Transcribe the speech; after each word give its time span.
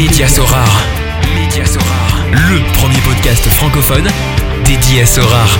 Média 0.00 0.28
Sorare. 0.28 0.84
Média 1.34 1.64
Sorare. 1.66 2.24
Le 2.30 2.72
premier 2.74 3.00
podcast 3.00 3.44
francophone 3.48 4.06
dédié 4.64 5.02
à 5.02 5.06
Sorare. 5.06 5.58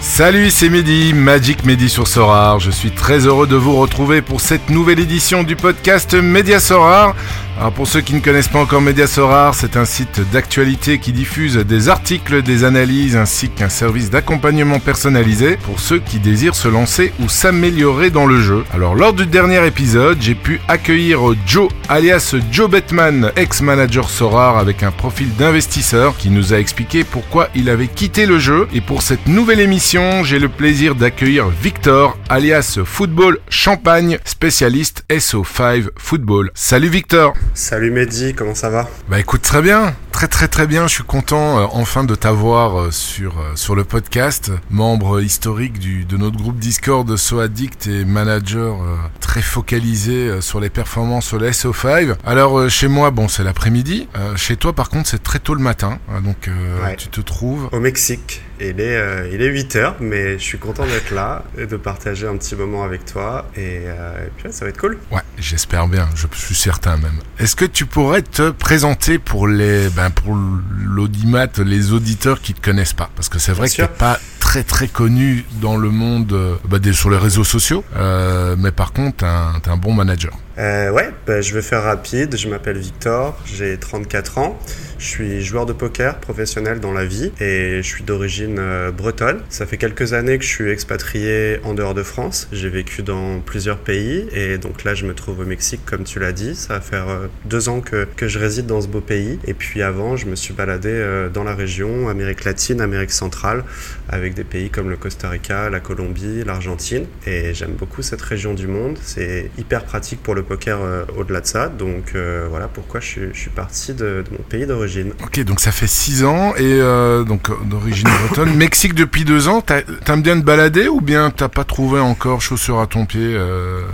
Salut, 0.00 0.50
c'est 0.50 0.70
Mehdi, 0.70 1.12
Magic 1.12 1.66
Mehdi 1.66 1.90
sur 1.90 2.08
Sorar. 2.08 2.58
Je 2.58 2.70
suis 2.70 2.90
très 2.90 3.26
heureux 3.26 3.46
de 3.46 3.54
vous 3.54 3.76
retrouver 3.76 4.22
pour 4.22 4.40
cette 4.40 4.70
nouvelle 4.70 4.98
édition 4.98 5.42
du 5.42 5.56
podcast 5.56 6.14
Média 6.14 6.58
Sorar. 6.58 7.14
Alors 7.60 7.72
pour 7.72 7.86
ceux 7.86 8.00
qui 8.00 8.14
ne 8.14 8.20
connaissent 8.20 8.48
pas 8.48 8.58
encore 8.58 8.80
Média 8.80 9.06
Sorar, 9.06 9.54
c'est 9.54 9.76
un 9.76 9.84
site 9.84 10.22
d'actualité 10.32 10.98
qui 10.98 11.12
diffuse 11.12 11.56
des 11.58 11.90
articles, 11.90 12.40
des 12.40 12.64
analyses 12.64 13.16
ainsi 13.16 13.50
qu'un 13.50 13.68
service 13.68 14.08
d'accompagnement 14.08 14.80
personnalisé 14.80 15.58
pour 15.58 15.78
ceux 15.78 15.98
qui 15.98 16.20
désirent 16.20 16.54
se 16.54 16.68
lancer 16.68 17.12
ou 17.20 17.28
s'améliorer 17.28 18.08
dans 18.08 18.24
le 18.24 18.40
jeu. 18.40 18.64
Alors 18.72 18.94
lors 18.94 19.12
du 19.12 19.26
dernier 19.26 19.66
épisode, 19.66 20.16
j'ai 20.22 20.34
pu 20.34 20.58
accueillir 20.68 21.20
Joe 21.46 21.68
alias 21.90 22.34
Joe 22.50 22.70
Bettman, 22.70 23.30
ex-manager 23.36 24.08
Sorar 24.08 24.56
avec 24.56 24.82
un 24.82 24.90
profil 24.90 25.28
d'investisseur 25.36 26.16
qui 26.16 26.30
nous 26.30 26.54
a 26.54 26.58
expliqué 26.58 27.04
pourquoi 27.04 27.50
il 27.54 27.68
avait 27.68 27.88
quitté 27.88 28.24
le 28.24 28.38
jeu 28.38 28.68
et 28.72 28.80
pour 28.80 29.02
cette 29.02 29.26
nouvelle 29.26 29.60
émission 29.60 30.24
j'ai 30.24 30.38
le 30.38 30.48
plaisir 30.48 30.94
d'accueillir 30.94 31.50
Victor, 31.50 32.16
alias 32.30 32.78
Football 32.86 33.38
Champagne, 33.50 34.18
spécialiste 34.24 35.04
SO5 35.10 35.88
Football. 35.98 36.52
Salut 36.54 36.88
Victor 36.88 37.34
Salut 37.54 37.90
Mehdi, 37.90 38.32
comment 38.34 38.54
ça 38.54 38.70
va? 38.70 38.88
Bah 39.08 39.18
écoute 39.18 39.42
très 39.42 39.60
bien, 39.60 39.94
très 40.12 40.28
très 40.28 40.46
très 40.46 40.66
bien, 40.66 40.86
je 40.86 40.94
suis 40.94 41.02
content 41.02 41.58
euh, 41.58 41.66
enfin 41.72 42.04
de 42.04 42.14
t'avoir 42.14 42.80
euh, 42.80 42.90
sur, 42.90 43.38
euh, 43.38 43.56
sur 43.56 43.74
le 43.74 43.84
podcast, 43.84 44.52
membre 44.70 45.20
historique 45.20 45.78
du, 45.78 46.04
de 46.04 46.16
notre 46.16 46.36
groupe 46.36 46.58
Discord 46.58 47.16
So 47.16 47.40
Addict 47.40 47.88
et 47.88 48.04
manager 48.04 48.78
très 49.20 49.42
focalisé 49.42 50.40
sur 50.40 50.60
les 50.60 50.70
performances 50.70 51.32
le 51.34 51.50
SO5. 51.50 52.14
Alors 52.24 52.68
chez 52.70 52.88
moi, 52.88 53.10
bon 53.10 53.28
c'est 53.28 53.44
l'après-midi, 53.44 54.08
chez 54.36 54.56
toi 54.56 54.72
par 54.72 54.88
contre 54.88 55.08
c'est 55.08 55.22
très 55.22 55.40
tôt 55.40 55.54
le 55.54 55.62
matin, 55.62 55.98
donc 56.22 56.48
tu 56.96 57.08
te 57.08 57.20
trouves... 57.20 57.68
Au 57.72 57.80
Mexique. 57.80 58.42
Il 58.60 58.80
est, 58.80 58.96
euh, 58.96 59.28
il 59.32 59.40
est 59.42 59.48
8 59.48 59.76
heures, 59.76 59.96
mais 60.00 60.38
je 60.38 60.44
suis 60.44 60.58
content 60.58 60.84
d'être 60.84 61.12
là 61.12 61.44
et 61.56 61.66
de 61.66 61.76
partager 61.76 62.26
un 62.26 62.36
petit 62.36 62.54
moment 62.54 62.84
avec 62.84 63.06
toi. 63.06 63.46
Et, 63.56 63.80
euh, 63.86 64.26
et 64.26 64.30
puis 64.36 64.52
ça 64.52 64.64
va 64.64 64.70
être 64.70 64.78
cool. 64.78 64.98
Ouais, 65.10 65.22
j'espère 65.38 65.88
bien, 65.88 66.08
je 66.14 66.26
suis 66.34 66.54
certain 66.54 66.96
même. 66.98 67.18
Est-ce 67.38 67.56
que 67.56 67.64
tu 67.64 67.86
pourrais 67.86 68.22
te 68.22 68.50
présenter 68.50 69.18
pour 69.18 69.48
les, 69.48 69.88
ben 69.88 70.10
pour 70.10 70.34
l'audimat, 70.34 71.46
les 71.64 71.92
auditeurs 71.92 72.40
qui 72.40 72.52
te 72.54 72.60
connaissent 72.60 72.92
pas? 72.92 73.10
Parce 73.16 73.28
que 73.28 73.38
c'est 73.38 73.52
vrai 73.52 73.66
bien 73.66 73.86
que 73.86 73.90
t'es 73.90 73.98
pas 73.98 74.20
très 74.40 74.62
très 74.64 74.88
connu 74.88 75.44
dans 75.60 75.76
le 75.76 75.90
monde, 75.90 76.32
euh, 76.32 76.56
bah, 76.68 76.78
sur 76.92 77.08
les 77.08 77.16
réseaux 77.16 77.44
sociaux, 77.44 77.84
euh, 77.96 78.56
mais 78.58 78.72
par 78.72 78.92
contre, 78.92 79.18
t'es 79.18 79.26
un, 79.26 79.52
un 79.64 79.76
bon 79.76 79.94
manager. 79.94 80.32
Euh, 80.58 80.90
ouais, 80.90 81.10
bah, 81.26 81.40
je 81.40 81.54
vais 81.54 81.62
faire 81.62 81.82
rapide. 81.82 82.36
Je 82.36 82.48
m'appelle 82.48 82.78
Victor, 82.78 83.38
j'ai 83.44 83.78
34 83.78 84.38
ans. 84.38 84.58
Je 85.00 85.06
suis 85.06 85.42
joueur 85.42 85.64
de 85.64 85.72
poker 85.72 86.18
professionnel 86.20 86.78
dans 86.78 86.92
la 86.92 87.06
vie 87.06 87.32
et 87.40 87.78
je 87.78 87.88
suis 87.88 88.04
d'origine 88.04 88.58
euh, 88.58 88.90
bretonne. 88.90 89.40
Ça 89.48 89.64
fait 89.64 89.78
quelques 89.78 90.12
années 90.12 90.36
que 90.36 90.44
je 90.44 90.50
suis 90.50 90.70
expatrié 90.70 91.58
en 91.64 91.72
dehors 91.72 91.94
de 91.94 92.02
France. 92.02 92.48
J'ai 92.52 92.68
vécu 92.68 93.02
dans 93.02 93.40
plusieurs 93.40 93.78
pays 93.78 94.26
et 94.34 94.58
donc 94.58 94.84
là 94.84 94.94
je 94.94 95.06
me 95.06 95.14
trouve 95.14 95.40
au 95.40 95.46
Mexique 95.46 95.80
comme 95.86 96.04
tu 96.04 96.18
l'as 96.18 96.32
dit. 96.32 96.54
Ça 96.54 96.74
va 96.74 96.80
faire 96.82 97.08
euh, 97.08 97.28
deux 97.46 97.70
ans 97.70 97.80
que, 97.80 98.06
que 98.14 98.28
je 98.28 98.38
réside 98.38 98.66
dans 98.66 98.82
ce 98.82 98.88
beau 98.88 99.00
pays. 99.00 99.38
Et 99.46 99.54
puis 99.54 99.80
avant 99.80 100.16
je 100.16 100.26
me 100.26 100.36
suis 100.36 100.52
baladé 100.52 100.90
euh, 100.90 101.30
dans 101.30 101.44
la 101.44 101.54
région, 101.54 102.10
Amérique 102.10 102.44
latine, 102.44 102.82
Amérique 102.82 103.12
centrale, 103.12 103.64
avec 104.10 104.34
des 104.34 104.44
pays 104.44 104.68
comme 104.68 104.90
le 104.90 104.98
Costa 104.98 105.30
Rica, 105.30 105.70
la 105.70 105.80
Colombie, 105.80 106.44
l'Argentine. 106.44 107.06
Et 107.26 107.54
j'aime 107.54 107.72
beaucoup 107.72 108.02
cette 108.02 108.20
région 108.20 108.52
du 108.52 108.66
monde. 108.66 108.98
C'est 109.00 109.50
hyper 109.56 109.84
pratique 109.84 110.22
pour 110.22 110.34
le 110.34 110.39
poker 110.42 110.78
euh, 110.80 111.04
au-delà 111.16 111.40
de 111.40 111.46
ça. 111.46 111.68
Donc 111.68 112.12
euh, 112.14 112.46
voilà 112.50 112.68
pourquoi 112.68 113.00
je 113.00 113.06
suis, 113.06 113.20
je 113.32 113.38
suis 113.38 113.50
parti 113.50 113.92
de, 113.92 114.24
de, 114.24 114.30
mon 114.30 114.42
pays 114.48 114.66
d'origine. 114.66 115.12
Ok, 115.24 115.40
donc 115.44 115.60
ça 115.60 115.72
fait 115.72 115.86
6 115.86 116.24
ans 116.24 116.54
et 116.56 116.62
euh, 116.62 117.24
donc 117.24 117.48
d'origine 117.68 118.08
bretonne. 118.26 118.54
Mexique 118.56 118.94
depuis 118.94 119.24
2 119.24 119.48
ans. 119.48 119.62
T'aimes 119.62 120.22
bien 120.22 120.38
te 120.38 120.44
balader 120.44 120.88
ou 120.88 121.00
bien 121.00 121.30
t'as 121.30 121.48
pas 121.48 121.64
trouvé 121.64 122.00
encore 122.00 122.40
chaussures 122.40 122.80
à 122.80 122.86
ton 122.86 123.06
pied 123.06 123.36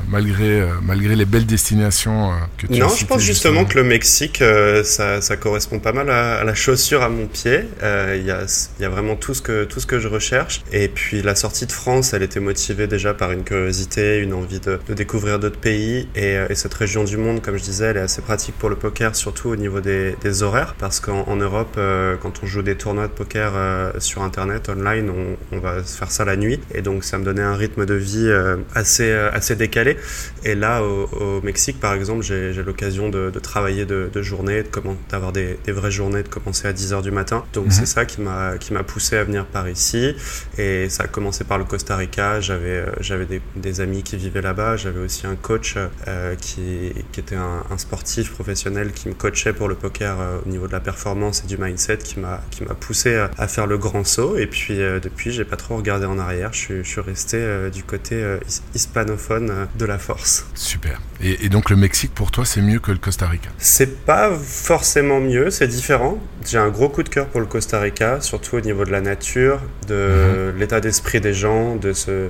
malgré, 0.08 0.66
malgré 0.82 1.16
les 1.16 1.24
belles 1.24 1.46
destinations 1.46 2.32
que 2.58 2.66
tu 2.66 2.78
Non, 2.78 2.86
as 2.86 2.96
je 2.96 3.04
pense 3.04 3.22
justement, 3.22 3.64
que 3.64 3.76
le 3.76 3.84
Mexique, 3.84 4.42
ça, 4.84 5.20
ça, 5.20 5.36
correspond 5.36 5.78
pas 5.78 5.92
mal 5.92 6.10
à, 6.10 6.36
à, 6.36 6.44
la 6.44 6.54
chaussure 6.54 7.02
à 7.02 7.08
mon 7.08 7.26
pied. 7.26 7.60
Il 7.82 8.24
y, 8.24 8.30
a, 8.30 8.44
y 8.80 8.84
a 8.84 8.88
vraiment 8.88 9.16
tout 9.16 9.34
ce, 9.34 9.42
que, 9.42 9.64
tout 9.64 9.80
ce 9.80 9.86
que 9.86 9.98
je 9.98 10.08
recherche. 10.08 10.62
Et 10.72 10.88
puis 10.88 11.22
la 11.22 11.34
sortie 11.34 11.66
de 11.66 11.72
France, 11.72 12.12
elle 12.12 12.22
était 12.22 12.40
motivée 12.40 12.86
déjà 12.86 13.14
par 13.14 13.32
une 13.32 13.44
curiosité, 13.44 14.18
une 14.18 14.32
envie 14.32 14.60
de, 14.60 14.78
de 14.88 14.94
découvrir 14.94 15.38
d'autres 15.38 15.58
pays 15.58 16.08
et 16.14 16.35
et 16.48 16.54
cette 16.54 16.74
région 16.74 17.04
du 17.04 17.16
monde, 17.16 17.42
comme 17.42 17.56
je 17.56 17.62
disais, 17.62 17.86
elle 17.86 17.96
est 17.96 18.00
assez 18.00 18.22
pratique 18.22 18.54
pour 18.58 18.68
le 18.68 18.76
poker, 18.76 19.14
surtout 19.14 19.48
au 19.48 19.56
niveau 19.56 19.80
des, 19.80 20.16
des 20.22 20.42
horaires, 20.42 20.74
parce 20.78 21.00
qu'en 21.00 21.36
Europe, 21.36 21.74
euh, 21.78 22.16
quand 22.20 22.42
on 22.42 22.46
joue 22.46 22.62
des 22.62 22.76
tournois 22.76 23.08
de 23.08 23.12
poker 23.12 23.52
euh, 23.54 23.92
sur 23.98 24.22
Internet, 24.22 24.68
online, 24.68 25.10
on, 25.10 25.56
on, 25.56 25.60
va 25.60 25.82
faire 25.82 26.10
ça 26.10 26.24
la 26.24 26.36
nuit, 26.36 26.60
et 26.74 26.82
donc 26.82 27.04
ça 27.04 27.18
me 27.18 27.24
donnait 27.24 27.42
un 27.42 27.54
rythme 27.54 27.86
de 27.86 27.94
vie 27.94 28.28
euh, 28.28 28.56
assez, 28.74 29.10
assez 29.12 29.56
décalé. 29.56 29.96
Et 30.44 30.54
là, 30.54 30.82
au, 30.82 31.08
au 31.20 31.40
Mexique, 31.42 31.80
par 31.80 31.94
exemple, 31.94 32.22
j'ai 32.22 32.62
l'occasion 32.64 33.08
de, 33.08 33.30
de, 33.30 33.38
travailler 33.38 33.84
de, 33.84 34.10
de 34.12 34.22
journée, 34.22 34.64
d'avoir 35.10 35.32
des, 35.32 35.58
des, 35.64 35.72
vraies 35.72 35.90
journées, 35.90 36.22
de 36.22 36.28
commencer 36.28 36.68
à 36.68 36.72
10h 36.72 37.02
du 37.02 37.10
matin. 37.10 37.44
Donc 37.52 37.66
mmh. 37.66 37.70
c'est 37.70 37.86
ça 37.86 38.04
qui 38.04 38.20
m'a 38.20 38.82
poussé 38.86 39.16
à 39.16 39.24
venir 39.24 39.46
par 39.46 39.68
ici, 39.68 40.14
et 40.58 40.88
ça 40.88 41.04
a 41.04 41.06
commencé 41.06 41.44
par 41.44 41.58
le 41.58 41.64
Costa 41.64 41.96
Rica, 41.96 42.40
j'avais 42.40 42.84
j'avais 43.00 43.26
des, 43.26 43.40
des, 43.56 43.80
amis 43.80 44.02
qui 44.02 44.16
vivaient 44.16 44.42
là-bas, 44.42 44.76
j'avais 44.76 45.00
aussi 45.00 45.26
un 45.26 45.36
coach 45.36 45.76
euh, 46.08 46.25
qui, 46.34 46.92
qui, 47.12 47.20
était 47.20 47.36
un, 47.36 47.62
un, 47.70 47.78
sportif 47.78 48.32
professionnel 48.32 48.92
qui 48.92 49.08
me 49.08 49.14
coachait 49.14 49.52
pour 49.52 49.68
le 49.68 49.74
poker 49.74 50.20
euh, 50.20 50.38
au 50.44 50.48
niveau 50.48 50.66
de 50.66 50.72
la 50.72 50.80
performance 50.80 51.42
et 51.44 51.46
du 51.46 51.58
mindset, 51.58 51.98
qui 51.98 52.18
m'a 52.18 52.40
poussé 52.80 53.16
à, 53.16 53.30
à, 53.38 53.46
faire 53.46 53.66
le 53.66 53.78
grand 53.78 54.04
saut. 54.04 54.36
Et 54.36 54.46
puis 54.46 54.80
euh, 54.80 55.00
depuis, 55.00 55.30
j'ai 55.30 55.44
pas 55.44 55.56
trop 55.56 55.76
regardé 55.76 56.06
en 56.06 56.18
arrière. 56.18 56.52
Je 56.52 56.58
suis, 56.58 56.84
je 56.84 56.88
suis 56.88 57.00
resté 57.00 57.36
euh, 57.38 57.70
du 57.70 57.82
côté 57.82 58.16
euh, 58.16 58.38
hispanophone 58.74 59.50
euh, 59.50 59.64
de 59.78 59.84
la 59.84 59.98
force. 59.98 60.46
Super. 60.54 61.00
Et, 61.20 61.44
et, 61.44 61.48
donc 61.48 61.70
le 61.70 61.76
Mexique 61.76 62.14
pour 62.14 62.30
toi, 62.30 62.44
c'est 62.44 62.60
mieux 62.60 62.78
que 62.78 62.92
le 62.92 62.98
Costa 62.98 63.26
Rica? 63.26 63.50
C'est 63.58 64.04
pas 64.04 64.30
forcément 64.34 65.20
mieux, 65.20 65.50
c'est 65.50 65.68
différent. 65.68 66.18
J'ai 66.46 66.58
un 66.58 66.68
gros 66.68 66.88
coup 66.88 67.02
de 67.02 67.08
cœur 67.08 67.26
pour 67.26 67.40
le 67.40 67.46
Costa 67.46 67.80
Rica, 67.80 68.20
surtout 68.20 68.54
au 68.54 68.60
niveau 68.60 68.84
de 68.84 68.92
la 68.92 69.00
nature, 69.00 69.58
de 69.88 70.52
mmh. 70.54 70.58
l'état 70.60 70.80
d'esprit 70.80 71.20
des 71.20 71.34
gens, 71.34 71.74
de 71.74 71.92
ce 71.92 72.28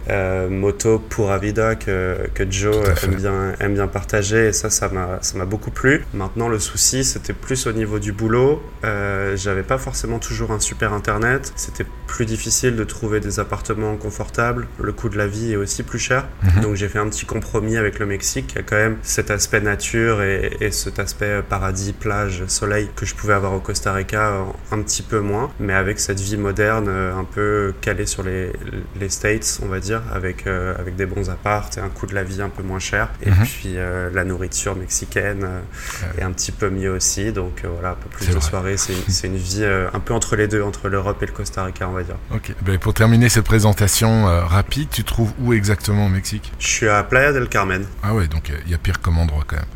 moto 0.48 0.98
pura 0.98 1.36
vida 1.36 1.74
que, 1.74 2.16
que 2.32 2.50
Joe 2.50 2.76
aime 3.04 3.16
bien, 3.16 3.52
aime 3.60 3.74
bien 3.74 3.88
partager 3.88 4.48
et 4.48 4.52
ça, 4.54 4.70
ça 4.70 4.88
m'a, 4.88 5.18
ça 5.20 5.36
m'a 5.36 5.44
beaucoup 5.44 5.70
plu. 5.70 6.06
Maintenant, 6.14 6.48
le 6.48 6.58
souci, 6.58 7.04
c'était 7.04 7.34
plus 7.34 7.66
au 7.66 7.72
niveau 7.72 7.98
du 7.98 8.12
boulot. 8.12 8.62
Euh, 8.84 9.36
j'avais 9.36 9.62
pas 9.62 9.76
forcément 9.76 10.18
toujours 10.18 10.50
un 10.50 10.60
super 10.60 10.94
internet. 10.94 11.52
C'était 11.54 11.86
plus 12.06 12.24
difficile 12.24 12.74
de 12.74 12.84
trouver 12.84 13.20
des 13.20 13.38
appartements 13.38 13.96
confortables. 13.96 14.66
Le 14.80 14.92
coût 14.94 15.10
de 15.10 15.18
la 15.18 15.26
vie 15.26 15.52
est 15.52 15.56
aussi 15.56 15.82
plus 15.82 15.98
cher. 15.98 16.26
Mmh. 16.42 16.60
Donc, 16.62 16.74
j'ai 16.76 16.88
fait 16.88 17.00
un 17.00 17.08
petit 17.10 17.26
compromis 17.26 17.76
avec 17.76 17.98
le 17.98 18.06
Mexique 18.06 18.46
qui 18.46 18.58
a 18.58 18.62
quand 18.62 18.76
même 18.76 18.96
cet 19.02 19.30
aspect 19.30 19.60
nature 19.60 20.22
et, 20.22 20.56
et 20.62 20.70
cet 20.70 20.98
aspect 20.98 21.42
paradis, 21.46 21.92
plage, 21.92 22.44
soleil 22.46 22.88
que 22.96 23.04
je 23.04 23.14
pouvais 23.14 23.34
avoir 23.34 23.52
au 23.52 23.60
Costa 23.60 23.92
Rica 23.92 24.05
un 24.14 24.82
petit 24.82 25.02
peu 25.02 25.20
moins, 25.20 25.50
mais 25.60 25.72
avec 25.74 25.98
cette 25.98 26.20
vie 26.20 26.36
moderne 26.36 26.88
un 26.88 27.24
peu 27.24 27.74
calée 27.80 28.06
sur 28.06 28.22
les, 28.22 28.52
les 29.00 29.08
States, 29.08 29.60
on 29.62 29.66
va 29.66 29.80
dire, 29.80 30.02
avec, 30.12 30.46
euh, 30.46 30.74
avec 30.78 30.96
des 30.96 31.06
bons 31.06 31.30
apparts 31.30 31.70
et 31.76 31.80
un 31.80 31.88
coût 31.88 32.06
de 32.06 32.14
la 32.14 32.24
vie 32.24 32.42
un 32.42 32.48
peu 32.48 32.62
moins 32.62 32.78
cher. 32.78 33.10
Et 33.22 33.30
mmh. 33.30 33.34
puis, 33.44 33.72
euh, 33.76 34.10
la 34.12 34.24
nourriture 34.24 34.76
mexicaine 34.76 35.44
euh, 35.44 35.60
ouais. 36.02 36.20
est 36.20 36.24
un 36.24 36.32
petit 36.32 36.52
peu 36.52 36.70
mieux 36.70 36.92
aussi. 36.92 37.32
Donc 37.32 37.62
euh, 37.64 37.68
voilà, 37.68 37.90
un 37.90 37.94
peu 37.94 38.08
plus 38.08 38.34
de 38.34 38.40
soirées. 38.40 38.76
C'est 38.76 39.26
une 39.26 39.36
vie 39.36 39.62
euh, 39.62 39.88
un 39.92 40.00
peu 40.00 40.14
entre 40.14 40.36
les 40.36 40.48
deux, 40.48 40.62
entre 40.62 40.88
l'Europe 40.88 41.22
et 41.22 41.26
le 41.26 41.32
Costa 41.32 41.64
Rica, 41.64 41.88
on 41.88 41.92
va 41.92 42.02
dire. 42.02 42.16
Ok. 42.34 42.52
Ben, 42.62 42.78
pour 42.78 42.94
terminer 42.94 43.28
cette 43.28 43.44
présentation 43.44 44.24
rapide, 44.46 44.88
tu 44.90 45.04
trouves 45.04 45.32
où 45.40 45.52
exactement 45.52 46.06
au 46.06 46.08
Mexique? 46.08 46.52
Je 46.58 46.66
suis 46.66 46.88
à 46.88 47.02
Playa 47.02 47.32
del 47.32 47.48
Carmen. 47.48 47.84
Ah 48.02 48.14
ouais, 48.14 48.28
donc 48.28 48.52
il 48.64 48.70
y 48.70 48.74
a 48.74 48.78
pire 48.78 49.00
comme 49.00 49.18
endroit 49.18 49.44
quand 49.46 49.56
même. 49.56 49.66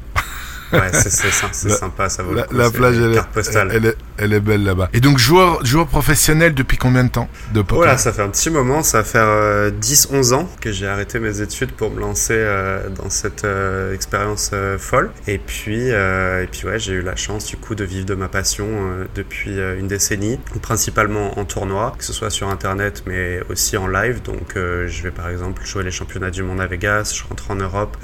Ouais, 0.72 0.90
c'est 0.92 1.70
sympa, 1.70 2.08
ça 2.08 2.22
vaut 2.22 2.32
la, 2.32 2.44
coup. 2.44 2.56
La 2.56 2.70
plage, 2.70 2.96
elle 2.96 3.14
est, 3.14 3.74
elle, 3.74 3.86
est, 3.86 3.96
elle 4.18 4.32
est, 4.32 4.40
belle 4.40 4.64
là-bas. 4.64 4.88
Et 4.92 5.00
donc, 5.00 5.18
joueur, 5.18 5.64
joueur 5.64 5.86
professionnel 5.86 6.54
depuis 6.54 6.78
combien 6.78 7.04
de 7.04 7.10
temps 7.10 7.28
de 7.52 7.62
poker? 7.62 7.78
Voilà, 7.78 7.98
ça 7.98 8.12
fait 8.12 8.22
un 8.22 8.28
petit 8.28 8.50
moment, 8.50 8.82
ça 8.82 9.02
faire 9.04 9.26
euh, 9.28 9.70
10-11 9.70 10.34
ans 10.34 10.48
que 10.60 10.72
j'ai 10.72 10.86
arrêté 10.86 11.18
mes 11.18 11.40
études 11.40 11.72
pour 11.72 11.90
me 11.90 12.00
lancer 12.00 12.34
euh, 12.36 12.88
dans 12.90 13.10
cette 13.10 13.44
euh, 13.44 13.94
expérience 13.94 14.50
euh, 14.52 14.78
folle. 14.78 15.10
Et 15.26 15.38
puis, 15.38 15.88
et 15.88 16.48
puis 16.50 16.66
ouais, 16.66 16.78
j'ai 16.78 16.92
eu 16.94 17.02
la 17.02 17.16
chance 17.16 17.46
du 17.46 17.56
coup 17.56 17.74
de 17.74 17.84
vivre 17.84 18.06
de 18.06 18.14
ma 18.14 18.28
passion 18.28 18.66
depuis 19.14 19.58
une 19.78 19.88
décennie, 19.88 20.38
principalement 20.62 21.38
en 21.38 21.44
tournoi, 21.44 21.94
que 21.98 22.04
ce 22.04 22.12
soit 22.12 22.30
sur 22.30 22.48
Internet, 22.48 23.04
mais 23.06 23.40
aussi 23.48 23.76
en 23.76 23.86
live. 23.86 24.22
Donc, 24.22 24.54
je 24.54 25.02
vais 25.02 25.10
par 25.10 25.28
exemple 25.28 25.64
jouer 25.64 25.82
les 25.82 25.90
championnats 25.90 26.30
du 26.30 26.42
monde 26.42 26.60
à 26.60 26.66
Vegas, 26.66 27.12
je 27.16 27.28
rentre 27.28 27.50
en 27.50 27.56
Europe 27.56 27.96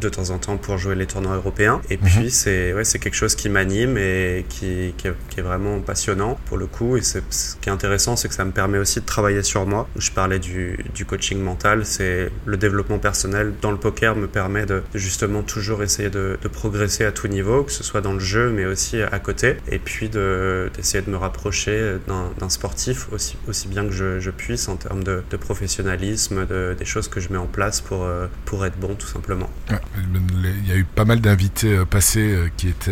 de 0.00 0.08
temps 0.08 0.30
en 0.30 0.38
temps 0.38 0.56
pour 0.56 0.78
jouer 0.78 0.94
les 0.94 1.06
tournois 1.06 1.36
européens. 1.36 1.80
Et 1.90 1.97
Et 2.00 2.04
mhm. 2.04 2.10
puis 2.10 2.30
c'est 2.30 2.72
ouais, 2.72 2.84
c'est 2.84 2.98
quelque 2.98 3.14
chose 3.14 3.34
qui 3.34 3.48
m'anime 3.48 3.96
et 3.98 4.44
qui, 4.48 4.94
qui, 4.96 5.08
est, 5.08 5.42
vraiment 5.42 5.78
passionnant 5.80 6.38
pour 6.46 6.56
le 6.56 6.66
coup. 6.66 6.96
Et 6.96 7.02
ce 7.02 7.20
qui 7.60 7.68
est 7.68 7.72
intéressant, 7.72 8.16
c'est 8.16 8.28
que 8.28 8.34
ça 8.34 8.44
me 8.44 8.50
permet 8.50 8.78
aussi 8.78 9.00
de 9.00 9.06
travailler 9.06 9.42
sur 9.42 9.66
moi. 9.66 9.88
Je 9.96 10.10
parlais 10.10 10.38
du, 10.38 10.78
du 10.94 11.04
coaching 11.04 11.40
mental, 11.40 11.84
c'est 11.84 12.30
le 12.44 12.56
développement 12.56 12.98
personnel 12.98 13.52
dans 13.62 13.70
le 13.70 13.76
poker 13.76 14.16
me 14.16 14.26
permet 14.26 14.66
de, 14.66 14.82
justement 14.94 15.42
toujours 15.42 15.82
essayer 15.82 16.10
de, 16.10 16.38
de, 16.40 16.48
progresser 16.48 17.04
à 17.04 17.12
tout 17.12 17.28
niveau, 17.28 17.62
que 17.62 17.72
ce 17.72 17.84
soit 17.84 18.00
dans 18.00 18.12
le 18.12 18.20
jeu 18.20 18.50
mais 18.50 18.66
aussi 18.66 19.00
à 19.00 19.18
côté. 19.18 19.56
Et 19.70 19.78
puis 19.78 20.08
d'essayer 20.08 21.04
de, 21.04 21.10
me 21.10 21.16
rapprocher 21.16 21.96
d'un 22.06 22.48
sportif 22.48 23.08
aussi, 23.12 23.36
aussi 23.46 23.68
bien 23.68 23.84
que 23.84 23.92
je, 23.92 24.20
je 24.20 24.30
puisse 24.30 24.68
en 24.68 24.76
termes 24.76 25.04
de, 25.04 25.22
professionnalisme, 25.38 26.46
de, 26.46 26.74
des 26.78 26.84
choses 26.84 27.08
que 27.08 27.20
je 27.20 27.32
mets 27.32 27.38
en 27.38 27.46
place 27.46 27.80
pour, 27.80 28.04
euh, 28.04 28.26
pour 28.44 28.66
être 28.66 28.78
bon 28.78 28.94
tout 28.94 29.06
simplement. 29.06 29.50
Il 29.70 30.68
y 30.68 30.72
a 30.72 30.76
eu 30.76 30.84
pas 30.84 31.04
mal 31.04 31.20
d'invités 31.20 31.76
euh, 31.88 31.98
passés 31.98 32.32
euh, 32.32 32.48
qui 32.56 32.68
étaient 32.68 32.90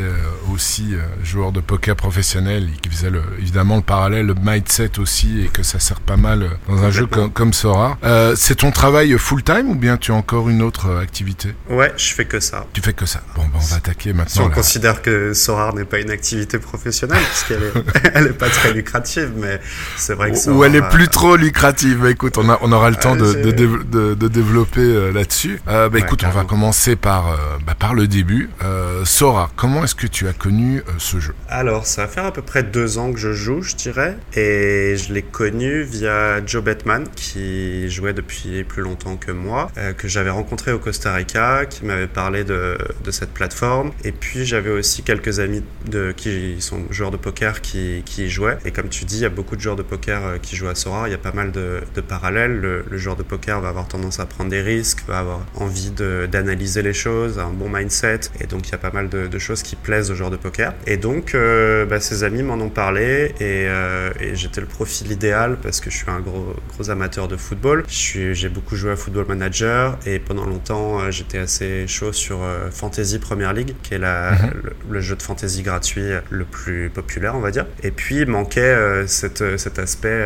aussi 0.52 0.94
joueurs 1.22 1.52
de 1.52 1.60
poker 1.60 1.96
professionnels 1.96 2.68
et 2.74 2.80
qui 2.80 2.88
faisaient 2.88 3.10
le, 3.10 3.22
évidemment 3.38 3.76
le 3.76 3.82
parallèle, 3.82 4.26
le 4.26 4.34
mindset 4.34 4.98
aussi 4.98 5.42
et 5.42 5.48
que 5.48 5.62
ça 5.62 5.78
sert 5.78 6.00
pas 6.00 6.16
mal 6.16 6.50
dans 6.68 6.82
un 6.82 6.90
jeu 6.90 7.06
comme, 7.06 7.30
comme 7.30 7.52
Sora. 7.52 7.98
c'est 8.36 8.56
ton 8.56 8.70
travail 8.70 9.16
full 9.18 9.42
time 9.42 9.70
ou 9.70 9.74
bien 9.74 9.96
tu 9.96 10.12
as 10.12 10.14
encore 10.14 10.48
une 10.48 10.62
autre 10.62 10.96
activité? 10.96 11.54
Ouais, 11.68 11.92
je 11.96 12.14
fais 12.14 12.24
que 12.24 12.40
ça. 12.40 12.66
Tu 12.72 12.80
fais 12.80 12.92
que 12.92 13.06
ça. 13.06 13.20
Bon, 13.34 13.42
ben 13.42 13.50
on 13.54 13.58
va 13.58 13.76
attaquer 13.76 14.12
maintenant. 14.12 14.32
Si 14.32 14.40
on 14.40 14.50
considère 14.50 15.02
que 15.02 15.34
Sora 15.34 15.72
n'est 15.72 15.84
pas 15.84 16.00
une 16.00 16.10
activité 16.10 16.58
professionnelle, 16.58 17.22
puisqu'elle 17.22 17.62
est, 17.62 18.10
elle 18.14 18.26
est 18.26 18.38
pas 18.38 18.48
très 18.48 18.72
lucrative, 18.72 19.32
mais 19.36 19.60
c'est 19.96 20.14
vrai 20.14 20.32
que 20.32 20.50
Ou 20.50 20.64
elle 20.64 20.76
est 20.76 20.88
plus 20.88 21.08
trop 21.08 21.36
lucrative. 21.36 22.06
Écoute, 22.06 22.38
on, 22.38 22.48
a, 22.48 22.58
on 22.62 22.72
aura 22.72 22.90
le 22.90 22.96
temps 22.96 23.16
de, 23.16 23.32
de, 23.32 24.14
de, 24.14 24.28
développer 24.28 24.80
euh, 24.80 25.12
là-dessus. 25.12 25.60
Euh, 25.68 25.88
bah, 25.88 25.98
écoute, 25.98 26.24
on 26.26 26.30
va 26.30 26.44
commencer 26.44 26.96
par, 26.96 27.28
euh, 27.28 27.36
bah, 27.66 27.74
par 27.78 27.94
le 27.94 28.06
début. 28.06 28.50
Euh, 28.64 28.85
Sora, 29.04 29.50
comment 29.56 29.84
est-ce 29.84 29.94
que 29.94 30.06
tu 30.06 30.28
as 30.28 30.32
connu 30.32 30.82
ce 30.98 31.18
jeu? 31.18 31.34
Alors, 31.48 31.86
ça 31.86 32.02
va 32.02 32.08
faire 32.08 32.24
à 32.24 32.32
peu 32.32 32.42
près 32.42 32.62
deux 32.62 32.98
ans 32.98 33.12
que 33.12 33.18
je 33.18 33.32
joue, 33.32 33.62
je 33.62 33.74
dirais. 33.74 34.16
Et 34.34 34.96
je 34.96 35.12
l'ai 35.12 35.22
connu 35.22 35.82
via 35.82 36.44
Joe 36.44 36.62
Batman, 36.62 37.06
qui 37.14 37.88
jouait 37.90 38.12
depuis 38.12 38.64
plus 38.64 38.82
longtemps 38.82 39.16
que 39.16 39.32
moi, 39.32 39.70
que 39.96 40.08
j'avais 40.08 40.30
rencontré 40.30 40.72
au 40.72 40.78
Costa 40.78 41.14
Rica, 41.14 41.66
qui 41.66 41.84
m'avait 41.84 42.06
parlé 42.06 42.44
de, 42.44 42.76
cette 43.10 43.32
plateforme. 43.32 43.92
Et 44.04 44.12
puis, 44.12 44.44
j'avais 44.44 44.70
aussi 44.70 45.02
quelques 45.02 45.40
amis 45.40 45.62
de, 45.86 46.12
qui 46.12 46.56
sont 46.60 46.82
joueurs 46.90 47.10
de 47.10 47.16
poker 47.16 47.60
qui, 47.60 48.02
y 48.18 48.28
jouaient. 48.28 48.58
Et 48.64 48.72
comme 48.72 48.88
tu 48.88 49.04
dis, 49.04 49.16
il 49.16 49.22
y 49.22 49.26
a 49.26 49.30
beaucoup 49.30 49.56
de 49.56 49.60
joueurs 49.60 49.76
de 49.76 49.82
poker 49.82 50.40
qui 50.40 50.56
jouent 50.56 50.68
à 50.68 50.74
Sora. 50.74 51.08
Il 51.08 51.12
y 51.12 51.14
a 51.14 51.18
pas 51.18 51.32
mal 51.32 51.52
de, 51.52 51.82
parallèles. 52.06 52.56
Le, 52.60 52.84
le 52.88 52.98
joueur 52.98 53.16
de 53.16 53.22
poker 53.22 53.60
va 53.60 53.68
avoir 53.68 53.88
tendance 53.88 54.20
à 54.20 54.26
prendre 54.26 54.50
des 54.50 54.62
risques, 54.62 55.02
va 55.06 55.20
avoir 55.20 55.40
envie 55.56 55.90
d'analyser 55.90 56.82
les 56.82 56.92
choses, 56.94 57.38
un 57.38 57.50
bon 57.50 57.68
mindset. 57.68 58.20
Et 58.40 58.46
donc, 58.46 58.68
il 58.68 58.72
y 58.72 58.74
a 58.74 58.75
pas 58.78 58.90
mal 58.90 59.08
de, 59.08 59.26
de 59.26 59.38
choses 59.38 59.62
qui 59.62 59.76
plaisent 59.76 60.10
au 60.10 60.14
joueur 60.14 60.30
de 60.30 60.36
poker. 60.36 60.74
Et 60.86 60.96
donc, 60.96 61.34
euh, 61.34 61.84
bah, 61.86 62.00
ses 62.00 62.24
amis 62.24 62.42
m'en 62.42 62.54
ont 62.54 62.68
parlé 62.68 63.34
et, 63.40 63.66
euh, 63.68 64.10
et 64.20 64.34
j'étais 64.34 64.60
le 64.60 64.66
profil 64.66 65.10
idéal 65.12 65.56
parce 65.62 65.80
que 65.80 65.90
je 65.90 65.96
suis 65.96 66.10
un 66.10 66.20
gros, 66.20 66.54
gros 66.72 66.90
amateur 66.90 67.28
de 67.28 67.36
football. 67.36 67.84
J'ai 67.88 68.48
beaucoup 68.48 68.76
joué 68.76 68.92
à 68.92 68.96
Football 68.96 69.26
Manager 69.28 69.98
et 70.06 70.18
pendant 70.18 70.44
longtemps, 70.44 71.00
euh, 71.00 71.10
j'étais 71.10 71.38
assez 71.38 71.86
chaud 71.86 72.12
sur 72.12 72.40
Fantasy 72.70 73.18
Premier 73.18 73.52
League, 73.52 73.74
qui 73.82 73.94
est 73.94 73.98
la, 73.98 74.32
mhm. 74.32 74.62
le, 74.90 75.00
jeu 75.00 75.16
de 75.16 75.22
fantasy 75.22 75.62
gratuit 75.62 76.10
le 76.30 76.44
plus 76.44 76.90
populaire, 76.90 77.34
on 77.36 77.40
va 77.40 77.50
dire. 77.50 77.66
Et 77.82 77.90
puis, 77.90 78.16
il 78.16 78.26
manquait 78.26 79.06
cette, 79.06 79.58
cet 79.58 79.78
aspect 79.78 80.24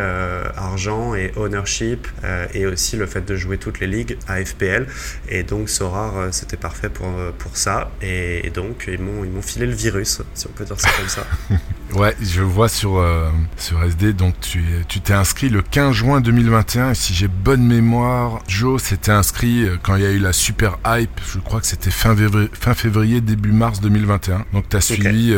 argent 0.56 1.14
et 1.14 1.32
ownership 1.36 2.06
et 2.54 2.66
aussi 2.66 2.96
le 2.96 3.06
fait 3.06 3.24
de 3.24 3.36
jouer 3.36 3.58
toutes 3.58 3.80
les 3.80 3.86
ligues 3.86 4.16
à 4.28 4.44
FPL. 4.44 4.86
Et 5.28 5.42
donc, 5.42 5.68
Sorar, 5.68 6.18
euh, 6.18 6.28
c'était 6.32 6.56
parfait 6.56 6.88
pour, 6.88 7.06
euh, 7.06 7.30
pour 7.36 7.56
ça. 7.56 7.90
Et, 8.02 8.29
donc, 8.54 8.88
ils 8.88 9.00
m'ont, 9.00 9.24
ils 9.24 9.30
m'ont 9.30 9.42
filé 9.42 9.66
le 9.66 9.74
virus, 9.74 10.22
si 10.34 10.46
on 10.46 10.50
peut 10.50 10.64
dire 10.64 10.80
ça 10.80 10.90
comme 10.96 11.08
ça. 11.08 11.26
ouais, 11.98 12.14
je 12.20 12.42
vois 12.42 12.68
sur, 12.68 12.98
euh, 12.98 13.30
sur 13.56 13.82
SD, 13.82 14.12
donc 14.12 14.34
tu, 14.40 14.62
tu 14.88 15.00
t'es 15.00 15.12
inscrit 15.12 15.48
le 15.48 15.62
15 15.62 15.94
juin 15.94 16.20
2021. 16.20 16.90
Et 16.90 16.94
si 16.94 17.14
j'ai 17.14 17.28
bonne 17.28 17.62
mémoire, 17.62 18.40
Joe 18.48 18.82
s'était 18.82 19.12
inscrit 19.12 19.66
quand 19.82 19.96
il 19.96 20.02
y 20.02 20.06
a 20.06 20.10
eu 20.10 20.18
la 20.18 20.32
super 20.32 20.78
hype. 20.86 21.20
Je 21.32 21.38
crois 21.38 21.60
que 21.60 21.66
c'était 21.66 21.90
fin 21.90 22.16
février, 22.16 22.48
fin 22.52 22.74
février 22.74 23.20
début 23.20 23.52
mars 23.52 23.80
2021. 23.80 24.46
Donc, 24.52 24.68
tu 24.68 24.76
as 24.76 24.80
suivi 24.80 25.34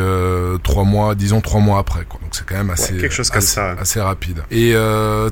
trois 0.63 0.85
mois, 0.85 1.15
disons 1.15 1.41
trois 1.41 1.61
mois 1.61 1.79
après. 1.79 2.05
Quoi. 2.05 2.21
Donc, 2.23 2.31
c'est 2.33 2.47
quand 2.47 2.57
même 2.57 2.71
assez, 2.71 2.97
quelque 2.97 3.15
chose 3.15 3.31
comme 3.31 3.39
assez, 3.39 3.55
ça. 3.55 3.73
assez 3.73 4.01
rapide. 4.01 4.43
Et 4.51 4.75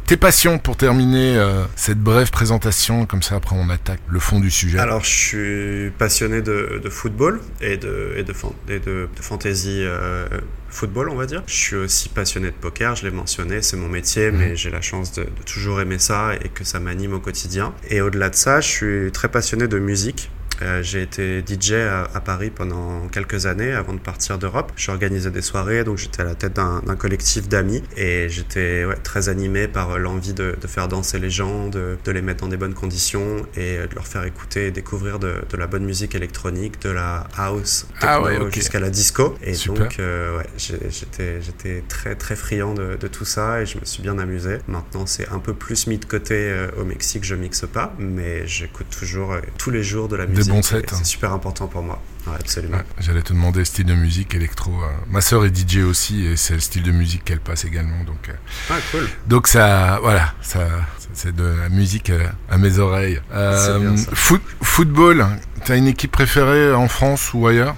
tes 0.06 0.16
passions 0.16 0.58
pour 0.58 0.76
terminer 0.76 1.38
cette 1.76 2.00
brève 2.00 2.30
présentation, 2.30 3.06
comme 3.06 3.22
ça 3.22 3.36
après 3.36 3.56
on 3.56 3.68
attaque 3.70 4.00
le 4.08 4.18
fond 4.18 4.40
du 4.40 4.50
sujet. 4.50 4.78
Alors 4.78 5.04
je 5.04 5.10
suis 5.10 5.90
passionné 5.98 6.42
de, 6.42 6.80
football 6.90 7.40
et 7.60 7.76
de, 7.76 8.14
et 8.16 8.22
de, 8.22 8.34
et 8.68 8.78
de, 8.78 9.08
fantasy 9.20 9.82
euh, 9.82 10.26
football, 10.68 11.08
on 11.08 11.16
va 11.16 11.26
dire. 11.26 11.42
Je 11.46 11.54
suis 11.54 11.76
aussi 11.76 12.08
passionné 12.08 12.48
de 12.48 12.54
poker, 12.54 12.96
je 12.96 13.04
l'ai 13.04 13.10
mentionné, 13.10 13.62
c'est 13.62 13.76
mon 13.76 13.88
métier, 13.88 14.30
mhm. 14.30 14.38
mais 14.38 14.56
j'ai 14.56 14.70
la 14.70 14.80
chance 14.80 15.12
de, 15.12 15.22
de 15.24 15.42
toujours 15.44 15.80
aimer 15.80 15.98
ça 15.98 16.34
et 16.42 16.48
que 16.48 16.64
ça 16.64 16.80
m'anime 16.80 17.14
au 17.14 17.20
quotidien. 17.20 17.74
Et 17.88 18.00
au-delà 18.00 18.30
de 18.30 18.36
ça, 18.36 18.60
je 18.60 18.68
suis 18.68 19.12
très 19.12 19.28
passionné 19.28 19.68
de 19.68 19.78
musique. 19.78 20.30
Euh, 20.62 20.82
j'ai 20.82 21.02
été 21.02 21.42
DJ 21.46 21.72
à, 21.72 22.20
Paris 22.20 22.50
pendant 22.50 23.08
quelques 23.08 23.46
années 23.46 23.72
avant 23.72 23.94
de 23.94 23.98
partir 23.98 24.38
d'Europe. 24.38 24.72
J'organisais 24.76 25.30
des 25.30 25.42
soirées, 25.42 25.84
donc 25.84 25.96
j'étais 25.96 26.20
à 26.20 26.24
la 26.24 26.34
tête 26.34 26.54
d'un 26.54 26.96
collectif 26.96 27.48
d'amis 27.48 27.82
et 27.96 28.28
j'étais 28.28 28.84
ouais, 28.84 28.96
très 28.96 29.28
animé 29.28 29.68
par 29.68 29.98
l'envie 29.98 30.34
de, 30.34 30.54
de, 30.60 30.66
faire 30.66 30.88
danser 30.88 31.18
les 31.18 31.30
gens, 31.30 31.68
de, 31.68 31.96
de, 32.04 32.12
les 32.12 32.20
mettre 32.20 32.42
dans 32.42 32.48
des 32.48 32.56
bonnes 32.56 32.74
conditions 32.74 33.46
et 33.56 33.78
de 33.78 33.94
leur 33.94 34.06
faire 34.06 34.24
écouter 34.24 34.66
et 34.66 34.70
découvrir 34.70 35.18
de, 35.18 35.36
de 35.48 35.56
la 35.56 35.66
bonne 35.66 35.84
musique 35.84 36.14
électronique, 36.14 36.80
de 36.82 36.90
la 36.90 37.26
house, 37.36 37.86
ah 38.02 38.20
jusqu'à 38.52 38.80
la 38.80 38.90
disco. 38.90 39.36
Et 39.42 39.54
donc, 39.66 39.98
euh, 39.98 40.38
ouais, 40.38 40.46
j'étais 40.56 41.84
très 41.88 42.14
très 42.16 42.36
friand 42.36 42.74
de, 42.74 42.96
de, 42.96 43.08
tout 43.08 43.24
ça 43.24 43.62
et 43.62 43.66
je 43.66 43.78
me 43.78 43.84
suis 43.84 44.02
bien 44.02 44.18
amusé. 44.18 44.58
Maintenant, 44.68 45.06
c'est 45.06 45.28
un 45.30 45.38
peu 45.38 45.54
plus 45.54 45.86
mis 45.86 45.98
de 45.98 46.04
côté 46.04 46.34
euh, 46.34 46.68
au 46.78 46.84
Mexique, 46.84 47.24
je 47.24 47.34
mixe 47.34 47.64
pas, 47.72 47.94
mais 47.98 48.46
j'écoute 48.46 48.86
toujours 48.90 49.36
tous 49.56 49.70
les 49.70 49.82
jours 49.82 50.08
de 50.08 50.16
la 50.16 50.26
musique 50.26 50.49
c'est 50.62 50.92
hein. 50.92 51.04
super 51.04 51.32
important 51.32 51.66
pour 51.66 51.82
moi. 51.82 52.00
absolument. 52.38 52.78
J'allais 52.98 53.22
te 53.22 53.32
demander 53.32 53.64
style 53.64 53.86
de 53.86 53.94
musique 53.94 54.34
électro. 54.34 54.72
Euh. 54.72 54.88
Ma 55.08 55.20
sœur 55.20 55.44
est 55.44 55.56
DJ 55.56 55.78
aussi 55.78 56.24
et 56.24 56.36
c'est 56.36 56.54
le 56.54 56.60
style 56.60 56.82
de 56.82 56.92
musique 56.92 57.24
qu'elle 57.24 57.40
passe 57.40 57.64
également. 57.64 58.04
Donc, 58.04 58.28
euh. 58.28 58.32
ah, 58.70 58.74
cool. 58.90 59.08
Donc 59.26 59.48
ça, 59.48 59.98
voilà, 60.02 60.34
ça, 60.42 60.66
c'est 61.12 61.34
de 61.34 61.44
la 61.44 61.68
musique 61.68 62.10
euh, 62.10 62.26
à 62.50 62.58
mes 62.58 62.78
oreilles. 62.78 63.20
Euh, 63.32 63.96
foot, 64.12 64.42
football, 64.62 65.26
t'as 65.64 65.76
une 65.76 65.86
équipe 65.86 66.12
préférée 66.12 66.72
en 66.72 66.88
France 66.88 67.32
ou 67.34 67.46
ailleurs 67.46 67.76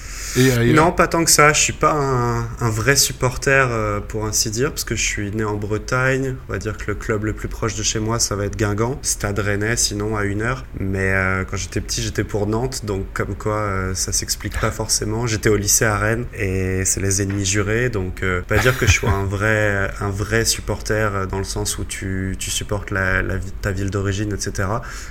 non, 0.74 0.92
pas 0.92 1.08
tant 1.08 1.24
que 1.24 1.30
ça. 1.30 1.52
Je 1.52 1.60
suis 1.60 1.72
pas 1.72 1.92
un, 1.92 2.70
vrai 2.70 2.96
supporter, 2.96 3.68
euh, 3.70 4.00
pour 4.00 4.24
ainsi 4.24 4.50
dire, 4.50 4.70
parce 4.70 4.84
que 4.84 4.96
je 4.96 5.02
suis 5.02 5.30
né 5.30 5.44
en 5.44 5.56
Bretagne. 5.56 6.36
On 6.48 6.52
va 6.52 6.58
dire 6.58 6.76
que 6.76 6.84
le 6.88 6.94
club 6.94 7.24
le 7.24 7.32
plus 7.32 7.48
proche 7.48 7.74
de 7.74 7.82
chez 7.82 7.98
moi, 7.98 8.18
ça 8.18 8.34
va 8.34 8.46
être 8.46 8.56
Guingamp. 8.56 8.98
Stade 9.02 9.38
Rennais, 9.38 9.76
sinon, 9.76 10.16
à 10.16 10.24
une 10.24 10.42
heure. 10.42 10.64
Mais 10.78 11.12
euh, 11.12 11.44
quand 11.44 11.56
j'étais 11.56 11.80
petit, 11.80 12.02
j'étais 12.02 12.24
pour 12.24 12.46
Nantes. 12.46 12.84
Donc, 12.84 13.06
comme 13.12 13.34
quoi, 13.34 13.56
euh, 13.56 13.94
ça 13.94 14.12
s'explique 14.12 14.58
pas 14.58 14.70
forcément. 14.70 15.26
J'étais 15.26 15.50
au 15.50 15.56
lycée 15.56 15.84
à 15.84 15.98
Rennes 15.98 16.26
et 16.34 16.84
c'est 16.84 17.00
les 17.00 17.22
ennemis 17.22 17.44
jurés. 17.44 17.90
Donc, 17.90 18.24
pas 18.48 18.58
dire 18.58 18.78
que 18.78 18.86
je 18.86 18.92
sois 18.92 19.10
un 19.10 19.24
vrai, 19.24 19.90
un 20.00 20.10
vrai 20.10 20.44
supporter 20.44 21.26
dans 21.26 21.38
le 21.38 21.44
sens 21.44 21.78
où 21.78 21.84
tu, 21.84 22.36
tu 22.38 22.50
supportes 22.50 22.92
ta 23.60 23.70
ville 23.70 23.90
d'origine, 23.90 24.32
etc. 24.32 24.68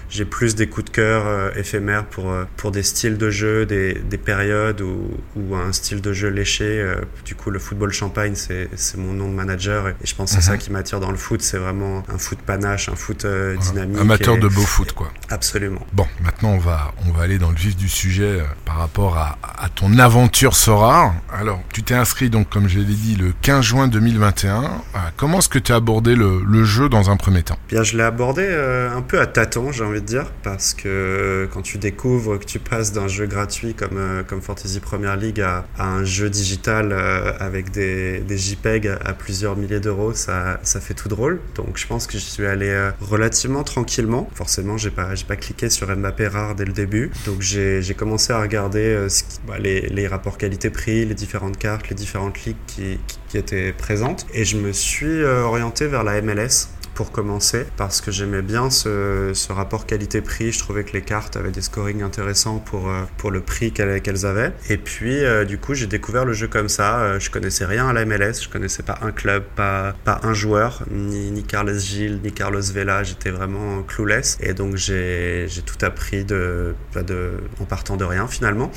J'ai 0.10 0.26
plus 0.26 0.56
des 0.56 0.68
coups 0.68 0.86
de 0.86 0.92
cœur 0.92 1.58
éphémères 1.58 2.06
pour, 2.06 2.34
pour 2.58 2.61
des 2.70 2.84
styles 2.84 3.18
de 3.18 3.32
jeu, 3.32 3.66
des, 3.66 3.94
des 3.96 4.20
périodes 4.20 4.82
où 4.82 4.92
ou, 5.36 5.56
un 5.56 5.72
style 5.72 6.02
de 6.02 6.14
jeu 6.14 6.30
léché. 6.30 6.66
Euh, 6.66 6.96
du 7.26 7.36
coup, 7.36 7.50
le 7.50 7.60
football 7.60 7.92
champagne, 7.92 8.34
c'est 8.36 8.70
mon 8.98 9.14
nom 9.14 9.30
de 9.30 9.34
manager 9.34 9.90
et, 9.90 9.96
je 10.04 10.16
pense 10.16 10.32
que 10.32 10.36
c'est 10.36 10.46
ça 10.46 10.54
mhm. 10.54 10.58
qui 10.60 10.72
m'attire 10.72 11.00
dans 11.00 11.12
le 11.12 11.18
foot. 11.18 11.42
C'est 11.42 11.58
vraiment 11.58 12.04
un 12.14 12.18
foot 12.18 12.40
panache, 12.46 12.90
un 12.90 12.96
foot 12.96 13.26
euh, 13.26 13.56
dynamique. 13.58 14.00
Amateur 14.00 14.38
de 14.38 14.48
beau 14.48 14.62
foot, 14.62 14.94
quoi. 14.94 15.12
Absolument. 15.30 15.86
Bon, 15.94 16.08
maintenant, 16.22 16.52
on 16.52 16.60
va, 16.60 16.94
on 17.08 17.12
va 17.12 17.24
aller 17.24 17.38
dans 17.38 17.50
le 17.50 17.56
vif 17.56 17.76
du 17.76 17.90
sujet 17.90 18.24
euh, 18.24 18.44
par 18.66 18.78
rapport 18.78 19.18
à, 19.18 19.38
à, 19.58 19.70
ton 19.70 19.98
aventure 19.98 20.56
Sora. 20.56 21.14
Alors, 21.32 21.62
tu 21.74 21.84
t'es 21.84 21.94
inscrit, 21.94 22.30
donc, 22.30 22.50
comme 22.50 22.68
je 22.68 22.80
l'ai 22.80 22.86
dit, 22.86 23.16
le 23.16 23.34
15 23.42 23.64
juin 23.64 23.88
2021. 23.88 24.82
comment 25.18 25.40
est-ce 25.40 25.50
que 25.50 25.60
tu 25.60 25.72
as 25.72 25.76
abordé 25.76 26.16
le, 26.16 26.42
le, 26.46 26.64
jeu 26.64 26.90
dans 26.90 27.10
un 27.10 27.18
premier 27.18 27.44
temps? 27.44 27.58
Bien, 27.70 27.84
je 27.84 27.98
l'ai 27.98 28.04
abordé 28.04 28.46
un 28.46 29.02
peu 29.02 29.20
à 29.20 29.28
tâtons, 29.28 29.72
j'ai 29.72 29.84
envie 29.84 30.02
de 30.02 30.06
dire, 30.06 30.26
parce 30.44 30.74
que 30.74 31.50
quand 31.54 31.62
tu 31.62 31.78
découvres 31.78 32.40
que 32.40 32.46
tu 32.46 32.51
passes 32.60 32.92
d'un 32.92 33.08
jeu 33.08 33.26
gratuit 33.26 33.74
comme, 33.74 34.24
comme 34.28 34.42
Fantasy 34.42 34.80
Premier 34.80 35.16
League 35.18 35.42
à, 35.42 35.66
un 35.80 36.04
jeu 36.04 36.30
digital 36.30 36.92
euh, 36.92 37.34
avec 37.40 37.72
des, 37.72 38.20
des, 38.20 38.38
JPEG 38.38 38.88
à 38.88 39.14
plusieurs 39.14 39.56
milliers 39.56 39.80
d'euros, 39.80 40.14
ça, 40.14 40.60
ça 40.64 40.80
fait 40.80 40.94
tout 40.94 41.10
drôle. 41.10 41.40
Donc 41.56 41.78
je 41.78 41.88
pense 41.88 42.08
que 42.08 42.14
je 42.14 42.24
suis 42.24 42.46
allé 42.46 42.70
euh, 42.70 42.92
relativement 43.02 43.64
tranquillement. 43.64 44.30
Forcément, 44.34 44.78
j'ai 44.78 44.90
pas, 44.90 45.10
pas 45.28 45.36
cliqué 45.36 45.70
sur 45.70 45.96
Mbappé 45.96 46.28
rare 46.28 46.56
dès 46.56 46.66
le 46.66 46.74
début. 46.74 47.12
Donc 47.26 47.42
j'ai, 47.42 47.82
commencé 47.98 48.34
à 48.34 48.42
regarder 48.42 48.80
euh, 48.80 49.08
bah, 49.48 49.60
les, 49.60 49.82
les, 49.82 50.08
rapports 50.08 50.38
qualité-prix, 50.38 51.06
les 51.06 51.14
différentes 51.16 51.58
cartes, 51.58 51.90
les 51.90 51.96
différentes 51.96 52.44
ligues 52.46 52.56
qui, 52.68 53.00
qui 53.28 53.38
étaient 53.38 53.74
présentes. 53.74 54.26
Et 54.34 54.46
je 54.46 54.58
me 54.58 54.72
suis 54.72 55.24
orienté 55.24 55.88
vers 55.88 56.04
la 56.04 56.22
MLS 56.22 56.68
pour 56.94 57.12
commencer 57.12 57.66
parce 57.78 58.02
que 58.02 58.12
j'aimais 58.12 58.42
bien 58.42 58.70
ce, 58.70 59.32
ce 59.34 59.52
rapport 59.52 59.86
qualité-prix. 59.86 60.52
Je 60.52 60.60
trouvais 60.60 60.84
que 60.84 60.94
les 60.94 61.02
cartes 61.02 61.36
avaient 61.36 61.52
des 61.52 61.62
scorings 61.62 62.04
intéressants 62.04 62.60
pour, 62.60 62.92
pour 63.18 63.32
le 63.32 63.42
prix 63.42 63.72
qu'elles, 63.72 64.26
avaient. 64.26 64.54
Et 64.70 64.78
puis 64.78 64.92
puis, 65.02 65.24
du 65.48 65.58
coup, 65.58 65.74
j'ai 65.74 65.88
découvert 65.88 66.26
le 66.26 66.34
jeu 66.34 66.48
comme 66.48 66.70
ça. 66.70 67.18
je 67.18 67.32
connaissais 67.32 67.66
rien 67.66 67.88
à 67.88 67.94
la 67.94 68.06
MLS, 68.06 68.44
je 68.44 68.50
connaissais 68.50 68.84
pas 68.84 69.00
un 69.02 69.12
club, 69.12 69.44
pas, 69.56 69.96
pas 70.04 70.20
un 70.22 70.34
joueur, 70.34 70.84
ni, 70.92 71.32
ni 71.32 71.44
Carlos 71.44 71.80
Gilles, 71.80 72.20
ni 72.24 72.32
Carlos 72.32 72.62
Vela. 72.62 73.04
J'étais 73.04 73.32
vraiment 73.32 73.82
clueless. 73.82 74.38
Et 74.42 74.54
donc, 74.54 74.76
j'ai 74.76 75.48
tout 75.66 75.84
appris 75.84 76.24
de, 76.24 76.76
bah, 76.94 77.02
de, 77.02 77.32
en 77.60 77.66
partant 77.66 77.98
de 77.98 78.04
rien 78.04 78.28
finalement. 78.28 78.72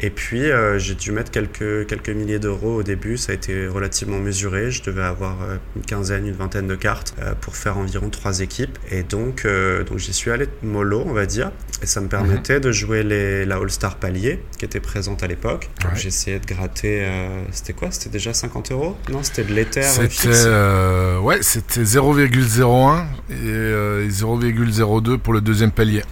Et 0.00 0.10
puis, 0.10 0.44
j'ai 0.78 0.94
dû 0.94 1.12
mettre 1.12 1.30
quelques, 1.30 1.86
quelques 1.86 2.10
milliers 2.10 2.38
d'euros 2.38 2.76
au 2.76 2.82
début. 2.82 3.16
Ça 3.16 3.32
a 3.32 3.34
été 3.34 3.66
relativement 3.66 4.18
mesuré. 4.18 4.70
Je 4.70 4.82
devais 4.82 5.02
avoir 5.02 5.36
une 5.74 5.82
quinzaine, 5.82 6.26
une 6.26 6.34
vingtaine 6.34 6.66
de 6.66 6.74
cartes 6.74 7.14
pour 7.40 7.56
faire 7.56 7.78
environ 7.78 8.10
trois 8.10 8.40
équipes. 8.40 8.78
Et 8.90 9.02
donc, 9.02 9.46
donc 9.86 9.98
j'y 9.98 10.12
suis 10.12 10.30
allé 10.30 10.48
mollo, 10.62 11.02
on 11.06 11.12
va 11.12 11.26
dire. 11.26 11.50
Et 11.82 11.86
ça 11.86 12.00
me 12.00 12.08
permettait 12.08 12.56
mhm. 12.56 12.60
de 12.60 12.72
jouer 12.72 13.02
les, 13.02 13.44
la 13.44 13.56
All-Star 13.56 13.96
palier 13.96 14.40
qui 14.58 14.64
était 14.64 14.80
présente 14.80 15.22
à 15.22 15.26
l'époque. 15.26 15.68
Essayé 16.06 16.38
de 16.38 16.46
gratter. 16.46 17.04
Euh, 17.04 17.42
c'était 17.50 17.72
quoi? 17.72 17.90
C'était 17.90 18.10
déjà 18.10 18.32
50 18.32 18.70
euros? 18.72 18.96
Non, 19.10 19.22
c'était 19.22 19.44
de 19.44 19.52
l'Ether. 19.52 19.82
C'était 19.82 20.28
euh, 20.28 21.18
ouais, 21.18 21.38
c'était 21.42 21.82
0,01 21.82 23.04
et 23.30 24.08
0,02 24.08 25.10
euh, 25.10 25.18
pour 25.18 25.32
le 25.32 25.40
deuxième 25.40 25.72
palier. 25.72 26.02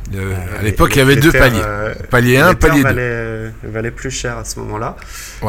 à 0.58 0.62
l'époque, 0.62 0.90
il 0.94 0.98
y 0.98 1.02
avait 1.02 1.16
deux 1.16 1.32
paliers. 1.32 1.62
palier 2.10 2.38
1, 2.38 2.54
palier 2.54 2.82
2. 2.82 2.82
Valait, 2.82 3.52
valait 3.74 3.90
plus 3.90 4.10
cher 4.10 4.38
à 4.38 4.44
ce 4.44 4.58
moment-là. 4.60 4.96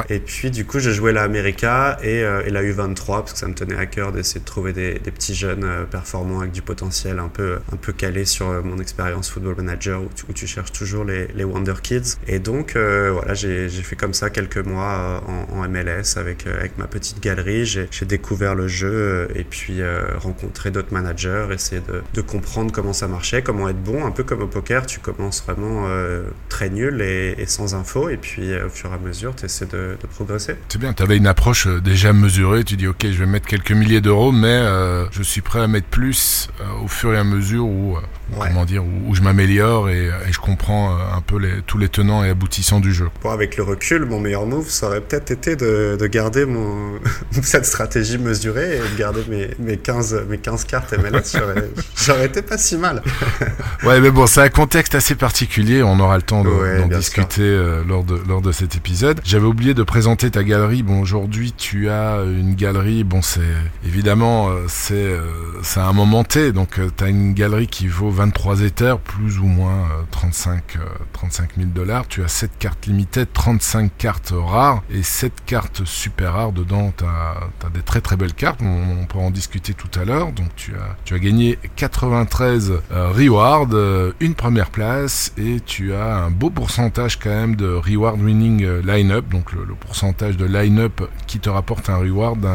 Et 0.10 0.20
puis 0.20 0.51
du 0.51 0.65
coup, 0.65 0.79
je 0.79 0.91
jouais 0.91 1.13
la 1.13 1.24
America 1.24 1.98
et, 2.03 2.20
et, 2.20 2.50
la 2.50 2.63
U23 2.63 3.05
parce 3.05 3.34
que 3.34 3.39
ça 3.39 3.48
me 3.48 3.53
tenait 3.53 3.77
à 3.77 3.86
cœur 3.86 4.12
d'essayer 4.12 4.39
de 4.39 4.46
trouver 4.46 4.74
des, 4.74 5.00
des 5.00 5.12
petits 5.12 5.36
jeunes 5.36 5.86
performants 5.89 6.41
avec 6.41 6.51
du 6.51 6.62
potentiel 6.62 7.20
un 7.20 7.29
peu 7.29 7.60
un 7.72 7.77
peu 7.77 7.94
calé 7.94 8.25
sur 8.25 8.48
mon 8.63 8.79
expérience 8.79 9.29
football 9.29 9.55
manager 9.55 10.01
où 10.01 10.34
tu, 10.34 10.48
cherches 10.48 10.72
toujours 10.72 11.03
les, 11.03 11.27
les, 11.36 11.44
Wonder 11.44 11.74
Kids. 11.82 12.17
Et 12.27 12.39
donc, 12.39 12.75
euh, 12.75 13.12
voilà, 13.12 13.34
j'ai 13.34 13.70
fait 13.70 13.96
comme 13.96 14.13
ça 14.13 14.29
quelques 14.29 14.58
mois 14.58 15.22
euh, 15.29 15.53
en, 15.53 15.67
MLS 15.67 16.17
avec, 16.17 16.48
euh, 16.48 16.58
avec 16.58 16.77
ma 16.77 16.88
petite 16.88 17.22
galerie. 17.22 17.65
J'ai 17.65 17.88
découvert 18.05 18.55
le 18.55 18.67
jeu 18.67 19.27
et 19.36 19.44
puis 19.44 19.82
rencontré 20.17 20.72
d'autres 20.72 20.94
managers, 20.94 21.48
essayer 21.51 21.82
de, 21.82 22.01
de, 22.13 22.22
comprendre 22.22 22.72
comment 22.72 22.94
ça 22.94 23.08
marchait, 23.08 23.41
comment 23.41 23.70
être 23.70 23.82
bon. 23.82 24.05
Un 24.05 24.12
peu 24.12 24.24
comme 24.24 24.41
au 24.41 24.48
poker, 24.48 24.86
tu 24.86 25.00
commences 25.00 25.44
vraiment 25.44 25.88
très 26.50 26.70
nul 26.70 27.01
et, 27.01 27.46
sans 27.48 27.75
info. 27.75 28.10
Et 28.10 28.14
puis, 28.17 28.55
au 28.55 28.69
fur 28.69 28.91
et 28.91 28.93
à 28.93 28.98
mesure, 28.98 29.36
tu 29.36 29.45
essaies 29.45 29.65
de, 29.65 29.98
de, 30.01 30.07
progresser. 30.07 30.55
C'est 30.69 30.79
bien, 30.79 30.93
tu 30.93 31.03
avais 31.03 31.17
une 31.17 31.27
approche 31.27 31.67
déjà 31.67 32.13
mesurée. 32.13 32.63
Tu 32.63 32.75
dis, 32.75 32.88
OK, 32.88 33.03
je 33.03 33.19
vais 33.19 33.25
mettre 33.25 33.48
quelques 33.48 33.72
milliers 33.72 34.01
d'euros, 34.01 34.31
mais 34.31 34.63
je 35.12 35.24
suis 35.24 35.41
prêt 35.41 35.62
à 35.62 35.67
mettre 35.67 35.88
plus 35.88 36.50
au 36.84 36.88
fur 36.88 37.13
et 37.13 37.17
à 37.17 37.24
mesure 37.24 37.65
où, 37.65 37.98
comment 38.34 38.65
dire, 38.65 38.84
où, 38.84 39.10
où 39.10 39.15
je 39.15 39.22
m'améliore 39.22 39.89
et, 39.89 40.05
et, 40.05 40.32
je 40.32 40.39
comprends 40.39 40.91
euh, 40.91 41.15
un 41.15 41.22
peu 41.22 41.38
les, 41.38 41.62
tous 41.65 41.77
les 41.77 41.89
tenants 41.89 42.24
et 42.24 42.29
aboutissants 42.29 42.79
du 42.79 42.94
jeu. 42.94 43.10
Bon, 43.24 43.29
avec 43.29 43.58
le 43.58 43.63
recul, 43.63 44.05
mon 44.05 44.20
meilleur 44.20 44.46
move, 44.46 44.70
ça 44.70 44.88
aurait 44.88 45.01
peut-être 45.01 45.32
été 45.32 45.55
de, 45.55 45.98
de 46.00 46.08
garder 46.08 46.46
mon, 46.46 47.00
cette 47.44 47.65
stratégie 47.65 48.17
mesurée 48.17 48.77
et 48.77 48.79
de 48.79 48.98
garder 48.98 49.22
mes, 49.29 49.50
mes, 49.60 49.77
15, 49.77 50.25
mes 50.29 50.38
15 50.38 50.65
cartes 50.65 50.94
MLS. 50.98 51.38
J'aurais 51.96 52.25
été 52.25 52.41
pas 52.41 52.58
si 52.58 52.77
mal. 52.77 53.01
ouais, 53.84 54.00
mais 54.00 54.12
bon, 54.12 54.27
c'est 54.27 54.41
un 54.41 54.50
contexte 54.50 54.96
assez 54.96 55.15
particulier. 55.15 55.84
On 55.84 56.00
aura 56.00 56.17
le 56.17 56.24
temps 56.24 56.44
d'en 56.44 56.88
discuter 56.88 57.41
euh, 57.41 57.84
lors, 57.88 58.03
de, 58.03 58.20
lors 58.27 58.41
de 58.41 58.51
cet 58.51 58.75
épisode. 58.75 59.22
J'avais 59.24 59.46
oublié 59.46 59.74
de 59.74 59.84
présenter 59.84 60.32
ta 60.32 60.44
galerie. 60.44 60.84
Bon, 60.84 61.00
aujourd'hui, 61.00 61.53
tu 61.53 61.89
as 61.89 62.24
une 62.25 62.55
galerie. 62.55 63.03
Bon, 63.03 63.22
c'est 63.22 63.41
évidemment, 63.86 64.50
euh, 64.50 64.65
c'est 64.67 65.15
c'est 65.62 65.79
un 65.79 65.94
moment 65.94 66.24
T. 66.24 66.51
Donc, 66.51 66.79
tu 66.98 67.03
as 67.03 67.08
une 67.08 67.34
galerie 67.34 67.67
qui 67.67 67.88
vaut 67.88 68.10
23 68.15 68.62
éthers, 68.62 69.00
plus 69.00 69.39
ou 69.39 69.45
moins 69.45 69.88
35, 70.12 70.77
35 71.13 71.55
000 71.57 71.69
dollars, 71.69 72.07
tu 72.07 72.24
as 72.24 72.27
7 72.27 72.51
cartes 72.57 72.86
limitées, 72.88 73.25
35 73.25 73.91
cartes 73.98 74.34
rares 74.36 74.84
et 74.89 75.03
7 75.03 75.34
cartes 75.45 75.86
super 75.86 76.34
rares. 76.34 76.51
Dedans, 76.51 76.93
tu 76.98 77.03
as, 77.03 77.69
des 77.69 77.81
très 77.81 78.01
très 78.01 78.15
belles 78.15 78.34
cartes. 78.34 78.62
On, 78.62 79.05
peut 79.05 79.19
en 79.19 79.31
discuter 79.31 79.74
tout 79.74 80.00
à 80.00 80.05
l'heure. 80.05 80.31
Donc, 80.31 80.48
tu 80.55 80.74
as, 80.75 80.95
tu 81.03 81.13
as 81.13 81.19
gagné 81.19 81.60
93 81.75 82.74
euh, 82.91 83.12
rewards, 83.12 83.67
euh, 83.74 84.13
une 84.19 84.36
première 84.36 84.69
place 84.69 85.34
et 85.38 85.60
tu 85.60 85.93
as 85.93 86.15
un 86.15 86.31
beau 86.31 86.50
pourcentage 86.50 87.19
quand 87.19 87.29
même 87.29 87.55
de 87.55 87.67
reward 87.67 88.19
winning 88.22 88.63
euh, 88.63 88.81
line-up. 88.81 89.27
Donc, 89.29 89.51
le, 89.51 89.65
pourcentage 89.75 90.38
de 90.38 90.45
line-up 90.45 91.01
qui 91.27 91.39
te 91.39 91.50
rapporte 91.50 91.89
un 91.89 91.98
reward 91.98 92.48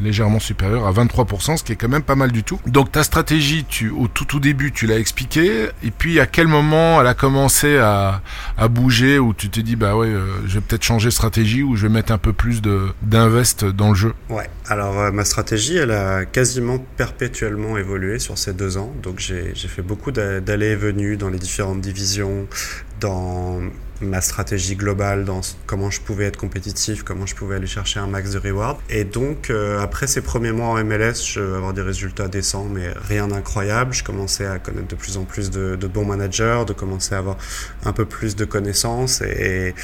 légèrement 0.00 0.40
supérieur 0.40 0.86
à 0.86 0.92
23%, 0.92 1.58
ce 1.58 1.62
qui 1.62 1.72
est 1.72 1.76
quand 1.76 1.88
même 1.88 2.02
pas 2.02 2.14
mal 2.14 2.32
du 2.32 2.42
tout. 2.42 2.58
Donc, 2.66 2.90
ta 2.90 3.04
stratégie, 3.04 3.64
tu, 3.68 3.90
au 3.90 4.08
tout, 4.08 4.24
tout 4.24 4.40
début, 4.40 4.72
tu 4.78 4.86
l'as 4.86 5.00
expliqué. 5.00 5.70
Et 5.82 5.90
puis, 5.90 6.20
à 6.20 6.26
quel 6.26 6.46
moment 6.46 7.00
elle 7.00 7.08
a 7.08 7.14
commencé 7.14 7.78
à, 7.78 8.22
bouger 8.70 9.18
où 9.18 9.34
tu 9.34 9.48
t'es 9.48 9.62
dit 9.62 9.74
bah 9.74 9.96
ouais, 9.96 10.06
euh, 10.06 10.46
je 10.46 10.54
vais 10.54 10.60
peut-être 10.60 10.84
changer 10.84 11.08
de 11.08 11.12
stratégie 11.12 11.64
ou 11.64 11.74
je 11.74 11.88
vais 11.88 11.92
mettre 11.92 12.12
un 12.12 12.18
peu 12.18 12.32
plus 12.32 12.62
d'invest 13.02 13.64
dans 13.64 13.88
le 13.88 13.96
jeu? 13.96 14.14
Ouais, 14.28 14.48
alors 14.68 14.96
euh, 15.00 15.10
ma 15.10 15.24
stratégie 15.24 15.76
elle 15.76 15.90
a 15.90 16.24
quasiment 16.26 16.78
perpétuellement 16.96 17.76
évolué 17.76 18.20
sur 18.20 18.38
ces 18.38 18.52
deux 18.52 18.76
ans. 18.76 18.92
Donc 19.02 19.18
j'ai 19.18 19.52
fait 19.54 19.82
beaucoup 19.82 20.12
d'allées 20.12 20.66
et 20.66 20.76
venues 20.76 21.16
dans 21.16 21.28
les 21.28 21.40
différentes 21.40 21.80
divisions, 21.80 22.46
dans 23.00 23.60
ma 24.00 24.20
stratégie 24.20 24.76
globale 24.76 25.24
dans 25.24 25.40
comment 25.66 25.90
je 25.90 26.00
pouvais 26.00 26.24
être 26.24 26.36
compétitif, 26.36 27.02
comment 27.02 27.26
je 27.26 27.34
pouvais 27.34 27.56
aller 27.56 27.66
chercher 27.66 28.00
un 28.00 28.06
max 28.06 28.32
de 28.32 28.38
reward. 28.38 28.78
Et 28.90 29.04
donc, 29.04 29.50
euh, 29.50 29.80
après 29.80 30.06
ces 30.06 30.20
premiers 30.20 30.52
mois 30.52 30.68
en 30.68 30.84
MLS, 30.84 31.14
je 31.24 31.40
vais 31.40 31.56
avoir 31.56 31.72
des 31.72 31.82
résultats 31.82 32.28
décents, 32.28 32.64
mais 32.64 32.92
rien 33.08 33.28
d'incroyable. 33.28 33.92
Je 33.92 34.04
commençais 34.04 34.46
à 34.46 34.58
connaître 34.58 34.88
de 34.88 34.94
plus 34.94 35.16
en 35.16 35.24
plus 35.24 35.50
de, 35.50 35.76
bons 35.86 36.04
managers, 36.04 36.64
de 36.66 36.72
commencer 36.72 37.14
à 37.14 37.18
avoir 37.18 37.36
un 37.84 37.92
peu 37.92 38.04
plus 38.04 38.36
de 38.36 38.44
connaissances. 38.44 39.22
Et, 39.22 39.74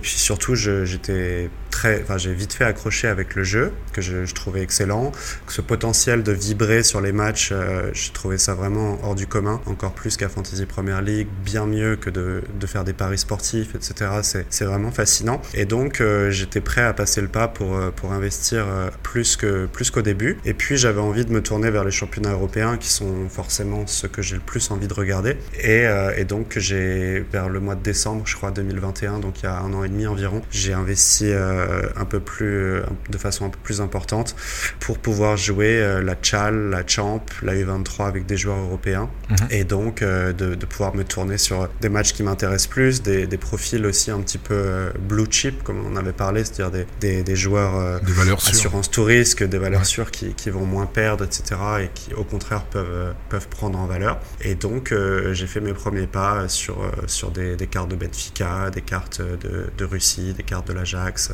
puis 0.00 0.10
surtout, 0.10 0.54
j'étais 0.54 1.50
très, 1.70 2.02
enfin, 2.02 2.18
j'ai 2.18 2.32
vite 2.34 2.52
fait 2.52 2.64
accrocher 2.64 3.08
avec 3.08 3.34
le 3.34 3.44
jeu, 3.44 3.72
que 3.92 4.02
je, 4.02 4.32
trouvais 4.34 4.62
excellent. 4.62 5.12
Ce 5.48 5.60
potentiel 5.60 6.22
de 6.22 6.32
vibrer 6.32 6.82
sur 6.82 7.00
les 7.00 7.12
matchs, 7.12 7.50
euh, 7.52 7.90
je 7.92 8.12
trouvais 8.12 8.38
ça 8.38 8.54
vraiment 8.54 8.98
hors 9.02 9.14
du 9.14 9.26
commun, 9.26 9.60
encore 9.66 9.92
plus 9.92 10.16
qu'à 10.16 10.28
Fantasy 10.28 10.66
Premier 10.66 11.00
League, 11.02 11.28
bien 11.44 11.66
mieux 11.66 11.96
que 11.96 12.10
de 12.10 12.66
faire 12.66 12.84
des 12.84 12.92
paris 12.92 13.18
sportifs 13.18 13.63
etc. 13.74 14.44
C'est 14.50 14.64
vraiment 14.64 14.90
fascinant. 14.90 15.40
Et 15.54 15.64
donc, 15.64 16.00
euh, 16.00 16.30
j'étais 16.30 16.60
prêt 16.60 16.82
à 16.82 16.92
passer 16.92 17.20
le 17.20 17.28
pas 17.28 17.48
pour, 17.48 17.76
euh, 17.76 17.90
pour 17.90 18.12
investir 18.12 18.66
euh, 18.68 18.90
plus 19.02 19.36
qu'au 19.36 19.66
plus 19.72 19.90
qu'au 19.90 20.02
début. 20.02 20.38
Et 20.44 20.54
puis, 20.54 20.76
j'avais 20.76 21.00
envie 21.00 21.24
de 21.24 21.32
me 21.32 21.42
tourner 21.42 21.70
vers 21.70 21.84
les 21.84 21.90
championnats 21.90 22.32
européens 22.32 22.76
qui 22.76 22.88
sont 22.88 23.28
forcément 23.28 23.86
ceux 23.86 24.08
que 24.08 24.22
j'ai 24.22 24.36
le 24.36 24.42
plus 24.42 24.70
envie 24.70 24.88
de 24.88 24.94
regarder. 24.94 25.36
Et, 25.60 25.84
et 26.16 26.24
donc, 26.24 26.58
j'ai, 26.58 27.24
vers 27.32 27.48
le 27.48 27.60
mois 27.60 27.74
de 27.74 27.82
décembre, 27.82 28.22
je 28.26 28.36
crois, 28.36 28.50
2021, 28.50 29.18
donc 29.18 29.40
il 29.42 29.44
y 29.44 29.48
a 29.48 29.58
un 29.58 29.72
an 29.72 29.84
et 29.84 29.88
demi 29.88 30.06
environ, 30.06 30.42
j'ai 30.50 30.72
investi 30.72 31.32
un 31.32 32.04
peu 32.04 32.20
plus, 32.20 32.80
de 33.08 33.18
façon 33.18 33.46
un 33.46 33.50
peu 33.50 33.58
plus 33.62 33.80
importante 33.80 34.36
pour 34.80 34.98
pouvoir 34.98 35.36
jouer 35.36 36.00
la 36.02 36.14
Chal, 36.20 36.70
la 36.70 36.86
Champ, 36.86 37.24
la 37.42 37.54
U23 37.54 38.06
avec 38.06 38.26
des 38.26 38.36
joueurs 38.36 38.58
européens. 38.58 39.10
Mhm. 39.30 39.36
Et 39.50 39.64
donc, 39.64 40.02
de, 40.02 40.32
de, 40.32 40.66
pouvoir 40.66 40.94
me 40.94 41.04
tourner 41.04 41.38
sur 41.38 41.68
des 41.80 41.88
matchs 41.88 42.12
qui 42.12 42.22
m'intéressent 42.22 42.68
plus, 42.68 43.02
des, 43.02 43.26
des 43.26 43.38
profil 43.54 43.86
aussi 43.86 44.10
un 44.10 44.20
petit 44.20 44.38
peu 44.38 44.52
euh, 44.52 44.90
blue 44.98 45.26
chip, 45.30 45.62
comme 45.62 45.86
on 45.86 45.94
avait 45.94 46.12
parlé, 46.12 46.44
c'est-à-dire 46.44 46.72
des, 46.72 46.86
des, 47.00 47.22
des, 47.22 47.36
joueurs 47.36 47.76
euh, 47.76 48.00
des 48.00 48.10
valeurs 48.10 48.44
assurance 48.48 48.90
tout 48.90 49.04
risque, 49.04 49.44
des 49.44 49.58
valeurs 49.58 49.86
sûres 49.86 50.10
qui, 50.10 50.34
qui, 50.34 50.50
vont 50.50 50.66
moins 50.66 50.86
perdre, 50.86 51.22
etc. 51.22 51.54
et 51.82 51.90
qui 51.94 52.12
au 52.14 52.24
contraire 52.24 52.64
peuvent, 52.64 52.84
euh, 52.90 53.12
peuvent 53.28 53.46
prendre 53.46 53.78
en 53.78 53.86
valeur. 53.86 54.18
Et 54.40 54.56
donc 54.56 54.92
j'ai 55.30 55.46
fait 55.46 55.60
mes 55.60 55.72
premiers 55.72 56.08
pas 56.08 56.48
sur, 56.48 56.78
sur 57.06 57.30
des, 57.30 57.54
des, 57.54 57.68
cartes 57.68 57.88
de 57.88 57.94
Benfica, 57.94 58.70
des 58.70 58.82
cartes 58.82 59.20
de, 59.20 59.66
de 59.78 59.84
Russie, 59.84 60.34
des 60.34 60.42
cartes 60.42 60.66
de 60.66 60.72
l'Ajax, 60.72 61.30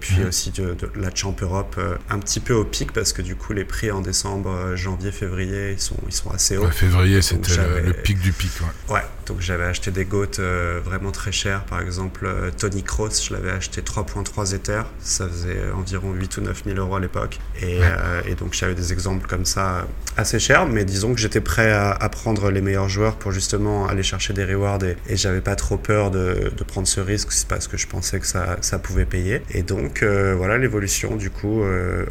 puis 0.00 0.24
aussi 0.24 0.50
de, 0.50 0.74
de, 0.74 0.90
la 0.96 1.14
Champ 1.14 1.36
Europe, 1.40 1.80
un 2.08 2.18
petit 2.18 2.40
peu 2.40 2.54
au 2.54 2.64
pic 2.64 2.92
parce 2.92 3.12
que 3.12 3.22
du 3.22 3.36
coup 3.36 3.52
les 3.52 3.64
prix 3.64 3.92
en 3.92 4.00
décembre, 4.00 4.74
janvier, 4.74 5.12
février, 5.12 5.72
ils 5.72 5.80
sont, 5.80 5.96
ils 6.08 6.14
sont 6.14 6.30
assez 6.30 6.56
hauts. 6.56 6.68
février 6.70 7.22
c'était 7.22 7.56
le, 7.84 7.92
pic 7.92 8.18
du 8.18 8.32
pic. 8.32 8.50
Ouais, 8.88 8.96
ouais 8.96 9.04
donc 9.26 9.40
j'avais 9.40 9.66
acheté 9.66 9.92
des 9.92 10.04
goats 10.04 10.42
vraiment 10.84 11.12
très 11.12 11.30
chers 11.30 11.59
par 11.68 11.80
exemple, 11.80 12.26
euh, 12.26 12.50
Tony 12.56 12.82
Cross, 12.82 13.26
je 13.28 13.34
l'avais 13.34 13.50
acheté 13.50 13.82
3.3 13.82 14.54
Ethers. 14.54 14.86
Ça 15.00 15.28
faisait 15.28 15.70
environ 15.74 16.12
8 16.12 16.36
ou 16.38 16.40
9 16.42 16.62
000 16.66 16.78
euros 16.78 16.96
à 16.96 17.00
l'époque. 17.00 17.38
Euh, 17.62 18.20
et, 18.26 18.34
donc, 18.34 18.54
j'avais 18.54 18.74
des 18.74 18.92
exemples 18.92 19.26
comme 19.26 19.44
ça 19.44 19.86
assez 20.16 20.38
chers. 20.38 20.66
Mais 20.66 20.84
disons 20.84 21.14
que 21.14 21.20
j'étais 21.20 21.40
prêt 21.40 21.72
à, 21.72 22.08
prendre 22.10 22.50
les 22.50 22.60
meilleurs 22.60 22.88
joueurs 22.88 23.16
pour 23.16 23.32
justement 23.32 23.86
aller 23.86 24.02
chercher 24.02 24.32
des 24.32 24.44
rewards. 24.44 24.82
Et, 24.84 24.96
et 25.08 25.16
j'avais 25.16 25.40
pas 25.40 25.56
trop 25.56 25.76
peur 25.76 26.10
de, 26.10 26.52
prendre 26.66 26.86
ce 26.86 27.00
risque. 27.00 27.32
C'est 27.32 27.48
parce 27.48 27.68
que 27.68 27.76
je 27.76 27.86
pensais 27.86 28.20
que 28.20 28.26
ça, 28.26 28.56
ça 28.60 28.78
pouvait 28.78 29.06
payer. 29.06 29.42
Et 29.50 29.62
donc, 29.62 30.02
euh, 30.02 30.34
voilà 30.36 30.58
l'évolution. 30.58 31.16
Du 31.16 31.30
coup, 31.30 31.62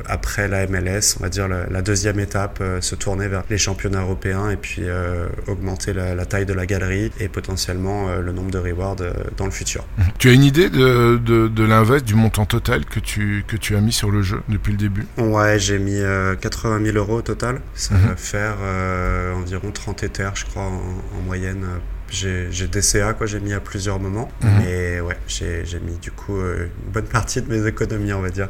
après 0.06 0.48
la 0.48 0.68
MLS, 0.68 1.16
on 1.20 1.24
va 1.24 1.30
dire 1.30 1.48
la, 1.48 1.82
deuxième 1.82 2.20
étape, 2.20 2.62
se 2.82 2.96
tourner 2.96 3.28
vers 3.28 3.44
les 3.50 3.58
championnats 3.58 4.02
européens 4.02 4.50
et 4.50 4.58
puis 4.58 4.84
augmenter 5.48 5.94
la, 5.94 6.16
la, 6.16 6.26
taille 6.26 6.46
de 6.46 6.54
la 6.54 6.66
galerie 6.66 7.12
et 7.20 7.28
potentiellement 7.28 8.16
le 8.18 8.32
nombre 8.32 8.52
de 8.52 8.60
rewards 8.60 8.98
dans 9.40 9.46
le 9.46 9.52
futur. 9.52 9.86
Tu 10.20 10.30
as 10.30 10.34
une 10.34 10.44
idée 10.44 10.70
de, 10.70 11.18
de, 11.18 11.48
de 11.48 11.64
l'invest, 11.64 12.06
du 12.06 12.14
montant 12.14 12.46
total 12.46 12.86
que 12.86 13.00
tu, 13.00 13.44
que 13.48 13.56
tu 13.56 13.76
as 13.76 13.82
mis 13.82 13.94
sur 13.94 14.12
le 14.12 14.22
jeu 14.22 14.42
depuis 14.50 14.74
le 14.74 14.78
début? 14.78 15.08
Ouais, 15.18 15.58
j'ai 15.58 15.80
mis 15.80 16.02
80 16.42 16.76
euh, 16.76 16.86
000 16.92 16.98
euros 16.98 17.18
au 17.18 17.22
total. 17.22 17.62
Ça 17.74 17.96
mhm. 17.96 18.08
va 18.08 18.16
faire 18.16 18.58
euh, 18.62 19.34
environ 19.34 19.72
30 19.72 20.04
éthers, 20.04 20.36
je 20.36 20.46
crois, 20.46 20.64
en, 20.64 21.22
moyenne 21.26 21.64
euh, 21.64 21.78
j'ai 22.12 22.68
DCA, 22.68 23.14
quoi, 23.14 23.28
j'ai 23.28 23.40
mis 23.40 23.54
à 23.54 23.60
plusieurs 23.60 24.00
moments. 24.00 24.30
Mhm. 24.42 24.50
Mais 24.60 25.00
ouais, 25.02 25.18
j'ai 25.28 25.80
mis 25.80 25.98
du 25.98 26.12
coup 26.12 26.38
euh, 26.38 26.68
une 26.86 26.92
bonne 26.92 27.06
partie 27.06 27.42
de 27.42 27.52
mes 27.52 27.68
économies, 27.68 28.14
on 28.14 28.22
va 28.22 28.30
dire. 28.30 28.50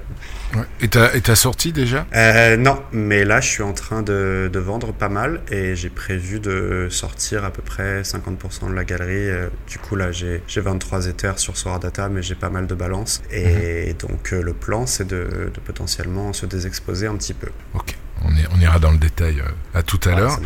Ouais. 0.56 0.64
Et 0.82 0.88
t'as 0.90 1.36
sorti 1.36 1.72
déjà? 1.72 2.06
Euh, 2.16 2.58
Non, 2.58 2.82
mais 2.92 3.26
là, 3.26 3.42
je 3.42 3.50
suis 3.50 3.64
en 3.64 3.74
train 3.74 4.02
de, 4.02 4.50
de 4.52 4.60
vendre 4.60 4.94
pas 4.94 5.10
mal 5.10 5.42
et 5.52 5.76
j'ai 5.76 5.90
prévu 5.90 6.40
de 6.40 6.88
sortir 6.90 7.46
à 7.46 7.52
peu 7.52 7.62
près 7.62 8.02
50% 8.02 8.70
de 8.70 8.74
la 8.74 8.84
galerie. 8.84 9.30
Euh, 9.30 9.48
du 9.68 9.78
coup, 9.80 9.96
là, 9.96 10.12
j'ai 10.12 10.42
23 10.56 11.08
Ethers 11.08 11.40
sur 11.40 11.58
Sora 11.58 11.80
Data, 11.80 12.10
mais 12.10 12.22
j'ai 12.22 12.36
pas 12.36 12.50
mal 12.50 12.68
de 12.68 12.76
balance. 12.76 13.22
Et 13.32 13.90
mhm. 13.90 13.94
donc, 14.08 14.32
le 14.32 14.54
plan, 14.54 14.86
c'est 14.86 15.08
de, 15.08 15.52
de 15.54 15.60
potentiellement 15.60 16.34
se 16.34 16.46
désexposer 16.46 17.08
un 17.08 17.16
petit 17.16 17.34
peu. 17.34 17.48
Ok. 17.74 17.96
On, 18.30 18.38
est, 18.38 18.48
on, 18.56 18.62
ira 18.62 18.80
dans 18.80 18.92
le 18.92 18.98
détail 18.98 19.42
à 19.74 19.82
tout 19.82 20.00
à 20.06 20.16
l'heure. 20.16 20.40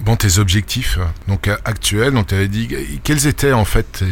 Bon, 0.00 0.16
tes 0.16 0.38
objectifs 0.38 0.98
donc 1.28 1.48
actuels, 1.64 2.16
on 2.16 2.24
t'avait 2.24 2.48
dit 2.48 2.68
quels 3.02 3.26
étaient 3.26 3.52
en 3.52 3.64
fait 3.64 3.84
tes, 3.92 4.06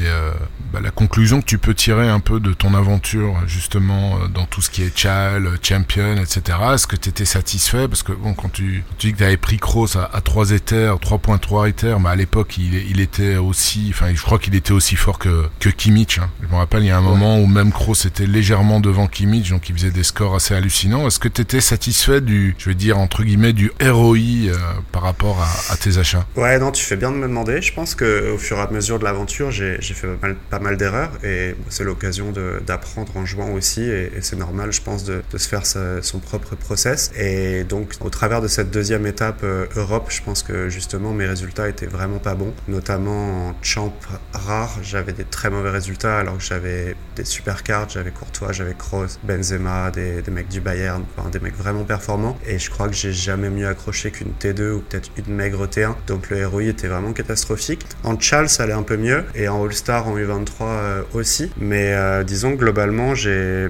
bah, 0.72 0.80
la 0.82 0.90
conclusion 0.90 1.40
que 1.40 1.46
tu 1.46 1.56
peux 1.56 1.72
tirer 1.72 2.10
un 2.10 2.20
peu 2.20 2.40
de 2.40 2.52
ton 2.52 2.74
aventure 2.74 3.36
justement 3.46 4.18
euh, 4.18 4.28
dans 4.28 4.44
tout 4.44 4.60
ce 4.60 4.68
qui 4.68 4.82
est 4.82 4.96
Chal, 4.96 5.48
Champion, 5.62 6.16
etc. 6.16 6.58
Est-ce 6.74 6.86
que 6.86 6.96
tu 6.96 7.08
étais 7.08 7.24
satisfait? 7.24 7.88
Parce 7.88 8.02
que 8.02 8.12
bon, 8.12 8.34
quand 8.34 8.50
tu, 8.52 8.84
tu 8.98 9.06
dis 9.06 9.12
que 9.14 9.18
tu 9.18 9.24
avais 9.24 9.38
pris 9.38 9.56
Kroos 9.56 9.96
à, 9.96 10.14
à 10.14 10.20
3 10.20 10.50
Ethers, 10.50 10.96
3.3 10.96 11.70
Ethers, 11.70 12.00
mais 12.00 12.10
à 12.10 12.16
l'époque 12.16 12.58
il, 12.58 12.74
il, 12.74 13.00
était 13.00 13.36
aussi, 13.36 13.86
enfin 13.94 14.14
je 14.14 14.20
crois 14.20 14.38
qu'il 14.38 14.54
était 14.54 14.72
aussi 14.72 14.96
fort 14.96 15.18
que, 15.18 15.48
que 15.58 15.70
Kimmich. 15.70 16.18
Hein. 16.18 16.28
Je 16.42 16.48
me 16.48 16.56
rappelle, 16.56 16.82
il 16.82 16.88
y 16.88 16.90
a 16.90 16.98
un 16.98 17.02
moment 17.02 17.38
où 17.38 17.46
même 17.46 17.72
Kroos 17.72 18.06
était 18.06 18.26
légèrement 18.26 18.80
devant 18.80 19.06
Kimmich, 19.06 19.48
donc 19.48 19.70
il 19.70 19.74
faisait 19.74 19.90
des 19.90 20.04
scores 20.04 20.34
assez 20.34 20.54
hallucinants. 20.54 21.06
Est-ce 21.06 21.18
que 21.18 21.28
tu 21.28 21.40
étais 21.40 21.62
satisfait 21.62 22.20
du, 22.20 22.54
je 22.58 22.68
vais 22.68 22.74
dire 22.74 22.98
entre 22.98 23.17
guillemets, 23.24 23.52
du 23.52 23.70
ROI 23.80 24.16
euh, 24.16 24.56
par 24.92 25.02
rapport 25.02 25.40
à, 25.70 25.76
tes 25.76 25.98
achats. 25.98 26.26
Ouais, 26.36 26.58
non, 26.58 26.72
tu 26.72 26.84
fais 26.84 26.96
bien 26.96 27.10
de 27.10 27.16
me 27.16 27.28
demander. 27.28 27.62
Je 27.62 27.72
pense 27.72 27.94
que 27.94 28.32
au 28.32 28.38
fur 28.38 28.58
et 28.58 28.60
à 28.60 28.70
mesure 28.70 28.98
de 28.98 29.04
l'aventure, 29.04 29.50
j'ai 29.50 29.80
fait 29.80 30.08
pas 30.50 30.58
mal, 30.58 30.76
d'erreurs 30.76 31.12
et 31.24 31.54
c'est 31.70 31.84
l'occasion 31.84 32.32
d'apprendre 32.66 33.16
en 33.16 33.24
jouant 33.24 33.52
aussi 33.52 33.82
et, 33.82 34.10
c'est 34.20 34.36
normal 34.36 34.72
je 34.72 34.82
pense 34.82 35.04
de, 35.04 35.22
se 35.36 35.48
faire 35.48 35.62
son 35.66 36.18
propre 36.18 36.54
process. 36.56 37.10
Et 37.16 37.64
donc 37.64 37.94
au 38.00 38.10
travers 38.10 38.40
de 38.40 38.48
cette 38.48 38.70
deuxième 38.70 39.06
étape 39.06 39.40
euh, 39.44 39.66
Europe 39.76 40.08
je 40.10 40.22
pense 40.22 40.42
que 40.42 40.68
justement 40.68 41.12
mes 41.12 41.26
résultats 41.26 41.68
étaient 41.68 41.86
vraiment 41.86 42.18
pas 42.18 42.34
bons. 42.34 42.52
Notamment 42.68 43.48
en 43.48 43.54
champ 43.62 43.94
rare 44.32 44.76
j'avais 44.82 45.12
des 45.12 45.24
très 45.24 45.50
mauvais 45.50 45.70
résultats 45.70 46.18
alors 46.18 46.38
que 46.38 46.44
j'avais 46.44 46.96
des 47.16 47.24
super 47.24 47.62
cartes. 47.62 47.92
J'avais 47.92 48.10
Courtois 48.10 48.52
j'avais 48.52 48.74
Kroos 48.74 49.18
Benzema 49.24 49.90
des, 49.90 50.22
mecs 50.30 50.48
du 50.48 50.60
Bayern 50.60 51.04
des 51.32 51.40
mecs 51.40 51.56
vraiment 51.56 51.84
performants. 51.84 52.38
Et 52.46 52.58
je 52.58 52.70
crois 52.70 52.88
que 52.88 52.94
j'ai 52.94 53.07
jamais 53.12 53.50
mieux 53.50 53.66
accroché 53.66 54.10
qu'une 54.10 54.32
T2 54.40 54.72
ou 54.72 54.80
peut-être 54.80 55.10
une 55.26 55.34
maigre 55.34 55.66
T1 55.66 55.94
donc 56.06 56.30
le 56.30 56.46
ROI 56.46 56.64
était 56.64 56.88
vraiment 56.88 57.12
catastrophique. 57.12 57.86
En 58.04 58.18
Chal 58.18 58.48
ça 58.48 58.64
allait 58.64 58.72
un 58.72 58.82
peu 58.82 58.96
mieux. 58.96 59.24
Et 59.34 59.48
en 59.48 59.64
All-Star 59.64 60.08
en 60.08 60.16
U23 60.16 60.48
euh, 60.62 61.02
aussi. 61.14 61.50
Mais 61.60 61.92
euh, 61.92 62.24
disons 62.24 62.52
globalement, 62.52 63.14
j'ai 63.14 63.68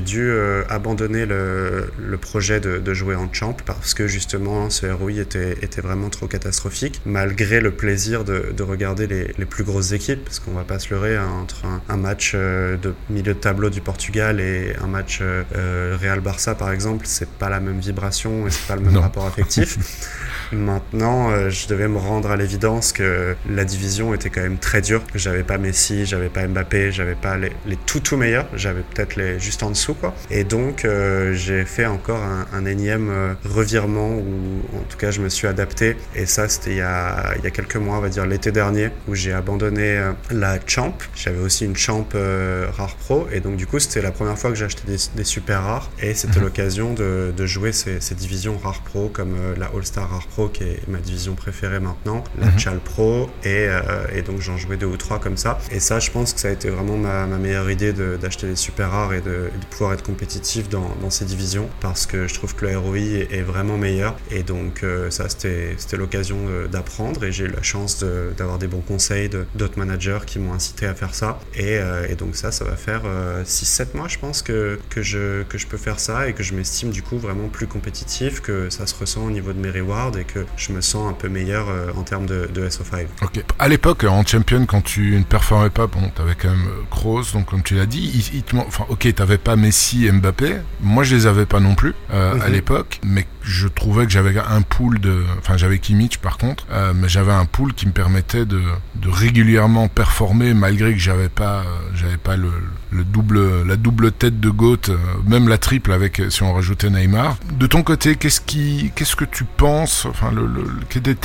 dû 0.00 0.30
euh, 0.30 0.62
abandonner 0.68 1.26
le, 1.26 1.90
le 1.98 2.16
projet 2.16 2.60
de, 2.60 2.90
jouer 2.94 3.14
en 3.14 3.32
champ 3.32 3.56
parce 3.66 3.94
que 3.94 4.08
justement 4.08 4.68
ce 4.68 4.86
ROI 4.86 5.12
était, 5.12 5.52
était 5.62 5.80
vraiment 5.80 6.08
trop 6.08 6.26
catastrophique, 6.26 7.00
malgré 7.06 7.60
le 7.60 7.70
plaisir 7.70 8.24
de, 8.24 8.52
de 8.54 8.62
regarder 8.64 9.06
les, 9.06 9.32
les, 9.38 9.44
plus 9.44 9.62
grosses 9.62 9.92
équipes, 9.92 10.24
parce 10.24 10.40
qu'on 10.40 10.50
va 10.50 10.64
pas 10.64 10.80
se 10.80 10.92
leurrer, 10.92 11.16
hein, 11.16 11.28
entre 11.40 11.62
un, 11.88 11.96
match 11.96 12.34
de 12.34 12.94
milieu 13.08 13.34
de 13.34 13.38
tableau 13.38 13.70
du 13.70 13.80
Portugal 13.80 14.40
et 14.40 14.74
un 14.82 14.88
match 14.88 15.22
Real-Barça 15.52 16.56
par 16.56 16.72
exemple, 16.72 17.04
c'est 17.06 17.28
pas 17.28 17.48
la 17.48 17.60
même 17.60 17.78
vibration 17.78 18.46
et 18.46 18.50
c'est 18.50 18.66
pas 18.66 18.76
le 18.80 18.90
même 18.90 19.00
rapport 19.00 19.26
affectif. 19.26 19.78
Maintenant, 20.52 21.30
euh, 21.30 21.50
je 21.50 21.68
devais 21.68 21.86
me 21.86 21.98
rendre 21.98 22.30
à 22.30 22.36
l'évidence 22.36 22.92
que 22.92 23.36
la 23.48 23.64
division 23.64 24.14
était 24.14 24.30
quand 24.30 24.40
même 24.40 24.58
très 24.58 24.80
dure. 24.80 25.02
J'avais 25.14 25.44
pas 25.44 25.58
Messi, 25.58 26.06
j'avais 26.06 26.28
pas 26.28 26.46
Mbappé, 26.46 26.90
j'avais 26.90 27.14
pas 27.14 27.36
les, 27.36 27.52
les, 27.66 27.76
tout 27.76 28.00
tout 28.00 28.16
meilleurs. 28.16 28.46
J'avais 28.54 28.82
peut-être 28.82 29.16
les 29.16 29.38
juste 29.38 29.62
en 29.62 29.70
dessous 29.70 29.94
quoi. 29.94 30.14
Et 30.30 30.42
donc 30.42 30.84
euh, 30.84 31.32
j'ai 31.34 31.64
fait 31.64 31.86
encore 31.86 32.20
un, 32.22 32.46
un 32.52 32.64
énième 32.64 33.10
euh, 33.10 33.34
revirement 33.44 34.10
où 34.10 34.62
en 34.76 34.82
tout 34.88 34.98
cas 34.98 35.12
je 35.12 35.20
me 35.20 35.28
suis 35.28 35.46
adapté. 35.46 35.96
Et 36.16 36.26
ça 36.26 36.48
c'était 36.48 36.72
il, 36.72 36.78
y 36.78 36.82
a, 36.82 37.34
il 37.38 37.44
y 37.44 37.46
a 37.46 37.50
quelques 37.50 37.76
mois, 37.76 37.98
on 37.98 38.00
va 38.00 38.08
dire 38.08 38.26
l'été 38.26 38.50
dernier, 38.50 38.90
où 39.06 39.14
j'ai 39.14 39.32
abandonné 39.32 40.02
la 40.30 40.58
Champ. 40.66 40.96
J'avais 41.14 41.40
aussi 41.40 41.64
une 41.64 41.76
Champ 41.76 42.06
Rare 42.12 42.96
Pro 42.96 43.28
et 43.32 43.40
donc 43.40 43.56
du 43.56 43.66
coup 43.66 43.78
c'était 43.78 44.02
la 44.02 44.10
première 44.10 44.38
fois 44.38 44.50
que 44.50 44.56
j'ai 44.56 44.64
acheté 44.64 44.82
des, 44.86 44.96
des, 45.14 45.24
super 45.24 45.62
rares 45.62 45.90
et 46.00 46.14
c'était 46.14 46.38
mhm. 46.38 46.44
l'occasion 46.44 46.94
de, 46.94 47.32
de, 47.36 47.46
jouer 47.46 47.72
ces, 47.72 48.00
ces, 48.00 48.14
divisions 48.14 48.56
Rare 48.62 48.82
Pro 48.82 49.08
comme 49.08 49.36
la 49.56 49.66
All 49.66 49.84
Star 49.84 50.10
Rare 50.10 50.26
Pro 50.28 50.48
qui 50.48 50.64
est 50.64 50.88
ma 50.88 50.98
division 50.98 51.34
préférée 51.34 51.80
maintenant, 51.80 52.24
la 52.38 52.46
mhm. 52.46 52.58
Chal 52.58 52.80
Pro, 52.80 53.28
et, 53.44 53.66
euh, 53.68 54.06
et 54.14 54.22
donc 54.22 54.40
j'en 54.40 54.56
jouais 54.56 54.76
deux 54.76 54.86
ou 54.86 54.96
trois 54.96 55.18
comme 55.18 55.36
ça. 55.36 55.58
Et 55.70 55.80
ça, 55.80 55.98
je 55.98 56.10
pense 56.10 56.32
que 56.32 56.40
ça 56.40 56.48
a 56.48 56.50
été 56.50 56.70
vraiment 56.70 56.96
ma, 56.96 57.26
ma 57.26 57.38
meilleure 57.38 57.70
idée 57.70 57.92
d'acheter 57.92 58.46
des 58.46 58.56
super 58.56 58.90
rares 58.90 59.14
et 59.14 59.20
de, 59.20 59.30
de, 59.30 59.66
pouvoir 59.70 59.92
être 59.92 60.02
compétitif 60.02 60.68
dans, 60.68 60.90
dans, 61.00 61.10
ces 61.10 61.24
divisions, 61.24 61.68
parce 61.80 62.06
que 62.06 62.26
je 62.26 62.34
trouve 62.34 62.54
que 62.54 62.66
le 62.66 62.78
ROI 62.78 62.98
est, 62.98 63.42
vraiment 63.42 63.78
meilleur. 63.78 64.16
Et 64.30 64.42
donc 64.42 64.82
euh, 64.82 65.10
ça, 65.10 65.28
c'était 65.28 65.96
l'occasion 65.96 66.38
d'apprendre, 66.70 67.24
et 67.24 67.32
j'ai 67.32 67.44
eu 67.44 67.48
la 67.48 67.62
chance 67.62 68.04
d'avoir 68.36 68.58
des 68.58 68.66
bons 68.66 68.80
conseils 68.80 69.30
d'autres 69.54 69.78
managers 69.78 70.20
qui 70.26 70.38
m'ont 70.38 70.52
incité 70.52 70.86
à 70.86 70.94
faire 70.94 71.14
ça. 71.14 71.40
Et, 71.54 71.78
euh, 71.78 72.06
et, 72.08 72.14
donc 72.14 72.36
ça, 72.36 72.52
ça 72.52 72.64
va 72.64 72.76
faire 72.76 73.02
6-7 73.44 73.96
mois, 73.96 74.08
je 74.08 74.18
pense, 74.18 74.42
que, 74.42 74.78
que, 74.90 75.02
je, 75.02 75.42
que 75.44 75.58
je 75.58 75.66
peux 75.66 75.78
faire 75.78 76.00
ça, 76.00 76.28
et 76.28 76.32
que 76.32 76.42
je 76.42 76.54
m'estime 76.54 76.90
du 76.90 77.02
coup 77.02 77.18
vraiment 77.18 77.48
plus 77.48 77.66
compétitif, 77.66 78.40
que 78.40 78.49
ça 78.70 78.86
se 78.86 78.94
ressent 78.94 79.22
au 79.22 79.30
niveau 79.30 79.52
de 79.52 79.58
mes 79.58 79.70
rewards, 79.70 80.16
et 80.18 80.24
que 80.24 80.46
je 80.56 80.72
me 80.72 80.80
sens 80.80 81.10
un 81.10 81.14
peu 81.14 81.28
meilleur 81.28 81.68
euh, 81.68 81.90
en 81.96 82.02
termes 82.02 82.26
de, 82.26 82.48
de 82.52 82.68
SO5. 82.68 83.06
Ok. 83.22 83.42
À 83.58 83.68
l'époque, 83.68 84.04
en 84.04 84.24
champion, 84.24 84.66
quand 84.66 84.82
tu 84.82 85.16
ne 85.16 85.24
performais 85.24 85.70
pas, 85.70 85.86
bon, 85.86 86.10
t'avais 86.14 86.34
quand 86.34 86.50
même 86.50 86.66
euh, 86.66 86.82
Kroos, 86.90 87.32
donc 87.32 87.46
comme 87.46 87.62
tu 87.62 87.74
l'as 87.74 87.86
dit, 87.86 88.32
il, 88.34 88.58
enfin, 88.58 88.84
ok, 88.88 89.12
t'avais 89.14 89.38
pas 89.38 89.56
Messi 89.56 90.06
et 90.06 90.12
Mbappé. 90.12 90.56
Moi, 90.80 91.04
je 91.04 91.14
les 91.16 91.26
avais 91.26 91.46
pas 91.46 91.60
non 91.60 91.74
plus 91.74 91.94
euh, 92.12 92.40
à 92.40 92.46
mhm. 92.46 92.52
l'époque, 92.52 93.00
mais 93.04 93.26
je 93.42 93.68
trouvais 93.68 94.04
que 94.04 94.12
j'avais 94.12 94.38
un 94.38 94.62
pool 94.62 95.00
de, 95.00 95.22
enfin, 95.38 95.56
j'avais 95.56 95.78
Kimmich 95.78 96.18
par 96.18 96.36
contre, 96.36 96.66
mais 96.94 97.08
j'avais 97.08 97.32
un 97.32 97.46
pool 97.46 97.72
qui 97.72 97.86
me 97.86 97.92
permettait 97.92 98.44
de, 98.44 98.60
de 98.96 99.08
régulièrement 99.08 99.88
performer 99.88 100.52
malgré 100.52 100.92
que 100.92 100.98
j'avais 100.98 101.30
pas, 101.30 101.64
j'avais 101.94 102.18
pas 102.18 102.36
le, 102.36 102.50
le, 102.92 103.04
double, 103.04 103.66
la 103.66 103.76
double 103.76 104.12
tête 104.12 104.40
de 104.40 104.50
Goat, 104.50 104.90
même 105.26 105.48
la 105.48 105.58
triple 105.58 105.92
avec 105.92 106.22
si 106.30 106.42
on 106.42 106.52
rajoutait 106.52 106.90
Neymar. 106.90 107.38
De 107.58 107.66
ton 107.66 107.82
côté, 107.82 108.16
qu'est-ce 108.16 108.40
qui, 108.40 108.92
qu'est-ce 108.94 109.16
que 109.16 109.24
tu 109.24 109.44
penses, 109.44 110.06
enfin, 110.06 110.30
le, 110.32 110.48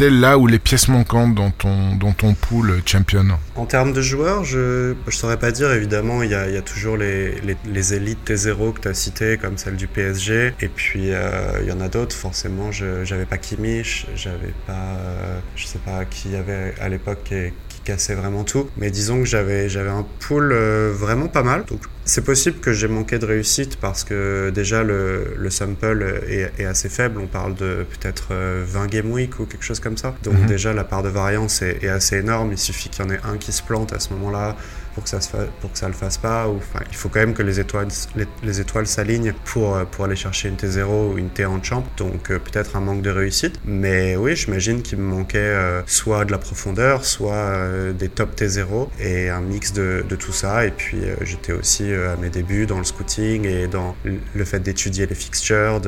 là 0.10 0.38
où 0.38 0.48
les 0.48 0.60
pièces 0.60 0.88
manquantes 0.88 1.36
dans 1.36 1.52
ton, 1.52 1.96
dans 1.96 2.12
ton 2.12 2.34
pool 2.34 2.82
champion 2.86 3.26
En 3.56 3.66
termes 3.66 3.94
de 3.94 4.02
joueurs, 4.02 4.44
je 4.44 4.94
ne 4.94 5.12
saurais 5.12 5.38
pas 5.38 5.52
dire. 5.52 5.72
Évidemment, 5.72 6.24
il 6.24 6.32
y 6.32 6.36
a, 6.36 6.62
toujours 6.62 6.98
les, 6.98 7.40
les, 7.42 7.58
les 7.66 7.94
élites 7.94 8.30
T0 8.30 8.74
que 8.74 8.82
tu 8.82 8.88
as 8.88 8.94
citées, 8.94 9.38
comme 9.38 9.58
celle 9.58 9.76
du 9.76 9.88
PSG. 9.88 10.54
Et 10.62 10.68
puis, 10.68 11.12
euh, 11.12 11.62
il 11.62 11.68
y 11.68 11.72
en 11.72 11.82
a 11.82 11.90
d'autres. 11.90 12.16
Forcément, 12.16 12.72
je 12.72 13.10
n'avais 13.10 13.26
pas 13.26 13.38
Kimmich, 13.38 14.08
j'avais 14.16 14.54
pas, 14.68 14.74
euh, 14.74 15.40
je 15.56 15.66
sais 15.66 15.80
pas 15.80 16.06
qui 16.06 16.30
y 16.30 16.36
avait 16.36 16.74
à 16.80 16.90
l'époque 16.90 17.24
qui, 17.24 17.36
cassait 17.86 18.16
vraiment 18.16 18.44
tout. 18.44 18.70
Mais 18.76 18.92
disons 18.92 19.20
que 19.20 19.26
j'avais 19.26 19.68
un 19.80 20.06
pool 20.20 20.52
euh, 20.52 20.92
vraiment 20.94 21.28
pas 21.28 21.44
mal. 21.44 21.64
Donc, 21.66 21.80
c'est 22.04 22.24
possible 22.24 22.60
que 22.60 22.74
j'ai 22.74 22.88
manqué 22.88 23.18
de 23.18 23.26
réussite 23.26 23.78
parce 23.78 24.04
que 24.04 24.52
déjà 24.54 24.84
le, 24.84 25.36
le 25.38 25.50
sample 25.50 26.24
est, 26.28 26.52
est, 26.60 26.66
assez 26.66 26.90
faible. 26.90 27.20
On 27.20 27.28
parle 27.28 27.56
de 27.56 27.86
peut-être 27.90 28.28
20 28.30 28.36
euh, 28.36 28.88
game 28.88 29.12
week 29.12 29.40
ou 29.40 29.46
quelque 29.46 29.64
chose 29.64 29.80
comme 29.80 29.98
ça. 29.98 30.14
Donc 30.24 30.34
mm 30.36 30.44
-hmm. 30.44 30.46
déjà 30.56 30.74
la 30.74 30.84
part 30.84 31.04
de 31.04 31.10
variance 31.10 31.62
est, 31.62 31.84
est 31.84 31.94
assez 32.00 32.18
énorme. 32.18 32.52
Il 32.52 32.58
suffit 32.58 32.90
qu'il 32.90 33.06
y 33.06 33.08
en 33.08 33.12
ait 33.12 33.22
un 33.24 33.38
qui 33.38 33.52
se 33.52 33.64
plante 33.64 33.94
à 33.94 34.00
ce 34.00 34.10
moment-là 34.14 34.56
pour 34.96 35.04
que 35.04 35.10
ça 35.10 35.22
se 35.22 35.30
pour 35.62 35.72
que 35.72 35.78
ça 35.78 35.88
le 35.88 35.94
fasse 35.94 36.18
pas 36.18 36.48
ou 36.48 36.58
enfin 36.58 36.80
il 36.90 36.96
faut 36.96 37.10
quand 37.10 37.20
même 37.20 37.34
que 37.34 37.44
les 37.44 37.60
étoiles 37.60 37.90
les, 38.16 38.26
les 38.44 38.62
étoiles 38.62 38.88
s'alignent 38.88 39.34
pour 39.44 39.76
euh, 39.76 39.86
pour 39.86 40.06
aller 40.06 40.16
chercher 40.16 40.50
une 40.50 40.56
T0 40.56 41.14
ou 41.14 41.18
une 41.18 41.30
T 41.30 41.46
en 41.46 41.62
champ 41.62 41.84
donc 41.98 42.32
euh, 42.32 42.40
peut-être 42.40 42.76
un 42.76 42.82
manque 42.82 43.02
de 43.02 43.10
réussite. 43.10 43.60
Mais 43.66 44.16
oui 44.16 44.36
j'imagine 44.36 44.82
qu'il 44.82 45.00
me 45.00 45.04
manquait 45.04 45.38
euh, 45.38 45.82
soit 45.86 46.26
de 46.26 46.32
la 46.32 46.38
profondeur 46.38 47.06
soit 47.06 47.34
euh, 47.34 47.94
des 47.94 48.10
top 48.10 48.36
T0 48.40 48.90
et 49.00 49.30
un 49.30 49.42
mix 49.42 49.74
de, 49.74 50.06
de 50.08 50.16
tout 50.16 50.32
ça. 50.32 50.66
Et 50.66 50.72
puis 50.72 50.98
j'étais 51.22 51.54
aussi 51.54 51.92
à 51.94 52.16
mes 52.18 52.30
débuts 52.30 52.66
dans 52.66 52.78
le 52.78 52.84
scouting 52.84 53.46
et 53.46 53.68
dans 53.68 53.96
le 54.04 54.46
fait 54.46 54.60
d'étudier 54.60 55.06
les 55.06 55.16
fixtures 55.16 55.82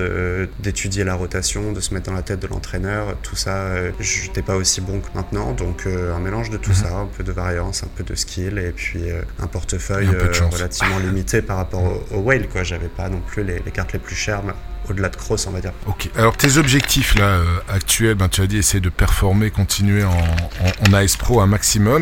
d'étudier 0.59 1.03
la 1.03 1.15
rotation 1.15 1.71
de 1.71 1.79
se 1.79 1.93
mettre 1.93 2.07
dans 2.07 2.15
la 2.15 2.21
tête 2.21 2.39
de 2.39 2.47
l'entraîneur 2.47 3.15
tout 3.23 3.35
ça 3.35 3.71
j'étais 3.99 4.41
pas 4.41 4.55
aussi 4.55 4.81
bon 4.81 4.99
que 4.99 5.07
maintenant. 5.15 5.53
Donc 5.53 5.85
un 5.87 6.19
mélange 6.19 6.49
de 6.49 6.57
tout 6.57 6.71
mmh. 6.71 6.75
ça 6.75 6.97
un 6.97 7.05
peu 7.05 7.23
de 7.23 7.31
variance 7.31 7.83
un 7.83 7.89
peu 7.95 8.03
de 8.03 8.15
skill 8.15 8.57
et 8.57 8.71
puis 8.71 8.96
puis 8.97 9.11
euh, 9.11 9.21
un 9.41 9.47
portefeuille 9.47 10.07
un 10.07 10.13
euh, 10.13 10.31
relativement 10.51 10.99
limité 10.99 11.41
par 11.41 11.57
rapport 11.57 11.83
au, 11.83 12.15
au 12.15 12.19
whale. 12.19 12.47
Quoi. 12.47 12.63
J'avais 12.63 12.87
pas 12.87 13.09
non 13.09 13.21
plus 13.21 13.43
les, 13.43 13.61
les 13.65 13.71
cartes 13.71 13.93
les 13.93 13.99
plus 13.99 14.15
chères 14.15 14.41
au-delà 14.89 15.09
de 15.09 15.15
Cross, 15.15 15.47
on 15.47 15.51
va 15.51 15.61
dire. 15.61 15.73
Ok. 15.85 16.09
Alors 16.15 16.37
tes 16.37 16.57
objectifs 16.57 17.15
là 17.15 17.25
euh, 17.25 17.43
actuels, 17.69 18.15
ben, 18.15 18.29
tu 18.29 18.41
as 18.41 18.47
dit 18.47 18.57
essayer 18.57 18.79
de 18.79 18.89
performer, 18.89 19.51
continuer 19.51 20.03
en, 20.03 20.09
en, 20.11 20.89
en 20.89 20.93
AS 20.93 21.17
Pro 21.17 21.41
un 21.41 21.47
maximum 21.47 22.01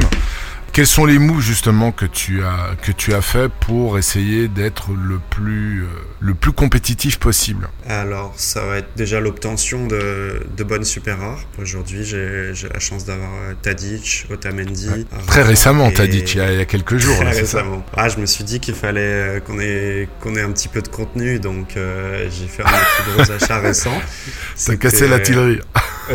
quels 0.75 0.87
sont 0.87 1.05
les 1.05 1.19
moves 1.19 1.39
justement 1.39 1.93
que 1.93 2.05
tu 2.05 2.43
as 2.43 2.75
que 2.81 2.91
tu 2.91 3.13
as 3.13 3.21
fait 3.21 3.49
pour 3.61 3.97
essayer 3.97 4.49
d'être 4.49 4.89
le 4.91 5.21
plus 5.29 5.83
euh, 5.83 5.87
le 6.19 6.33
plus 6.33 6.51
compétitif 6.51 7.17
possible? 7.17 7.69
Alors, 7.87 8.33
ça 8.35 8.65
va 8.65 8.79
être 8.79 8.89
déjà 8.97 9.21
l'obtention 9.21 9.87
de, 9.87 10.45
de 10.57 10.63
bonnes 10.65 10.83
super 10.83 11.17
rares. 11.17 11.45
Aujourd'hui, 11.61 12.03
j'ai 12.03 12.51
la 12.73 12.79
chance 12.79 13.05
d'avoir 13.05 13.29
euh, 13.35 13.53
Tadic, 13.61 14.25
Otamendi. 14.29 15.07
Très 15.27 15.43
récemment, 15.43 15.91
Tadic, 15.91 16.35
il 16.35 16.39
y, 16.39 16.41
a, 16.41 16.65
quelques 16.65 16.97
jours. 16.97 17.15
Très 17.15 17.31
récemment. 17.31 17.85
Ah, 17.95 18.09
je 18.09 18.17
me 18.17 18.25
suis 18.25 18.43
dit 18.43 18.59
qu'il 18.59 18.75
fallait 18.75 18.99
euh, 18.99 19.39
qu'on 19.39 19.61
ait, 19.61 20.09
qu'on 20.19 20.35
ait 20.35 20.41
un 20.41 20.51
petit 20.51 20.67
peu 20.67 20.81
de 20.81 20.89
contenu, 20.89 21.39
donc 21.39 21.75
j'ai 21.75 22.47
fait 22.47 22.63
un 22.63 22.65
plus 22.65 23.13
gros 23.13 23.31
achats 23.43 23.59
récents. 23.59 24.01
T'as 24.65 24.75
cassé 24.75 25.07
la 25.07 25.21
tilerie. 25.21 25.61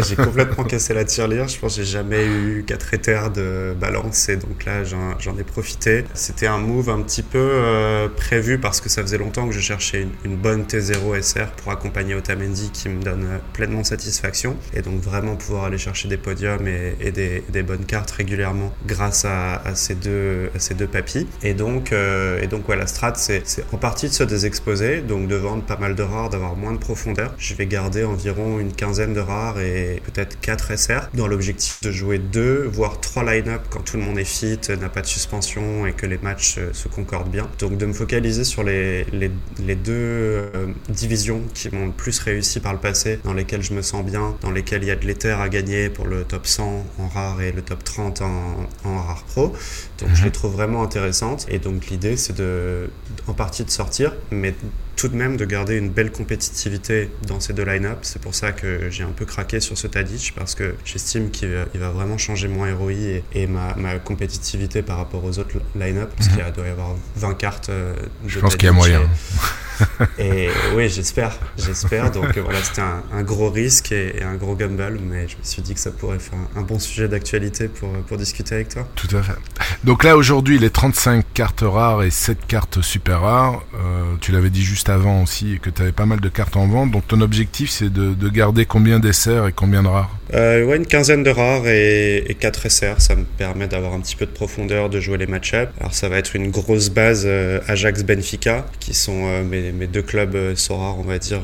j'ai 0.06 0.16
complètement 0.16 0.64
cassé 0.64 0.92
la 0.92 1.04
tirelire. 1.04 1.48
Je 1.48 1.58
pense 1.58 1.76
que 1.76 1.82
j'ai 1.82 1.90
jamais 1.90 2.26
eu 2.26 2.64
4 2.66 2.94
éthers 2.94 3.30
de 3.30 3.74
balance 3.78 4.28
et 4.28 4.36
donc 4.36 4.49
là 4.66 4.84
j'en 4.84 5.38
ai 5.38 5.44
profité. 5.44 6.04
C'était 6.14 6.46
un 6.46 6.58
move 6.58 6.90
un 6.90 7.02
petit 7.02 7.22
peu 7.22 7.38
euh, 7.38 8.08
prévu 8.08 8.58
parce 8.58 8.80
que 8.80 8.88
ça 8.88 9.02
faisait 9.02 9.18
longtemps 9.18 9.46
que 9.46 9.52
je 9.52 9.60
cherchais 9.60 10.06
une, 10.24 10.36
bonne 10.36 10.64
T0 10.64 11.20
SR 11.20 11.50
pour 11.56 11.72
accompagner 11.72 12.14
Otamendi 12.14 12.70
qui 12.72 12.88
me 12.88 13.02
donne 13.02 13.24
euh, 13.24 13.38
pleinement 13.52 13.84
satisfaction 13.84 14.56
et 14.74 14.82
donc 14.82 15.00
vraiment 15.00 15.36
pouvoir 15.36 15.64
aller 15.64 15.78
chercher 15.78 16.08
des 16.08 16.16
podiums 16.16 16.66
et, 16.66 17.12
des, 17.12 17.62
bonnes 17.62 17.84
cartes 17.84 18.10
régulièrement 18.10 18.72
grâce 18.86 19.24
à, 19.24 19.62
ces 19.74 19.94
deux 19.94 20.50
ces 20.58 20.74
deux 20.74 20.86
papis. 20.86 21.26
Et 21.42 21.54
donc 21.54 21.92
euh, 21.92 22.40
et 22.40 22.46
donc 22.46 22.68
ouais, 22.68 22.76
la 22.76 22.86
strat 22.86 23.14
c'est 23.16 23.42
en 23.72 23.76
partie 23.76 24.08
de 24.08 24.14
se 24.14 24.24
désexposer 24.24 25.00
donc 25.00 25.28
de 25.28 25.36
vendre 25.36 25.62
pas 25.62 25.76
mal 25.76 25.94
de 25.94 26.02
rares, 26.02 26.30
d'avoir 26.30 26.56
moins 26.56 26.72
de 26.72 26.78
profondeur. 26.78 27.34
Je 27.38 27.54
vais 27.54 27.66
garder 27.66 28.04
environ 28.04 28.58
une 28.58 28.72
quinzaine 28.72 29.14
de 29.14 29.20
rares 29.20 29.60
et 29.60 30.02
peut-être 30.04 30.40
4 30.40 30.76
SR 30.76 31.00
dans 31.14 31.26
l'objectif 31.26 31.80
de 31.82 31.90
jouer 31.90 32.18
deux 32.18 32.62
voire 32.72 33.00
trois 33.00 33.24
line-up 33.24 33.62
quand 33.70 33.80
tout 33.80 33.96
le 33.96 34.02
monde 34.02 34.18
est 34.18 34.24
n'a 34.46 34.88
pas 34.88 35.02
de 35.02 35.06
suspension 35.06 35.86
et 35.86 35.92
que 35.92 36.06
les 36.06 36.18
matchs 36.18 36.58
se 36.72 36.88
concordent 36.88 37.30
bien. 37.30 37.48
Donc 37.58 37.76
de 37.76 37.86
me 37.86 37.92
focaliser 37.92 38.44
sur 38.44 38.62
les, 38.62 39.04
les, 39.12 39.30
les 39.64 39.74
deux 39.74 39.92
euh, 39.92 40.66
divisions 40.88 41.42
qui 41.54 41.74
m'ont 41.74 41.86
le 41.86 41.92
plus 41.92 42.18
réussi 42.20 42.60
par 42.60 42.72
le 42.72 42.78
passé, 42.78 43.20
dans 43.24 43.34
lesquelles 43.34 43.62
je 43.62 43.74
me 43.74 43.82
sens 43.82 44.04
bien, 44.04 44.36
dans 44.40 44.50
lesquelles 44.50 44.82
il 44.82 44.88
y 44.88 44.90
a 44.90 44.96
de 44.96 45.06
l'éther 45.06 45.40
à 45.40 45.48
gagner 45.48 45.88
pour 45.88 46.06
le 46.06 46.24
top 46.24 46.46
100 46.46 46.84
en 46.98 47.08
rare 47.08 47.40
et 47.42 47.52
le 47.52 47.62
top 47.62 47.84
30 47.84 48.22
en, 48.22 48.68
en 48.84 49.02
rare 49.02 49.24
pro. 49.24 49.52
Donc 49.98 50.10
je 50.14 50.20
mhm. 50.20 50.24
les 50.24 50.30
trouve 50.32 50.52
vraiment 50.52 50.82
intéressantes 50.82 51.46
et 51.48 51.58
donc 51.58 51.86
l'idée 51.88 52.16
c'est 52.16 52.36
de 52.36 52.90
en 53.26 53.34
partie 53.34 53.64
de 53.64 53.70
sortir, 53.70 54.14
mais 54.30 54.54
tout 55.00 55.08
de 55.08 55.16
même 55.16 55.38
de 55.38 55.46
garder 55.46 55.78
une 55.78 55.88
belle 55.88 56.12
compétitivité 56.12 57.10
dans 57.26 57.40
ces 57.40 57.54
deux 57.54 57.64
line-up. 57.64 58.00
C'est 58.02 58.20
pour 58.20 58.34
ça 58.34 58.52
que 58.52 58.90
j'ai 58.90 59.02
un 59.02 59.12
peu 59.12 59.24
craqué 59.24 59.58
sur 59.58 59.78
ce 59.78 59.86
Tadic 59.86 60.34
parce 60.36 60.54
que 60.54 60.74
j'estime 60.84 61.30
qu'il 61.30 61.48
va, 61.74 61.88
vraiment 61.88 62.18
changer 62.18 62.48
mon 62.48 62.70
ROI 62.76 63.22
et, 63.32 63.46
ma, 63.46 63.74
ma, 63.76 63.98
compétitivité 63.98 64.82
par 64.82 64.98
rapport 64.98 65.24
aux 65.24 65.38
autres 65.38 65.56
line-up 65.74 66.10
parce 66.14 66.28
mhm. 66.28 66.36
qu'il 66.36 66.52
doit 66.52 66.66
y 66.66 66.70
avoir 66.70 66.94
20 67.16 67.34
cartes 67.34 67.70
euh, 67.70 67.94
de 67.94 68.28
Je 68.28 68.40
pense 68.40 68.56
qu'il 68.56 68.66
y 68.66 68.68
a 68.68 68.72
moyen. 68.72 69.00
et 69.00 69.06
oui, 70.74 70.88
j'espère, 70.88 71.38
j'espère. 71.56 72.10
Donc 72.10 72.36
euh, 72.36 72.42
voilà, 72.42 72.62
c'était 72.62 72.82
un, 72.82 73.22
gros 73.22 73.50
risque 73.50 73.92
et, 73.92 74.22
un 74.22 74.34
gros 74.34 74.54
gamble, 74.54 74.98
mais 75.02 75.28
je 75.28 75.36
me 75.36 75.42
suis 75.42 75.62
dit 75.62 75.74
que 75.74 75.80
ça 75.80 75.90
pourrait 75.90 76.18
faire 76.18 76.38
un, 76.56 76.62
bon 76.62 76.78
sujet 76.78 77.08
d'actualité 77.08 77.68
pour, 77.68 77.90
pour 78.06 78.16
discuter 78.16 78.54
avec 78.54 78.68
toi. 78.68 78.86
Tout 78.94 79.14
à 79.16 79.22
fait. 79.22 79.36
Donc 79.84 80.04
là, 80.04 80.16
aujourd'hui, 80.16 80.58
les 80.58 80.70
35 80.70 81.24
cartes 81.34 81.64
rares 81.66 82.02
et 82.02 82.10
7 82.10 82.46
cartes 82.46 82.82
super 82.82 83.22
rares, 83.22 83.62
euh, 83.74 84.14
tu 84.20 84.32
l'avais 84.32 84.50
dit 84.50 84.62
juste 84.62 84.88
avant 84.88 85.22
aussi, 85.22 85.58
que 85.60 85.70
tu 85.70 85.82
avais 85.82 85.92
pas 85.92 86.06
mal 86.06 86.20
de 86.20 86.28
cartes 86.28 86.56
en 86.56 86.66
vente. 86.66 86.90
Donc 86.90 87.06
ton 87.06 87.20
objectif, 87.20 87.70
c'est 87.70 87.90
de, 87.90 88.14
de 88.14 88.28
garder 88.28 88.66
combien 88.66 88.98
d'essais 88.98 89.48
et 89.48 89.52
combien 89.52 89.82
de 89.82 89.88
rares? 89.88 90.19
Euh, 90.34 90.64
ouais, 90.64 90.76
une 90.76 90.86
quinzaine 90.86 91.22
de 91.22 91.30
rares 91.30 91.66
et, 91.66 92.18
et 92.18 92.34
4 92.34 92.68
SR. 92.68 93.00
Ça 93.00 93.16
me 93.16 93.24
permet 93.24 93.66
d'avoir 93.66 93.94
un 93.94 94.00
petit 94.00 94.16
peu 94.16 94.26
de 94.26 94.30
profondeur, 94.30 94.88
de 94.88 95.00
jouer 95.00 95.18
les 95.18 95.26
match-up. 95.26 95.70
Alors, 95.80 95.94
ça 95.94 96.08
va 96.08 96.18
être 96.18 96.36
une 96.36 96.50
grosse 96.50 96.90
base 96.90 97.24
euh, 97.26 97.60
Ajax-Benfica, 97.66 98.66
qui 98.78 98.94
sont 98.94 99.26
euh, 99.26 99.42
mes, 99.42 99.86
deux 99.86 100.02
clubs 100.02 100.34
euh, 100.34 100.54
so 100.56 100.76
rares, 100.76 100.98
on 100.98 101.02
va 101.02 101.18
dire, 101.18 101.40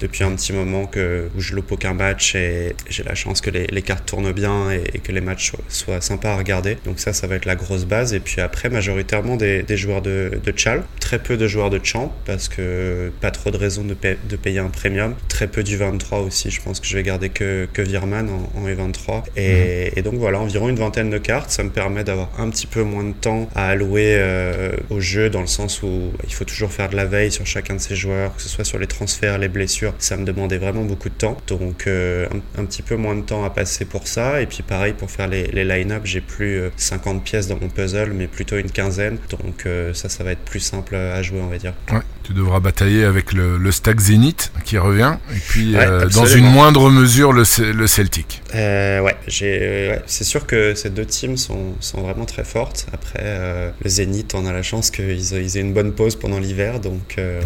depuis 0.00 0.24
un 0.24 0.32
petit 0.32 0.52
moment 0.52 0.86
que, 0.86 1.28
où 1.36 1.40
je 1.40 1.54
loupe 1.54 1.72
aucun 1.72 1.94
match 1.94 2.34
et 2.34 2.74
j'ai 2.88 3.02
la 3.02 3.14
chance 3.14 3.40
que 3.40 3.50
les, 3.50 3.66
les, 3.66 3.82
cartes 3.82 4.06
tournent 4.06 4.32
bien 4.32 4.70
et, 4.70 4.98
que 4.98 5.12
les 5.12 5.20
matchs 5.20 5.52
soient, 5.68 6.00
sympas 6.00 6.32
à 6.32 6.36
regarder. 6.36 6.78
Donc, 6.84 6.98
ça, 7.00 7.12
ça 7.12 7.26
va 7.26 7.36
être 7.36 7.44
la 7.44 7.56
grosse 7.56 7.84
base. 7.84 8.14
Et 8.14 8.20
puis 8.20 8.40
après, 8.40 8.68
majoritairement 8.68 9.36
des, 9.36 9.62
des 9.62 9.76
joueurs 9.76 10.02
de, 10.02 10.40
de 10.42 10.52
Chal. 10.56 10.82
Très 11.00 11.18
peu 11.18 11.36
de 11.36 11.46
joueurs 11.46 11.70
de 11.70 11.80
Champ, 11.82 12.14
parce 12.24 12.48
que 12.48 13.12
pas 13.20 13.30
trop 13.30 13.50
de 13.50 13.56
raisons 13.56 13.84
de, 13.84 13.96
de 14.28 14.36
payer 14.36 14.58
un 14.58 14.68
premium. 14.68 15.14
Très 15.28 15.46
peu 15.46 15.62
du 15.62 15.76
23 15.76 16.20
aussi. 16.20 16.50
Je 16.50 16.60
pense 16.60 16.80
que 16.80 16.86
je 16.86 16.96
vais 16.96 17.02
garder 17.02 17.28
que, 17.28 17.68
que 17.72 17.82
en, 18.02 18.66
E23. 18.68 19.16
Mhm. 19.16 19.22
Et, 19.36 20.02
donc 20.02 20.14
voilà, 20.14 20.40
environ 20.40 20.68
une 20.68 20.76
vingtaine 20.76 21.10
de 21.10 21.18
cartes. 21.18 21.50
Ça 21.50 21.62
me 21.62 21.70
permet 21.70 22.04
d'avoir 22.04 22.28
un 22.38 22.48
petit 22.50 22.66
peu 22.66 22.82
moins 22.82 23.04
de 23.04 23.12
temps 23.12 23.48
à 23.54 23.68
allouer 23.68 24.16
euh, 24.18 24.72
au 24.90 25.00
jeu 25.00 25.30
dans 25.30 25.40
le 25.40 25.46
sens 25.46 25.82
où 25.82 26.12
il 26.24 26.32
faut 26.32 26.44
toujours 26.44 26.72
faire 26.72 26.88
de 26.88 26.96
la 26.96 27.04
veille 27.04 27.30
sur 27.30 27.46
chacun 27.46 27.74
de 27.74 27.80
ces 27.80 27.96
joueurs, 27.96 28.34
que 28.34 28.42
ce 28.42 28.48
soit 28.48 28.64
sur 28.64 28.78
les 28.78 28.86
transferts, 28.86 29.38
les 29.38 29.48
blessures. 29.48 29.94
Ça 29.98 30.16
me 30.16 30.24
demandait 30.24 30.58
vraiment 30.58 30.84
beaucoup 30.84 31.08
de 31.08 31.14
temps. 31.14 31.36
Donc 31.46 31.86
euh, 31.86 32.26
un, 32.58 32.64
petit 32.64 32.82
peu 32.82 32.96
moins 32.96 33.14
de 33.14 33.22
temps 33.22 33.44
à 33.44 33.50
passer 33.50 33.84
pour 33.84 34.08
ça. 34.08 34.40
Et 34.40 34.46
puis 34.46 34.62
pareil, 34.62 34.92
pour 34.92 35.10
faire 35.10 35.28
les, 35.28 35.46
les 35.48 35.64
line-up, 35.64 36.02
j'ai 36.04 36.20
plus 36.20 36.60
50 36.76 37.16
euh, 37.16 37.20
pièces 37.20 37.48
dans 37.48 37.58
mon 37.60 37.68
puzzle, 37.68 38.12
mais 38.14 38.26
plutôt 38.26 38.56
une 38.56 38.70
quinzaine. 38.70 39.18
Donc 39.30 39.66
ça, 39.94 40.08
ça 40.08 40.24
va 40.24 40.32
être 40.32 40.44
plus 40.44 40.60
simple 40.60 40.94
à 40.94 41.22
jouer, 41.22 41.40
on 41.42 41.48
va 41.48 41.58
dire. 41.58 41.74
Ouais, 41.92 42.00
tu 42.22 42.32
devras 42.32 42.60
batailler 42.60 43.04
avec 43.04 43.32
le, 43.32 43.58
le 43.58 43.72
stack 43.72 44.00
Zenith 44.00 44.52
qui 44.64 44.78
revient. 44.78 45.16
Et 45.34 45.38
puis 45.38 45.74
dans 46.12 46.26
une 46.26 46.50
moindre 46.50 46.90
mesure, 46.90 47.32
le, 47.32 47.44
le 47.72 47.86
Celtic. 47.90 48.40
Euh, 48.54 49.00
ouais, 49.00 49.16
j'ai, 49.26 49.98
c'est 50.06 50.22
sûr 50.22 50.46
que 50.46 50.76
ces 50.76 50.90
deux 50.90 51.04
teams 51.04 51.36
sont, 51.36 51.74
sont 51.80 52.00
vraiment 52.02 52.24
très 52.24 52.44
fortes. 52.44 52.86
Après, 52.92 53.18
euh, 53.20 53.70
le 53.82 53.90
Zénith, 53.90 54.32
on 54.34 54.46
a 54.46 54.52
la 54.52 54.62
chance 54.62 54.92
qu'ils 54.92 55.34
aient 55.34 55.60
une 55.60 55.72
bonne 55.72 55.92
pause 55.92 56.14
pendant 56.14 56.38
l'hiver, 56.38 56.78
donc 56.78 57.16
euh, 57.18 57.42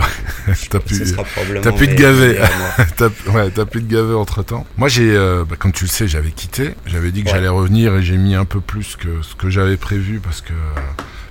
t'as 0.70 0.80
pu, 0.80 1.02
t'as 1.62 1.72
pu 1.72 1.88
te 1.88 1.94
gaver. 1.94 2.38
t'as, 2.96 3.09
ouais, 3.33 3.50
t'as 3.50 3.64
pu 3.64 3.83
te 3.83 3.90
gaver 3.90 4.14
entre 4.14 4.42
temps. 4.42 4.66
Moi, 4.76 4.88
j'ai, 4.88 5.16
euh, 5.16 5.44
bah, 5.48 5.57
comme 5.59 5.72
tu 5.72 5.85
le 5.85 5.90
sais, 5.90 6.07
j'avais 6.07 6.30
quitté. 6.30 6.74
J'avais 6.85 7.11
dit 7.11 7.24
que 7.24 7.30
j'allais 7.30 7.48
revenir 7.48 7.96
et 7.96 8.02
j'ai 8.02 8.18
mis 8.18 8.35
un 8.35 8.44
peu 8.44 8.61
plus 8.61 8.96
que 8.96 9.22
ce 9.22 9.35
que 9.35 9.48
j'avais 9.48 9.78
prévu 9.78 10.20
parce 10.20 10.42
que 10.42 10.52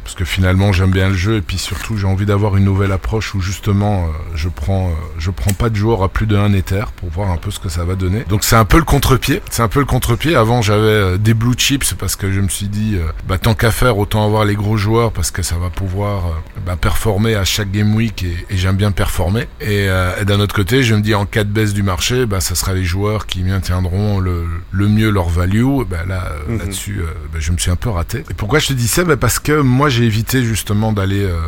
parce 0.04 0.16
que 0.16 0.26
finalement 0.26 0.72
j'aime 0.72 0.92
bien 0.92 1.10
le 1.10 1.16
jeu 1.16 1.38
et 1.38 1.42
puis 1.42 1.58
surtout 1.58 1.98
j'ai 1.98 2.08
envie 2.08 2.26
d'avoir 2.26 2.58
une 2.58 2.66
nouvelle 2.66 2.92
approche 2.92 3.34
où 3.36 3.42
justement 3.42 4.06
euh, 4.06 4.08
je 4.36 4.50
prends 4.50 4.90
euh, 4.90 4.94
je 5.18 5.32
prends 5.32 5.54
pas 5.54 5.70
de 5.70 5.76
joueurs 5.76 6.04
à 6.04 6.10
plus 6.10 6.26
de 6.26 6.36
1 6.36 6.54
Ether 6.54 6.84
pour 6.96 7.10
voir 7.10 7.32
un 7.32 7.38
peu 7.38 7.52
ce 7.52 7.60
que 7.60 7.70
ça 7.70 7.86
va 7.86 7.96
donner. 7.96 8.24
Donc 8.28 8.44
c'est 8.44 8.56
un 8.56 8.66
peu 8.66 8.78
le 8.78 8.84
contre-pied, 8.84 9.42
c'est 9.50 9.64
un 9.64 9.68
peu 9.68 9.80
le 9.80 9.86
contre-pied. 9.86 10.36
Avant 10.36 10.62
j'avais 10.62 10.82
euh, 10.82 11.18
des 11.18 11.34
blue 11.34 11.54
chips 11.56 11.94
parce 11.94 12.16
que 12.16 12.32
je 12.32 12.42
me 12.42 12.50
suis 12.50 12.68
dit 12.68 12.98
bah 13.28 13.38
tant 13.38 13.54
qu'à 13.54 13.72
faire 13.72 13.98
autant 13.98 14.26
avoir 14.26 14.46
les 14.46 14.56
gros 14.56 14.78
joueurs 14.78 15.12
parce 15.12 15.32
que 15.32 15.42
ça 15.42 15.56
va 15.56 15.70
pouvoir 15.70 16.42
bah, 16.66 16.76
performer 16.76 17.36
à 17.36 17.46
chaque 17.46 17.72
game 17.72 17.96
week 17.96 18.24
et, 18.24 18.58
j'aime 18.58 18.76
bien 18.76 18.92
performer. 18.92 19.48
Et, 19.62 19.88
d'un 20.26 20.40
autre 20.40 20.56
côté 20.56 20.84
je 20.84 20.96
me 20.96 21.02
dis 21.02 21.16
en 21.16 21.26
cas 21.26 21.44
de 21.44 21.50
baisse 21.50 21.74
du 21.74 21.84
marché 21.84 22.26
bah 22.26 22.40
ça 22.40 22.56
sera 22.56 22.74
les 22.74 22.84
joueurs 22.84 23.26
qui 23.26 23.44
maintiendront 23.44 24.20
le, 24.20 24.46
le 24.72 24.88
mieux 24.88 25.10
leur 25.10 25.30
value. 25.30 25.64
Bah 25.90 26.04
là 26.08 26.32
mhm. 26.48 26.60
là-dessus 26.60 27.02
bah, 27.32 27.40
je 27.40 27.52
me 27.52 27.58
suis 27.58 27.72
un 27.72 27.76
peu 27.76 27.90
raté. 27.90 28.24
Et 28.30 28.34
pourquoi 28.34 28.60
je 28.60 28.68
te 28.68 28.74
dis 28.74 28.88
ça? 28.88 29.04
Bah, 29.04 29.18
parce 29.18 29.40
que 29.40 29.62
moi 29.62 29.90
j'ai 29.94 30.06
évité 30.06 30.44
justement 30.44 30.92
d'aller 30.92 31.24
euh, 31.24 31.40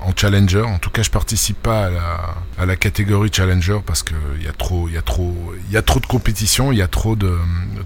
en 0.00 0.12
challenger. 0.14 0.62
En 0.62 0.78
tout 0.78 0.90
cas, 0.90 1.02
je 1.02 1.10
participe 1.10 1.60
pas 1.62 1.86
à 1.86 1.90
la, 1.90 2.34
à 2.58 2.66
la 2.66 2.76
catégorie 2.76 3.30
challenger 3.32 3.78
parce 3.84 4.02
que 4.02 4.14
il 4.38 4.44
y 4.44 4.48
a 4.48 4.52
trop, 4.52 4.88
il 4.88 4.94
y 4.94 4.98
a 4.98 5.02
trop, 5.02 5.34
il 5.68 5.72
y 5.72 5.76
a 5.76 5.82
trop 5.82 6.00
de 6.00 6.06
compétition, 6.06 6.70
il 6.72 6.78
y 6.78 6.82
a 6.82 6.88
trop 6.88 7.16
de, 7.16 7.36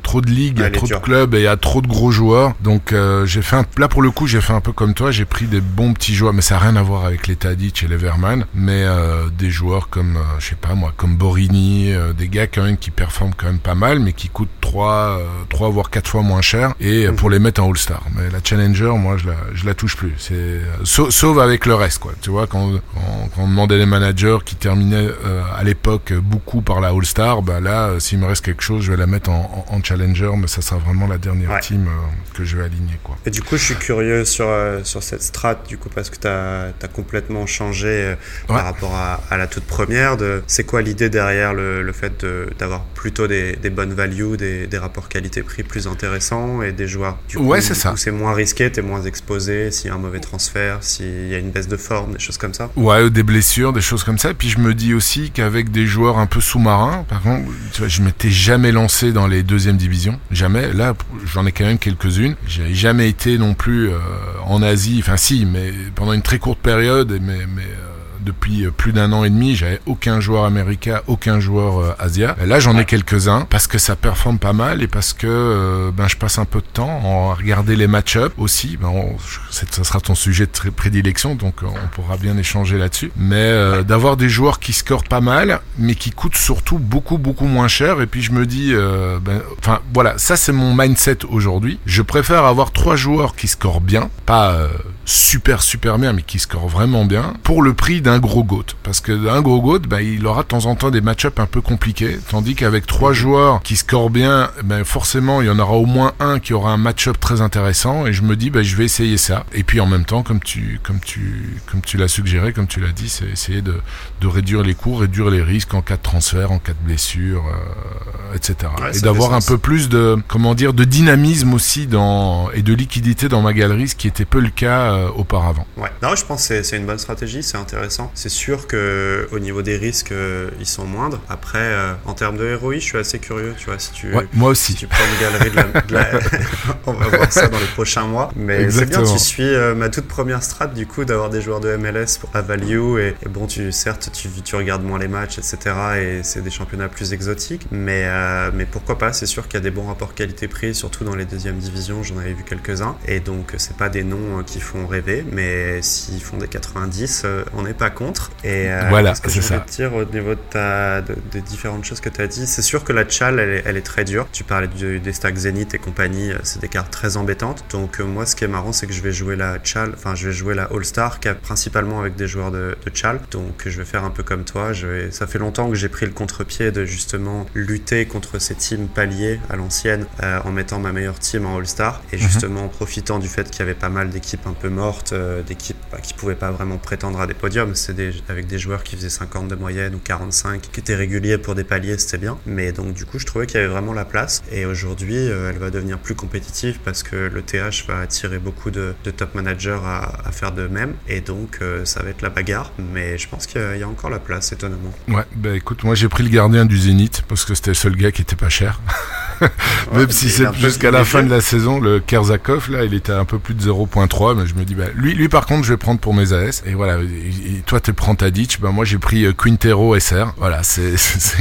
trop 0.02 0.20
de 0.20 0.30
ligues, 0.30 0.58
il 0.58 0.62
y 0.62 0.66
a 0.66 0.70
trop 0.70 0.86
de 0.86 0.94
clubs 0.96 1.34
et 1.34 1.38
il 1.38 1.44
y 1.44 1.46
a 1.46 1.56
trop 1.56 1.80
de 1.80 1.86
gros 1.86 2.10
joueurs. 2.10 2.54
Donc 2.60 2.92
euh, 2.92 3.24
j'ai 3.26 3.42
fait 3.42 3.56
un, 3.56 3.64
là 3.78 3.88
pour 3.88 4.02
le 4.02 4.10
coup, 4.10 4.26
j'ai 4.26 4.40
fait 4.40 4.52
un 4.52 4.60
peu 4.60 4.72
comme 4.72 4.94
toi. 4.94 5.10
J'ai 5.10 5.24
pris 5.24 5.46
des 5.46 5.60
bons 5.60 5.94
petits 5.94 6.14
joueurs, 6.14 6.32
mais 6.32 6.42
ça 6.42 6.56
n'a 6.56 6.60
rien 6.60 6.76
à 6.76 6.82
voir 6.82 7.04
avec 7.04 7.26
les 7.26 7.36
Tadic 7.36 7.82
et 7.82 7.88
les 7.88 7.96
Verman, 7.96 8.44
mais 8.54 8.84
euh, 8.84 9.28
des 9.30 9.50
joueurs 9.50 9.88
comme, 9.88 10.18
je 10.38 10.46
sais 10.46 10.56
pas 10.56 10.74
moi, 10.74 10.92
comme 10.96 11.16
Borini, 11.16 11.92
des 12.16 12.28
gars 12.28 12.46
quand 12.46 12.64
même 12.64 12.76
qui 12.76 12.90
performent 12.90 13.34
quand 13.36 13.46
même 13.46 13.58
pas 13.58 13.74
mal, 13.74 14.00
mais 14.00 14.12
qui 14.12 14.28
coûtent 14.28 14.48
3, 14.60 15.20
3 15.48 15.70
voire 15.70 15.90
4 15.90 16.08
fois 16.08 16.22
moins 16.22 16.42
cher 16.42 16.74
et 16.80 17.06
mhm. 17.06 17.16
pour 17.16 17.30
les 17.30 17.38
mettre 17.38 17.62
en 17.62 17.70
All-Star. 17.70 18.02
Mais 18.14 18.30
la 18.30 18.38
challenger, 18.42 18.92
moi, 18.96 19.16
je 19.16 19.28
la, 19.28 19.36
je 19.54 19.66
la 19.66 19.74
touche 19.74 19.96
plus. 19.96 20.07
C'est 20.16 20.60
sauf 20.84 21.38
avec 21.38 21.66
le 21.66 21.74
reste, 21.74 21.98
quoi. 21.98 22.12
Tu 22.20 22.30
vois, 22.30 22.46
quand, 22.46 22.72
quand, 22.94 23.42
on 23.42 23.48
demandait 23.48 23.78
les 23.78 23.86
managers 23.86 24.38
qui 24.44 24.56
terminaient 24.56 25.08
euh, 25.24 25.42
à 25.56 25.64
l'époque 25.64 26.12
beaucoup 26.12 26.62
par 26.62 26.80
la 26.80 26.88
All-Star, 26.88 27.42
bah 27.42 27.60
là, 27.60 27.88
euh, 27.88 28.00
s'il 28.00 28.18
me 28.18 28.26
reste 28.26 28.44
quelque 28.44 28.62
chose, 28.62 28.82
je 28.82 28.90
vais 28.90 28.96
la 28.96 29.06
mettre 29.06 29.30
en, 29.30 29.66
en, 29.68 29.82
challenger, 29.82 30.30
mais 30.36 30.46
ça 30.46 30.62
sera 30.62 30.78
vraiment 30.78 31.06
la 31.06 31.18
dernière 31.18 31.60
team 31.60 31.86
euh, 31.86 32.36
que 32.36 32.44
je 32.44 32.56
vais 32.56 32.64
aligner, 32.64 32.98
quoi. 33.02 33.16
Et 33.26 33.30
du 33.30 33.42
coup, 33.42 33.56
je 33.56 33.64
suis 33.64 33.76
curieux 33.76 34.24
sur 34.24 34.48
sur 34.84 35.02
cette 35.02 35.22
strat, 35.22 35.56
du 35.68 35.78
coup, 35.78 35.88
parce 35.88 36.10
que 36.10 36.16
tu 36.16 36.26
as, 36.26 36.72
as, 36.82 36.88
complètement 36.88 37.46
changé 37.46 38.14
par 38.46 38.64
rapport 38.64 38.94
à, 38.94 39.20
à, 39.30 39.36
la 39.36 39.46
toute 39.46 39.64
première. 39.64 40.16
De, 40.16 40.42
c'est 40.46 40.64
quoi 40.64 40.82
l'idée 40.82 41.10
derrière 41.10 41.54
le, 41.54 41.82
le 41.82 41.92
fait 41.92 42.24
d'avoir 42.58 42.82
plutôt 42.84 43.26
des, 43.26 43.56
des, 43.56 43.70
bonnes 43.70 43.92
values, 43.92 44.36
des, 44.36 44.66
des 44.66 44.78
rapports 44.78 45.08
qualité-prix 45.08 45.62
plus 45.62 45.86
intéressants 45.86 46.62
et 46.62 46.72
des 46.72 46.86
joueurs. 46.86 47.18
Du 47.28 47.36
coup, 47.36 47.44
ouais, 47.44 47.60
c'est 47.60 47.74
ça. 47.74 47.94
c'est 47.96 48.10
moins 48.10 48.34
risqué, 48.34 48.70
t'es 48.70 48.82
moins 48.82 49.02
exposé. 49.02 49.70
Si 49.70 49.88
un 49.88 49.97
mauvais 49.98 50.20
transfert, 50.20 50.78
s'il 50.82 51.28
y 51.28 51.34
a 51.34 51.38
une 51.38 51.50
baisse 51.50 51.68
de 51.68 51.76
forme, 51.76 52.14
des 52.14 52.18
choses 52.18 52.38
comme 52.38 52.54
ça. 52.54 52.70
Ouais, 52.76 53.10
des 53.10 53.22
blessures, 53.22 53.72
des 53.72 53.80
choses 53.80 54.04
comme 54.04 54.18
ça. 54.18 54.30
Et 54.30 54.34
puis 54.34 54.48
je 54.48 54.58
me 54.58 54.74
dis 54.74 54.94
aussi 54.94 55.30
qu'avec 55.30 55.70
des 55.70 55.86
joueurs 55.86 56.18
un 56.18 56.26
peu 56.26 56.40
sous-marins, 56.40 57.04
par 57.08 57.22
contre, 57.22 57.50
tu 57.72 57.84
vois, 57.84 58.04
m'étais 58.04 58.30
jamais 58.30 58.72
lancé 58.72 59.12
dans 59.12 59.26
les 59.26 59.42
deuxièmes 59.42 59.76
divisions, 59.76 60.18
jamais. 60.30 60.72
Là, 60.72 60.94
j'en 61.26 61.46
ai 61.46 61.52
quand 61.52 61.64
même 61.64 61.78
quelques-unes. 61.78 62.36
J'ai 62.46 62.74
jamais 62.74 63.08
été 63.08 63.38
non 63.38 63.54
plus 63.54 63.88
euh, 63.88 63.98
en 64.44 64.62
Asie, 64.62 64.98
enfin 65.02 65.16
si, 65.16 65.44
mais 65.44 65.72
pendant 65.94 66.12
une 66.12 66.22
très 66.22 66.38
courte 66.38 66.60
période, 66.60 67.18
mais, 67.20 67.46
mais 67.54 67.62
euh, 67.62 67.97
depuis 68.28 68.66
euh, 68.66 68.70
plus 68.70 68.92
d'un 68.92 69.12
an 69.12 69.24
et 69.24 69.30
demi, 69.30 69.56
j'avais 69.56 69.80
aucun 69.86 70.20
joueur 70.20 70.44
américain, 70.44 71.00
aucun 71.06 71.40
joueur 71.40 71.80
euh, 71.80 71.94
asia. 71.98 72.36
Là, 72.44 72.60
j'en 72.60 72.78
ai 72.78 72.84
quelques-uns 72.84 73.46
parce 73.48 73.66
que 73.66 73.78
ça 73.78 73.96
performe 73.96 74.38
pas 74.38 74.52
mal 74.52 74.82
et 74.82 74.88
parce 74.88 75.12
que 75.12 75.26
euh, 75.26 75.90
ben 75.90 76.08
je 76.08 76.16
passe 76.16 76.38
un 76.38 76.44
peu 76.44 76.60
de 76.60 76.66
temps 76.66 77.30
à 77.30 77.34
regarder 77.34 77.74
les 77.76 77.86
match-up 77.86 78.32
aussi. 78.38 78.76
Ben, 78.76 78.88
on, 78.88 79.16
ça 79.50 79.84
sera 79.84 80.00
ton 80.00 80.14
sujet 80.14 80.46
de 80.46 80.70
prédilection, 80.70 81.34
donc 81.34 81.62
on 81.62 81.88
pourra 81.94 82.16
bien 82.16 82.36
échanger 82.36 82.78
là-dessus. 82.78 83.10
Mais 83.16 83.36
euh, 83.36 83.82
d'avoir 83.82 84.16
des 84.16 84.28
joueurs 84.28 84.58
qui 84.60 84.72
scorent 84.72 85.04
pas 85.04 85.20
mal, 85.20 85.60
mais 85.78 85.94
qui 85.94 86.10
coûtent 86.10 86.36
surtout 86.36 86.78
beaucoup 86.78 87.18
beaucoup 87.18 87.46
moins 87.46 87.68
cher. 87.68 88.00
Et 88.00 88.06
puis 88.06 88.22
je 88.22 88.32
me 88.32 88.46
dis, 88.46 88.70
euh, 88.72 89.18
ben, 89.20 89.40
enfin 89.58 89.80
voilà, 89.94 90.18
ça 90.18 90.36
c'est 90.36 90.52
mon 90.52 90.74
mindset 90.74 91.24
aujourd'hui. 91.28 91.78
Je 91.86 92.02
préfère 92.02 92.44
avoir 92.44 92.72
trois 92.72 92.96
joueurs 92.96 93.34
qui 93.34 93.48
scorent 93.48 93.80
bien, 93.80 94.10
pas 94.26 94.52
euh, 94.52 94.68
super 95.08 95.62
super 95.62 95.98
bien, 95.98 96.12
mais 96.12 96.20
qui 96.20 96.38
scorent 96.38 96.68
vraiment 96.68 97.06
bien, 97.06 97.32
pour 97.42 97.62
le 97.62 97.72
prix 97.72 98.02
d'un 98.02 98.18
gros 98.18 98.44
goat. 98.44 98.66
Parce 98.82 99.00
que 99.00 99.28
un 99.28 99.40
gros 99.40 99.62
goat, 99.62 99.80
ben, 99.80 100.00
il 100.00 100.26
aura 100.26 100.42
de 100.42 100.48
temps 100.48 100.66
en 100.66 100.74
temps 100.74 100.90
des 100.90 101.00
match-up 101.00 101.40
un 101.40 101.46
peu 101.46 101.62
compliqués, 101.62 102.18
tandis 102.30 102.54
qu'avec 102.54 102.86
trois 102.86 103.14
joueurs 103.14 103.62
qui 103.62 103.76
scorent 103.76 104.10
bien, 104.10 104.50
ben, 104.64 104.84
forcément 104.84 105.40
il 105.40 105.46
y 105.46 105.50
en 105.50 105.58
aura 105.58 105.76
au 105.76 105.86
moins 105.86 106.12
un 106.20 106.38
qui 106.40 106.52
aura 106.52 106.72
un 106.72 106.76
match-up 106.76 107.18
très 107.18 107.40
intéressant. 107.40 108.06
Et 108.06 108.12
je 108.12 108.22
me 108.22 108.36
dis, 108.36 108.50
ben, 108.50 108.62
je 108.62 108.76
vais 108.76 108.84
essayer 108.84 109.16
ça. 109.16 109.46
Et 109.54 109.64
puis 109.64 109.80
en 109.80 109.86
même 109.86 110.04
temps, 110.04 110.22
comme 110.22 110.40
tu 110.40 110.78
comme 110.82 111.00
tu 111.00 111.58
comme 111.66 111.80
tu 111.80 111.96
l'as 111.96 112.08
suggéré, 112.08 112.52
comme 112.52 112.66
tu 112.66 112.80
l'as 112.80 112.92
dit, 112.92 113.08
c'est 113.08 113.26
essayer 113.26 113.62
de, 113.62 113.74
de 114.20 114.26
réduire 114.26 114.62
les 114.62 114.74
coûts, 114.74 114.94
réduire 114.94 115.30
les 115.30 115.42
risques 115.42 115.72
en 115.72 115.80
cas 115.80 115.96
de 115.96 116.02
transfert, 116.02 116.52
en 116.52 116.58
cas 116.58 116.72
de 116.72 116.86
blessure, 116.86 117.44
euh, 117.46 118.36
etc. 118.36 118.70
Ouais, 118.78 118.96
et 118.96 119.00
d'avoir 119.00 119.32
un 119.32 119.40
peu 119.40 119.56
plus 119.56 119.88
de 119.88 120.18
comment 120.28 120.54
dire 120.54 120.74
de 120.74 120.84
dynamisme 120.84 121.54
aussi 121.54 121.86
dans 121.86 122.50
et 122.50 122.60
de 122.60 122.74
liquidité 122.74 123.30
dans 123.30 123.40
ma 123.40 123.54
galerie, 123.54 123.88
ce 123.88 123.96
qui 123.96 124.06
était 124.06 124.26
peu 124.26 124.40
le 124.40 124.50
cas 124.50 124.97
euh, 124.98 125.08
auparavant. 125.16 125.66
Ouais. 125.76 125.90
Non, 126.02 126.14
je 126.14 126.24
pense 126.24 126.48
que 126.48 126.62
c'est- 126.62 126.76
une 126.76 126.86
bonne 126.86 126.98
stratégie, 126.98 127.42
c'est 127.42 127.56
intéressant. 127.56 128.10
C'est 128.14 128.28
sûr 128.28 128.66
que 128.66 129.28
au 129.32 129.38
niveau 129.38 129.62
des 129.62 129.76
risques, 129.76 130.12
euh, 130.12 130.50
ils 130.60 130.66
sont 130.66 130.84
moindres. 130.84 131.20
Après, 131.28 131.58
euh, 131.58 131.92
en 132.06 132.14
termes 132.14 132.36
de 132.36 132.54
ROI, 132.54 132.74
je 132.74 132.78
suis 132.80 132.98
assez 132.98 133.18
curieux, 133.18 133.54
tu 133.58 133.66
vois, 133.66 133.78
si 133.78 133.92
tu 133.92 134.14
Ouais, 134.14 134.26
moi 134.34 134.54
si 134.54 134.72
aussi. 134.72 134.74
tu 134.74 134.86
prends 134.86 135.04
une 135.04 135.20
galerie 135.20 135.50
de 135.50 135.56
la, 135.56 135.62
de 135.82 135.94
la- 135.94 136.10
on 136.86 136.92
va 136.92 137.08
voir 137.08 137.32
ça 137.32 137.48
dans 137.48 137.58
les 137.58 137.66
prochains 137.66 138.06
mois. 138.06 138.30
Mais 138.36 138.70
c'est 138.70 138.86
bien, 138.86 139.02
tu 139.02 139.18
suis 139.18 139.48
ma 139.76 139.88
toute 139.88 140.06
première 140.08 140.42
strat 140.42 140.66
du 140.68 140.86
coup 140.86 141.04
d'avoir 141.04 141.30
des 141.30 141.40
joueurs 141.40 141.60
de 141.60 141.74
MLS 141.76 142.18
pour 142.20 142.30
à 142.34 142.42
value 142.42 142.98
et, 142.98 143.14
et 143.24 143.28
bon, 143.28 143.46
tu 143.46 143.72
certes 143.72 144.10
tu, 144.12 144.28
tu 144.44 144.56
regardes 144.56 144.82
moins 144.84 144.98
les 144.98 145.08
matchs, 145.08 145.38
etc. 145.38 145.58
Et 146.00 146.20
c'est 146.22 146.42
des 146.42 146.50
championnats 146.50 146.88
plus 146.88 147.12
exotiques, 147.12 147.66
mais 147.70 148.06
mais 148.52 148.66
pourquoi 148.66 148.98
pas 148.98 149.12
C'est 149.12 149.26
sûr 149.26 149.44
qu'il 149.48 149.54
y 149.54 149.56
a 149.58 149.60
des 149.64 149.70
bons 149.70 149.86
rapports 149.86 150.14
qualité-prix, 150.14 150.74
surtout 150.74 151.04
dans 151.04 151.14
les 151.14 151.24
deuxièmes 151.24 151.58
divisions. 151.58 152.02
J'en 152.02 152.18
avais 152.18 152.32
vu 152.32 152.44
quelques-uns, 152.44 152.96
et 153.06 153.20
donc 153.20 153.54
c'est 153.58 153.76
pas 153.76 153.88
des 153.88 154.04
noms 154.04 154.42
qui 154.46 154.60
font 154.60 154.86
rêver, 154.88 155.24
mais 155.30 155.80
s'ils 155.82 156.20
font 156.20 156.36
des 156.38 156.48
90, 156.48 157.22
euh, 157.24 157.44
on 157.54 157.62
n'est 157.62 157.74
pas 157.74 157.90
contre. 157.90 158.30
Et 158.44 158.70
euh, 158.70 158.86
Voilà, 158.88 159.14
ce 159.14 159.20
que 159.20 159.30
je 159.30 159.40
voulais 159.40 159.60
te 159.60 159.70
dire 159.72 159.94
au 159.94 160.04
niveau 160.04 160.34
de 160.34 160.40
ta, 160.50 161.00
de- 161.02 161.14
différentes 161.40 161.84
choses 161.84 162.00
que 162.00 162.08
tu 162.08 162.20
as 162.20 162.26
dit, 162.26 162.46
c'est 162.46 162.62
sûr 162.62 162.82
que 162.84 162.92
la 162.92 163.08
chal, 163.08 163.38
elle 163.38 163.50
est, 163.50 163.62
elle 163.66 163.76
est 163.76 163.82
très 163.86 164.04
dure. 164.04 164.26
Tu 164.32 164.44
parlais 164.44 164.66
du- 164.68 164.98
des 165.00 165.12
stacks 165.12 165.36
Zenith 165.36 165.74
et 165.74 165.78
compagnie, 165.78 166.32
euh, 166.32 166.38
c'est 166.42 166.60
des 166.60 166.68
cartes 166.68 166.90
très 166.92 167.16
embêtantes. 167.16 167.64
Donc 167.70 168.00
moi, 168.00 168.26
ce 168.26 168.34
qui 168.36 168.44
est 168.44 168.48
marrant, 168.48 168.72
c'est 168.72 168.86
que 168.86 168.92
je 168.92 169.02
vais 169.02 169.12
jouer 169.12 169.36
la 169.36 169.58
chal, 169.62 169.92
enfin 169.94 170.14
je 170.14 170.26
vais 170.28 170.32
jouer 170.34 170.54
la 170.54 170.64
All 170.72 170.84
Star, 170.84 171.18
principalement 171.42 172.00
avec 172.00 172.16
des 172.16 172.26
joueurs 172.26 172.50
de, 172.50 172.76
de 172.84 172.90
chal. 172.94 173.20
Donc 173.30 173.62
je 173.66 173.78
vais 173.78 173.84
faire 173.84 174.04
un 174.04 174.10
peu 174.10 174.22
comme 174.22 174.44
toi. 174.44 174.72
Je 174.72 174.86
vais... 174.86 175.10
Ça 175.10 175.26
fait 175.26 175.38
longtemps 175.38 175.68
que 175.68 175.74
j'ai 175.76 175.88
pris 175.88 176.06
le 176.06 176.12
contre-pied 176.12 176.70
de 176.72 176.84
justement 176.84 177.46
lutter 177.54 178.06
contre 178.06 178.38
ces 178.38 178.54
teams 178.54 178.88
paliers 178.88 179.40
à 179.50 179.56
l'ancienne 179.56 180.06
euh, 180.22 180.40
en 180.44 180.50
mettant 180.52 180.78
ma 180.78 180.92
meilleure 180.92 181.18
team 181.18 181.46
en 181.46 181.56
All 181.58 181.66
Star 181.66 182.02
et 182.12 182.18
justement 182.18 182.64
en 182.64 182.68
profitant 182.68 183.18
du 183.18 183.28
fait 183.28 183.50
qu'il 183.50 183.60
y 183.60 183.62
avait 183.62 183.74
pas 183.74 183.88
mal 183.88 184.10
d'équipes 184.10 184.46
un 184.46 184.52
peu 184.52 184.68
mortes, 184.78 185.12
euh, 185.12 185.42
d'équipes 185.42 185.76
bah, 185.90 185.98
qui 186.00 186.14
pouvaient 186.14 186.36
pas 186.36 186.52
vraiment 186.52 186.78
prétendre 186.78 187.20
à 187.20 187.26
des 187.26 187.34
podiums. 187.34 187.74
C'est 187.74 187.96
avec 188.28 188.46
des 188.46 188.58
joueurs 188.58 188.84
qui 188.84 188.94
faisaient 188.94 189.10
50 189.10 189.48
de 189.48 189.56
moyenne 189.56 189.94
ou 189.96 189.98
45, 189.98 190.62
qui 190.70 190.80
étaient 190.80 190.94
réguliers 190.94 191.36
pour 191.36 191.56
des 191.56 191.64
paliers, 191.64 191.98
c'était 191.98 192.18
bien. 192.18 192.38
Mais 192.46 192.70
donc 192.70 192.94
du 192.94 193.04
coup, 193.04 193.18
je 193.18 193.26
trouvais 193.26 193.46
qu'il 193.46 193.56
y 193.60 193.64
avait 193.64 193.72
vraiment 193.72 193.92
la 193.92 194.04
place. 194.04 194.42
Et 194.52 194.66
aujourd'hui, 194.66 195.16
euh, 195.16 195.50
elle 195.50 195.58
va 195.58 195.70
devenir 195.70 195.98
plus 195.98 196.14
compétitive 196.14 196.78
parce 196.84 197.02
que 197.02 197.16
le 197.16 197.42
TH 197.42 197.86
va 197.88 197.98
attirer 197.98 198.38
beaucoup 198.38 198.70
de, 198.70 198.94
top 199.16 199.34
managers 199.34 199.80
à, 199.84 200.12
à 200.24 200.30
faire 200.30 200.52
de 200.52 200.68
même. 200.68 200.94
Et 201.08 201.20
donc, 201.20 201.58
euh, 201.60 201.84
ça 201.84 202.02
va 202.02 202.10
être 202.10 202.22
la 202.22 202.30
bagarre. 202.30 202.72
Mais 202.78 203.18
je 203.18 203.28
pense 203.28 203.46
qu'il 203.46 203.60
y, 203.60 203.82
a 203.82 203.88
encore 203.88 204.10
la 204.10 204.20
place, 204.20 204.52
étonnamment. 204.52 204.92
Ouais, 205.08 205.24
bah 205.34 205.56
écoute, 205.56 205.82
moi 205.82 205.96
j'ai 205.96 206.08
pris 206.08 206.22
le 206.22 206.30
gardien 206.30 206.64
du 206.66 206.78
Zénith 206.78 207.22
parce 207.28 207.44
que 207.44 207.54
c'était 207.54 207.70
le 207.70 207.74
seul 207.74 207.96
gars 207.96 208.12
qui 208.12 208.22
était 208.22 208.36
pas 208.36 208.48
cher. 208.48 208.80
Même 209.94 210.10
si 210.10 210.28
c'est 210.30 210.52
jusqu'à 210.54 210.90
la 210.90 211.04
fin 211.04 211.22
de 211.22 211.30
la 211.30 211.40
saison, 211.40 211.80
le 211.80 212.00
Kerzakov 212.00 212.70
là, 212.70 212.84
il 212.84 212.94
était 212.94 213.12
un 213.12 213.24
peu 213.24 213.38
plus 213.38 213.54
de 213.54 213.62
0.3, 213.62 214.36
mais 214.38 214.46
je 214.46 214.54
me 214.54 214.64
dis 214.64 214.74
bah 214.74 214.84
lui, 214.94 215.14
lui 215.14 215.28
par 215.28 215.46
contre, 215.46 215.64
je 215.64 215.72
vais 215.72 215.76
prendre 215.76 216.00
pour 216.00 216.14
mes 216.14 216.32
AS. 216.32 216.62
Et 216.66 216.74
voilà, 216.74 216.98
et- 216.98 217.56
et 217.58 217.62
toi 217.66 217.80
tu 217.80 217.92
prends 217.92 218.14
Tadic, 218.14 218.60
bah 218.60 218.70
moi 218.70 218.84
j'ai 218.84 218.98
pris 218.98 219.24
euh, 219.24 219.32
Quintero 219.32 219.98
SR. 219.98 220.34
Voilà, 220.36 220.62
c'est, 220.62 220.94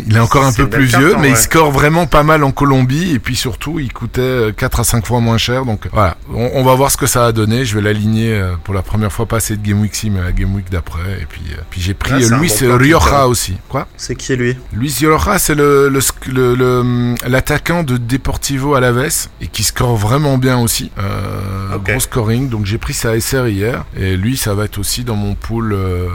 il 0.07 0.15
est 0.15 0.19
encore 0.19 0.45
un 0.45 0.53
peu 0.53 0.69
plus 0.69 0.85
vieux, 0.85 1.15
hein, 1.15 1.19
mais 1.21 1.29
il 1.29 1.37
score 1.37 1.71
vraiment 1.71 2.05
pas 2.07 2.23
mal 2.23 2.43
en 2.43 2.51
Colombie 2.51 3.11
et 3.13 3.19
puis 3.19 3.35
surtout, 3.35 3.79
il 3.79 3.91
coûtait 3.91 4.21
euh, 4.21 4.51
4 4.51 4.79
à 4.79 4.83
5 4.83 5.05
fois 5.05 5.19
moins 5.19 5.37
cher. 5.37 5.65
Donc 5.65 5.87
voilà, 5.91 6.17
on, 6.33 6.51
on 6.53 6.63
va 6.63 6.75
voir 6.75 6.91
ce 6.91 6.97
que 6.97 7.07
ça 7.07 7.25
a 7.25 7.31
donné. 7.31 7.65
Je 7.65 7.75
vais 7.75 7.81
l'aligner 7.81 8.33
euh, 8.33 8.53
pour 8.63 8.73
la 8.73 8.81
première 8.81 9.11
fois 9.11 9.25
pas 9.25 9.39
cette 9.39 9.61
Game 9.61 9.81
Week 9.81 9.93
6 9.95 10.09
mais 10.11 10.21
la 10.21 10.31
Game 10.31 10.53
Week 10.55 10.69
d'après. 10.71 11.19
Et 11.21 11.25
puis, 11.27 11.41
euh, 11.51 11.61
puis 11.69 11.81
j'ai 11.81 11.93
pris 11.93 12.13
Ah, 12.13 12.17
euh, 12.21 12.33
un 12.33 12.39
Luis 12.39 12.53
bon 12.61 12.77
Rioja 12.77 13.27
aussi. 13.27 13.57
Quoi? 13.69 13.87
C'est 13.97 14.15
qui 14.15 14.35
lui? 14.35 14.55
Luis 14.73 14.95
Rioja, 14.99 15.37
c'est 15.39 15.55
le, 15.55 15.89
le- 15.89 17.15
l'attaquant 17.27 17.83
de 17.87 17.95
Deportivo 17.95 18.75
Alaves 18.75 19.29
et 19.39 19.47
qui 19.47 19.63
score 19.63 19.95
vraiment 19.95 20.37
bien 20.37 20.59
aussi. 20.59 20.91
Euh. 20.99 21.77
Gros 21.77 22.01
scoring, 22.01 22.49
donc 22.49 22.65
j'ai 22.65 22.77
pris 22.77 22.93
sa 22.93 23.19
SR 23.19 23.47
hier 23.47 23.85
et 23.95 24.17
lui, 24.17 24.35
ça 24.35 24.53
va 24.53 24.65
être 24.65 24.77
aussi 24.77 25.03
dans 25.03 25.15
mon 25.15 25.35
pool 25.35 25.73
euh, 25.73 26.07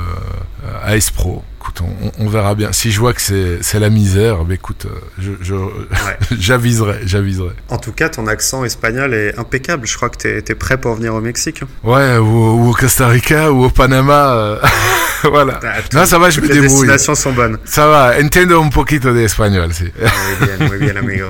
euh, 0.65 0.97
AS 0.97 1.11
Pro. 1.11 1.43
Écoute, 1.63 1.81
on, 1.81 2.11
on 2.19 2.29
verra 2.29 2.57
bien. 2.57 2.73
Si 2.73 2.91
je 2.91 2.99
vois 2.99 3.13
que 3.13 3.21
c'est, 3.23 3.79
la 3.79 3.89
misère, 3.89 4.43
bah 4.45 4.55
écoute, 4.55 4.87
euh, 4.87 4.99
je, 5.21 5.31
je, 5.43 5.55
j'aviserai, 6.37 6.99
j'aviserai. 7.05 7.51
En 7.69 7.79
tout 7.79 7.93
cas, 7.93 8.09
ton 8.09 8.27
accent 8.27 8.65
espagnol 8.65 9.15
est 9.15 9.39
impeccable. 9.39 9.87
Je 9.87 9.95
crois 9.97 10.09
que 10.11 10.17
t'es 10.17 10.39
es 10.49 10.55
prêt 10.57 10.77
pour 10.77 10.97
venir 10.97 11.15
au 11.15 11.21
Mexique. 11.21 11.63
Ouais, 11.85 12.17
ou, 12.19 12.25
ou 12.65 12.71
au 12.71 12.73
Costa 12.73 13.07
Rica 13.07 13.53
ou 13.53 13.63
au 13.67 13.71
Panama. 13.71 14.33
euh, 14.35 14.59
voilà. 15.31 15.61
Ah, 15.63 15.75
Non, 15.93 16.05
ça 16.05 16.19
va, 16.19 16.31
je 16.31 16.41
me 16.41 16.49
les 16.49 16.55
débrouille. 16.55 16.69
destinations 16.89 17.15
sont 17.15 17.33
bonnes. 17.33 17.59
Ça 17.65 17.87
va, 17.87 18.15
entiendo 18.21 18.61
un 18.61 18.69
poquito 18.69 19.15
de 19.15 19.21
espagnol, 19.21 19.73
si. 19.73 19.85
Muy 19.85 20.49
bien, 20.59 20.69
muy 20.69 20.79
bien, 20.79 20.97
amigo. 20.97 21.27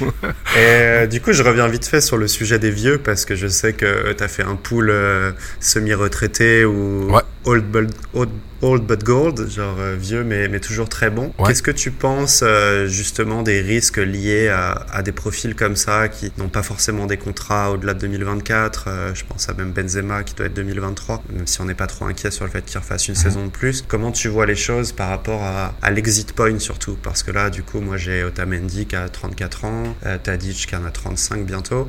Et 0.00 0.58
euh, 0.58 1.06
du 1.08 1.20
coup, 1.20 1.32
je 1.32 1.42
reviens 1.42 1.66
vite 1.66 1.86
fait 1.86 2.00
sur 2.00 2.18
le 2.18 2.28
sujet 2.28 2.60
des 2.60 2.70
vieux 2.70 2.98
parce 2.98 3.24
que 3.24 3.34
je 3.34 3.48
sais 3.48 3.72
que 3.72 4.12
tu 4.12 4.22
as 4.22 4.28
fait 4.28 4.44
un 4.44 4.54
pool 4.54 4.90
euh, 4.90 5.32
semi-retraité 5.58 6.64
ou 6.64 7.10
Ouais. 7.10 7.22
old, 7.44 7.64
but, 7.64 7.90
old, 8.14 8.30
old 8.62 8.84
but 8.84 9.02
gold, 9.04 9.48
genre 9.48 9.76
euh, 9.78 9.96
vieux 9.98 10.24
mais, 10.24 10.48
mais 10.48 10.60
toujours 10.60 10.88
très 10.88 11.10
bon. 11.10 11.32
Ouais. 11.38 11.48
Qu'est-ce 11.48 11.62
que 11.62 11.70
tu 11.70 11.90
penses 11.90 12.40
euh, 12.42 12.86
justement 12.86 13.42
des 13.42 13.60
risques 13.60 13.98
liés 13.98 14.48
à, 14.48 14.86
à 14.92 15.02
des 15.02 15.12
profils 15.12 15.54
comme 15.54 15.76
ça 15.76 16.08
qui 16.08 16.32
n'ont 16.38 16.48
pas 16.48 16.62
forcément 16.62 17.06
des 17.06 17.16
contrats 17.16 17.70
au-delà 17.72 17.94
de 17.94 18.00
2024 18.00 18.84
euh, 18.88 19.14
Je 19.14 19.24
pense 19.24 19.48
à 19.48 19.54
même 19.54 19.72
Benzema 19.72 20.22
qui 20.22 20.34
doit 20.34 20.46
être 20.46 20.54
2023, 20.54 21.24
même 21.32 21.46
si 21.46 21.60
on 21.60 21.64
n'est 21.64 21.74
pas 21.74 21.86
trop 21.86 22.06
inquiet 22.06 22.30
sur 22.30 22.44
le 22.44 22.50
fait 22.50 22.64
qu'il 22.64 22.78
refasse 22.78 23.08
une 23.08 23.14
saison 23.14 23.44
de 23.44 23.50
plus. 23.50 23.84
Comment 23.86 24.12
tu 24.12 24.28
vois 24.28 24.46
les 24.46 24.56
choses 24.56 24.92
par 24.92 25.08
rapport 25.08 25.42
à, 25.42 25.74
à 25.82 25.90
l'exit 25.90 26.32
point 26.32 26.58
surtout? 26.58 26.96
Parce 27.02 27.22
que 27.22 27.30
là, 27.30 27.50
du 27.50 27.62
coup, 27.62 27.80
moi 27.80 27.96
j'ai 27.96 28.24
Otamendi 28.24 28.86
qui 28.86 28.96
a 28.96 29.08
34 29.08 29.64
ans, 29.64 29.96
euh, 30.06 30.18
Tadic 30.22 30.66
qui 30.66 30.76
en 30.76 30.84
a 30.84 30.90
35 30.90 31.44
bientôt. 31.44 31.88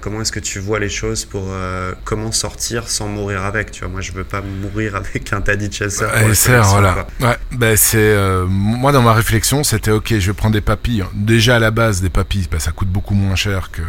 Comment 0.00 0.22
est-ce 0.22 0.32
que 0.32 0.40
tu 0.40 0.58
vois 0.58 0.78
les 0.78 0.88
choses 0.88 1.24
pour 1.24 1.44
euh, 1.48 1.92
comment 2.04 2.32
sortir 2.32 2.88
sans 2.88 3.08
mourir 3.08 3.44
avec? 3.44 3.70
Tu 3.70 3.80
vois, 3.80 3.88
moi 3.88 4.00
je 4.00 4.12
veux 4.12 4.24
pas 4.24 4.42
mourir 4.42 4.96
avec 5.02 5.32
un 5.32 5.40
Tadic 5.40 5.82
SR. 6.08 6.34
SR, 6.34 6.62
voilà. 6.64 7.06
Ouais, 7.20 7.36
ben 7.52 7.76
c'est 7.76 7.98
euh, 7.98 8.46
moi 8.46 8.92
dans 8.92 9.02
ma 9.02 9.12
réflexion, 9.12 9.64
c'était 9.64 9.90
ok, 9.90 10.14
je 10.18 10.26
vais 10.26 10.32
prendre 10.32 10.54
des 10.54 10.60
papilles. 10.60 11.04
Déjà 11.14 11.56
à 11.56 11.58
la 11.58 11.70
base, 11.70 12.00
des 12.00 12.10
papilles, 12.10 12.48
ben, 12.50 12.58
ça 12.58 12.72
coûte 12.72 12.88
beaucoup 12.88 13.14
moins 13.14 13.36
cher 13.36 13.70
que 13.70 13.82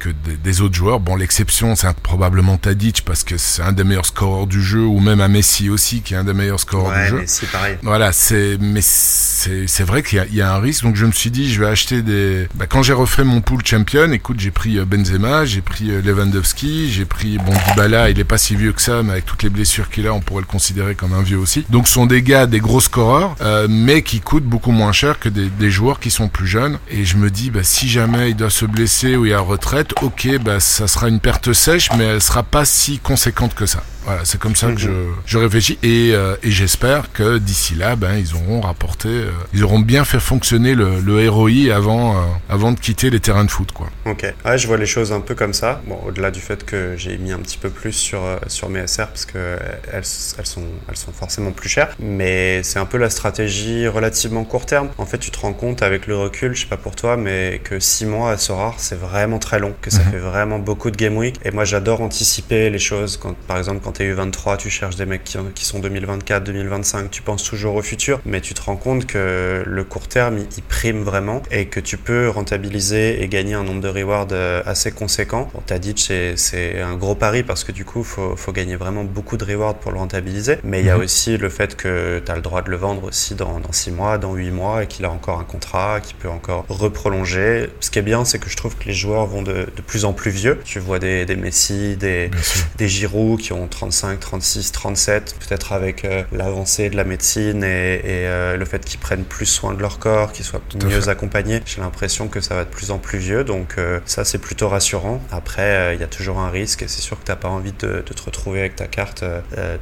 que 0.00 0.08
des, 0.08 0.36
des 0.36 0.60
autres 0.62 0.74
joueurs. 0.74 0.98
Bon, 0.98 1.14
l'exception, 1.14 1.76
c'est 1.76 1.92
probablement 2.00 2.56
Tadic 2.56 3.02
parce 3.04 3.22
que 3.22 3.36
c'est 3.36 3.62
un 3.62 3.72
des 3.72 3.84
meilleurs 3.84 4.06
scoreurs 4.06 4.46
du 4.46 4.62
jeu, 4.62 4.80
ou 4.82 4.98
même 4.98 5.20
un 5.20 5.28
Messi 5.28 5.68
aussi 5.70 6.00
qui 6.02 6.14
est 6.14 6.16
un 6.16 6.24
des 6.24 6.34
meilleurs 6.34 6.58
scoreurs 6.60 6.98
du 7.04 7.08
jeu. 7.08 7.22
si 7.26 7.46
pareil. 7.46 7.76
Voilà, 7.82 8.12
c'est 8.12 8.56
mais 8.60 8.80
c'est 8.82 9.66
c'est 9.68 9.84
vrai 9.84 10.02
qu'il 10.02 10.16
y, 10.18 10.20
a- 10.20 10.26
il 10.26 10.34
y 10.34 10.42
a 10.42 10.52
un 10.54 10.58
risque. 10.58 10.82
Donc 10.84 10.96
je 10.96 11.06
me 11.06 11.12
suis 11.12 11.30
dit, 11.30 11.52
je 11.52 11.60
vais 11.60 11.68
acheter 11.68 12.02
des. 12.02 12.48
Bah, 12.54 12.66
quand 12.68 12.82
j'ai 12.82 12.92
refait 12.94 13.24
mon 13.24 13.40
pool 13.40 13.64
champion, 13.64 14.10
écoute, 14.12 14.40
j'ai 14.40 14.50
pris 14.50 14.78
euh, 14.78 14.84
Benzema, 14.84 15.44
j'ai 15.44 15.60
pris 15.60 15.90
euh, 15.90 16.00
Lewandowski, 16.02 16.90
j'ai 16.90 17.04
pris 17.04 17.38
bon 17.38 17.52
Dybala. 17.68 18.10
Il 18.10 18.18
est 18.18 18.24
pas 18.24 18.38
si 18.38 18.56
vieux 18.56 18.72
que 18.72 18.82
ça, 18.82 19.02
mais 19.02 19.12
avec 19.12 19.26
toutes 19.26 19.42
les 19.42 19.50
blessures 19.50 19.90
qu'il 19.90 20.06
a, 20.06 20.14
on 20.14 20.20
pourrait 20.20 20.42
le 20.42 20.46
considérer 20.46 20.94
comme 20.94 21.12
un 21.12 21.22
vieux 21.22 21.38
aussi. 21.38 21.64
Donc 21.70 21.86
ce 21.86 21.94
sont 21.94 22.06
des 22.06 22.22
gars, 22.22 22.46
des 22.46 22.60
gros 22.60 22.80
scoreurs, 22.80 23.36
euh, 23.42 23.66
mais 23.68 24.02
qui 24.02 24.20
coûtent 24.20 24.44
beaucoup 24.44 24.72
moins 24.72 24.92
cher 24.92 25.18
que 25.18 25.28
des, 25.28 25.48
des 25.48 25.70
joueurs 25.70 26.00
qui 26.00 26.10
sont 26.10 26.28
plus 26.28 26.46
jeunes. 26.46 26.78
Et 26.90 27.04
je 27.04 27.16
me 27.16 27.30
dis, 27.30 27.50
bah, 27.50 27.60
si 27.62 27.88
jamais 27.88 28.30
il 28.30 28.36
doit 28.36 28.50
se 28.50 28.64
blesser 28.64 29.16
ou 29.16 29.26
il 29.26 29.30
y 29.30 29.34
a 29.34 29.40
retraite, 29.40 29.89
ok, 30.02 30.38
bah, 30.40 30.60
ça 30.60 30.86
sera 30.88 31.08
une 31.08 31.20
perte 31.20 31.52
sèche, 31.52 31.90
mais 31.96 32.04
elle 32.04 32.22
sera 32.22 32.42
pas 32.42 32.64
si 32.64 32.98
conséquente 32.98 33.54
que 33.54 33.66
ça. 33.66 33.82
Voilà, 34.04 34.24
c'est 34.24 34.38
comme 34.40 34.56
ça 34.56 34.68
que 34.72 34.78
je, 34.78 34.88
Mhm. 34.88 35.14
je 35.26 35.38
réfléchis 35.38 35.78
et, 35.82 36.12
euh, 36.14 36.34
et 36.42 36.50
j'espère 36.50 37.12
que 37.12 37.38
d'ici 37.38 37.74
là, 37.74 37.96
ben 37.96 38.16
ils 38.16 38.34
auront 38.34 38.60
rapporté, 38.62 39.08
euh, 39.08 39.30
ils 39.52 39.62
auront 39.62 39.78
bien 39.80 40.04
fait 40.04 40.20
fonctionner 40.20 40.74
le, 40.74 41.00
le 41.00 41.28
ROI 41.28 41.72
avant, 41.74 42.16
euh, 42.16 42.20
avant 42.48 42.72
de 42.72 42.80
quitter 42.80 43.10
les 43.10 43.20
terrains 43.20 43.44
de 43.44 43.50
foot, 43.50 43.72
quoi. 43.72 43.88
Ok. 44.06 44.24
Ouais, 44.44 44.58
je 44.58 44.66
vois 44.66 44.78
les 44.78 44.86
choses 44.86 45.12
un 45.12 45.20
peu 45.20 45.34
comme 45.34 45.52
ça. 45.52 45.82
Bon, 45.86 45.98
au-delà 46.06 46.30
du 46.30 46.40
fait 46.40 46.64
que 46.64 46.94
j'ai 46.96 47.18
mis 47.18 47.32
un 47.32 47.38
petit 47.38 47.58
peu 47.58 47.68
plus 47.70 47.92
sur, 47.92 48.20
sur 48.46 48.68
mes 48.70 48.86
SR 48.86 49.08
parce 49.08 49.26
que 49.26 49.32
euh, 49.36 49.56
elles, 49.92 50.02
elles, 50.38 50.46
sont, 50.46 50.64
elles 50.88 50.96
sont 50.96 51.12
forcément 51.12 51.50
plus 51.52 51.68
chères. 51.68 51.94
Mais 52.00 52.62
c'est 52.62 52.78
un 52.78 52.86
peu 52.86 52.96
la 52.98 53.10
stratégie 53.10 53.86
relativement 53.86 54.44
court 54.44 54.66
terme. 54.66 54.88
En 54.98 55.06
fait, 55.06 55.18
tu 55.18 55.30
te 55.30 55.38
rends 55.38 55.52
compte 55.52 55.82
avec 55.82 56.06
le 56.06 56.16
recul, 56.16 56.54
je 56.54 56.62
sais 56.62 56.66
pas 56.66 56.76
pour 56.78 56.96
toi, 56.96 57.16
mais 57.16 57.60
que 57.62 57.78
6 57.78 58.06
mois 58.06 58.32
à 58.32 58.38
Sorare, 58.38 58.74
c'est 58.78 58.98
vraiment 58.98 59.38
très 59.38 59.58
long, 59.58 59.74
que 59.82 59.90
ça 59.90 60.00
Mhm. 60.04 60.10
fait 60.12 60.18
vraiment 60.18 60.58
beaucoup 60.58 60.90
de 60.90 60.96
game 60.96 61.16
week. 61.16 61.38
Et 61.44 61.50
moi, 61.50 61.64
j'adore 61.64 62.00
anticiper 62.00 62.70
les 62.70 62.78
choses. 62.78 63.16
Quand, 63.18 63.34
par 63.46 63.58
exemple, 63.58 63.80
quand 63.84 63.89
t'es 63.92 64.12
U23, 64.12 64.56
tu 64.56 64.70
cherches 64.70 64.96
des 64.96 65.06
mecs 65.06 65.24
qui, 65.24 65.38
qui 65.54 65.64
sont 65.64 65.78
2024, 65.78 66.44
2025, 66.44 67.10
tu 67.10 67.22
penses 67.22 67.42
toujours 67.44 67.74
au 67.76 67.82
futur, 67.82 68.20
mais 68.24 68.40
tu 68.40 68.54
te 68.54 68.62
rends 68.62 68.76
compte 68.76 69.06
que 69.06 69.62
le 69.66 69.84
court 69.84 70.08
terme, 70.08 70.38
il, 70.38 70.46
il 70.56 70.62
prime 70.62 71.02
vraiment 71.02 71.42
et 71.50 71.66
que 71.66 71.80
tu 71.80 71.96
peux 71.96 72.28
rentabiliser 72.28 73.22
et 73.22 73.28
gagner 73.28 73.54
un 73.54 73.64
nombre 73.64 73.80
de 73.80 73.88
rewards 73.88 74.28
euh, 74.32 74.62
assez 74.66 74.90
conséquent. 74.92 75.50
Bon, 75.54 75.62
t'as 75.66 75.78
dit 75.78 75.94
que 75.94 76.34
c'est- 76.36 76.80
un 76.80 76.94
gros 76.96 77.14
pari 77.14 77.42
parce 77.42 77.64
que 77.64 77.72
du 77.72 77.84
coup, 77.84 78.02
faut, 78.04 78.36
faut 78.36 78.52
gagner 78.52 78.76
vraiment 78.76 79.04
beaucoup 79.04 79.36
de 79.36 79.44
rewards 79.44 79.74
pour 79.76 79.92
le 79.92 79.98
rentabiliser, 79.98 80.56
mais 80.64 80.80
il 80.80 80.86
y 80.86 80.90
a 80.90 80.96
Mhm. 80.96 81.04
aussi 81.04 81.36
le 81.36 81.48
fait 81.48 81.76
que 81.76 82.22
tu 82.24 82.30
as 82.32 82.36
le 82.36 82.42
droit 82.42 82.62
de 82.62 82.70
le 82.70 82.76
vendre 82.76 83.04
aussi 83.04 83.34
dans, 83.34 83.60
dans 83.60 83.72
6 83.72 83.90
mois, 83.90 84.18
dans 84.18 84.34
8 84.34 84.50
mois 84.50 84.82
et 84.84 84.86
qu'il 84.86 85.04
a 85.04 85.10
encore 85.10 85.38
un 85.40 85.44
contrat, 85.44 86.00
qu'il 86.00 86.16
peut 86.16 86.28
encore 86.28 86.64
reprolonger. 86.68 87.68
Ce 87.80 87.90
qui 87.90 87.98
est 87.98 88.02
bien, 88.02 88.24
c'est 88.24 88.38
que 88.38 88.48
je 88.50 88.56
trouve 88.56 88.76
que 88.76 88.84
les 88.86 88.94
joueurs 88.94 89.26
vont 89.26 89.42
de, 89.42 89.66
de 89.74 89.82
plus 89.86 90.04
en 90.04 90.12
plus 90.12 90.30
vieux. 90.30 90.60
Tu 90.64 90.78
vois 90.78 90.98
des, 90.98 91.24
des 91.24 91.36
Messi, 91.36 91.96
des, 91.96 92.30
des 92.76 92.88
Giroud 92.88 93.40
qui 93.40 93.52
ont 93.52 93.66
35, 93.80 94.20
36, 94.20 94.72
37, 94.72 95.36
peut-être 95.40 95.72
avec 95.72 96.04
euh, 96.04 96.22
l'avancée 96.32 96.90
de 96.90 96.96
la 96.96 97.04
médecine 97.04 97.64
et, 97.64 97.94
et, 97.94 98.00
euh, 98.26 98.58
le 98.58 98.64
fait 98.66 98.84
qu'ils 98.84 99.00
prennent 99.00 99.24
plus 99.24 99.46
soin 99.46 99.72
de 99.72 99.80
leur 99.80 99.98
corps, 99.98 100.32
qu'ils 100.32 100.44
soient 100.44 100.60
mieux 100.84 101.00
fait. 101.00 101.08
accompagnés. 101.08 101.62
J'ai 101.64 101.80
l'impression 101.80 102.28
que 102.28 102.42
ça 102.42 102.54
va 102.54 102.64
de 102.64 102.68
plus 102.68 102.90
en 102.90 102.98
plus 102.98 103.18
vieux, 103.18 103.42
donc 103.42 103.76
euh, 103.78 103.98
ça 104.04 104.26
c'est 104.26 104.36
plutôt 104.36 104.68
rassurant. 104.68 105.22
Après, 105.32 105.94
il 105.94 106.00
y 106.00 106.04
a 106.04 106.08
toujours 106.08 106.40
un 106.40 106.50
risque 106.50 106.82
et 106.82 106.88
c'est 106.88 107.00
sûr 107.00 107.18
que 107.18 107.24
t'as 107.24 107.36
pas 107.36 107.48
envie 107.48 107.72
de, 107.72 108.04
de 108.06 108.12
te 108.12 108.22
retrouver 108.22 108.60
avec 108.60 108.76
ta 108.76 108.86
carte 108.86 109.24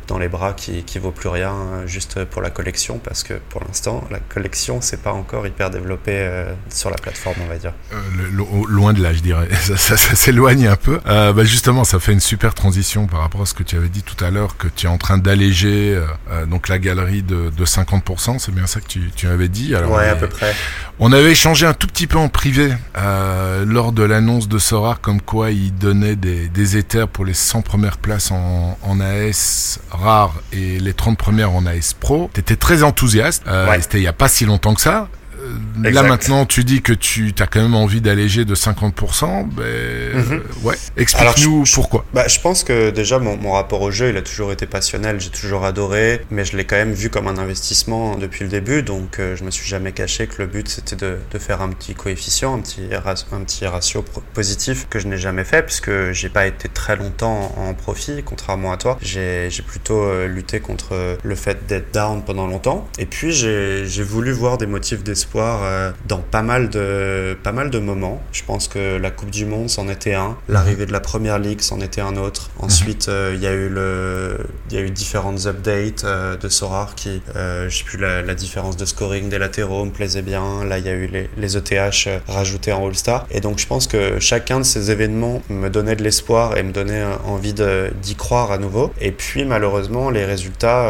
dans 0.07 0.19
les 0.19 0.29
bras 0.29 0.53
qui, 0.53 0.85
qui 0.85 1.01
vaut 1.01 1.11
plus 1.11 1.29
rien 1.29 1.57
juste 1.87 2.25
pour 2.25 2.41
la 2.41 2.51
collection 2.51 2.99
parce 2.99 3.25
que 3.25 3.35
pour 3.49 3.63
l'instant 3.67 4.05
la 4.13 4.21
collection 4.21 4.81
c'est 4.81 5.03
pas 5.03 5.13
encore 5.13 5.45
hyper 5.47 5.71
développé 5.71 6.45
sur 6.71 6.91
la 6.91 6.97
plateforme 6.97 7.37
on 7.45 7.49
va 7.49 7.57
dire. 7.57 7.73
Le- 8.17 8.31
loin 8.73 8.93
de 8.93 9.03
là, 9.03 9.13
je 9.13 9.21
dirais. 9.21 9.49
Ça, 9.61 9.77
ça- 9.77 9.97
ça 9.97 10.15
s'éloigne 10.15 10.69
un 10.69 10.77
peu. 10.77 11.01
Bah 11.05 11.43
justement, 11.45 11.83
ça 11.83 11.99
fait 11.99 12.13
une 12.13 12.21
super 12.21 12.55
transition 12.55 13.07
par 13.09 13.21
rapport 13.21 13.43
à 13.43 13.47
ce 13.47 13.55
que 13.55 13.63
tu 13.65 13.77
avais 13.77 13.88
dit 13.89 14.03
tout 14.03 14.23
à 14.25 14.31
l'heure, 14.31 14.57
que 14.57 14.69
tu 14.69 14.87
es 14.87 14.89
en 14.89 14.99
train 14.99 15.19
d'alléger 15.19 15.95
euh, 15.95 16.07
euh, 16.31 16.47
donc 16.47 16.69
la 16.69 16.79
galerie 16.79 17.23
de, 17.23 17.51
de 17.57 17.65
50%. 17.65 18.39
C'est 18.39 18.55
bien 18.55 18.67
ça 18.67 18.81
que 18.81 18.87
tu, 18.87 19.11
tu 19.15 19.27
avais 19.29 19.49
dit. 19.49 19.75
Alors, 19.75 19.93
ouais 19.93 20.09
on, 20.09 20.13
à 20.13 20.17
peu 20.17 20.29
près. 20.29 20.55
on 20.99 21.13
avait 21.13 21.33
échangé 21.33 21.67
un 21.67 21.75
tout 21.75 21.87
petit 21.87 22.07
peu 22.07 22.19
en 22.19 22.29
privé 22.29 22.73
euh, 22.97 23.65
lors 23.67 23.93
de 23.93 24.03
l'annonce 24.03 24.49
de 24.49 24.59
Sorar, 24.59 25.01
comme 25.01 25.21
quoi 25.21 25.51
il 25.51 25.75
donnait 25.75 26.17
des, 26.17 26.49
des 26.49 26.77
éthers 26.77 27.09
pour 27.09 27.25
les 27.25 27.35
100 27.35 27.63
premières 27.63 27.99
places 27.99 28.31
en, 28.31 28.79
en 28.83 29.01
AS 29.01 29.81
rare 29.91 30.35
et 30.53 30.79
les 30.79 30.93
30 30.95 31.17
premières 31.19 31.53
en 31.53 31.67
AS 31.67 31.95
pro. 31.99 32.31
T'étais 32.33 32.57
très 32.57 32.83
enthousiaste. 32.83 33.43
Euh, 33.47 33.69
Ouais. 33.69 33.81
C'était 33.81 33.99
il 33.99 34.05
y 34.05 34.09
a 34.09 34.13
pas 34.13 34.29
si 34.29 34.45
longtemps 34.47 34.75
que 34.75 34.81
ça. 34.81 35.09
Là 35.83 36.03
maintenant, 36.03 36.47
tu 36.47 36.65
dis 36.65 36.83
que 36.83 36.93
tu 36.93 37.33
as 37.39 37.47
quand 37.47 37.61
même 37.63 37.75
envie 37.75 38.01
d'alléger 38.01 38.45
de 38.45 38.55
50%. 38.55 39.49
Ben, 39.51 39.63
euh, 39.63 40.41
ouais. 40.63 40.75
Explique-nous 40.97 41.53
Alors, 41.55 41.65
je- 41.65 41.75
pourquoi. 41.75 42.05
Bah, 42.15 42.27
je 42.29 42.39
pense 42.41 42.65
que 42.65 42.91
déjà 42.91 43.19
mon, 43.19 43.37
mon 43.37 43.53
rapport 43.53 43.83
au 43.83 43.91
jeu, 43.91 44.11
il 44.11 44.17
a 44.17 44.23
toujours 44.23 44.53
été 44.53 44.67
passionnel, 44.67 45.21
j'ai 45.21 45.31
toujours 45.31 45.65
adoré, 45.65 46.21
mais 46.31 46.45
je 46.45 46.57
l'ai 46.57 46.65
quand 46.65 46.77
même 46.77 46.93
vu 46.93 47.11
comme 47.11 47.27
un 47.29 47.39
investissement 47.39 48.17
depuis 48.17 48.45
le 48.45 48.51
début, 48.51 48.83
donc 48.83 49.19
euh, 49.19 49.37
je 49.37 49.45
me 49.45 49.51
suis 49.51 49.67
jamais 49.69 49.93
caché 49.93 50.27
que 50.27 50.43
le 50.43 50.47
but 50.47 50.69
c'était 50.69 50.97
de, 50.97 51.19
de 51.31 51.39
faire 51.39 51.63
un 51.63 51.69
petit 51.71 51.95
coefficient, 51.95 52.55
un 52.55 52.61
petit, 52.61 52.95
ra- 52.95 53.15
un 53.33 53.41
petit 53.41 53.67
ratio 53.67 54.05
positif 54.35 54.87
que 54.91 54.99
je 54.99 55.07
n'ai 55.09 55.19
jamais 55.19 55.45
fait 55.45 55.63
puisque 55.65 56.13
j'ai 56.13 56.29
pas 56.29 56.47
été 56.47 56.69
très 56.69 56.97
longtemps 56.97 57.53
en 57.57 57.75
profit, 57.75 58.23
contrairement 58.25 58.73
à 58.73 58.77
toi. 58.77 58.99
J'ai 59.03 59.49
plutôt 59.67 60.03
euh, 60.03 60.27
lutté 60.27 60.61
contre 60.61 61.17
le 61.23 61.35
fait 61.35 61.67
d'être 61.67 61.93
down 61.93 62.23
pendant 62.25 62.47
longtemps, 62.47 62.89
et 62.99 63.07
puis 63.07 63.33
j'ai 63.33 64.03
voulu 64.03 64.33
voir 64.33 64.59
des 64.59 64.67
motifs 64.67 65.03
d'espoir 65.05 65.38
euh, 65.45 65.93
dans 66.07 66.19
pas 66.19 66.43
mal 66.43 66.69
de 66.69 67.37
pas 67.43 67.53
mal 67.53 67.71
de 67.71 67.79
moments. 67.79 68.23
Je 68.33 68.43
pense 68.45 68.69
que 68.69 68.97
la 68.97 69.11
Coupe 69.11 69.31
du 69.31 69.45
Monde 69.45 69.69
c'en 69.69 69.89
était 69.89 70.15
un, 70.15 70.37
l'arrivée 70.49 70.87
de 70.87 70.93
la 70.93 71.01
Première 71.01 71.39
Ligue 71.39 71.61
c'en 71.61 71.81
était 71.81 72.01
un 72.01 72.17
autre. 72.17 72.51
Ensuite, 72.59 73.09
euh, 73.09 73.33
il 73.35 73.43
y 73.43 73.47
a 73.47 73.53
eu 73.53 73.69
le 73.69 74.39
il 74.71 74.77
y 74.77 74.79
a 74.79 74.83
eu 74.83 74.91
différentes 74.91 75.47
updates 75.47 76.05
euh, 76.05 76.37
de 76.37 76.49
Sorar 76.49 76.95
qui 76.95 77.23
je 77.35 77.69
sais 77.71 77.85
plus 77.85 77.99
la, 77.99 78.23
la 78.23 78.35
différence 78.35 78.77
de 78.77 78.85
scoring 78.85 79.29
des 79.29 79.39
latéraux 79.39 79.85
me 79.85 79.91
plaisait 79.91 80.23
bien. 80.23 80.65
Là, 80.65 80.79
il 80.79 80.87
y 80.87 80.89
a 80.89 80.93
eu 80.93 81.07
les, 81.07 81.29
les 81.37 81.57
ETH 81.57 82.09
rajoutés 82.29 82.73
en 82.73 82.87
All-Star 82.87 83.27
et 83.31 83.41
donc 83.41 83.59
je 83.59 83.67
pense 83.67 83.87
que 83.87 84.19
chacun 84.21 84.59
de 84.59 84.65
ces 84.65 84.91
événements 84.91 85.43
me 85.49 85.69
donnait 85.69 85.97
de 85.97 86.03
l'espoir 86.03 86.57
et 86.57 86.63
me 86.63 86.73
donnait 86.73 87.05
envie 87.25 87.55
d'y 87.55 88.15
croire 88.17 88.53
à 88.53 88.59
nouveau. 88.59 88.93
Et 89.01 89.13
puis 89.13 89.45
malheureusement, 89.45 90.11
les 90.11 90.25
résultats 90.25 90.89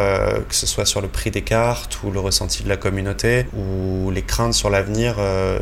que 0.49 0.55
ce 0.55 0.67
soit 0.67 0.87
sur 0.87 1.01
le 1.01 1.09
prix 1.09 1.31
des 1.31 1.43
cartes 1.43 1.99
ou 2.03 2.11
le 2.11 2.21
ressenti 2.21 2.63
de 2.63 2.69
la 2.69 2.77
communauté 2.77 3.47
ou 3.55 4.11
les 4.11 4.23
sur 4.53 4.71
l'avenir 4.71 5.17
euh, 5.19 5.59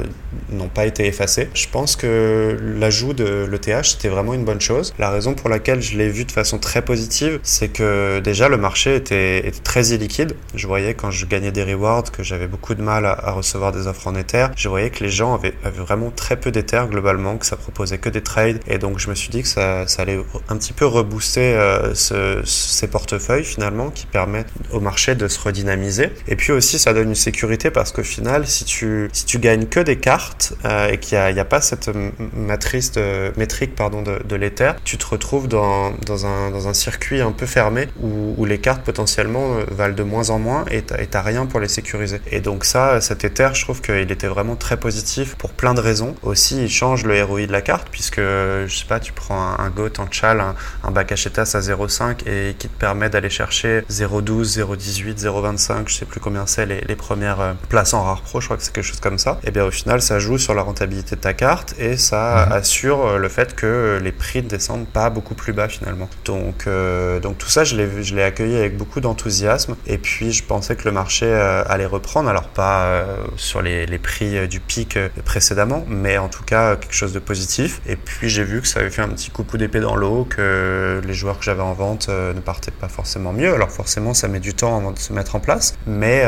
n'ont 0.50 0.68
pas 0.68 0.86
été 0.86 1.06
effacées. 1.06 1.48
Je 1.54 1.66
pense 1.70 1.96
que 1.96 2.56
l'ajout 2.78 3.14
de 3.14 3.46
l'ETH 3.50 3.84
c'était 3.84 4.08
vraiment 4.08 4.34
une 4.34 4.44
bonne 4.44 4.60
chose. 4.60 4.94
La 4.98 5.10
raison 5.10 5.34
pour 5.34 5.48
laquelle 5.48 5.80
je 5.80 5.96
l'ai 5.96 6.08
vu 6.08 6.24
de 6.24 6.32
façon 6.32 6.58
très 6.58 6.82
positive, 6.82 7.40
c'est 7.42 7.68
que 7.68 8.20
déjà 8.20 8.48
le 8.48 8.56
marché 8.58 8.96
était, 8.96 9.50
très 9.64 9.86
illiquide. 9.88 10.36
Je 10.54 10.66
voyais 10.66 10.94
quand 10.94 11.10
je 11.10 11.26
gagnais 11.26 11.52
des 11.52 11.64
rewards 11.64 12.10
que 12.10 12.22
j'avais 12.22 12.46
beaucoup 12.46 12.74
de 12.74 12.82
mal 12.82 13.06
à, 13.06 13.32
recevoir 13.32 13.72
des 13.72 13.86
offres 13.86 14.06
en 14.06 14.14
Ether. 14.14 14.48
Je 14.56 14.68
voyais 14.68 14.90
que 14.90 15.02
les 15.02 15.10
gens 15.10 15.34
avaient, 15.34 15.54
vraiment 15.64 16.10
très 16.10 16.36
peu 16.36 16.50
d'Ether 16.50 16.82
globalement, 16.90 17.36
que 17.36 17.46
ça 17.46 17.56
proposait 17.56 17.98
que 17.98 18.08
des 18.08 18.22
trades. 18.22 18.60
Et 18.66 18.78
donc 18.78 18.98
je 18.98 19.08
me 19.08 19.14
suis 19.14 19.30
dit 19.30 19.42
que 19.42 19.48
ça, 19.48 19.86
allait 19.98 20.20
un 20.48 20.56
petit 20.56 20.74
peu 20.74 20.86
rebooster 20.86 21.54
euh, 21.54 21.94
ce- 21.94 22.42
ces 22.44 22.86
portefeuilles 22.86 23.44
finalement 23.44 23.90
qui 23.90 24.06
permettent 24.06 24.52
au 24.72 24.80
marché 24.80 25.14
de 25.14 25.28
se 25.28 25.40
redynamiser. 25.40 26.10
Et 26.28 26.36
puis 26.36 26.52
aussi 26.52 26.78
ça 26.78 26.92
donne 26.92 27.08
une 27.08 27.14
sécurité 27.14 27.70
parce 27.70 27.92
qu'au 27.92 28.02
final, 28.02 28.46
si 28.56 28.64
tu, 28.64 29.08
si 29.12 29.26
tu 29.26 29.38
gagnes 29.38 29.66
que 29.66 29.80
des 29.80 29.98
cartes 29.98 30.54
euh, 30.64 30.88
et 30.88 30.98
qu'il 30.98 31.18
n'y 31.18 31.40
a, 31.40 31.44
pas 31.44 31.60
cette 31.60 31.90
matrice 32.34 32.92
de, 32.92 33.32
métrique 33.36 33.74
pardon, 33.74 34.02
de, 34.02 34.22
de 34.24 34.36
l'Ether, 34.36 34.72
tu 34.84 34.96
te 34.98 35.06
retrouves 35.06 35.48
dans, 35.48 35.92
dans, 36.06 36.26
un, 36.26 36.50
dans 36.50 36.68
un 36.68 36.74
circuit 36.74 37.20
un 37.20 37.32
peu 37.32 37.46
fermé 37.46 37.88
où, 38.00 38.34
où 38.36 38.44
les 38.44 38.58
cartes 38.58 38.82
potentiellement 38.82 39.56
euh, 39.56 39.64
valent 39.70 39.94
de 39.94 40.02
moins 40.02 40.30
en 40.30 40.38
moins 40.38 40.64
et 40.70 40.82
t'as 40.82 41.22
rien 41.22 41.46
pour 41.46 41.60
les 41.60 41.68
sécuriser. 41.68 42.20
Et 42.30 42.40
donc 42.40 42.64
ça, 42.64 43.00
cet 43.00 43.24
Ether, 43.24 43.50
je 43.52 43.62
trouve 43.62 43.80
qu'il 43.80 44.10
était 44.10 44.26
vraiment 44.26 44.56
très 44.56 44.78
positif 44.78 45.34
pour 45.36 45.50
plein 45.50 45.74
de 45.74 45.80
raisons. 45.80 46.14
Aussi, 46.22 46.64
il 46.64 46.70
change 46.70 47.04
le 47.04 47.22
ROI 47.22 47.46
de 47.46 47.52
la 47.52 47.62
carte 47.62 47.88
puisque, 47.90 48.20
je 48.20 48.66
sais 48.68 48.86
pas, 48.86 49.00
tu 49.00 49.12
prends 49.12 49.40
un, 49.40 49.58
un 49.58 49.70
GOAT 49.70 49.98
en 49.98 50.10
chal, 50.10 50.40
un, 50.40 50.54
un 50.82 50.92
à 50.96 51.60
0,5 51.60 52.26
et 52.26 52.54
qui 52.54 52.68
te 52.68 52.78
permet 52.78 53.10
d'aller 53.10 53.30
chercher 53.30 53.82
0,12, 53.90 54.58
0,18, 54.58 55.20
0,25, 55.20 55.88
je 55.88 55.94
sais 55.94 56.04
plus 56.04 56.20
combien 56.20 56.46
c'est 56.46 56.66
les, 56.66 56.80
les 56.80 56.96
premières 56.96 57.40
euh, 57.40 57.52
places 57.68 57.94
en 57.94 58.02
rare 58.02 58.22
pro, 58.22 58.40
je 58.46 58.48
crois 58.48 58.58
que 58.58 58.62
c'est 58.62 58.72
quelque 58.72 58.84
chose 58.84 59.00
comme 59.00 59.18
ça. 59.18 59.40
Et 59.42 59.50
bien 59.50 59.64
au 59.64 59.72
final, 59.72 60.00
ça 60.00 60.20
joue 60.20 60.38
sur 60.38 60.54
la 60.54 60.62
rentabilité 60.62 61.16
de 61.16 61.20
ta 61.20 61.32
carte 61.34 61.74
et 61.80 61.96
ça 61.96 62.46
Mhm. 62.46 62.52
assure 62.52 63.04
euh, 63.06 63.18
le 63.18 63.28
fait 63.28 63.56
que 63.56 63.98
les 64.00 64.12
prix 64.12 64.40
ne 64.40 64.48
descendent 64.48 64.86
pas 64.86 65.10
beaucoup 65.10 65.34
plus 65.34 65.52
bas 65.52 65.68
finalement. 65.68 66.08
Donc, 66.24 66.68
euh, 66.68 67.18
donc 67.18 67.38
tout 67.38 67.48
ça, 67.48 67.64
je 67.64 67.74
l'ai, 67.76 68.04
je 68.04 68.14
l'ai 68.14 68.22
accueilli 68.22 68.56
avec 68.56 68.76
beaucoup 68.76 69.00
d'enthousiasme 69.00 69.74
et 69.88 69.98
puis 69.98 70.30
je 70.30 70.44
pensais 70.44 70.76
que 70.76 70.84
le 70.84 70.92
marché 70.92 71.26
euh, 71.26 71.64
allait 71.66 71.86
reprendre, 71.86 72.28
alors 72.28 72.46
pas 72.46 72.84
euh, 72.84 73.16
sur 73.36 73.62
les, 73.62 73.84
les 73.86 73.98
prix 73.98 74.46
du 74.46 74.60
pic 74.60 74.96
précédemment, 75.24 75.84
mais 75.88 76.16
en 76.18 76.28
tout 76.28 76.44
cas 76.44 76.76
quelque 76.76 76.94
chose 76.94 77.12
de 77.12 77.18
positif. 77.18 77.80
Et 77.88 77.96
puis 77.96 78.28
j'ai 78.28 78.44
vu 78.44 78.60
que 78.60 78.68
ça 78.68 78.78
avait 78.78 78.90
fait 78.90 79.02
un 79.02 79.08
petit 79.08 79.30
coup 79.30 79.42
d'épée 79.58 79.80
dans 79.80 79.96
l'eau, 79.96 80.24
que 80.30 81.00
les 81.04 81.14
joueurs 81.14 81.38
que 81.40 81.44
j'avais 81.44 81.62
en 81.62 81.72
vente 81.72 82.08
ne 82.08 82.40
partaient 82.40 82.70
pas 82.70 82.88
forcément 82.88 83.32
mieux. 83.32 83.52
Alors 83.54 83.70
forcément, 83.72 84.14
ça 84.14 84.28
met 84.28 84.38
du 84.40 84.54
temps 84.54 84.76
avant 84.76 84.92
de 84.92 84.98
se 85.00 85.12
mettre 85.12 85.34
en 85.34 85.40
place, 85.40 85.74
mais, 85.86 86.24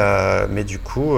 mais 0.50 0.64
du 0.64 0.78
coup, 0.78 1.16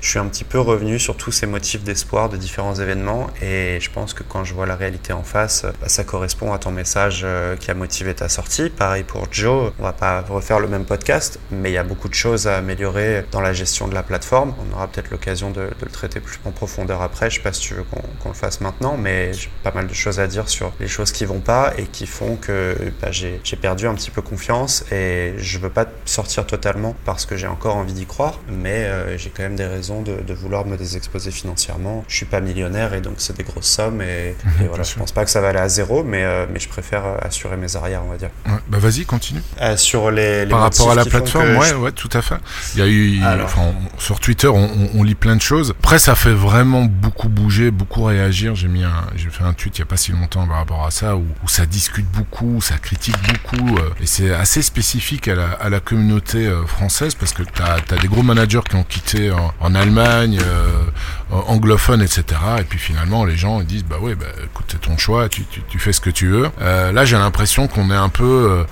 je 0.00 0.08
suis 0.08 0.18
un 0.18 0.26
petit 0.26 0.41
peu 0.44 0.58
revenu 0.58 0.98
sur 0.98 1.16
tous 1.16 1.32
ces 1.32 1.46
motifs 1.46 1.82
d'espoir 1.82 2.28
de 2.28 2.36
différents 2.36 2.74
événements 2.74 3.28
et 3.40 3.78
je 3.80 3.90
pense 3.90 4.14
que 4.14 4.22
quand 4.22 4.44
je 4.44 4.54
vois 4.54 4.66
la 4.66 4.76
réalité 4.76 5.12
en 5.12 5.22
face, 5.22 5.64
bah, 5.80 5.88
ça 5.88 6.04
correspond 6.04 6.52
à 6.52 6.58
ton 6.58 6.70
message 6.70 7.22
euh, 7.24 7.56
qui 7.56 7.70
a 7.70 7.74
motivé 7.74 8.14
ta 8.14 8.28
sortie. 8.28 8.70
Pareil 8.70 9.04
pour 9.04 9.26
Joe, 9.30 9.72
on 9.78 9.82
va 9.82 9.92
pas 9.92 10.22
refaire 10.22 10.60
le 10.60 10.68
même 10.68 10.84
podcast, 10.84 11.38
mais 11.50 11.70
il 11.70 11.74
y 11.74 11.78
a 11.78 11.84
beaucoup 11.84 12.08
de 12.08 12.14
choses 12.14 12.46
à 12.46 12.56
améliorer 12.56 13.24
dans 13.30 13.40
la 13.40 13.52
gestion 13.52 13.88
de 13.88 13.94
la 13.94 14.02
plateforme. 14.02 14.54
On 14.58 14.74
aura 14.74 14.88
peut-être 14.88 15.10
l'occasion 15.10 15.50
de, 15.50 15.70
le 15.80 15.90
traiter 15.90 16.20
plus 16.20 16.38
en 16.44 16.50
profondeur 16.50 17.02
après. 17.02 17.30
Je 17.30 17.36
sais 17.36 17.42
pas 17.42 17.52
si 17.52 17.60
tu 17.60 17.74
veux 17.74 17.84
qu'on 17.84 18.28
le 18.28 18.34
fasse 18.34 18.60
maintenant, 18.60 18.96
mais 18.96 19.32
j'ai 19.32 19.50
pas 19.62 19.72
mal 19.72 19.86
de 19.86 19.94
choses 19.94 20.20
à 20.20 20.26
dire 20.26 20.48
sur 20.48 20.72
les 20.80 20.88
choses 20.88 21.12
qui 21.12 21.24
vont 21.24 21.40
pas 21.40 21.72
et 21.76 21.84
qui 21.86 22.06
font 22.06 22.36
que 22.36 22.76
bah, 23.00 23.10
j'ai 23.10 23.40
perdu 23.60 23.86
un 23.86 23.94
petit 23.94 24.10
peu 24.10 24.22
confiance 24.22 24.84
et 24.90 25.34
je 25.36 25.58
veux 25.58 25.70
pas 25.70 25.86
sortir 26.04 26.46
totalement 26.46 26.96
parce 27.04 27.26
que 27.26 27.36
j'ai 27.36 27.46
encore 27.46 27.76
envie 27.76 27.92
d'y 27.92 28.06
croire, 28.06 28.40
mais 28.48 28.84
euh, 28.84 29.18
j'ai 29.18 29.30
quand 29.30 29.42
même 29.42 29.56
des 29.56 29.66
raisons 29.66 30.02
de 30.02 30.31
de 30.32 30.38
vouloir 30.38 30.66
me 30.66 30.76
désexposer 30.76 31.30
financièrement. 31.30 32.04
Je 32.08 32.16
suis 32.16 32.26
pas 32.26 32.40
millionnaire 32.40 32.94
et 32.94 33.00
donc 33.00 33.14
c'est 33.18 33.36
des 33.36 33.42
grosses 33.42 33.66
sommes 33.70 34.00
et, 34.02 34.34
et 34.60 34.66
voilà, 34.68 34.82
je 34.82 34.94
pense 34.94 35.12
pas 35.12 35.24
que 35.24 35.30
ça 35.30 35.40
va 35.40 35.48
aller 35.50 35.58
à 35.58 35.68
zéro, 35.68 36.02
mais, 36.04 36.24
euh, 36.24 36.46
mais 36.52 36.58
je 36.60 36.68
préfère 36.68 37.02
assurer 37.24 37.56
mes 37.56 37.76
arrières, 37.76 38.02
on 38.06 38.10
va 38.10 38.16
dire. 38.16 38.30
Ouais, 38.46 38.52
bah 38.68 38.78
vas-y, 38.78 39.04
continue. 39.04 39.42
Euh, 39.60 39.76
sur 39.76 40.10
les, 40.10 40.44
les 40.44 40.50
Par 40.50 40.60
rapport 40.60 40.90
à 40.90 40.94
la 40.94 41.04
plateforme, 41.04 41.56
ouais, 41.56 41.68
je- 41.68 41.74
ouais, 41.74 41.92
tout 41.92 42.10
à 42.12 42.22
fait. 42.22 42.36
Il 42.74 42.80
y 42.80 42.82
a 42.82 42.86
eu, 42.86 43.22
Alors. 43.22 43.46
enfin, 43.46 43.62
on- 43.96 43.98
sur 44.00 44.20
Twitter, 44.20 44.48
on, 44.48 44.56
on- 44.64 44.90
on 44.94 45.02
lit 45.02 45.14
plein 45.14 45.36
de 45.36 45.42
choses. 45.42 45.70
Après, 45.78 45.98
ça 45.98 46.14
fait 46.14 46.32
vraiment 46.32 46.84
beaucoup 46.84 47.28
bouger, 47.28 47.70
beaucoup 47.70 48.04
réagir. 48.04 48.54
J'ai 48.54 48.68
mis 48.68 48.84
j'ai 49.16 49.28
fait 49.30 49.44
un 49.44 49.52
tweet 49.52 49.78
il 49.78 49.80
y 49.80 49.82
a 49.82 49.86
pas 49.86 49.96
si 49.96 50.12
longtemps 50.12 50.46
par 50.46 50.56
rapport 50.56 50.84
à 50.86 50.90
ça, 50.90 51.16
où, 51.16 51.24
où 51.44 51.48
ça 51.48 51.66
discute 51.66 52.06
beaucoup, 52.10 52.56
où 52.56 52.60
ça 52.62 52.78
critique 52.78 53.16
beaucoup, 53.28 53.76
euh, 53.78 53.90
et 54.00 54.06
c'est 54.06 54.32
assez 54.34 54.62
spécifique 54.62 55.28
à 55.28 55.34
la, 55.34 55.50
à 55.52 55.68
la 55.68 55.80
communauté 55.80 56.50
française 56.66 57.14
parce 57.14 57.32
que 57.32 57.42
t'as 57.42 57.76
as 57.94 58.00
des 58.00 58.08
gros 58.08 58.22
managers 58.22 58.60
qui 58.68 58.76
ont 58.76 58.84
quitté 58.84 59.30
en, 59.30 59.52
en 59.60 59.74
Allemagne, 59.74 60.21
euh, 60.30 60.84
anglophone, 61.32 62.02
etc. 62.02 62.24
Et 62.60 62.64
puis 62.64 62.78
finalement, 62.78 63.24
les 63.24 63.36
gens 63.36 63.60
ils 63.60 63.66
disent 63.66 63.84
bah 63.84 63.96
ouais, 64.00 64.14
bah 64.14 64.26
écoute, 64.44 64.66
c'est 64.68 64.80
ton 64.80 64.96
choix, 64.98 65.28
tu, 65.28 65.44
tu, 65.44 65.62
tu 65.68 65.78
fais 65.78 65.92
ce 65.92 66.00
que 66.00 66.10
tu 66.10 66.28
veux. 66.28 66.50
Euh, 66.60 66.92
là, 66.92 67.04
j'ai 67.04 67.16
l'impression 67.16 67.68
qu'on 67.68 67.90
est 67.90 67.94
un 67.96 68.08
peu, 68.08 68.24
euh, 68.50 68.64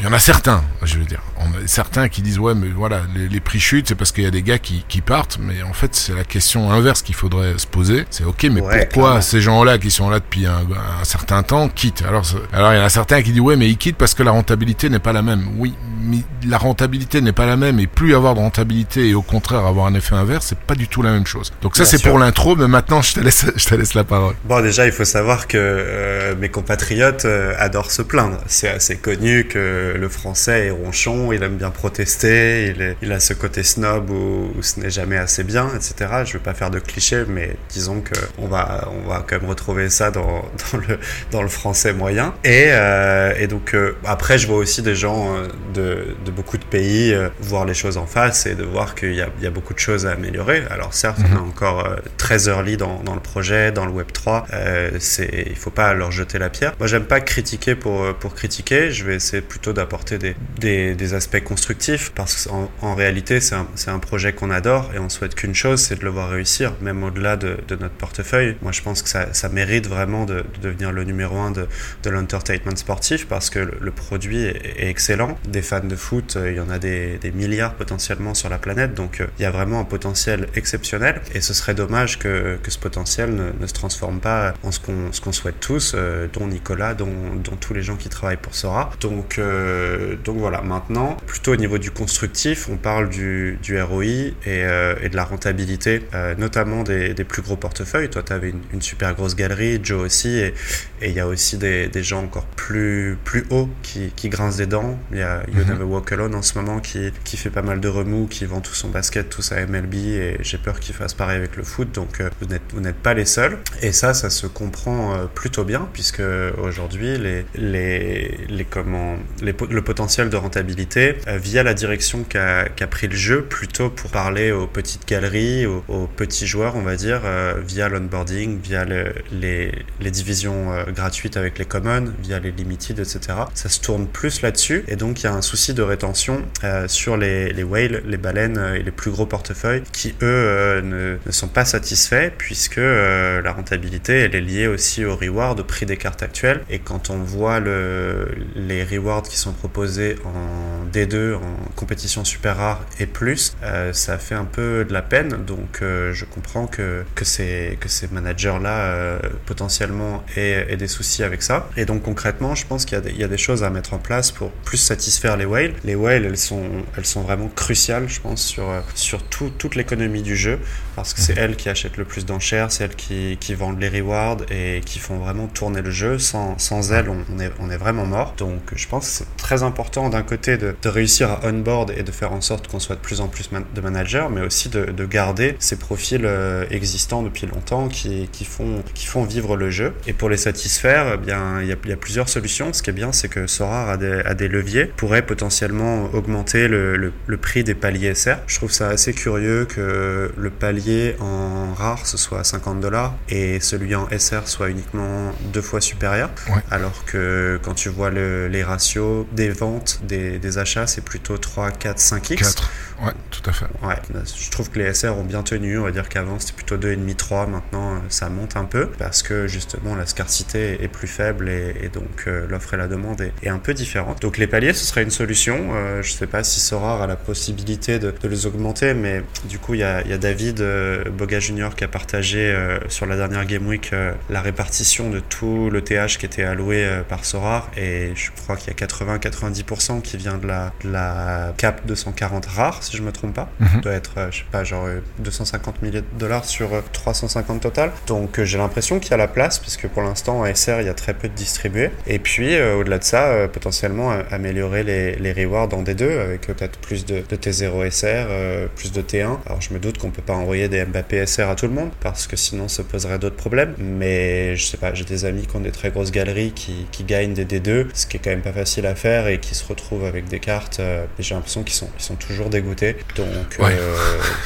il 0.00 0.04
y 0.04 0.08
en 0.08 0.12
a 0.12 0.18
certains, 0.18 0.62
je 0.82 0.98
veux 0.98 1.04
dire, 1.04 1.20
on 1.38 1.44
a 1.50 1.66
certains 1.66 2.08
qui 2.08 2.22
disent 2.22 2.38
ouais, 2.38 2.54
mais 2.54 2.68
voilà, 2.68 3.02
les, 3.14 3.28
les 3.28 3.40
prix 3.40 3.60
chutent, 3.60 3.88
c'est 3.88 3.94
parce 3.94 4.12
qu'il 4.12 4.24
y 4.24 4.26
a 4.26 4.30
des 4.30 4.42
gars 4.42 4.58
qui, 4.58 4.84
qui 4.88 5.00
partent, 5.00 5.38
mais 5.40 5.62
en 5.62 5.72
fait, 5.72 5.94
c'est 5.94 6.14
la 6.14 6.24
question 6.24 6.70
inverse 6.72 7.02
qu'il 7.02 7.14
faudrait 7.14 7.58
se 7.58 7.66
poser. 7.66 8.06
C'est 8.10 8.24
ok, 8.24 8.44
mais 8.44 8.60
Ouais, 8.60 8.86
pourquoi 8.86 9.02
clairement. 9.10 9.20
ces 9.22 9.40
gens-là 9.40 9.78
qui 9.78 9.90
sont 9.90 10.10
là 10.10 10.20
depuis 10.20 10.46
un, 10.46 10.60
un 11.00 11.04
certain 11.04 11.42
temps 11.42 11.68
quittent? 11.68 12.02
Alors, 12.06 12.24
alors 12.52 12.72
il 12.72 12.78
y 12.78 12.80
en 12.80 12.84
a 12.84 12.88
certains 12.88 13.22
qui 13.22 13.32
disent 13.32 13.40
ouais, 13.40 13.56
mais 13.56 13.68
ils 13.68 13.76
quittent 13.76 13.96
parce 13.96 14.14
que 14.14 14.22
la 14.22 14.30
rentabilité 14.32 14.88
n'est 14.90 14.98
pas 14.98 15.12
la 15.12 15.22
même. 15.22 15.46
Oui, 15.58 15.74
mais 16.02 16.18
la 16.46 16.56
rentabilité 16.58 17.20
n'est 17.20 17.32
pas 17.32 17.46
la 17.46 17.56
même, 17.56 17.78
et 17.78 17.86
plus 17.86 18.14
avoir 18.14 18.34
de 18.34 18.40
rentabilité 18.40 19.08
et 19.08 19.14
au 19.14 19.22
contraire 19.22 19.66
avoir 19.66 19.86
un 19.86 19.94
effet 19.94 20.14
inverse, 20.14 20.46
c'est 20.48 20.58
pas 20.58 20.74
du 20.74 20.88
tout 20.88 21.02
la 21.02 21.10
même 21.12 21.26
chose. 21.26 21.52
Donc 21.62 21.76
ça, 21.76 21.84
c'est 21.90 22.02
pour 22.02 22.18
l'intro, 22.18 22.56
mais 22.56 22.68
maintenant, 22.68 23.02
je 23.02 23.14
te 23.14 23.20
laisse, 23.20 23.46
je 23.56 23.64
te 23.66 23.74
laisse 23.74 23.94
la 23.94 24.04
parole. 24.04 24.34
Bon, 24.44 24.60
déjà, 24.62 24.86
il 24.86 24.92
faut 24.92 25.04
savoir 25.04 25.46
que 25.48 25.56
euh, 25.58 26.34
mes 26.36 26.48
compatriotes 26.48 27.24
euh, 27.24 27.54
adorent 27.58 27.90
se 27.90 28.02
plaindre. 28.02 28.38
C'est 28.46 28.68
assez 28.68 28.96
connu 28.96 29.46
que 29.46 29.94
le 29.98 30.08
français 30.08 30.66
est 30.66 30.70
ronchon, 30.70 31.32
il 31.32 31.42
aime 31.42 31.56
bien 31.56 31.70
protester, 31.70 32.68
il, 32.74 32.82
est- 32.82 32.96
il 33.02 33.12
a 33.12 33.20
ce 33.20 33.34
côté 33.34 33.62
snob 33.62 34.10
où, 34.10 34.52
où 34.56 34.62
ce 34.62 34.80
n'est 34.80 34.90
jamais 34.90 35.16
assez 35.16 35.44
bien, 35.44 35.68
etc. 35.74 36.22
Je 36.24 36.34
veux 36.34 36.38
pas 36.38 36.54
faire 36.54 36.70
de 36.70 36.78
clichés, 36.78 37.24
mais 37.28 37.56
disons 37.70 38.00
que 38.00 38.18
on 38.38 38.46
va, 38.46 38.88
on 39.04 39.08
va 39.08 39.24
quand 39.28 39.40
même 39.40 39.48
retrouver 39.48 39.90
ça 39.90 40.10
dans, 40.10 40.44
dans 40.72 40.78
le, 40.78 40.98
dans 41.30 41.42
le 41.42 41.48
français 41.48 41.92
moyen. 41.92 42.34
Et, 42.44 42.66
euh, 42.68 43.34
et 43.38 43.46
donc, 43.46 43.74
après, 44.04 44.38
je 44.38 44.46
vois 44.46 44.56
aussi 44.58 44.82
des 44.82 44.94
gens 44.94 45.34
de, 45.74 46.16
de 46.24 46.30
beaucoup 46.30 46.58
de 46.58 46.64
pays 46.64 47.14
voir 47.40 47.64
les 47.64 47.74
choses 47.74 47.96
en 47.96 48.06
face 48.06 48.46
et 48.46 48.54
de 48.54 48.64
voir 48.64 48.94
qu'il 48.94 49.14
y 49.14 49.20
a, 49.22 49.28
y 49.40 49.46
a 49.46 49.50
beaucoup 49.50 49.74
de 49.74 49.78
choses 49.78 50.06
à 50.06 50.12
améliorer. 50.12 50.62
Alors, 50.70 50.94
certes, 50.94 51.18
on 51.32 51.36
est 51.36 51.40
encore 51.40 51.79
euh, 51.86 51.96
très 52.16 52.48
early 52.48 52.76
dans, 52.76 53.02
le 53.14 53.20
projet, 53.20 53.72
dans 53.72 53.86
le 53.86 53.92
Web 53.92 54.12
3. 54.12 54.46
Euh, 54.52 54.90
c'est, 54.98 55.46
il 55.48 55.56
faut 55.56 55.70
pas 55.70 55.94
leur 55.94 56.10
jeter 56.10 56.38
la 56.38 56.50
pierre. 56.50 56.74
Moi, 56.78 56.86
j'aime 56.86 57.04
pas 57.04 57.20
critiquer 57.20 57.74
pour, 57.74 58.02
euh, 58.02 58.12
critiquer. 58.34 58.90
Je 58.90 59.04
vais 59.04 59.16
essayer 59.16 59.42
plutôt 59.42 59.72
d'apporter 59.72 60.18
des, 60.18 61.14
aspects 61.14 61.42
constructifs 61.42 62.12
parce 62.14 62.46
qu'en 62.46 62.70
en 62.82 62.94
réalité, 62.94 63.40
c'est 63.40 63.54
un, 63.54 63.98
projet 63.98 64.32
qu'on 64.32 64.50
adore 64.50 64.90
et 64.94 64.98
on 64.98 65.08
souhaite 65.08 65.34
qu'une 65.34 65.54
chose, 65.54 65.80
c'est 65.80 65.98
de 65.98 66.04
le 66.04 66.10
voir 66.10 66.30
réussir, 66.30 66.72
même 66.80 67.02
au-delà 67.02 67.36
de, 67.36 67.56
notre 67.70 67.94
portefeuille. 67.94 68.56
Moi, 68.62 68.72
je 68.72 68.82
pense 68.82 69.02
que 69.02 69.08
ça, 69.08 69.48
mérite 69.50 69.88
vraiment 69.88 70.26
de, 70.26 70.34
de 70.36 70.60
devenir 70.62 70.92
le 70.92 71.02
numéro 71.02 71.36
un 71.38 71.50
de, 71.50 71.66
de 72.04 72.10
l'entertainment 72.10 72.76
sportif 72.76 73.26
parce 73.26 73.50
que 73.50 73.58
le, 73.58 73.90
produit 73.90 74.44
est, 74.44 74.88
excellent. 74.88 75.38
Des 75.48 75.62
fans 75.62 75.80
de 75.80 75.96
foot, 75.96 76.38
il 76.44 76.54
y 76.54 76.60
en 76.60 76.70
a 76.70 76.78
des, 76.78 77.18
milliards 77.34 77.74
potentiellement 77.74 78.34
sur 78.34 78.48
la 78.48 78.58
planète, 78.58 78.94
donc 78.94 79.22
il 79.38 79.42
y 79.42 79.44
a 79.44 79.50
vraiment 79.50 79.80
un 79.80 79.84
potentiel 79.84 80.48
exceptionnel 80.54 81.20
et 81.34 81.40
ce 81.40 81.54
serait 81.54 81.69
dommage 81.74 82.18
que, 82.18 82.58
que 82.62 82.70
ce 82.70 82.78
potentiel 82.78 83.34
ne, 83.34 83.52
ne 83.58 83.66
se 83.66 83.72
transforme 83.72 84.20
pas 84.20 84.54
en 84.62 84.72
ce 84.72 84.80
qu'on 84.80 85.10
qu'on 85.22 85.32
souhaite 85.32 85.60
tous, 85.60 85.92
euh, 85.94 86.26
dont 86.32 86.46
Nicolas, 86.46 86.94
dont, 86.94 87.12
dont 87.42 87.56
tous 87.56 87.74
les 87.74 87.82
gens 87.82 87.96
qui 87.96 88.08
travaillent 88.08 88.36
pour 88.36 88.54
Sora. 88.54 88.90
Donc, 89.00 89.38
euh, 89.38 90.16
donc 90.24 90.38
voilà, 90.38 90.62
maintenant, 90.62 91.16
plutôt 91.26 91.52
au 91.52 91.56
niveau 91.56 91.78
du 91.78 91.90
constructif, 91.90 92.68
on 92.68 92.76
parle 92.76 93.08
du, 93.08 93.58
du 93.62 93.80
ROI 93.80 94.04
et, 94.04 94.32
euh, 94.46 94.94
et 95.02 95.08
de 95.08 95.16
la 95.16 95.24
rentabilité, 95.24 96.02
notamment 96.38 96.82
des, 96.82 97.14
des 97.14 97.24
plus 97.24 97.42
gros 97.42 97.56
portefeuilles. 97.56 98.08
Toi, 98.08 98.22
tu 98.22 98.32
avais 98.32 98.50
une, 98.50 98.62
une 98.72 98.82
super 98.82 99.14
grosse 99.14 99.36
galerie, 99.36 99.80
Joe 99.82 100.02
aussi, 100.02 100.38
et 100.38 100.54
il 101.02 101.12
y 101.12 101.20
a 101.20 101.26
aussi 101.26 101.56
des, 101.58 101.88
des 101.88 102.02
gens 102.02 102.22
encore 102.22 102.46
plus, 102.46 103.16
plus 103.24 103.44
hauts 103.50 103.68
qui, 103.82 104.12
qui 104.16 104.28
grincent 104.28 104.58
des 104.58 104.66
dents. 104.66 104.98
Il 105.12 105.18
y 105.18 105.22
a 105.22 105.42
You 105.52 105.60
Mhm. 105.64 105.70
Never 105.70 105.84
Walk 105.84 106.12
Alone 106.12 106.34
en 106.34 106.42
ce 106.42 106.58
moment 106.58 106.80
qui, 106.80 107.12
qui 107.24 107.36
fait 107.36 107.50
pas 107.50 107.62
mal 107.62 107.80
de 107.80 107.88
remous, 107.88 108.26
qui 108.26 108.44
vend 108.46 108.60
tout 108.60 108.74
son 108.74 108.88
basket, 108.88 109.28
tout 109.28 109.42
sa 109.42 109.64
MLB, 109.66 109.94
et 109.94 110.36
j'ai 110.40 110.58
peur 110.58 110.80
qu'il 110.80 110.94
fasse 110.94 111.14
pareil 111.14 111.36
avec 111.36 111.49
le 111.56 111.62
foot. 111.62 111.92
Donc 111.94 112.20
euh, 112.20 112.28
vous 112.72 112.80
n'êtes 112.80 112.96
pas 112.96 113.14
les 113.14 113.24
seuls. 113.24 113.58
Et 113.82 113.92
ça, 113.92 114.14
ça 114.14 114.30
se 114.30 114.46
comprend 114.46 115.14
euh, 115.14 115.24
plutôt 115.26 115.64
bien, 115.64 115.88
puisque 115.92 116.22
aujourd'hui, 116.62 117.18
les, 117.18 117.44
les, 117.54 118.38
les, 118.48 118.64
comment, 118.64 119.16
les, 119.42 119.54
le 119.70 119.82
potentiel 119.82 120.30
de 120.30 120.36
rentabilité, 120.36 121.16
euh, 121.28 121.38
via 121.38 121.62
la 121.62 121.74
direction 121.74 122.24
qu'a 122.24 122.68
qu'a 122.68 122.86
pris 122.86 123.08
le 123.08 123.16
jeu, 123.16 123.42
plutôt 123.42 123.90
pour 123.90 124.10
parler 124.10 124.52
aux 124.52 124.66
petites 124.66 125.06
galeries, 125.08 125.66
aux, 125.66 126.06
petits 126.16 126.46
joueurs, 126.46 126.76
on 126.76 126.82
va 126.82 126.96
dire, 126.96 127.22
via 127.66 127.88
l'onboarding, 127.88 128.60
via 128.60 128.84
le- 128.84 129.12
les, 129.32 129.72
les 130.00 130.10
divisions 130.10 130.72
gratuites 130.94 131.36
avec 131.36 131.58
les 131.58 131.64
commons, 131.64 132.12
via 132.22 132.38
les 132.38 132.50
limited, 132.52 132.98
etc. 132.98 133.20
Ça 133.54 133.68
se 133.68 133.80
tourne 133.80 134.06
plus 134.06 134.42
là-dessus, 134.42 134.84
et 134.88 134.96
donc 134.96 135.20
il 135.20 135.24
y 135.24 135.26
a 135.26 135.32
un 135.34 135.42
souci 135.42 135.74
de 135.74 135.82
rétention 135.82 136.42
sur 136.86 137.16
les, 137.16 137.52
les 137.52 137.62
whales, 137.62 138.02
les 138.06 138.16
baleines 138.16 138.58
et 138.76 138.82
les 138.82 138.90
plus 138.90 139.10
gros 139.10 139.26
portefeuilles, 139.26 139.82
qui 139.92 140.14
eux 140.22 140.80
ne, 140.82 141.16
ne 141.24 141.32
sont 141.40 141.48
pas 141.48 141.64
satisfaits, 141.64 142.30
puisque 142.38 142.78
euh, 142.78 143.40
la 143.42 143.52
rentabilité, 143.52 144.12
elle 144.20 144.34
est 144.34 144.40
liée 144.40 144.66
aussi 144.66 145.04
au 145.04 145.16
reward, 145.16 145.58
au 145.60 145.64
prix 145.64 145.86
des 145.86 145.96
cartes 145.96 146.22
actuelles, 146.22 146.62
et 146.70 146.78
quand 146.78 147.10
on 147.10 147.18
voit 147.18 147.60
le, 147.60 148.28
les 148.54 148.84
rewards 148.84 149.22
qui 149.22 149.36
sont 149.36 149.52
proposés 149.52 150.16
en 150.24 150.86
D2, 150.92 151.34
en 151.34 151.40
compétition 151.76 152.24
super 152.24 152.56
rare 152.56 152.80
et 152.98 153.06
plus, 153.06 153.56
euh, 153.62 153.92
ça 153.92 154.18
fait 154.18 154.34
un 154.34 154.44
peu 154.44 154.84
de 154.84 154.92
la 154.92 155.02
peine, 155.02 155.44
donc 155.46 155.80
euh, 155.82 156.12
je 156.12 156.24
comprends 156.24 156.66
que, 156.66 157.04
que 157.14 157.24
ces, 157.24 157.76
que 157.80 157.88
ces 157.88 158.08
managers-là 158.08 159.18
potentiellement 159.46 160.22
aient, 160.36 160.76
des 160.76 160.88
soucis 160.88 161.22
avec 161.22 161.42
ça. 161.42 161.68
Et 161.76 161.84
donc 161.84 162.02
concrètement, 162.02 162.54
je 162.54 162.66
pense 162.66 162.84
qu'il 162.84 162.96
y, 162.96 163.00
a 163.00 163.02
des- 163.02 163.12
y 163.12 163.24
a 163.24 163.28
des 163.28 163.38
choses 163.38 163.62
à 163.64 163.70
mettre 163.70 163.92
en 163.94 163.98
place 163.98 164.30
pour 164.30 164.50
plus 164.50 164.76
satisfaire 164.78 165.36
les 165.36 165.44
whales. 165.44 165.72
Les 165.84 165.94
whales, 165.94 166.24
elles 166.24 166.36
sont, 166.38 166.68
elles 166.96 167.06
sont 167.06 167.22
vraiment 167.22 167.48
cruciales, 167.48 168.08
je 168.08 168.20
pense, 168.20 168.42
sur, 168.42 168.66
sur 168.94 169.22
tout- 169.24 169.50
toute 169.58 169.74
l'économie 169.74 170.22
du 170.22 170.36
jeu, 170.36 170.58
parce 170.96 171.14
que 171.14 171.20
c'est 171.20 171.36
elles 171.36 171.56
qui 171.56 171.68
achètent 171.68 171.96
le 171.96 172.04
plus 172.04 172.26
d'enchères, 172.26 172.70
c'est 172.72 172.84
elles 172.84 172.96
qui, 172.96 173.36
qui 173.40 173.54
vendent 173.54 173.80
les 173.80 173.88
rewards 173.88 174.38
et 174.50 174.80
qui 174.84 174.98
font 174.98 175.18
vraiment 175.18 175.46
tourner 175.46 175.82
le 175.82 175.90
jeu. 175.90 176.18
Sans, 176.18 176.58
sans 176.58 176.92
elles, 176.92 177.08
on, 177.08 177.38
est, 177.38 177.50
on 177.60 177.70
est 177.70 177.76
vraiment 177.76 178.06
mort. 178.06 178.34
Donc 178.36 178.60
je 178.74 178.88
pense 178.88 179.06
que 179.06 179.12
c'est 179.12 179.36
très 179.36 179.62
important 179.62 180.08
d'un 180.08 180.22
côté 180.22 180.56
de, 180.56 180.74
réussir 180.84 181.30
à 181.30 181.46
onboard 181.46 181.92
et 181.96 182.02
de 182.02 182.10
faire 182.10 182.32
en 182.32 182.40
sorte 182.40 182.66
qu'on 182.66 182.80
soit 182.80 182.96
de 182.96 183.00
plus 183.00 183.20
en 183.20 183.28
plus 183.28 183.50
de 183.74 183.80
managers, 183.80 184.26
mais 184.30 184.40
aussi 184.40 184.68
de, 184.68 184.86
de 184.86 185.04
garder 185.04 185.56
ces 185.58 185.76
profils 185.76 186.24
euh, 186.24 186.64
existants 186.70 187.22
depuis 187.22 187.46
longtemps 187.46 187.88
qui, 187.88 188.28
qui, 188.32 188.44
font, 188.44 188.82
qui 188.94 189.06
font 189.06 189.24
vivre 189.24 189.56
le 189.56 189.70
jeu. 189.70 189.94
Et 190.06 190.12
pour 190.12 190.28
les 190.28 190.36
satisfaire, 190.36 191.12
eh 191.14 191.16
bien, 191.16 191.60
il 191.60 191.68
y 191.68 191.72
a, 191.72 191.96
plusieurs 191.96 192.28
solutions. 192.28 192.72
Ce 192.72 192.82
qui 192.82 192.90
est 192.90 192.94
bien, 192.94 193.12
c'est 193.12 193.28
que 193.28 193.46
Sorar 193.46 193.90
a 193.90 193.96
des, 193.96 194.22
a 194.24 194.34
des 194.34 194.48
leviers, 194.48 194.86
pourrait 194.86 195.22
potentiellement 195.22 196.08
augmenter 196.14 196.66
le, 196.66 196.96
le 196.96 197.36
prix 197.36 197.62
des 197.62 197.74
paliers 197.74 198.14
SR. 198.14 198.36
Je 198.46 198.56
trouve 198.56 198.72
ça 198.72 198.88
assez 198.88 199.12
curieux 199.12 199.66
que 199.66 200.32
le 200.36 200.50
palier 200.50 200.89
en 201.20 201.74
rare, 201.74 202.06
ce 202.06 202.16
soit 202.16 202.40
à 202.40 202.44
50 202.44 202.80
dollars 202.80 203.14
et 203.28 203.60
celui 203.60 203.94
en 203.94 204.08
SR 204.10 204.46
soit 204.48 204.68
uniquement 204.70 205.32
deux 205.52 205.62
fois 205.62 205.80
supérieur. 205.80 206.30
Ouais. 206.48 206.62
Alors 206.70 207.04
que 207.04 207.58
quand 207.62 207.74
tu 207.74 207.88
vois 207.88 208.10
le- 208.10 208.48
les 208.48 208.62
ratios 208.62 209.26
des 209.32 209.50
ventes, 209.50 210.00
des, 210.04 210.38
des 210.38 210.58
achats, 210.58 210.86
c'est 210.86 211.04
plutôt 211.04 211.38
3, 211.38 211.70
4, 211.70 211.98
5x. 211.98 212.36
4. 212.36 212.70
Ouais, 213.02 213.12
tout 213.30 213.40
à 213.48 213.52
fait. 213.52 213.64
Ouais, 213.82 213.96
je 214.42 214.50
trouve 214.50 214.68
que 214.70 214.78
les 214.78 214.92
SR 214.92 215.16
ont 215.16 215.24
bien 215.24 215.42
tenu. 215.42 215.78
On 215.78 215.84
va 215.84 215.90
dire 215.90 216.08
qu'avant 216.08 216.38
c'était 216.38 216.52
plutôt 216.52 216.76
2,5, 216.76 217.14
3. 217.16 217.46
Maintenant 217.46 217.94
euh, 217.94 217.98
ça 218.10 218.28
monte 218.28 218.56
un 218.56 218.64
peu 218.64 218.86
parce 218.98 219.22
que 219.22 219.46
justement 219.46 219.94
la 219.94 220.04
scarcité 220.06 220.82
est 220.84 220.88
plus 220.88 221.08
faible 221.08 221.48
et, 221.48 221.74
et 221.82 221.88
donc 221.88 222.24
euh, 222.26 222.46
l'offre 222.48 222.74
et 222.74 222.76
la 222.76 222.88
demande 222.88 223.20
est, 223.22 223.32
est 223.42 223.48
un 223.48 223.58
peu 223.58 223.72
différente. 223.74 224.20
Donc 224.20 224.36
les 224.38 224.46
paliers 224.46 224.74
ce 224.74 224.84
serait 224.84 225.02
une 225.02 225.10
solution. 225.10 225.70
Euh, 225.72 226.02
je 226.02 226.12
sais 226.12 226.26
pas 226.26 226.44
si 226.44 226.60
Sora 226.60 227.02
a 227.02 227.06
la 227.06 227.16
possibilité 227.16 227.98
de, 227.98 228.10
de 228.10 228.28
les 228.28 228.44
augmenter, 228.46 228.92
mais 228.92 229.22
du 229.48 229.58
coup 229.58 229.72
il 229.74 229.80
y 229.80 229.84
a, 229.84 230.02
il 230.02 230.10
y 230.10 230.12
a 230.12 230.18
David 230.18 230.60
Boga 231.10 231.40
Junior 231.40 231.74
qui 231.74 231.84
a 231.84 231.88
partagé 231.88 232.38
euh, 232.38 232.78
sur 232.88 233.06
la 233.06 233.16
dernière 233.16 233.44
Game 233.46 233.66
Week 233.66 233.90
euh, 233.92 234.12
la 234.28 234.40
répartition 234.40 235.10
de 235.10 235.20
tout 235.20 235.70
le 235.70 235.82
TH 235.82 236.18
qui 236.18 236.26
était 236.26 236.42
alloué 236.42 236.84
euh, 236.84 237.02
par 237.02 237.24
Sora 237.24 237.70
et 237.76 238.12
je 238.14 238.30
crois 238.30 238.56
qu'il 238.56 238.72
y 238.72 238.82
a 238.82 238.86
80-90% 238.86 240.02
qui 240.02 240.16
vient 240.16 240.38
de 240.38 240.46
la 240.46 240.50
la, 240.50 240.72
la 240.84 241.52
cap 241.56 241.86
240 241.86 242.46
rare, 242.46 242.82
si 242.82 242.96
je 242.96 243.02
me 243.02 243.12
trompe 243.12 243.34
pas. 243.34 243.48
Mhm. 243.60 243.80
doit 243.80 243.92
être, 243.92 244.28
je 244.30 244.38
sais 244.38 244.44
pas, 244.50 244.64
genre 244.64 244.88
250 245.18 245.82
milliers 245.82 246.00
de 246.00 246.18
dollars 246.18 246.44
sur 246.44 246.70
350 246.92 247.60
total. 247.60 247.92
Donc 248.06 248.42
j'ai 248.42 248.58
l'impression 248.58 248.98
qu'il 248.98 249.10
y 249.10 249.14
a 249.14 249.16
la 249.16 249.28
place, 249.28 249.58
puisque 249.58 249.88
pour 249.88 250.02
l'instant 250.02 250.40
en 250.40 250.54
SR, 250.54 250.80
il 250.80 250.86
y 250.86 250.88
a 250.88 250.94
très 250.94 251.14
peu 251.14 251.28
de 251.28 251.34
distribués. 251.34 251.90
Et 252.06 252.18
puis, 252.18 252.60
au-delà 252.60 252.98
de 252.98 253.04
ça, 253.04 253.48
potentiellement 253.48 254.10
améliorer 254.30 254.82
les, 254.82 255.16
les 255.16 255.32
rewards 255.32 255.72
en 255.72 255.82
D2 255.82 256.18
avec 256.18 256.42
peut-être 256.42 256.78
plus 256.78 257.04
de, 257.06 257.22
de 257.28 257.36
T0 257.36 257.90
SR, 257.90 258.68
plus 258.74 258.92
de 258.92 259.02
T1. 259.02 259.38
Alors 259.46 259.60
je 259.60 259.72
me 259.72 259.78
doute 259.78 259.98
qu'on 259.98 260.10
peut 260.10 260.22
pas 260.22 260.34
envoyer 260.34 260.59
des 260.68 260.84
Mbappé 260.84 261.26
SR 261.26 261.48
à 261.48 261.54
tout 261.54 261.66
le 261.66 261.72
monde, 261.72 261.90
parce 262.00 262.26
que 262.26 262.36
sinon 262.36 262.68
ça 262.68 262.82
poserait 262.84 263.18
d'autres 263.18 263.36
problèmes. 263.36 263.74
Mais 263.78 264.56
je 264.56 264.66
sais 264.66 264.76
pas, 264.76 264.94
j'ai 264.94 265.04
des 265.04 265.24
amis 265.24 265.46
qui 265.46 265.56
ont 265.56 265.60
des 265.60 265.70
très 265.72 265.90
grosses 265.90 266.10
galeries 266.10 266.52
qui, 266.52 266.86
qui 266.90 267.04
gagnent 267.04 267.34
des 267.34 267.44
D2, 267.44 267.86
ce 267.94 268.06
qui 268.06 268.16
est 268.16 268.20
quand 268.20 268.30
même 268.30 268.42
pas 268.42 268.52
facile 268.52 268.86
à 268.86 268.94
faire 268.94 269.28
et 269.28 269.38
qui 269.38 269.54
se 269.54 269.66
retrouvent 269.66 270.04
avec 270.04 270.28
des 270.28 270.40
cartes. 270.40 270.80
et 270.80 271.22
j'ai 271.22 271.34
l'impression 271.34 271.62
qu'ils 271.62 271.74
sont, 271.74 271.90
ils 271.98 272.02
sont 272.02 272.16
toujours 272.16 272.50
dégoûtés. 272.50 272.96
Donc 273.16 273.58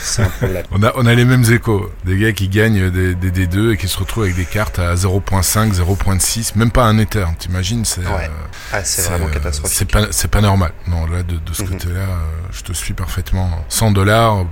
c'est 0.01 0.23
un 0.23 0.29
problème. 0.29 0.65
on, 0.71 0.83
a, 0.83 0.93
on 0.97 1.07
a 1.07 1.15
les 1.15 1.25
mêmes 1.25 1.45
échos. 1.51 1.91
Des 2.05 2.19
gars 2.19 2.33
qui 2.33 2.49
gagnent 2.49 2.91
des, 2.91 3.15
des 3.15 3.47
D2 3.47 3.75
et 3.75 3.77
qui 3.77 3.89
se 3.89 3.99
retrouvent 3.99 4.25
avec 4.25 4.37
des 4.37 4.45
cartes 4.45 4.79
à 4.79 4.95
0.5, 4.95 5.73
0.6, 5.73 6.59
même 6.59 6.71
pas 6.71 6.85
un 6.85 6.99
Ether. 6.99 7.27
T'imagines 7.39 7.85
C'est 7.85 8.01
ouais. 8.01 8.31
ah, 8.73 8.85
c'est 8.85 9.03
vraiment 9.11 9.29
catastrophique. 9.29 9.77
C'est 9.77 9.91
pas, 9.91 10.07
c'est 10.11 10.31
pas 10.31 10.41
normal. 10.41 10.73
Non, 10.89 11.07
là, 11.07 11.23
de, 11.23 11.37
de 11.37 11.53
ce 11.53 11.63
côté-là, 11.63 12.07
je 12.53 12.63
te 12.63 12.73
suis 12.73 12.95
parfaitement. 12.95 13.65
100 13.69 13.93
dollars 13.93 14.47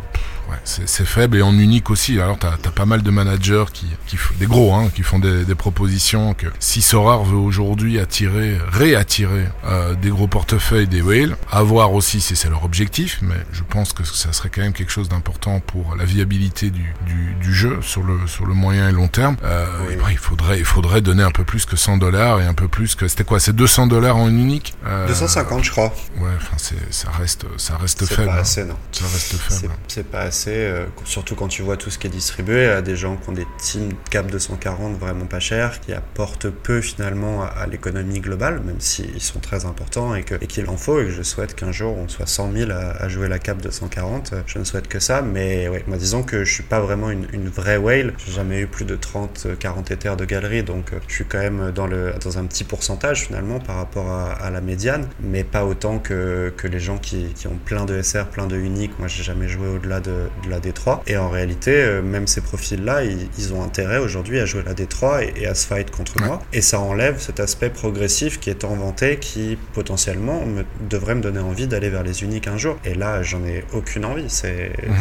c'est 0.65 1.05
faible 1.05 1.39
et 1.39 1.43
en 1.43 1.57
unique 1.59 1.91
aussi. 1.91 2.21
Alors 2.21 2.39
t'as 2.39 2.53
as 2.53 2.71
pas 2.71 2.87
mal 2.87 3.03
de 3.03 3.11
managers 3.11 3.65
qui, 3.73 3.87
qui 4.07 4.17
des 4.39 4.47
gros, 4.47 4.73
hein, 4.75 4.91
qui 4.95 5.03
font 5.03 5.19
des, 5.19 5.45
des, 5.45 5.55
propositions 5.55 6.35
que 6.35 6.47
si 6.61 6.83
Sorar 6.83 7.25
veut 7.25 7.37
aujourd'hui 7.37 7.99
attirer, 7.99 8.59
réattirer 8.71 9.47
euh, 9.67 9.95
des 9.95 10.11
gros 10.11 10.27
portefeuilles 10.27 10.87
des 10.87 11.03
whales, 11.03 11.37
à 11.51 11.63
voir 11.63 11.93
aussi 11.93 12.21
si 12.21 12.37
c'est 12.37 12.49
leur 12.49 12.65
objectif, 12.65 13.19
mais 13.23 13.35
je 13.53 13.63
pense 13.63 13.93
que 13.93 14.05
ça 14.05 14.33
serait 14.33 14.49
quand 14.49 14.63
même 14.63 14.73
quelque 14.73 14.93
chose 14.93 15.09
d'important 15.09 15.61
pour 15.61 15.97
la 15.97 16.05
viabilité 16.05 16.71
du, 16.71 16.95
du, 17.07 17.35
du, 17.41 17.55
jeu 17.55 17.79
sur 17.83 18.03
le 18.03 18.27
sur 18.27 18.47
le 18.47 18.55
moyen 18.55 18.89
et 18.89 18.93
long 18.93 19.09
terme. 19.09 19.37
Euh, 19.45 19.67
oui. 19.89 20.13
il 20.13 20.19
faudrait 20.19 20.59
il 20.59 20.65
faudrait 20.65 21.01
donner 21.01 21.23
un 21.23 21.31
peu 21.31 21.45
plus 21.45 21.67
que 21.67 21.77
100 21.77 21.99
dollars 21.99 22.41
et 22.41 22.47
un 22.47 22.55
peu 22.55 22.69
plus 22.69 22.95
que 22.95 23.09
c'était 23.09 23.25
quoi 23.25 23.41
C'est 23.41 23.55
200 23.55 23.89
dollars 23.89 24.17
en 24.17 24.29
unique 24.29 24.75
euh, 24.87 25.07
250 25.09 25.65
je 25.65 25.71
crois. 25.71 25.95
Ouais, 26.19 26.31
enfin 26.37 26.57
ça 26.91 27.11
reste 27.11 27.47
ça 27.57 27.77
reste 27.77 28.07
faible. 28.07 28.29
Pas 28.29 28.37
assez, 28.37 28.65
non. 28.65 28.77
Ça 28.93 29.05
reste 29.05 29.37
faible. 29.37 29.75
C'est 29.89 30.07
pas 30.09 30.21
assez 30.21 30.52
euh, 30.55 30.87
surtout 31.05 31.35
quand 31.35 31.49
tu 31.49 31.63
vois 31.63 31.77
tout 31.77 31.91
ce 31.91 31.99
qui 31.99 32.07
est 32.07 32.11
distribué 32.11 32.67
à 32.67 32.83
des 32.83 32.97
gens 32.97 33.17
qui 33.17 33.29
ont 33.29 33.33
des 33.33 33.47
teams 33.59 33.93
cap 34.11 34.31
240 34.31 34.99
vraiment 34.99 35.27
pas 35.27 35.41
chers, 35.41 35.81
qui 35.81 35.93
apportent 35.93 36.49
peu 36.49 36.81
finalement 36.81 37.43
à, 37.43 37.67
l'économie 37.67 38.21
globale, 38.21 38.61
même 38.65 38.81
s'ils 38.81 39.21
sont 39.21 39.41
très 39.41 39.65
importants 39.65 40.15
et 40.15 40.25
qu'il 40.25 40.69
en 40.69 40.77
faut 40.77 41.01
et 41.01 41.05
que 41.05 41.11
je 41.11 41.23
souhaite 41.23 41.55
qu'un 41.55 41.73
jour 41.73 41.97
on 41.97 42.09
soit 42.09 42.27
100 42.27 42.53
000 42.53 42.71
à, 42.71 43.09
jouer 43.09 43.29
la 43.29 43.39
cap 43.39 43.61
240. 43.61 44.35
Je 44.47 44.59
ne 44.59 44.65
souhaite 44.65 44.89
que 44.89 45.01
ça, 45.01 45.23
mais 45.23 45.69
ouais, 45.69 45.85
moi 45.87 45.97
disons 45.97 46.23
que 46.23 46.45
je 46.45 46.53
suis 46.53 46.63
pas 46.63 46.81
vraiment 46.81 47.11
une, 47.11 47.49
vraie 47.49 47.77
whale. 47.77 48.15
J'ai 48.25 48.33
jamais 48.33 48.61
eu 48.61 48.67
plus 48.67 48.85
de 48.85 48.97
30, 48.97 49.59
40 49.59 49.91
éthers 49.91 50.17
de 50.17 50.25
galerie, 50.25 50.63
donc 50.63 50.93
euh, 50.93 50.99
je 51.09 51.15
suis 51.15 51.25
quand 51.25 51.39
même 51.39 51.71
dans, 51.73 51.87
le, 51.87 52.15
dans 52.23 52.39
un 52.39 52.45
petit 52.45 52.65
pourcentage 52.65 53.27
finalement 53.27 53.59
par 53.59 53.77
rapport 53.77 54.11
à, 54.11 54.51
la 54.51 54.61
médiane, 54.61 55.09
mais 55.21 55.45
pas 55.45 55.65
autant 55.65 55.99
que, 55.99 56.53
que 56.57 56.67
les 56.67 56.81
gens 56.81 56.99
qui, 56.99 57.33
qui 57.35 57.47
ont 57.47 57.59
plein 57.65 57.85
de 57.85 58.01
SR, 58.03 58.27
plein 58.27 58.47
de 58.47 58.57
uniques. 58.57 58.99
Moi 58.99 59.09
j'ai 59.09 59.23
jamais 59.23 59.49
joué 59.49 59.69
au-delà 59.69 60.01
de, 60.01 60.29
de 60.42 60.42
la 60.49 60.61
D3. 60.61 61.01
Et 61.07 61.17
en 61.17 61.29
réalité, 61.29 61.73
euh, 61.73 62.03
même 62.03 62.27
ces 62.27 62.41
profils-là, 62.41 63.03
ils, 63.05 63.53
ont 63.53 63.63
intérêt 63.63 63.99
aujourd'hui 63.99 64.41
à 64.41 64.47
jouer 64.47 64.63
la 64.65 64.75
D3 64.75 65.33
et, 65.37 65.47
à 65.47 65.55
se 65.55 65.67
fight 65.67 65.91
contre 65.91 66.21
moi. 66.21 66.41
Et 66.53 66.63
ça 66.63 66.81
enlève 66.81 67.21
cet 67.21 67.41
aspect 67.41 67.71
progressif 67.71 68.41
qui 68.41 68.51
est 68.51 68.65
inventé, 68.65 69.19
qui 69.19 69.59
potentiellement 69.75 70.45
me, 70.47 70.65
devrait 70.89 71.15
me 71.15 71.21
donner 71.21 71.41
envie 71.41 71.67
d'aller 71.67 71.91
vers 71.91 72.03
les 72.03 72.23
uniques 72.23 72.49
un 72.49 72.57
jour. 72.57 72.79
Et 72.85 72.95
là, 72.95 73.23
j'en 73.23 73.45
ai 73.45 73.65
aucune 73.73 74.05
envie. 74.05 74.29
C'est 74.29 74.73
mhm. 74.87 74.95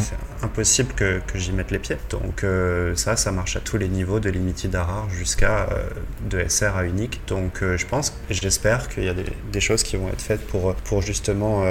impossible 0.43 0.93
que, 0.93 1.21
que 1.25 1.37
j'y 1.37 1.51
mette 1.51 1.71
les 1.71 1.79
pieds. 1.79 1.97
Donc 2.09 2.43
euh, 2.43 2.95
ça, 2.95 3.15
ça 3.15 3.31
marche 3.31 3.55
à 3.55 3.59
tous 3.59 3.77
les 3.77 3.87
niveaux, 3.87 4.19
de 4.19 4.29
limited 4.29 4.75
à 4.75 4.83
rare 4.83 5.09
jusqu'à 5.09 5.69
euh, 5.71 5.83
de 6.29 6.43
SR 6.47 6.75
à 6.75 6.85
unique. 6.85 7.21
Donc 7.27 7.61
je 7.61 7.85
pense 7.85 8.13
et 8.29 8.33
j'espère 8.33 8.89
qu'il 8.89 9.05
y 9.05 9.09
a 9.09 9.13
des, 9.13 9.25
des, 9.51 9.59
choses 9.61 9.83
qui 9.83 9.95
vont 9.95 10.09
être 10.09 10.21
faites 10.21 10.45
pour, 10.47 10.73
pour 10.75 11.01
justement 11.01 11.63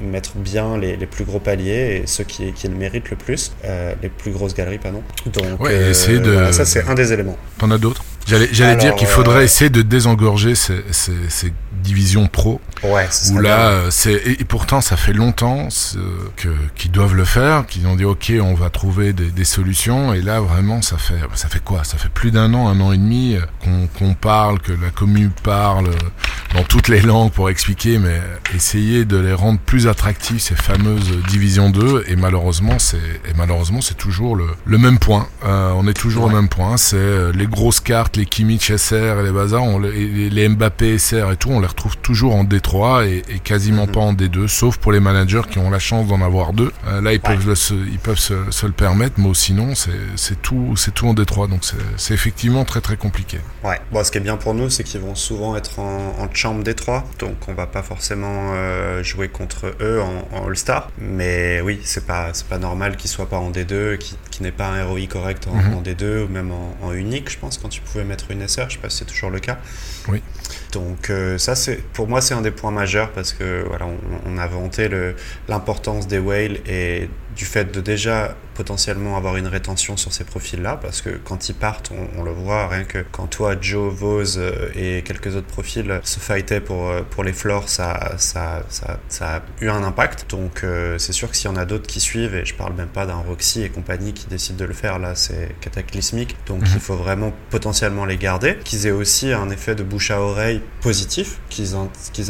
mettre 0.00 0.36
bien 0.36 0.76
les, 0.78 0.96
les, 0.96 1.06
plus 1.06 1.24
gros 1.24 1.40
paliers 1.40 2.02
et 2.02 2.06
ceux 2.06 2.24
qui, 2.24 2.52
qui 2.52 2.68
le 2.68 2.74
méritent 2.74 3.10
le 3.10 3.16
plus, 3.18 3.52
euh, 3.64 3.94
les 4.02 4.08
plus 4.08 4.30
grosses 4.30 4.54
galeries, 4.54 4.78
pardon. 4.78 5.02
Donc, 5.26 5.60
ouais, 5.60 5.70
euh, 5.72 6.18
de... 6.18 6.30
voilà, 6.30 6.52
ça 6.52 6.64
c'est 6.64 6.84
un 6.88 6.94
des 6.94 7.12
éléments. 7.12 7.36
T'en 7.58 7.70
as 7.70 7.78
d'autres? 7.78 8.04
J'allais, 8.26 8.76
dire 8.76 8.94
qu'il 8.94 9.06
faudrait 9.06 9.40
euh, 9.40 9.44
essayer 9.44 9.70
de 9.70 9.80
désengorger 9.80 10.54
ces, 10.54 10.84
ces, 10.90 11.12
ces 11.28 11.52
divisions 11.78 12.26
pro. 12.26 12.60
Ouais, 12.82 13.08
où 13.32 13.38
là, 13.38 13.70
euh, 13.70 13.88
c'est 13.90 14.12
et, 14.12 14.44
pourtant 14.44 14.80
ça 14.80 14.96
fait 14.96 15.12
longtemps 15.12 15.68
que 16.36 16.48
qu'ils 16.76 16.90
doivent 16.90 17.14
le 17.14 17.24
faire, 17.24 17.66
qu'ils 17.66 17.86
ont 17.86 17.96
dit 17.96 18.04
ok, 18.04 18.32
on 18.40 18.54
va 18.54 18.70
trouver 18.70 19.12
des, 19.12 19.30
des, 19.30 19.44
solutions. 19.44 20.14
Et 20.14 20.20
là, 20.20 20.40
vraiment, 20.40 20.82
ça 20.82 20.96
fait 20.96 21.18
ça 21.34 21.48
fait 21.48 21.62
quoi? 21.62 21.84
Ça 21.84 21.98
fait 21.98 22.08
plus 22.08 22.30
d'un 22.30 22.54
an, 22.54 22.68
un 22.68 22.80
an 22.80 22.92
et 22.92 22.98
demi 22.98 23.36
qu'on, 23.62 23.88
qu'on 23.98 24.14
parle, 24.14 24.60
que 24.60 24.72
la 24.72 24.90
commune 24.90 25.30
parle 25.42 25.90
dans 26.54 26.62
toutes 26.62 26.88
les 26.88 27.00
langues 27.00 27.32
pour 27.32 27.50
expliquer, 27.50 27.98
mais 27.98 28.20
essayer 28.54 29.04
de 29.04 29.16
les 29.16 29.32
rendre 29.32 29.58
plus 29.58 29.86
attractifs 29.86 30.42
ces 30.42 30.56
fameuses 30.56 31.10
divisions 31.28 31.70
2. 31.70 32.04
Et 32.08 32.16
malheureusement, 32.16 32.78
c'est 32.78 32.96
et 32.96 33.34
malheureusement 33.36 33.80
c'est 33.80 33.96
toujours 33.96 34.36
le, 34.36 34.46
le 34.64 34.78
même 34.78 34.98
point. 34.98 35.28
Euh, 35.44 35.72
on 35.74 35.86
est 35.88 35.94
toujours 35.94 36.24
au 36.24 36.30
même 36.30 36.48
point. 36.48 36.76
C'est 36.76 37.32
les 37.32 37.46
grosses 37.46 37.80
cartes 37.80 38.08
les 38.16 38.26
Kimmich 38.26 38.72
SR 38.76 39.20
et 39.20 39.22
les 39.22 39.30
bazars, 39.30 39.62
on 39.62 39.78
les, 39.78 40.30
les, 40.30 40.48
Mbappé 40.48 40.98
SR 40.98 41.32
et 41.32 41.36
tout, 41.36 41.50
on 41.50 41.60
les 41.68 41.72
retrouve 41.72 41.96
toujours 41.98 42.34
en 42.34 42.44
D3 42.44 43.06
et, 43.06 43.22
et 43.28 43.38
quasiment 43.38 43.86
mhm. 43.86 43.92
pas 43.92 44.00
en 44.00 44.12
D2, 44.14 44.48
sauf 44.48 44.78
pour 44.78 44.92
les 44.92 45.00
managers 45.00 45.42
qui 45.50 45.58
ont 45.58 45.70
la 45.70 45.78
chance 45.78 46.06
d'en 46.08 46.20
avoir 46.22 46.52
deux. 46.52 46.72
Euh, 46.86 47.00
là, 47.00 47.12
ils 47.12 47.20
peuvent, 47.20 47.46
le, 47.46 47.54
ils 47.86 47.98
peuvent 47.98 48.18
se, 48.18 48.50
se, 48.50 48.66
le 48.66 48.72
permettre, 48.72 49.16
mais 49.18 49.32
sinon, 49.34 49.74
c'est 49.74 50.42
tout, 50.42 50.74
c'est 50.76 50.94
tout 50.94 51.06
en 51.06 51.14
D3, 51.14 51.48
donc 51.48 51.62
c'est 51.96 52.14
effectivement 52.14 52.64
très 52.64 52.80
très 52.80 52.96
compliqué. 52.96 53.38
Ouais. 53.64 53.80
Bon, 53.92 54.02
ce 54.02 54.10
qui 54.10 54.18
est 54.18 54.22
bien 54.22 54.36
pour 54.36 54.54
nous, 54.54 54.70
c'est 54.70 54.84
qu'ils 54.84 55.00
vont 55.00 55.14
souvent 55.14 55.56
être 55.56 55.78
en, 55.78 56.16
en 56.18 56.28
champ 56.32 56.58
D3, 56.58 57.02
donc 57.18 57.36
on 57.48 57.54
va 57.54 57.66
pas 57.66 57.82
forcément 57.82 58.52
euh, 58.54 59.02
jouer 59.02 59.28
contre 59.28 59.74
eux 59.80 60.00
en, 60.00 60.36
en 60.36 60.46
All-Star, 60.46 60.90
mais 60.98 61.60
oui, 61.60 61.80
c'est 61.84 62.06
pas, 62.06 62.30
c'est 62.32 62.46
pas 62.46 62.58
normal 62.58 62.96
qu'ils 62.96 63.10
soient 63.10 63.28
pas 63.28 63.38
en 63.38 63.50
D2, 63.50 63.98
qu'ils 63.98 64.16
qu 64.30 64.42
n'aient 64.42 64.52
pas 64.52 64.68
un 64.68 64.84
ROI 64.84 65.06
correct 65.08 65.46
en, 65.48 65.54
mhm. 65.54 65.74
en 65.74 65.82
D2 65.82 66.24
ou 66.24 66.28
même 66.28 66.50
en, 66.50 66.76
en 66.82 66.92
unique, 66.92 67.30
je 67.30 67.38
pense, 67.38 67.58
quand 67.58 67.68
tu 67.68 67.80
pouvais 67.80 68.04
mettre 68.04 68.30
une 68.30 68.46
SR, 68.46 68.68
je 68.68 68.74
sais 68.74 68.80
pas 68.80 68.90
si 68.90 68.98
c'est 68.98 69.04
toujours 69.04 69.30
le 69.30 69.40
cas. 69.40 69.58
Oui. 70.08 70.22
Donc 70.72 71.10
euh, 71.10 71.38
ça, 71.38 71.54
pour 71.92 72.08
moi, 72.08 72.20
c'est 72.20 72.34
un 72.34 72.42
des 72.42 72.50
points 72.50 72.70
majeurs 72.70 73.10
parce 73.12 73.32
que 73.32 73.64
voilà, 73.66 73.86
on 74.26 74.38
a 74.38 74.46
vanté 74.46 74.88
l'importance 75.48 76.06
des 76.06 76.18
whales 76.18 76.58
et 76.66 77.08
du 77.38 77.44
fait 77.44 77.72
de 77.72 77.80
déjà 77.80 78.36
potentiellement 78.58 79.16
avoir 79.16 79.36
une 79.36 79.46
rétention 79.46 79.96
sur 79.96 80.12
ces 80.12 80.24
profils-là, 80.24 80.76
parce 80.82 81.00
que 81.00 81.10
quand 81.10 81.48
ils 81.48 81.54
partent, 81.54 81.92
on, 82.16 82.24
le 82.24 82.32
voit, 82.32 82.66
rien 82.66 82.82
que 82.82 83.04
quand 83.12 83.28
toi, 83.28 83.54
Joe, 83.60 83.94
Vose 83.94 84.38
euh, 84.38 84.70
et 84.74 85.02
quelques 85.02 85.36
autres 85.36 85.46
profils 85.46 86.00
se 86.02 86.18
fightaient 86.18 86.60
pour, 86.60 86.88
euh, 86.88 87.02
pour 87.08 87.22
les 87.22 87.32
floors, 87.32 87.68
ça, 87.68 88.16
ça, 88.18 88.64
ça, 88.68 88.98
ça 89.08 89.36
a 89.36 89.42
eu 89.60 89.68
un 89.68 89.84
impact. 89.84 90.28
Donc 90.28 90.64
euh, 90.64 90.98
c'est 90.98 91.12
sûr 91.12 91.30
que 91.30 91.36
s'il 91.36 91.48
y 91.48 91.54
en 91.54 91.56
a 91.56 91.64
d'autres 91.64 91.86
qui 91.86 92.00
suivent, 92.00 92.34
et 92.34 92.44
je 92.44 92.54
parle 92.54 92.74
même 92.74 92.88
pas 92.88 93.06
d'un 93.06 93.14
Roxy 93.18 93.62
et 93.62 93.68
compagnie 93.68 94.12
qui 94.12 94.26
décident 94.26 94.58
de 94.58 94.64
le 94.64 94.74
faire, 94.74 94.98
là 94.98 95.14
c'est 95.14 95.54
cataclysmique, 95.60 96.36
donc 96.46 96.62
mhm. 96.62 96.70
il 96.74 96.80
faut 96.80 96.96
vraiment 96.96 97.32
potentiellement 97.50 98.06
les 98.06 98.16
garder, 98.16 98.58
qu'ils 98.64 98.88
aient 98.88 98.90
aussi 98.90 99.32
un 99.32 99.50
effet 99.50 99.76
de 99.76 99.84
bouche 99.84 100.10
à 100.10 100.20
oreille 100.20 100.60
positif, 100.80 101.38
qu'ils 101.48 101.76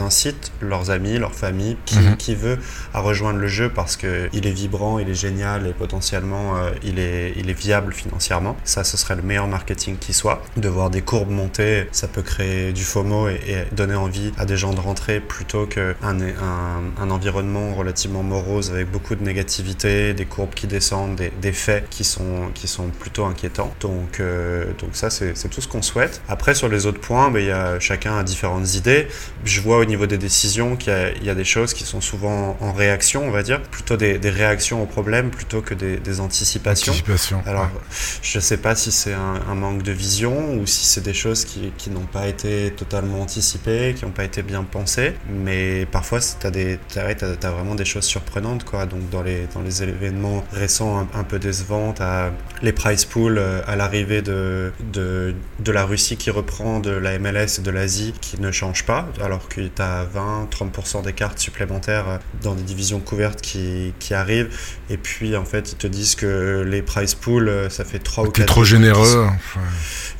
incitent 0.00 0.52
leurs 0.60 0.90
amis, 0.90 1.18
leur 1.18 1.34
famille, 1.34 1.78
qui, 1.86 1.98
mhm. 1.98 2.18
qui 2.18 2.34
veut 2.34 2.58
à 2.92 3.00
rejoindre 3.00 3.38
le 3.38 3.48
jeu 3.48 3.70
parce 3.70 3.96
qu'il 3.96 4.46
est 4.46 4.50
vibrant, 4.50 4.97
il 4.98 5.08
est 5.08 5.14
génial 5.14 5.66
et 5.66 5.72
potentiellement 5.72 6.56
euh, 6.56 6.70
il, 6.82 6.98
est, 6.98 7.32
il 7.36 7.50
est 7.50 7.58
viable 7.58 7.92
financièrement. 7.92 8.56
Ça, 8.64 8.84
ce 8.84 8.96
serait 8.96 9.16
le 9.16 9.22
meilleur 9.22 9.46
marketing 9.46 9.96
qui 9.98 10.12
soit. 10.12 10.42
De 10.56 10.68
voir 10.68 10.90
des 10.90 11.02
courbes 11.02 11.30
monter, 11.30 11.88
ça 11.92 12.08
peut 12.08 12.22
créer 12.22 12.72
du 12.72 12.84
FOMO 12.84 13.28
et, 13.28 13.40
et 13.46 13.74
donner 13.74 13.94
envie 13.94 14.32
à 14.38 14.44
des 14.44 14.56
gens 14.56 14.74
de 14.74 14.80
rentrer 14.80 15.20
plutôt 15.20 15.66
qu'un 15.66 15.94
un, 16.02 17.10
environnement 17.10 17.74
relativement 17.74 18.22
morose 18.22 18.70
avec 18.70 18.90
beaucoup 18.90 19.14
de 19.14 19.24
négativité, 19.24 20.14
des 20.14 20.24
courbes 20.26 20.54
qui 20.54 20.66
descendent, 20.66 21.20
des, 21.40 21.52
faits 21.52 21.88
qui 21.90 22.04
sont, 22.04 22.50
qui 22.54 22.68
sont 22.68 22.88
plutôt 22.88 23.24
inquiétants. 23.24 23.74
Donc, 23.80 24.20
euh, 24.20 24.66
donc 24.78 24.90
ça, 24.92 25.10
c'est 25.10 25.48
tout 25.48 25.60
ce 25.60 25.68
qu'on 25.68 25.82
souhaite. 25.82 26.20
Après, 26.28 26.54
sur 26.54 26.68
les 26.68 26.86
autres 26.86 27.00
points, 27.00 27.30
ben, 27.30 27.44
y 27.44 27.50
a, 27.50 27.80
chacun 27.80 28.18
a 28.18 28.22
différentes 28.22 28.74
idées. 28.74 29.08
Je 29.44 29.60
vois 29.60 29.78
au 29.78 29.84
niveau 29.84 30.06
des 30.06 30.18
décisions 30.18 30.76
qu'il 30.76 30.92
y, 31.22 31.30
a 31.30 31.34
des 31.34 31.44
choses 31.44 31.72
qui 31.74 31.84
sont 31.84 32.00
souvent 32.00 32.56
en 32.60 32.72
réaction, 32.72 33.26
on 33.26 33.30
va 33.30 33.42
dire, 33.42 33.62
plutôt 33.62 33.96
des, 33.96 34.18
des 34.18 34.30
réactions 34.30 34.82
aux 34.82 34.86
problèmes 34.88 35.30
plutôt 35.30 35.60
que 35.62 35.74
des, 35.74 35.98
des 35.98 36.20
anticipations. 36.20 36.92
Anticipation. 36.92 37.42
Alors, 37.46 37.64
ouais. 37.64 37.80
je 38.22 38.40
sais 38.40 38.56
pas 38.56 38.74
si 38.74 38.90
c'est 38.92 39.14
un, 39.14 39.40
un 39.48 39.54
manque 39.54 39.82
de 39.82 39.92
vision 39.92 40.54
ou 40.54 40.66
si 40.66 40.84
c'est 40.86 41.00
des 41.02 41.14
choses 41.14 41.44
qui, 41.44 41.72
qui 41.78 41.90
n'ont 41.90 42.06
pas 42.06 42.26
été 42.26 42.72
totalement 42.76 43.20
anticipées, 43.22 43.94
qui 43.96 44.04
n'ont 44.04 44.10
pas 44.10 44.24
été 44.24 44.42
bien 44.42 44.64
pensées. 44.64 45.14
Mais 45.28 45.86
parfois, 45.86 46.20
tu 46.20 46.46
as, 46.46 46.50
t'as- 47.14 47.36
t'as 47.36 47.50
vraiment 47.50 47.74
des 47.74 47.84
choses 47.84 48.04
surprenantes. 48.04 48.64
Quoi. 48.64 48.86
Donc, 48.86 49.08
dans 49.10 49.22
les, 49.22 49.46
dans 49.54 49.60
les 49.62 49.82
événements 49.82 50.44
récents 50.52 50.98
un, 51.00 51.08
un 51.20 51.24
peu 51.24 51.38
décevants, 51.38 51.92
t'as 51.92 52.30
les 52.62 52.72
prize 52.72 53.04
pools 53.04 53.38
euh, 53.38 53.60
à 53.66 53.76
l'arrivée 53.76 54.22
de, 54.22 54.72
de, 54.92 55.34
de 55.60 55.72
la 55.72 55.84
Russie 55.84 56.16
qui 56.16 56.30
reprend, 56.30 56.80
de 56.80 56.90
la 56.90 57.18
MLS 57.18 57.58
et 57.58 57.62
de 57.62 57.70
l'Asie 57.70 58.14
qui 58.20 58.40
ne 58.40 58.50
changent 58.50 58.84
pas, 58.84 59.08
alors 59.22 59.48
que 59.48 59.60
tu 59.60 59.82
as 59.82 60.04
20-30% 60.04 61.02
des 61.02 61.12
cartes 61.12 61.38
supplémentaires 61.38 62.08
euh, 62.08 62.18
dans 62.42 62.54
des 62.54 62.62
divisions 62.62 63.00
couvertes 63.00 63.40
qui, 63.40 63.92
qui 63.98 64.14
arrivent. 64.14 64.48
Et 64.90 64.96
puis, 64.96 65.36
en 65.36 65.44
fait, 65.44 65.72
ils 65.72 65.76
te 65.76 65.86
disent 65.86 66.14
que 66.14 66.64
les 66.66 66.82
prize 66.82 67.14
pools, 67.14 67.48
euh, 67.48 67.68
ça 67.70 67.84
fait 67.84 67.98
3 67.98 68.24
ou 68.24 68.26
4 68.30 68.34
T'es 68.36 68.44
trop 68.46 68.64
généreux. 68.64 69.26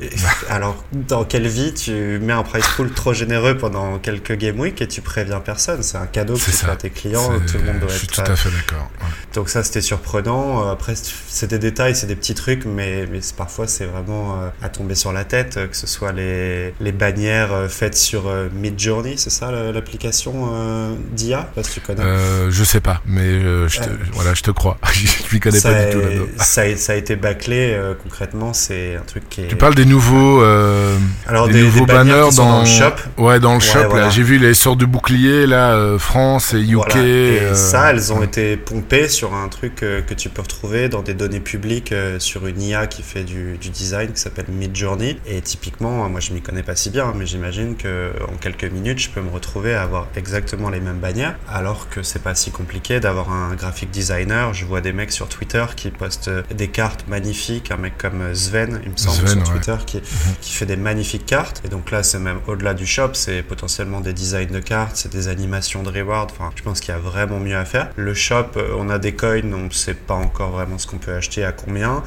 et- 0.00 0.10
Alors, 0.50 0.84
dans 0.92 1.24
quelle 1.24 1.48
vie 1.48 1.72
tu 1.74 2.18
mets 2.20 2.32
un 2.32 2.42
price 2.42 2.66
pool 2.76 2.90
trop 2.92 3.12
généreux 3.12 3.56
pendant 3.56 3.98
quelques 3.98 4.32
game 4.36 4.58
week 4.60 4.80
et 4.82 4.86
tu 4.88 5.00
préviens 5.00 5.40
personne? 5.40 5.82
C'est 5.82 5.96
un 5.98 6.06
cadeau 6.06 6.34
que 6.34 6.40
tu 6.44 6.50
fais 6.52 6.70
à 6.70 6.76
tes 6.76 6.90
clients, 6.90 7.30
tout 7.50 7.58
le 7.58 7.64
monde 7.64 7.80
doit 7.80 7.88
Je 7.88 7.94
suis 7.98 8.06
être. 8.06 8.24
tout 8.24 8.30
à 8.32 8.36
fait 8.36 8.50
d'accord. 8.50 8.90
ouais. 9.00 9.06
Donc 9.34 9.48
ça, 9.48 9.62
c'était 9.62 9.80
surprenant. 9.80 10.66
Euh, 10.68 10.72
Après, 10.72 10.94
c'est 11.28 11.48
des 11.48 11.58
détails, 11.58 11.96
c'est 11.96 12.06
des 12.06 12.16
petits 12.16 12.34
trucs, 12.34 12.64
mais, 12.64 13.06
parfois, 13.36 13.66
c'est 13.66 13.84
vraiment 13.86 14.36
euh, 14.42 14.48
à 14.62 14.68
tomber 14.68 14.94
sur 14.94 15.12
la 15.12 15.24
tête, 15.24 15.54
que 15.70 15.76
ce 15.76 15.86
soit 15.86 16.12
les, 16.12 16.72
les 16.80 16.92
bannières 16.92 17.66
faites 17.68 17.96
sur 17.96 18.28
euh, 18.28 18.48
Midjourney, 18.52 19.16
c'est 19.18 19.30
ça 19.30 19.50
l'application 19.50 20.96
d'IA 21.12 21.50
Je 21.56 22.50
je 22.50 22.64
sais 22.64 22.80
pas, 22.80 23.00
mais 23.06 23.40
je 23.68 23.78
te, 23.80 23.88
voilà, 24.12 24.34
je 24.38 24.42
te 24.44 24.50
crois. 24.50 24.78
je 24.92 25.34
m'y 25.34 25.40
connais 25.40 25.58
ça, 25.58 25.72
pas 25.72 25.84
du 25.86 25.90
tout 25.92 26.00
là-dedans. 26.00 26.24
ça, 26.38 26.62
a- 26.62 26.76
ça 26.76 26.92
a 26.92 26.96
été 26.96 27.16
bâclé 27.16 27.72
euh, 27.74 27.94
concrètement, 28.00 28.52
c'est 28.52 28.96
un 28.96 29.02
truc 29.04 29.28
qui 29.28 29.42
est. 29.42 29.48
Tu 29.48 29.56
parles 29.56 29.74
des 29.74 29.84
nouveaux, 29.84 30.40
euh, 30.42 30.96
Alors 31.26 31.46
des, 31.48 31.54
des, 31.54 31.62
nouveaux 31.64 31.86
des 31.86 31.92
banners 31.92 32.28
dans, 32.36 32.44
dans 32.52 32.60
le 32.60 32.66
shop. 32.66 32.94
ouais, 33.18 33.40
dans 33.40 33.52
le 33.54 33.58
Ouais, 33.58 33.64
shop. 33.64 33.88
voilà. 33.90 34.04
Là, 34.06 34.10
j'ai 34.10 34.22
vu 34.22 34.38
les 34.38 34.54
sortes 34.54 34.78
de 34.78 34.86
boucliers 34.86 35.46
là, 35.46 35.72
euh, 35.72 35.98
France 35.98 36.54
et 36.54 36.60
UK. 36.60 36.74
Voilà. 36.92 37.04
Et 37.06 37.54
ça, 37.54 37.90
elles 37.90 38.12
ont 38.12 38.22
été 38.22 38.56
pompées 38.56 39.08
sur 39.08 39.34
un 39.34 39.48
truc 39.48 39.74
que 39.76 40.14
tu 40.14 40.28
peux 40.28 40.42
retrouver 40.42 40.88
dans 40.88 41.02
des 41.02 41.14
données 41.14 41.40
publiques 41.40 41.92
sur 42.18 42.46
une 42.46 42.62
IA 42.62 42.86
qui 42.86 43.02
fait 43.02 43.24
du, 43.24 43.58
du 43.58 43.70
design 43.70 44.12
qui 44.12 44.20
s'appelle 44.20 44.46
Midjourney. 44.48 45.18
Et 45.26 45.40
typiquement, 45.40 46.08
moi 46.08 46.20
je 46.20 46.32
m'y 46.32 46.40
connais 46.42 46.62
pas 46.62 46.76
si 46.76 46.90
bien, 46.90 47.12
mais 47.16 47.26
j'imagine 47.26 47.76
que 47.76 48.12
en 48.32 48.36
quelques 48.36 48.64
minutes, 48.64 48.98
je 49.00 49.08
peux 49.10 49.20
me 49.20 49.30
retrouver 49.30 49.74
à 49.74 49.82
avoir 49.82 50.06
exactement 50.16 50.70
les 50.70 50.80
mêmes 50.80 50.98
bannières, 50.98 51.36
alors 51.52 51.88
que 51.88 52.02
c'est 52.02 52.22
pas 52.22 52.34
si 52.34 52.50
compliqué 52.50 53.00
d'avoir 53.00 53.32
un 53.32 53.54
graphic 53.54 53.90
designer. 54.28 54.54
Je 54.54 54.64
vois 54.64 54.80
des 54.80 54.92
mecs 54.92 55.12
sur 55.12 55.28
Twitter 55.28 55.64
qui 55.76 55.90
postent 55.90 56.28
euh, 56.28 56.42
des 56.54 56.68
cartes 56.68 57.06
magnifiques, 57.08 57.70
un 57.70 57.76
mec 57.76 57.96
comme 57.98 58.20
euh, 58.20 58.34
Sven, 58.34 58.80
il 58.84 58.92
me 58.92 58.96
semble, 58.96 59.28
Sven, 59.28 59.44
sur 59.44 59.54
ouais. 59.54 59.60
Twitter, 59.60 59.76
qui, 59.86 60.00
qui 60.40 60.52
fait 60.52 60.66
des 60.66 60.76
magnifiques 60.76 61.26
cartes. 61.26 61.62
Et 61.64 61.68
donc 61.68 61.90
là, 61.90 62.02
c'est 62.02 62.18
même 62.18 62.40
au-delà 62.46 62.74
du 62.74 62.86
shop, 62.86 63.10
c'est 63.14 63.42
potentiellement 63.42 64.00
des 64.00 64.12
designs 64.12 64.50
de 64.50 64.60
cartes, 64.60 64.96
c'est 64.96 65.12
des 65.12 65.28
animations 65.28 65.82
de 65.82 65.90
reward. 65.90 66.30
Enfin, 66.32 66.50
je 66.54 66.62
pense 66.62 66.80
qu'il 66.80 66.92
y 66.94 66.96
a 66.96 67.00
vraiment 67.00 67.40
mieux 67.40 67.56
à 67.56 67.64
faire. 67.64 67.90
Le 67.96 68.14
shop, 68.14 68.56
euh, 68.56 68.74
on 68.76 68.88
a 68.90 68.98
des 68.98 69.14
coins, 69.14 69.52
on 69.52 69.64
ne 69.64 69.70
sait 69.70 69.94
pas 69.94 70.14
encore 70.14 70.50
vraiment 70.50 70.78
ce 70.78 70.86
qu'on 70.86 70.98
peut 70.98 71.14
acheter 71.14 71.44
à 71.44 71.52
combien. 71.52 72.02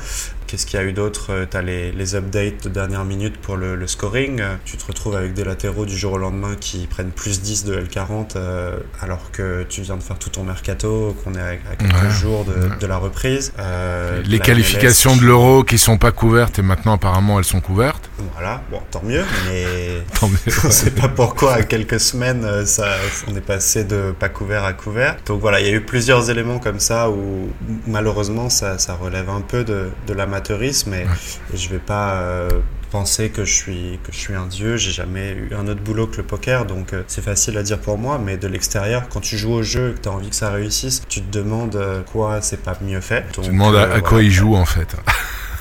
Qu'est-ce 0.52 0.66
qu'il 0.66 0.78
y 0.78 0.84
a 0.84 0.86
eu 0.86 0.91
d'autre 0.91 1.32
Tu 1.49 1.56
as 1.56 1.62
les, 1.62 1.93
les 1.93 2.16
updates 2.16 2.66
de 2.66 2.70
dernière 2.70 3.06
minute 3.06 3.38
pour 3.38 3.56
le, 3.56 3.76
le 3.78 3.88
scoring. 3.88 4.41
Euh, 4.41 4.56
Tu 4.66 4.76
te 4.76 4.86
retrouves 4.86 5.16
avec 5.16 5.34
des 5.34 5.45
latéraux 5.45 5.86
du 5.86 5.97
jour 5.97 6.12
au 6.12 6.18
lendemain 6.18 6.56
qui 6.60 6.88
prennent 6.88 7.12
plus 7.12 7.39
10 7.41 7.64
de 7.64 7.76
L40 7.80 8.32
euh, 8.36 8.78
alors 9.02 9.32
que 9.32 9.64
tu 9.70 9.80
viens 9.82 9.95
de 9.95 10.04
faire 10.04 10.20
tout 10.20 10.30
ton 10.30 10.43
mercato, 10.43 11.16
qu'on 11.24 11.36
est 11.36 11.39
à, 11.39 11.45
à 11.72 11.76
quelques 11.78 11.93
Ouais. 11.93 12.10
jours 12.10 12.43
de, 12.43 12.52
Ouais. 12.52 12.78
de 12.82 12.86
la 12.86 12.97
reprise. 12.97 13.54
Euh, 13.60 14.22
les 14.26 14.39
la 14.39 14.43
qualifications 14.43 15.12
MLS 15.16 15.22
de 15.22 15.26
l'euro 15.28 15.64
qui 15.64 15.78
sont 15.78 15.97
pas 15.97 16.12
couvertes 16.12 16.60
et 16.60 16.62
maintenant 16.64 16.95
apparemment 16.95 17.39
elles 17.39 17.45
sont 17.45 17.62
couvertes. 17.62 18.10
Voilà, 18.34 18.62
bon, 18.70 18.82
tant 18.91 19.02
mieux, 19.06 19.24
mais 19.47 20.02
Tant 20.20 20.28
mieux. 20.28 20.38
on 20.66 20.70
sait 20.70 20.91
pas 20.91 21.08
pourquoi 21.08 21.54
à 21.54 21.64
quelques 21.64 22.02
semaines 22.02 22.43
euh, 22.43 22.66
ça, 22.66 22.88
on 23.30 23.36
est 23.38 23.41
passé 23.41 23.86
de 23.86 24.14
pas 24.20 24.28
couvert 24.28 24.66
à 24.66 24.74
couvert. 24.74 25.16
Donc 25.28 25.39
voilà, 25.39 25.62
il 25.62 25.66
y 25.68 25.70
a 25.70 25.74
eu 25.74 25.82
plusieurs 25.82 26.30
éléments 26.30 26.60
comme 26.60 26.82
ça 26.82 27.10
où 27.10 27.49
malheureusement 27.88 28.49
ça, 28.49 28.78
ça 28.78 28.95
relève 28.95 29.30
un 29.30 29.39
peu 29.41 29.64
de, 29.64 29.89
de 30.08 30.14
l'amateurisme 30.42 30.94
et, 30.94 31.06
et 31.54 31.58
je 31.58 31.70
vais 31.70 31.80
pas 31.80 32.14
euh, 32.16 32.50
penser 32.92 33.30
que 33.30 33.46
je 33.46 33.54
suis 33.54 34.00
que 34.04 34.12
je 34.12 34.18
suis 34.18 34.34
un 34.36 34.48
dieu. 34.48 34.78
J'ai 34.78 34.92
jamais 34.92 35.32
eu 35.32 35.50
un 35.56 35.68
autre 35.68 35.82
boulot 35.82 36.08
que 36.08 36.18
le 36.18 36.24
poker, 36.24 36.66
donc 36.66 36.94
euh, 36.94 37.04
c'est 37.08 37.24
facile 37.24 37.58
à 37.58 37.64
dire 37.64 37.80
pour 37.80 37.98
moi. 37.98 38.20
Mais 38.24 38.38
de 38.38 38.48
l'extérieur, 38.48 39.08
quand 39.10 39.22
tu 39.22 39.38
joues 39.38 39.54
au 39.54 39.64
jeu 39.64 39.92
et 39.92 39.94
que 39.94 40.02
tu 40.02 40.10
as 40.10 40.12
envie 40.12 40.30
que 40.30 40.36
ça 40.36 40.50
réussisse, 40.52 41.02
tu 41.08 41.22
te 41.22 41.38
demandes 41.38 41.76
euh, 41.76 42.02
quoi 42.12 42.42
c'est 42.42 42.62
pas 42.62 42.78
mieux 42.82 43.02
fait. 43.02 43.26
Donc, 43.36 43.46
Tu 43.46 43.52
demandes 43.52 43.76
à, 43.76 43.94
à 43.94 44.02
quoi 44.02 44.22
ils 44.24 44.32
jouent 44.32 44.56
en 44.56 44.66
fait. 44.66 44.96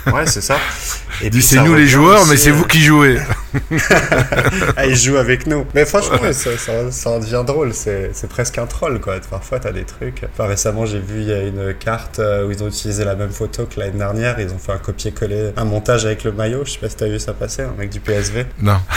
Ouais, 0.06 0.26
c'est 0.26 0.40
ça. 0.40 0.58
Et 1.20 1.28
Dis 1.28 1.42
c'est 1.42 1.62
nous 1.62 1.74
les 1.74 1.86
joueurs, 1.86 2.22
aussi, 2.22 2.30
mais 2.30 2.36
c'est 2.38 2.50
vous 2.50 2.64
qui 2.64 2.80
jouez. 2.80 3.18
ah, 4.76 4.86
il 4.86 4.96
joue 4.96 5.16
avec 5.16 5.46
nous. 5.46 5.66
Mais 5.74 5.84
franchement, 5.84 6.18
ça, 6.32 6.56
ça, 6.56 6.90
ça 6.90 7.10
en 7.10 7.18
devient 7.18 7.44
drôle. 7.46 7.74
C'est, 7.74 8.12
presque 8.28 8.58
un 8.58 8.66
troll, 8.66 9.00
quoi. 9.00 9.16
Parfois, 9.28 9.60
t'as 9.60 9.72
des 9.72 9.84
trucs. 9.84 10.24
Enfin, 10.32 10.46
récemment, 10.46 10.86
j'ai 10.86 11.00
vu, 11.00 11.20
il 11.20 11.28
y 11.28 11.32
a 11.32 11.42
une 11.42 11.74
carte 11.74 12.18
euh, 12.18 12.46
où 12.46 12.50
ils 12.50 12.62
ont 12.62 12.68
utilisé 12.68 13.04
la 13.04 13.14
même 13.14 13.30
photo 13.30 13.66
que 13.66 13.80
l'année 13.80 13.98
dernière. 13.98 14.38
Ils 14.40 14.52
ont 14.52 14.58
fait 14.58 14.72
un 14.72 14.78
copier-coller, 14.78 15.52
un 15.56 15.64
montage 15.64 16.06
avec 16.06 16.24
le 16.24 16.32
maillot. 16.32 16.64
Je 16.64 16.72
sais 16.72 16.78
pas 16.78 16.88
si 16.88 16.96
t'as 16.96 17.06
vu 17.06 17.18
ça 17.18 17.32
passer, 17.32 17.62
un 17.62 17.74
mec 17.78 17.90
du 17.90 18.00
PSV. 18.00 18.46
Non. 18.60 18.78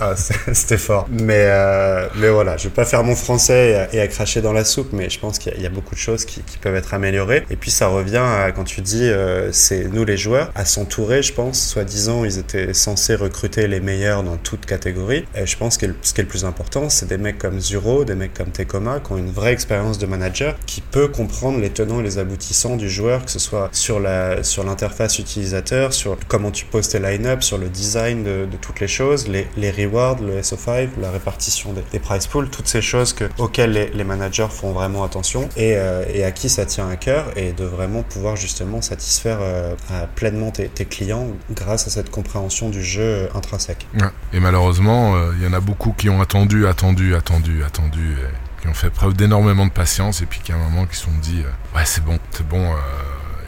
Ah, 0.00 0.14
c'était 0.16 0.78
fort. 0.78 1.06
Mais, 1.10 1.44
euh, 1.46 2.08
mais 2.16 2.30
voilà, 2.30 2.56
je 2.56 2.64
vais 2.64 2.74
pas 2.74 2.84
faire 2.84 3.04
mon 3.04 3.14
français 3.14 3.70
et 3.70 3.74
à, 3.74 3.94
et 3.94 4.00
à 4.00 4.08
cracher 4.08 4.40
dans 4.40 4.52
la 4.52 4.64
soupe, 4.64 4.92
mais 4.92 5.10
je 5.10 5.18
pense 5.20 5.38
qu'il 5.38 5.52
y 5.52 5.54
a, 5.54 5.58
il 5.58 5.62
y 5.62 5.66
a 5.66 5.70
beaucoup 5.70 5.94
de 5.94 6.00
choses 6.00 6.24
qui, 6.24 6.40
qui 6.40 6.58
peuvent 6.58 6.74
être 6.74 6.94
améliorées. 6.94 7.44
Et 7.50 7.56
puis 7.56 7.70
ça 7.70 7.86
revient 7.86 8.16
à 8.16 8.50
quand 8.52 8.64
tu 8.64 8.80
dis, 8.80 9.04
euh, 9.04 9.52
c'est 9.52 9.84
nous 9.84 10.04
les 10.04 10.16
joueurs, 10.16 10.50
à 10.54 10.64
s'entourer, 10.64 11.22
je 11.22 11.32
pense. 11.32 11.60
Soi-disant, 11.60 12.24
ils 12.24 12.38
étaient 12.38 12.74
censés 12.74 13.14
recruter 13.14 13.59
les 13.66 13.80
meilleurs 13.80 14.22
dans 14.22 14.36
toute 14.36 14.66
catégorie. 14.66 15.24
Et 15.34 15.46
je 15.46 15.56
pense 15.56 15.76
que 15.76 15.86
ce 16.02 16.14
qui 16.14 16.20
est 16.20 16.24
le 16.24 16.28
plus 16.28 16.44
important, 16.44 16.88
c'est 16.88 17.06
des 17.06 17.18
mecs 17.18 17.38
comme 17.38 17.60
Zuro, 17.60 18.04
des 18.04 18.14
mecs 18.14 18.34
comme 18.34 18.50
Tekoma, 18.50 19.00
qui 19.00 19.12
ont 19.12 19.18
une 19.18 19.30
vraie 19.30 19.52
expérience 19.52 19.98
de 19.98 20.06
manager, 20.06 20.56
qui 20.66 20.80
peut 20.80 21.08
comprendre 21.08 21.58
les 21.58 21.70
tenants 21.70 22.00
et 22.00 22.02
les 22.02 22.18
aboutissants 22.18 22.76
du 22.76 22.88
joueur, 22.88 23.24
que 23.24 23.30
ce 23.30 23.38
soit 23.38 23.68
sur 23.72 24.00
la 24.00 24.42
sur 24.42 24.64
l'interface 24.64 25.18
utilisateur, 25.18 25.92
sur 25.92 26.16
comment 26.28 26.50
tu 26.50 26.64
poses 26.64 26.88
tes 26.88 26.98
line-up, 26.98 27.42
sur 27.42 27.58
le 27.58 27.68
design 27.68 28.22
de, 28.24 28.46
toutes 28.60 28.80
les 28.80 28.88
choses, 28.88 29.28
les, 29.28 29.46
les 29.56 29.70
rewards, 29.70 30.20
le 30.20 30.40
SO5, 30.40 30.88
la 31.00 31.10
répartition 31.10 31.72
des, 31.72 31.82
des 31.92 31.98
price 31.98 32.26
pools, 32.26 32.50
toutes 32.50 32.68
ces 32.68 32.82
choses 32.82 33.12
que, 33.12 33.24
auxquelles 33.38 33.90
les, 33.94 34.04
managers 34.04 34.48
font 34.50 34.72
vraiment 34.72 35.04
attention 35.04 35.48
et, 35.56 35.76
euh, 35.76 36.04
et 36.12 36.24
à 36.24 36.32
qui 36.32 36.48
ça 36.48 36.66
tient 36.66 36.88
à 36.88 36.96
cœur 36.96 37.26
et 37.36 37.52
de 37.52 37.64
vraiment 37.64 38.02
pouvoir 38.02 38.36
justement 38.36 38.82
satisfaire 38.82 39.38
euh, 39.40 39.74
pleinement 40.14 40.50
tes, 40.50 40.68
tes 40.68 40.84
clients 40.84 41.28
grâce 41.52 41.86
à 41.86 41.90
cette 41.90 42.10
compréhension 42.10 42.68
du 42.68 42.82
jeu 42.82 43.02
euh, 43.02 43.28
intrinsèque. 43.54 43.86
Ouais. 44.00 44.08
Et 44.32 44.40
malheureusement, 44.40 45.14
euh, 45.16 45.32
il 45.38 45.44
y 45.44 45.46
en 45.46 45.52
a 45.52 45.60
beaucoup 45.60 45.92
qui 45.96 46.08
ont 46.08 46.20
attendu, 46.20 46.66
attendu, 46.66 47.14
attendu, 47.14 47.64
attendu, 47.64 48.12
et 48.12 48.60
qui 48.62 48.68
ont 48.68 48.74
fait 48.74 48.90
preuve 48.90 49.14
d'énormément 49.14 49.66
de 49.66 49.72
patience, 49.72 50.22
et 50.22 50.26
puis 50.26 50.40
qu'à 50.40 50.54
un 50.54 50.58
moment 50.58 50.86
qui 50.86 50.96
se 50.96 51.04
sont 51.04 51.10
dit, 51.22 51.40
euh, 51.44 51.76
ouais 51.78 51.84
c'est 51.84 52.04
bon, 52.04 52.18
c'est 52.30 52.46
bon. 52.46 52.62
euh, 52.72 52.76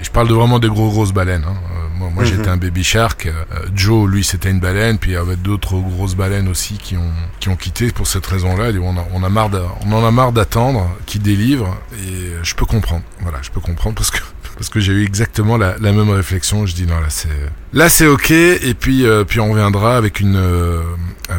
et 0.00 0.04
je 0.04 0.10
parle 0.10 0.26
de 0.26 0.34
vraiment 0.34 0.58
des 0.58 0.66
gros 0.68 0.90
grosses 0.90 1.12
baleines. 1.12 1.44
Hein. 1.46 1.54
Euh, 1.76 1.88
moi, 1.96 2.10
moi 2.12 2.24
Mhm. 2.24 2.28
j'étais 2.30 2.48
un 2.48 2.56
baby 2.56 2.82
shark. 2.82 3.26
euh, 3.26 3.32
Joe, 3.72 4.10
lui, 4.10 4.24
c'était 4.24 4.50
une 4.50 4.58
baleine. 4.58 4.98
Puis 4.98 5.12
il 5.12 5.14
y 5.14 5.16
avait 5.16 5.36
d'autres 5.36 5.76
grosses 5.76 6.16
baleines 6.16 6.48
aussi 6.48 6.76
qui 6.76 6.96
ont 6.96 7.12
qui 7.38 7.48
ont 7.50 7.54
quitté 7.56 7.92
pour 7.92 8.08
cette 8.08 8.26
raison-là. 8.26 8.72
On, 8.82 8.96
a, 8.98 9.04
on 9.12 9.22
a 9.22 9.28
marre, 9.28 9.50
d'a- 9.50 9.62
on 9.86 9.92
en 9.92 10.04
a 10.04 10.10
marre 10.10 10.32
d'attendre, 10.32 10.90
qui 11.06 11.20
délivrent. 11.20 11.76
Et 12.02 12.32
je 12.42 12.54
peux 12.56 12.66
comprendre. 12.66 13.02
Voilà, 13.20 13.38
je 13.42 13.50
peux 13.50 13.60
comprendre 13.60 13.94
parce 13.94 14.10
que 14.10 14.18
parce 14.62 14.70
que 14.70 14.78
j'ai 14.78 14.92
eu 14.92 15.02
exactement 15.02 15.56
la, 15.56 15.76
même 15.80 16.08
réflexion. 16.10 16.66
Je 16.66 16.74
dis 16.76 16.86
non 16.86 17.00
là 17.00 17.08
c'est 17.08 17.28
là 17.72 17.88
c'est 17.88 18.06
ok. 18.06 18.30
Et 18.30 18.74
puis 18.78 19.04
euh, 19.04 19.24
puis 19.24 19.40
on 19.40 19.50
reviendra 19.50 19.96
avec 19.96 20.20
une 20.20 20.36
euh, 20.36 20.82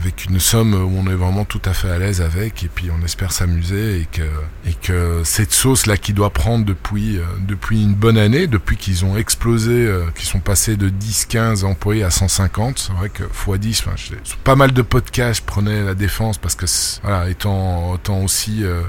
avec 0.04 0.26
une 0.26 0.39
somme 0.39 0.74
où 0.74 0.91
on 0.97 1.10
est 1.10 1.16
vraiment 1.16 1.45
tout 1.45 1.62
à 1.66 1.74
fait 1.74 1.89
à 1.89 1.97
l'aise 1.97 2.22
avec. 2.22 2.64
Et 2.64 2.68
puis 2.74 2.89
on 2.91 3.04
espère 3.06 3.32
s'amuser 3.32 4.01
et 4.01 4.06
que 4.12 4.22
et 4.70 4.74
que 4.74 5.22
cette 5.24 5.51
sauce 5.54 5.86
là 5.86 5.97
qui 5.97 6.14
doit 6.14 6.30
prendre 6.32 6.66
depuis 6.66 7.18
euh, 7.18 7.24
depuis 7.47 7.82
une 7.84 7.93
bonne 7.95 8.18
année, 8.18 8.47
depuis 8.47 8.78
qu'ils 8.78 9.06
ont 9.06 9.18
explosé, 9.18 9.72
euh, 9.88 10.06
qu'ils 10.16 10.28
sont 10.28 10.39
passés 10.41 10.76
de 10.76 10.89
10-15 10.89 11.64
employés 11.64 12.04
à 12.04 12.12
150. 12.12 12.80
C'est 12.80 12.93
vrai 12.93 13.10
que 13.10 13.24
x 13.24 13.60
10. 13.60 13.82
Enfin, 13.86 13.95
je- 13.95 14.14
sur 14.24 14.38
pas 14.38 14.56
mal 14.56 14.74
de 14.74 14.82
podcasts, 14.82 15.41
je 15.41 15.45
prenais 15.45 15.84
la 15.84 15.93
défense 15.95 16.38
parce 16.38 16.56
que 16.56 16.66
voilà 17.04 17.30
étant 17.30 17.97
aussi 18.24 18.64
euh, 18.64 18.82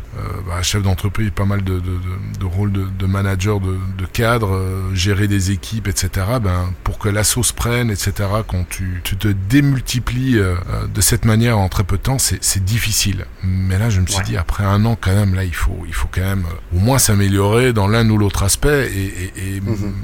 bah, 0.47 0.63
chef 0.63 0.83
d'entreprise, 0.83 1.31
pas 1.35 1.45
mal 1.45 1.63
de, 1.63 1.75
de, 1.75 1.81
de, 1.81 2.39
de 2.41 2.45
rôles 2.45 2.73
de, 2.73 3.07
manager, 3.07 3.61
de, 3.61 3.79
cadre, 4.13 4.61
gérer 4.95 5.29
des 5.29 5.51
équipes, 5.51 5.89
etc. 5.89 6.09
Ben 6.43 6.73
pour 6.83 6.99
que 6.99 7.09
la 7.09 7.25
sauce 7.25 7.53
prenne, 7.53 7.91
etc. 7.91 8.13
Quand 8.49 8.67
tu, 8.69 9.01
tu 9.05 9.17
te 9.17 9.29
démultiplies 9.29 10.39
euh, 10.39 10.55
de 10.93 11.01
cette 11.05 11.25
manière 11.25 11.59
en 11.59 11.69
très 11.69 11.85
peu 11.85 11.97
de 11.97 12.03
temps, 12.03 12.19
c'est 12.19 12.65
difficile. 12.65 13.27
Mais 13.43 13.79
là, 13.79 13.91
je 13.91 14.01
me 14.01 14.07
suis 14.07 14.25
dit, 14.25 14.37
après 14.37 14.65
un 14.65 14.85
an, 14.85 14.97
quand 14.99 15.15
même, 15.15 15.35
là, 15.35 15.45
il 15.45 15.55
faut, 15.55 15.85
il 15.87 15.95
faut 15.95 16.09
quand 16.11 16.23
même 16.23 16.47
au 16.75 16.79
moins 16.79 16.99
s'améliorer 16.99 17.73
dans 17.73 17.87
l'un 17.87 18.09
ou 18.09 18.17
l'autre 18.17 18.43
aspect. 18.43 18.91
Et, 18.91 19.33
et, 19.37 19.57
et 19.57 19.61
mhm. 19.61 19.95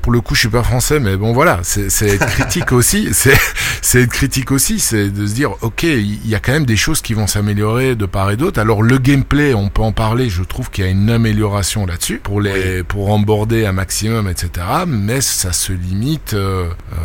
Pour 0.00 0.12
le 0.12 0.20
coup, 0.20 0.34
je 0.34 0.40
suis 0.40 0.48
pas 0.48 0.62
français, 0.62 1.00
mais 1.00 1.16
bon, 1.16 1.32
voilà, 1.32 1.60
c'est 1.62 2.08
être 2.08 2.26
critique 2.26 2.72
aussi. 2.72 3.08
C'est 3.12 4.02
être 4.02 4.10
critique 4.10 4.50
aussi, 4.50 4.78
c'est 4.78 5.10
de 5.10 5.26
se 5.26 5.34
dire, 5.34 5.52
ok, 5.60 5.82
il 5.82 6.26
y 6.26 6.34
a 6.34 6.40
quand 6.40 6.52
même 6.52 6.66
des 6.66 6.76
choses 6.76 7.00
qui 7.00 7.14
vont 7.14 7.26
s'améliorer 7.26 7.94
de 7.94 8.06
part 8.06 8.30
et 8.30 8.36
d'autre. 8.36 8.60
Alors 8.60 8.82
le 8.82 8.98
gameplay, 8.98 9.54
on 9.54 9.68
peut 9.68 9.82
en 9.82 9.92
parler. 9.92 10.28
Je 10.28 10.42
trouve 10.42 10.70
qu'il 10.70 10.84
y 10.84 10.86
a 10.86 10.90
une 10.90 11.10
amélioration 11.10 11.86
là-dessus 11.86 12.20
pour 12.22 12.40
les, 12.40 12.82
pour 12.82 13.10
emborder 13.10 13.66
un 13.66 13.72
maximum, 13.72 14.28
etc. 14.28 14.66
Mais 14.86 15.20
ça 15.20 15.52
se 15.52 15.72
limite. 15.72 16.34
Euh, 16.34 16.68
euh, 16.92 16.96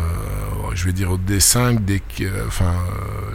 je 0.74 0.84
vais 0.84 0.92
dire 0.92 1.18
des 1.18 1.40
5, 1.40 1.84
des, 1.84 2.02
euh, 2.20 2.44
enfin, 2.46 2.74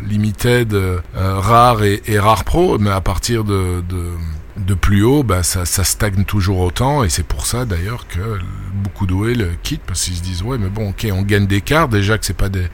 limited, 0.08 0.76
rare 1.16 1.84
et, 1.84 2.02
et 2.06 2.20
rare 2.20 2.44
pro, 2.44 2.78
mais 2.78 2.92
à 2.92 3.02
partir 3.02 3.44
de, 3.44 3.84
de 3.90 4.12
de 4.58 4.74
plus 4.74 5.04
haut, 5.04 5.24
bah, 5.24 5.44
ça, 5.44 5.66
ça 5.66 5.84
stagne 5.84 6.24
toujours 6.26 6.60
autant, 6.60 7.04
et 7.04 7.10
c'est 7.10 7.26
pour 7.26 7.46
ça 7.46 7.66
d'ailleurs 7.66 8.08
que 8.08 8.40
beaucoup 8.74 9.06
d'OL 9.06 9.48
quittent 9.64 9.84
parce 9.86 10.04
qu'ils 10.04 10.16
se 10.16 10.22
disent 10.22 10.44
ouais 10.44 10.58
mais 10.58 10.70
bon 10.70 10.90
ok 10.90 11.08
on 11.12 11.22
gagne 11.22 11.48
des 11.48 11.62
cartes. 11.62 11.92
Déjà 11.92 12.18
que 12.18 12.26
c'est 12.26 12.38
pas 12.38 12.50
des 12.50 12.68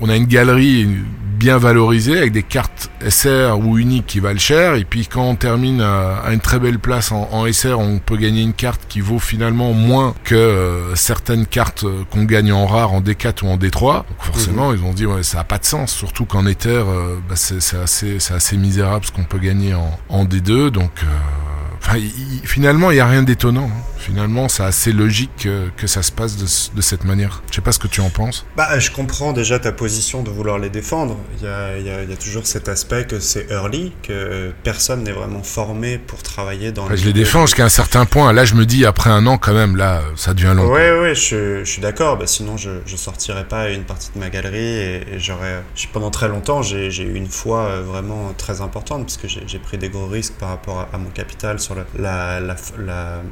on, 0.00 0.08
a 0.08 0.16
une 0.16 0.26
galerie 0.26 0.88
bien 1.36 1.58
valorisée 1.58 2.16
avec 2.16 2.32
des 2.32 2.42
cartes 2.42 2.90
SR 3.06 3.58
ou 3.58 3.78
uniques 3.78 4.06
qui 4.06 4.20
valent 4.20 4.38
cher. 4.38 4.74
Et 4.74 4.84
puis 4.84 5.06
quand 5.06 5.24
on 5.24 5.36
termine 5.36 5.80
à, 5.80 6.22
une 6.32 6.40
très 6.40 6.58
belle 6.58 6.78
place 6.78 7.12
en, 7.12 7.44
SR 7.50 7.78
on 7.78 7.98
peut 7.98 8.16
gagner 8.16 8.42
une 8.42 8.52
carte 8.52 8.82
qui 8.88 9.00
vaut 9.00 9.18
finalement 9.18 9.72
moins 9.72 10.14
que 10.24 10.34
euh, 10.34 10.94
certaines 10.94 11.46
cartes 11.46 11.84
qu'on 12.10 12.24
gagne 12.24 12.52
en 12.52 12.66
rare 12.66 12.92
en 12.92 13.00
D4 13.00 13.44
ou 13.44 13.48
en 13.48 13.56
D3 13.56 13.96
donc 13.96 14.04
forcément 14.18 14.70
mhm. 14.70 14.78
ils 14.78 14.84
ont 14.84 14.92
dit 14.92 15.06
ouais 15.06 15.22
ça 15.22 15.40
a 15.40 15.44
pas 15.44 15.58
de 15.58 15.64
sens. 15.64 15.92
Surtout 15.92 16.24
qu'en 16.24 16.46
Ether 16.46 16.68
euh, 16.70 17.16
bah, 17.28 17.36
c'est 17.36 17.56
assez 17.76 18.18
c'est 18.18 18.34
assez 18.34 18.56
misérable 18.56 19.04
ce 19.04 19.12
qu'on 19.12 19.24
peut 19.24 19.38
gagner 19.38 19.74
en, 19.74 19.98
en 20.08 20.24
D2 20.24 20.68
donc 20.68 20.90
now. 21.14 21.43
Euh, 21.92 22.00
finalement, 22.44 22.90
il 22.90 22.94
n'y 22.94 23.00
a 23.00 23.06
rien 23.06 23.22
d'étonnant. 23.22 23.70
Hein. 23.72 23.82
Finalement, 23.98 24.50
c'est 24.50 24.62
assez 24.62 24.92
logique 24.92 25.48
que, 25.76 25.86
ça 25.86 26.02
se 26.02 26.12
passe 26.12 26.36
de, 26.36 26.80
cette 26.82 27.04
manière. 27.04 27.42
Je 27.50 27.56
sais 27.56 27.62
pas 27.62 27.72
ce 27.72 27.78
que 27.78 27.88
tu 27.88 28.02
en 28.02 28.10
penses. 28.10 28.44
Bah, 28.54 28.78
je 28.78 28.90
comprends 28.90 29.32
déjà 29.32 29.58
ta 29.58 29.72
position 29.72 30.22
de 30.22 30.28
vouloir 30.28 30.58
les 30.58 30.68
défendre. 30.68 31.16
Il 31.40 31.46
y 31.46 31.90
a, 31.90 32.16
toujours 32.16 32.46
cet 32.46 32.68
aspect 32.68 33.06
que 33.06 33.18
c'est 33.18 33.50
early, 33.50 33.92
que 34.02 34.52
personne 34.62 35.04
n'est 35.04 35.12
vraiment 35.12 35.42
formé 35.42 35.96
pour 35.96 36.22
travailler 36.22 36.70
dans. 36.70 36.94
je 36.94 37.04
les 37.04 37.14
défends 37.14 37.46
jusqu'à 37.46 37.64
un 37.64 37.70
certain 37.70 38.04
point. 38.04 38.32
Là, 38.34 38.44
je 38.44 38.54
me 38.54 38.66
dis 38.66 38.84
après 38.84 39.08
un 39.08 39.26
an, 39.26 39.38
quand 39.38 39.54
même, 39.54 39.76
là, 39.76 40.02
ça 40.16 40.34
devient 40.34 40.52
long. 40.54 40.70
Oui, 40.70 40.82
oui, 41.00 41.14
je, 41.14 41.64
suis 41.64 41.80
d'accord. 41.80 42.18
Bah, 42.18 42.26
sinon, 42.26 42.58
je, 42.58 42.70
ne 42.70 42.96
sortirais 42.96 43.44
pas 43.44 43.70
une 43.70 43.84
partie 43.84 44.10
de 44.14 44.20
ma 44.20 44.28
galerie 44.28 44.58
et, 44.58 45.18
j'aurais. 45.18 45.62
Pendant 45.94 46.10
très 46.10 46.28
longtemps, 46.28 46.60
j'ai 46.60 47.02
eu 47.02 47.14
une 47.14 47.28
foi 47.28 47.60
euh, 47.60 47.82
vraiment 47.82 48.34
très 48.36 48.60
importante 48.60 49.02
parce 49.02 49.16
que 49.16 49.28
j'ai 49.28 49.58
pris 49.58 49.78
des 49.78 49.88
gros 49.88 50.06
risques 50.06 50.34
par 50.34 50.50
rapport 50.50 50.80
à, 50.80 50.88
à 50.92 50.98
mon 50.98 51.10
capital 51.10 51.58
sur 51.60 51.73
le, 51.74 52.02
la, 52.02 52.40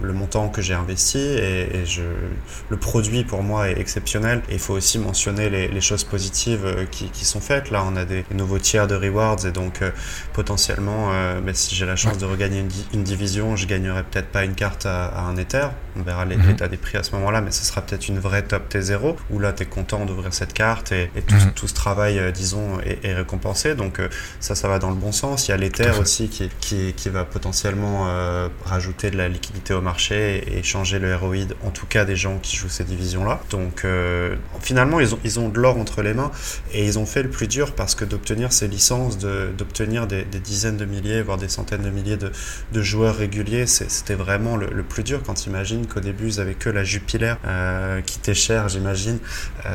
le 0.03 0.13
montant 0.13 0.49
que 0.49 0.63
j'ai 0.63 0.75
investi 0.75 1.19
et, 1.19 1.85
je, 1.85 2.03
le 2.69 2.77
produit 2.77 3.25
pour 3.25 3.43
moi 3.43 3.71
est 3.71 3.79
exceptionnel. 3.79 4.43
Et 4.49 4.55
il 4.55 4.59
faut 4.59 4.75
aussi 4.75 4.99
mentionner 4.99 5.51
les, 5.51 5.81
choses 5.81 6.05
positives 6.05 6.65
euh, 6.65 6.85
qui, 6.89 7.11
qui, 7.11 7.25
sont 7.25 7.41
faites. 7.41 7.71
Là, 7.71 7.85
on 7.85 7.97
a 7.97 8.05
des, 8.05 8.25
nouveaux 8.33 8.61
tiers 8.61 8.87
de 8.87 8.95
rewards 8.95 9.45
et 9.45 9.51
donc 9.51 9.83
euh, 9.83 9.91
potentiellement, 10.33 11.11
euh, 11.13 11.41
ben, 11.41 11.55
si 11.55 11.75
j'ai 11.75 11.87
la 11.87 11.97
chance 11.97 12.19
de 12.19 12.25
regagner 12.25 12.65
une, 12.95 13.03
division, 13.03 13.57
je 13.57 13.67
gagnerai 13.67 14.05
peut-être 14.05 14.29
pas 14.29 14.45
une 14.45 14.55
carte 14.55 14.87
à, 14.87 15.23
un 15.23 15.37
Ether. 15.37 15.69
On 15.97 16.03
verra 16.03 16.25
mhm. 16.25 16.41
l'état 16.47 16.69
des 16.69 16.77
prix 16.77 16.99
à 16.99 17.03
ce 17.03 17.13
moment-là, 17.17 17.41
mais 17.41 17.51
ce 17.51 17.65
sera 17.65 17.83
peut-être 17.83 18.09
une 18.09 18.21
vraie 18.21 18.43
top 18.43 18.73
T0 18.73 19.17
où 19.31 19.39
là, 19.39 19.53
tu 19.53 19.65
es 19.65 19.67
content 19.67 20.05
d'ouvrir 20.05 20.33
cette 20.33 20.53
carte 20.53 20.93
et, 20.93 21.11
tout, 21.27 21.35
mhm. 21.35 21.53
tout, 21.55 21.67
ce 21.67 21.75
travail, 21.75 22.33
disons, 22.33 22.79
est, 22.81 23.13
récompensé. 23.13 23.75
Donc 23.75 24.01
ça, 24.39 24.55
ça 24.55 24.69
va 24.69 24.79
dans 24.79 24.91
le 24.91 24.97
bon 24.97 25.13
sens. 25.13 25.49
Il 25.49 25.51
y 25.51 25.55
a 25.55 25.57
l'Ether 25.57 25.91
aussi 26.01 26.29
qui, 26.29 26.49
qui, 26.61 26.93
qui, 26.95 27.09
va 27.09 27.25
potentiellement 27.25 28.07
euh, 28.07 28.32
rajouter 28.65 29.11
de 29.11 29.17
la 29.17 29.29
liquidité 29.29 29.75
au 29.75 29.81
marché 29.81 30.45
et 30.57 30.63
changer 30.63 30.99
le 30.99 31.15
ROI, 31.15 31.47
en 31.65 31.71
tout 31.71 31.87
cas 31.87 32.05
des 32.05 32.17
gens 32.17 32.39
qui 32.39 32.57
jouent 32.57 32.69
ces 32.69 32.85
divisions-là. 32.85 33.41
Donc 33.51 33.85
euh, 33.85 34.37
finalement, 34.61 35.01
ils 35.01 35.15
ont, 35.15 35.19
ils 35.25 35.41
ont 35.41 35.49
de 35.49 35.59
l'or 35.59 35.79
entre 35.79 36.03
les 36.03 36.15
mains 36.15 36.31
et 36.73 36.85
ils 36.85 36.99
ont 36.99 37.07
fait 37.07 37.23
le 37.23 37.31
plus 37.31 37.49
dur 37.49 37.75
parce 37.75 37.95
que 37.95 38.05
d'obtenir 38.05 38.53
ces 38.53 38.69
licences, 38.69 39.19
d'obtenir 39.19 40.07
des, 40.07 40.25
dizaines 40.25 40.77
de 40.77 40.85
milliers, 40.85 41.23
voire 41.23 41.39
des 41.39 41.49
centaines 41.49 41.83
de 41.83 41.91
milliers 41.91 42.17
de, 42.17 42.83
joueurs 42.83 43.17
réguliers, 43.17 43.67
c'était 43.67 44.15
vraiment 44.15 44.57
le, 44.57 44.83
plus 44.83 45.05
dur 45.05 45.23
quand 45.25 45.35
tu 45.35 45.49
imagines 45.49 45.87
qu'au 45.87 46.01
début, 46.01 46.29
ils 46.29 46.41
avaient 46.41 46.55
que 46.55 46.69
la 46.69 46.85
Jupiler 46.85 47.35
euh, 47.47 48.01
qui 48.01 48.19
était 48.19 48.35
chère, 48.35 48.69
j'imagine. 48.69 49.19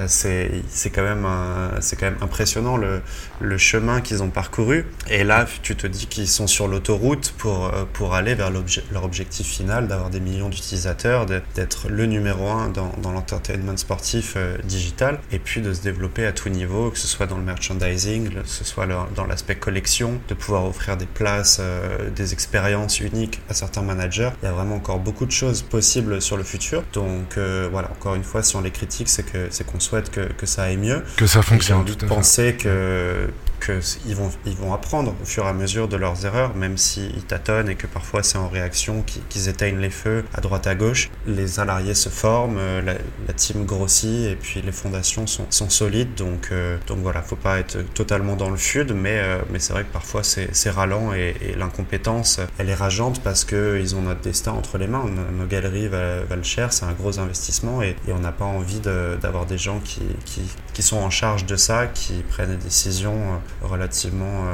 c'est 0.07 0.61
quand, 0.93 1.03
même 1.03 1.23
quand 1.23 2.05
même 2.05 2.17
impressionnant 2.21 2.77
le, 2.77 3.01
le 3.39 3.57
chemin 3.57 4.01
qu'ils 4.01 4.23
ont 4.23 4.29
parcouru. 4.29 4.85
Et 5.09 5.23
là, 5.23 5.45
tu 5.61 5.75
te 5.75 5.87
dis 5.87 6.07
qu'ils 6.07 6.27
sont 6.27 6.47
sur 6.47 6.67
l'autoroute 6.67 7.33
pour, 7.37 7.71
pour 7.93 8.13
aller 8.15 8.35
vers 8.35 8.46
leur 8.49 9.03
objectif 9.03 9.47
final 9.47 9.87
d'avoir 9.87 10.09
des 10.09 10.19
millions 10.19 10.49
d'utilisateurs, 10.49 11.25
d'être 11.25 11.89
le 11.89 12.05
numéro 12.05 12.49
un 12.49 12.69
dans, 12.69 12.91
dans 13.01 13.11
l'entertainment 13.11 13.77
sportif 13.77 14.33
euh, 14.35 14.57
digital, 14.63 15.19
et 15.31 15.39
puis 15.39 15.61
de 15.61 15.73
se 15.73 15.81
développer 15.81 16.25
à 16.25 16.31
tout 16.31 16.49
niveau, 16.49 16.89
que 16.91 16.97
ce 16.97 17.07
soit 17.07 17.25
dans 17.25 17.37
le 17.37 17.43
merchandising, 17.43 18.29
que 18.29 18.47
ce 18.47 18.63
soit 18.63 18.87
dans 19.15 19.25
l'aspect 19.25 19.55
collection, 19.55 20.19
de 20.27 20.33
pouvoir 20.33 20.65
offrir 20.65 20.97
des 20.97 21.05
places, 21.05 21.59
euh, 21.59 22.09
des 22.09 22.33
expériences 22.33 22.99
uniques 22.99 23.41
à 23.49 23.53
certains 23.53 23.81
managers. 23.81 24.31
Il 24.41 24.45
y 24.45 24.49
a 24.49 24.53
vraiment 24.53 24.75
encore 24.75 24.99
beaucoup 24.99 25.25
de 25.25 25.31
choses 25.31 25.61
possibles 25.61 26.21
sur 26.21 26.37
le 26.37 26.43
futur. 26.43 26.83
Donc 26.93 27.37
euh, 27.37 27.67
voilà, 27.71 27.91
encore 27.91 28.15
une 28.15 28.23
fois, 28.23 28.43
si 28.43 28.55
on 28.55 28.61
les 28.61 28.71
critique, 28.71 29.09
c'est 29.09 29.23
que 29.23 29.47
c'est 29.49 29.65
qu'on 29.65 29.79
souhaite 29.79 30.09
que, 30.09 30.21
que, 30.21 30.45
ça 30.45 30.63
aille 30.63 30.77
mieux. 30.77 31.03
Que 31.17 31.27
ça 31.27 31.41
fonctionne. 31.41 31.77
J'ai 31.77 31.81
envie 31.81 31.97
de 31.97 32.05
penser 32.05 32.55
que 32.55 33.29
qu'ils 33.59 34.15
vont, 34.15 34.29
ils 34.45 34.55
vont 34.55 34.73
apprendre 34.73 35.15
au 35.21 35.25
fur 35.25 35.45
et 35.45 35.49
à 35.49 35.53
mesure 35.53 35.87
de 35.87 35.97
leurs 35.97 36.25
erreurs, 36.25 36.55
même 36.55 36.77
s'ils 36.77 37.23
tâtonnent 37.23 37.69
et 37.69 37.75
que 37.75 37.87
parfois 37.87 38.23
c'est 38.23 38.36
en 38.37 38.47
réaction 38.47 39.03
qu'ils 39.29 39.49
éteignent 39.49 39.79
les 39.79 39.89
feux 39.89 40.23
à 40.33 40.41
droite 40.41 40.67
à 40.67 40.75
gauche. 40.75 41.09
Les 41.25 41.47
salariés 41.47 41.93
se 41.93 42.09
forment, 42.09 42.57
euh, 42.57 42.81
la, 42.81 43.33
team 43.33 43.65
grossit 43.65 44.31
et 44.31 44.35
puis 44.35 44.61
les 44.61 44.71
fondations 44.71 45.27
sont, 45.27 45.69
solides. 45.69 46.15
Donc, 46.15 46.49
euh, 46.51 46.77
donc 46.87 46.99
voilà, 46.99 47.21
faut 47.21 47.35
pas 47.35 47.59
être 47.59 47.77
totalement 47.93 48.35
dans 48.35 48.49
le 48.49 48.57
FUD, 48.57 48.93
mais, 48.93 49.19
euh, 49.19 49.39
mais 49.51 49.59
c'est 49.59 49.73
vrai 49.73 49.83
que 49.83 49.91
parfois 49.91 50.23
c'est 50.23 50.69
ralent 50.69 51.13
et, 51.13 51.35
l'incompétence, 51.57 52.39
elle 52.57 52.69
est 52.69 52.75
rageante 52.75 53.21
parce 53.21 53.45
qu'ils 53.45 53.95
ont 53.95 54.01
notre 54.01 54.21
destin 54.21 54.51
entre 54.53 54.77
les 54.77 54.87
mains. 54.87 55.05
Nos, 55.05 55.45
galeries 55.45 55.87
valent, 55.87 56.43
cher, 56.43 56.73
c'est 56.73 56.85
un 56.85 56.93
gros 56.93 57.19
investissement 57.19 57.81
et, 57.81 57.95
on 58.09 58.19
n'a 58.19 58.31
pas 58.31 58.45
envie 58.45 58.79
d'avoir 58.79 59.45
des 59.45 59.57
gens 59.57 59.79
qui, 59.79 60.01
qui, 60.25 60.41
qui, 60.73 60.81
sont 60.81 60.97
en 60.97 61.09
charge 61.09 61.45
de 61.45 61.55
ça, 61.55 61.87
qui 61.87 62.23
prennent 62.29 62.49
des 62.49 62.63
décisions 62.63 63.39
relativement 63.61 64.45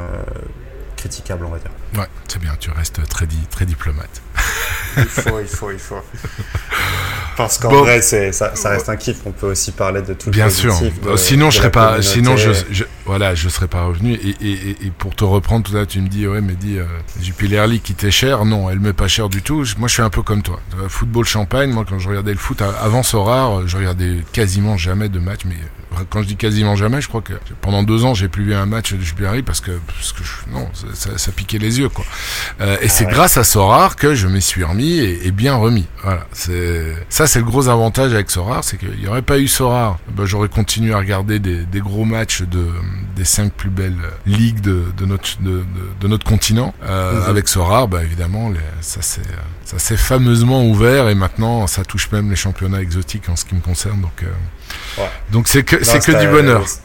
c'est 2.27 2.39
bien, 2.39 2.55
tu 2.59 2.71
restes 2.71 3.07
très, 3.07 3.27
très 3.49 3.65
diplomate. 3.65 4.21
Il 4.97 5.03
faut, 5.05 5.39
il 5.39 5.47
faut, 5.47 5.71
il 5.71 5.79
faut. 5.79 6.01
Parce 7.35 7.57
qu'en 7.57 7.69
vrai, 7.69 8.01
c'est, 8.01 8.31
ça, 8.31 8.55
ça, 8.55 8.69
reste 8.69 8.89
un 8.89 8.95
kiff. 8.95 9.17
On 9.25 9.31
peut 9.31 9.47
aussi 9.47 9.71
parler 9.71 10.01
de 10.01 10.13
tout 10.13 10.29
Bien 10.29 10.49
sûr. 10.49 10.75
sinon, 11.15 11.49
je 11.49 11.57
serais 11.57 11.71
pas, 11.71 12.01
sinon 12.01 12.37
je, 12.37 12.51
voilà, 13.05 13.35
je 13.35 13.49
serais 13.49 13.67
pas 13.67 13.85
revenu. 13.85 14.13
Et, 14.13 14.35
et, 14.41 14.69
et, 14.85 14.91
pour 14.91 15.15
te 15.15 15.23
reprendre 15.23 15.65
tout 15.65 15.73
ça, 15.73 15.85
tu 15.85 15.99
me 15.99 16.07
dis, 16.07 16.27
ouais, 16.27 16.41
mais 16.41 16.53
dis, 16.53 16.77
euh, 16.77 16.85
qui 17.83 17.91
était 17.91 18.11
cher. 18.11 18.45
Non, 18.45 18.69
elle 18.69 18.79
met 18.79 18.93
pas 18.93 19.07
cher 19.07 19.29
du 19.29 19.41
tout. 19.41 19.65
Moi, 19.77 19.87
je 19.87 19.93
suis 19.93 20.03
un 20.03 20.09
peu 20.09 20.21
comme 20.21 20.41
toi. 20.41 20.59
Euh, 20.79 20.89
football 20.89 21.25
champagne. 21.25 21.71
Moi, 21.71 21.85
quand 21.87 21.99
je 21.99 22.07
regardais 22.07 22.33
le 22.33 22.37
foot 22.37 22.61
avant 22.61 23.01
rare, 23.13 23.67
je 23.67 23.77
regardais 23.77 24.17
quasiment 24.31 24.77
jamais 24.77 25.09
de 25.09 25.19
match, 25.19 25.41
mais 25.45 25.55
quand 26.09 26.21
je 26.21 26.27
dis 26.27 26.35
quasiment 26.35 26.75
jamais, 26.75 27.01
je 27.01 27.07
crois 27.07 27.21
que 27.21 27.33
pendant 27.61 27.83
deux 27.83 28.05
ans, 28.05 28.13
j'ai 28.13 28.27
plus 28.27 28.43
vu 28.43 28.53
un 28.53 28.65
match 28.65 28.93
de 28.93 29.01
Jupiler 29.01 29.43
parce 29.43 29.61
que, 29.61 29.71
parce 29.87 30.11
que 30.11 30.23
non, 30.51 30.67
ça, 30.93 31.17
ça, 31.17 31.31
piquait 31.31 31.57
les 31.57 31.79
yeux, 31.79 31.89
quoi. 31.89 32.05
Euh, 32.61 32.77
et 32.81 32.89
c'est 32.89 33.05
grâce 33.05 33.37
à 33.37 33.43
Sorar 33.43 33.95
que 33.95 34.15
je 34.15 34.27
m'y 34.34 34.41
suis 34.41 34.63
remis 34.63 34.97
et, 34.99 35.27
et 35.27 35.31
bien 35.31 35.55
remis. 35.55 35.86
Voilà. 36.03 36.25
C'est, 36.31 36.93
ça, 37.09 37.27
c'est 37.27 37.39
le 37.39 37.45
gros 37.45 37.69
avantage 37.69 38.13
avec 38.13 38.29
Sorar, 38.29 38.63
c'est 38.63 38.77
qu'il 38.77 38.99
n'y 38.99 39.07
aurait 39.07 39.21
pas 39.21 39.39
eu 39.39 39.47
Sorar, 39.47 39.99
ben, 40.15 40.25
j'aurais 40.25 40.49
continué 40.49 40.93
à 40.93 40.97
regarder 40.97 41.39
des, 41.39 41.65
des, 41.65 41.79
gros 41.79 42.05
matchs 42.05 42.41
de, 42.41 42.67
des 43.15 43.25
cinq 43.25 43.53
plus 43.53 43.69
belles 43.69 43.97
ligues 44.25 44.61
de, 44.61 44.84
de 44.97 45.05
notre, 45.05 45.41
de, 45.41 45.63
de, 46.01 46.07
notre 46.07 46.25
continent. 46.25 46.73
Euh. 46.84 47.27
Avec 47.27 47.47
Sorar, 47.47 47.88
ben, 47.88 48.01
évidemment, 48.01 48.49
les, 48.49 48.59
ça 48.81 49.01
s'est, 49.01 49.21
ça 49.74 49.80
s'est 49.80 49.97
fameusement 49.97 50.65
ouvert 50.65 51.09
et 51.09 51.15
maintenant, 51.15 51.67
ça 51.67 51.84
touche 51.84 52.11
même 52.11 52.30
les 52.30 52.36
championnats 52.36 52.82
exotiques 52.82 53.30
en 53.30 53.36
ce 53.36 53.45
qui 53.45 53.55
me 53.55 53.61
concerne. 53.61 54.01
Donc, 54.01 54.24
euh, 54.24 55.05
donc 55.32 55.47
c'est 55.47 55.63
que, 55.63 55.84
c'est 55.84 55.99
que 55.99 56.19
du 56.19 56.28
bonheur. 56.28 56.65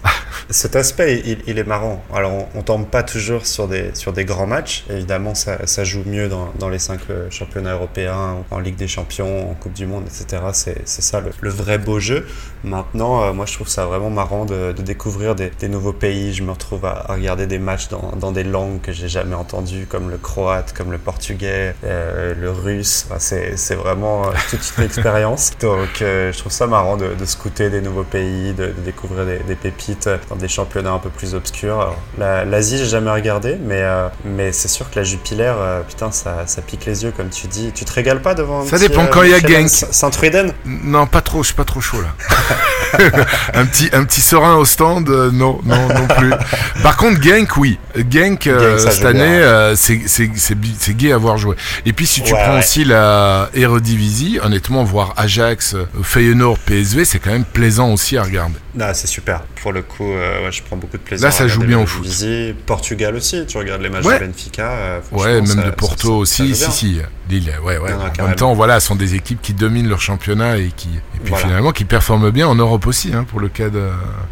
Cet 0.51 0.77
aspect, 0.77 1.23
il, 1.47 1.59
est 1.59 1.67
marrant. 1.67 2.03
Alors, 2.15 2.49
on, 2.55 2.63
tombe 2.63 2.87
pas 2.87 3.03
toujours 3.03 3.45
sur 3.45 3.69
des, 3.69 3.91
sur 3.95 4.15
des 4.15 4.25
grands 4.25 4.47
matchs. 4.47 4.87
Évidemment, 4.89 5.35
ça, 5.35 5.67
ça 5.67 5.85
joue 5.85 6.03
mieux 6.07 6.29
dans, 6.29 6.51
dans, 6.59 6.71
les 6.71 6.79
cinq 6.79 7.01
euh, 7.11 7.31
championnats 7.31 7.75
européens, 7.75 8.39
en 8.51 8.59
Ligue 8.59 8.77
des 8.77 8.89
Champions, 8.89 9.51
en 9.51 9.55
Coupe 9.55 9.75
du 9.75 9.85
Monde, 9.85 10.05
etc. 10.07 10.43
C'est, 10.55 10.81
c'est 10.87 11.03
ça 11.03 11.21
le, 11.21 11.51
vrai 11.51 11.77
beau 11.77 12.01
jeu. 12.01 12.27
Maintenant, 12.65 13.25
euh, 13.25 13.33
moi, 13.35 13.45
je 13.45 13.53
trouve 13.53 13.69
ça 13.69 13.85
vraiment 13.85 14.09
marrant 14.09 14.47
de, 14.47 14.73
de 14.73 14.81
découvrir 14.81 15.35
des, 15.35 15.51
des, 15.51 15.69
nouveaux 15.69 15.93
pays. 15.93 16.33
Je 16.33 16.43
me 16.43 16.53
retrouve 16.53 16.87
à, 16.87 17.05
regarder 17.11 17.47
des 17.47 17.59
matchs 17.59 17.89
dans, 17.89 18.13
dans, 18.19 18.33
des 18.33 18.45
langues 18.45 18.81
que 18.81 18.93
j'ai 18.93 19.09
jamais 19.09 19.35
entendues, 19.35 19.87
comme 19.87 20.09
le 20.09 20.17
croate, 20.17 20.73
comme 20.73 20.93
le 20.93 20.99
portugais, 20.99 21.75
euh, 21.85 22.35
le 22.35 22.51
russe 22.51 22.78
C'est 22.83 23.75
vraiment 23.75 24.31
toute 24.51 24.73
une 24.79 24.85
expérience. 24.87 25.53
Donc 25.61 25.89
je 26.01 26.37
trouve 26.39 26.53
ça 26.53 26.67
marrant 26.67 26.97
de, 26.97 27.13
scouter 27.25 27.71
des 27.71 27.81
nouveaux 27.81 28.05
pays, 28.05 28.53
de, 28.53 28.75
découvrir 28.85 29.25
des, 29.27 29.55
pépites 29.55 30.09
dans 30.29 30.37
des 30.37 30.49
championnats 30.49 30.93
un 30.93 30.99
peu 30.99 31.11
plus 31.11 31.35
obscurs. 31.35 31.95
L'Asie, 32.19 32.79
j'ai 32.79 32.87
jamais 32.87 33.11
regardé, 33.11 33.57
mais, 33.61 33.85
mais 34.25 34.53
c'est 34.53 34.69
sûr 34.69 34.91
que 34.91 34.99
la 34.99 35.05
Jupiler, 35.05 35.53
putain, 35.89 36.11
ça, 36.11 36.45
ça, 36.47 36.63
pique 36.63 36.87
les 36.87 37.05
yeux, 37.05 37.13
comme 37.17 37.31
tu 37.31 37.47
dis. 37.47 37.73
Tu 37.75 37.85
te 37.85 37.93
régales 37.93 38.23
pas 38.23 38.35
devant 38.35 38.65
Ça 38.65 38.79
dépend 38.79 39.07
quand 39.07 39.23
il 39.23 39.31
y 39.31 39.35
a 39.35 39.41
Genk. 39.41 39.69
Saint-Truiden? 39.69 40.53
Non, 40.65 41.07
pas 41.07 41.21
trop, 41.21 41.43
je 41.43 41.49
suis 41.49 41.57
pas 41.57 41.65
trop 41.65 41.81
chaud 41.81 42.01
là. 42.01 42.09
un, 43.55 43.67
petit, 43.67 43.91
un 43.93 44.05
petit 44.05 44.21
serein 44.21 44.57
au 44.57 44.65
stand, 44.65 45.09
non, 45.09 45.61
non, 45.65 45.89
non 45.89 46.07
plus. 46.17 46.33
Par 46.83 46.97
contre, 46.97 47.23
Genk, 47.23 47.57
oui. 47.57 47.79
Genk, 48.11 48.47
euh, 48.47 48.79
cette 48.79 49.05
année, 49.05 49.25
euh, 49.25 49.75
c'est 49.77 50.97
gai 50.97 51.13
à 51.13 51.19
voir 51.19 51.37
jouer. 51.37 51.57
Et 51.85 51.93
puis, 51.93 52.07
si 52.07 52.23
tu 52.23 52.33
prends 52.33 52.57
aussi 52.69 52.85
la 52.85 53.49
Eredivisie, 53.55 54.39
honnêtement, 54.43 54.85
voir 54.85 55.15
Ajax, 55.17 55.75
Feyenoord, 56.03 56.59
PSV, 56.59 57.07
c'est 57.07 57.19
quand 57.19 57.31
même 57.31 57.47
plaisant 57.47 57.95
aussi 57.95 58.19
à 58.19 58.23
regarder. 58.23 58.57
Ah, 58.79 58.93
c'est 58.93 59.07
super. 59.07 59.43
Pour 59.63 59.73
le 59.73 59.83
coup, 59.83 60.13
je 60.51 60.63
prends 60.63 60.77
beaucoup 60.77 60.97
de 60.97 61.03
plaisir. 61.03 61.27
Là, 61.27 61.31
ça 61.31 61.49
joue 61.49 61.63
bien 61.63 61.79
au 61.79 61.87
foot. 61.87 62.07
Portugal 62.67 63.15
aussi, 63.15 63.45
tu 63.47 63.59
regardes 63.59 63.83
les 63.83 63.91
matchs 63.91 64.05
de 64.05 64.27
Benfica. 64.27 65.01
ouais, 65.13 65.41
même 65.41 65.65
de 65.65 65.71
Porto 65.71 66.17
aussi. 66.17 66.55
Si, 66.55 66.71
si. 66.71 67.01
Lille, 67.29 67.53
ouais, 67.63 67.77
ouais. 67.77 67.91
en 67.93 68.27
même 68.27 68.35
temps, 68.37 68.55
voilà, 68.55 68.81
ce 68.81 68.89
sont 68.89 68.97
des 68.97 69.15
équipes 69.15 69.43
qui 69.43 69.53
dominent 69.53 69.89
leur 69.89 70.01
championnat 70.01 70.57
et 70.57 70.71
qui, 70.75 70.89
et 70.89 71.21
puis 71.23 71.35
finalement, 71.35 71.73
qui 71.73 71.85
performent 71.85 72.31
bien 72.31 72.49
en 72.49 72.55
Europe 72.55 72.87
aussi, 72.87 73.13
hein, 73.15 73.25
pour 73.25 73.39
le 73.39 73.49
cas 73.49 73.69
de, 73.69 73.89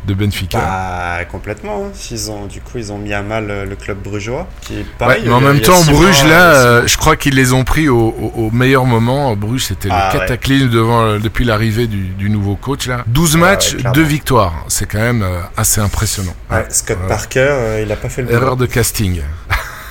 de 0.06 0.14
Benfica. 0.14 0.58
Bah, 0.58 1.24
complètement. 1.30 1.86
Hein. 1.86 1.92
Ils 2.10 2.30
ont, 2.30 2.46
du 2.46 2.60
coup, 2.60 2.78
ils 2.78 2.92
ont 2.92 2.98
mis 2.98 3.12
à 3.12 3.22
mal 3.22 3.50
euh, 3.50 3.64
le 3.66 3.76
club 3.76 3.98
brugeois, 4.02 4.48
qui 4.62 4.84
mais 5.00 5.28
en 5.28 5.40
même 5.40 5.60
temps, 5.60 5.82
Bruges, 5.84 6.24
là, 6.24 6.54
euh, 6.54 6.86
je 6.86 6.96
crois 6.96 7.16
qu'ils 7.16 7.34
les 7.34 7.52
ont 7.52 7.64
pris 7.64 7.88
au, 7.88 8.14
au, 8.34 8.50
meilleur 8.50 8.86
moment. 8.86 9.36
Bruges, 9.36 9.64
c'était 9.64 9.88
le 9.88 9.94
ah, 9.94 10.10
cataclysme 10.12 10.70
devant, 10.70 11.02
euh, 11.02 11.18
depuis 11.18 11.44
l'arrivée 11.44 11.86
du, 11.86 12.04
du, 12.08 12.30
nouveau 12.30 12.56
coach, 12.56 12.86
là. 12.86 13.04
12 13.08 13.36
matchs, 13.36 13.76
2 13.76 14.02
victoires. 14.02 14.64
C'est 14.68 14.86
quand 14.86 15.00
même 15.00 15.15
assez 15.56 15.80
impressionnant. 15.80 16.34
Scott 16.68 16.98
Parker, 17.08 17.80
il 17.82 17.90
a 17.92 17.96
pas 17.96 18.08
fait 18.08 18.22
le 18.22 18.32
Erreur 18.32 18.56
de 18.56 18.66
casting. 18.66 19.20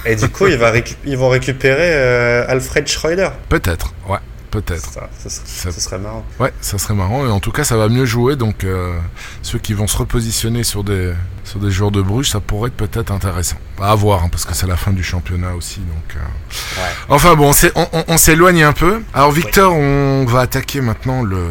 Et 0.05 0.15
du 0.15 0.30
coup, 0.30 0.47
ils, 1.05 1.17
vont 1.17 1.30
récupérer 1.30 1.93
Alfred 2.47 2.88
Schroeder. 2.88 3.30
Peut-être, 3.49 3.93
ouais. 4.07 4.19
Peut-être. 4.51 4.91
Ça, 4.91 5.09
ça, 5.27 5.71
serait 5.71 5.99
marrant. 5.99 6.25
Ouais, 6.39 6.53
ça 6.61 6.77
serait 6.77 6.93
marrant. 6.93 7.25
Et 7.25 7.29
en 7.29 7.39
tout 7.39 7.51
cas, 7.51 7.63
ça 7.63 7.77
va 7.77 7.89
mieux 7.89 8.05
jouer. 8.05 8.35
Donc, 8.35 8.63
euh, 8.63 8.97
ceux 9.41 9.59
qui 9.59 9.73
vont 9.73 9.87
se 9.87 9.97
repositionner 9.97 10.63
sur 10.63 10.83
des, 10.83 11.13
sur 11.43 11.59
des 11.59 11.71
joueurs 11.71 11.91
de 11.91 12.01
Bruges, 12.01 12.29
ça 12.29 12.39
pourrait 12.39 12.69
être 12.69 12.77
peut-être 12.77 13.11
intéressant. 13.11 13.57
À 13.81 13.95
voir, 13.95 14.23
hein, 14.23 14.29
parce 14.31 14.45
que 14.45 14.53
c'est 14.53 14.67
la 14.67 14.77
fin 14.77 14.91
du 14.91 15.03
championnat 15.03 15.55
aussi. 15.55 15.79
Donc, 15.79 16.15
euh. 16.15 16.81
Enfin 17.09 17.35
bon, 17.35 17.51
on 18.07 18.17
s'éloigne 18.17 18.63
un 18.63 18.73
peu. 18.73 19.01
Alors, 19.13 19.31
Victor, 19.31 19.73
on 19.73 20.25
va 20.25 20.41
attaquer 20.41 20.81
maintenant 20.81 21.21
le 21.21 21.49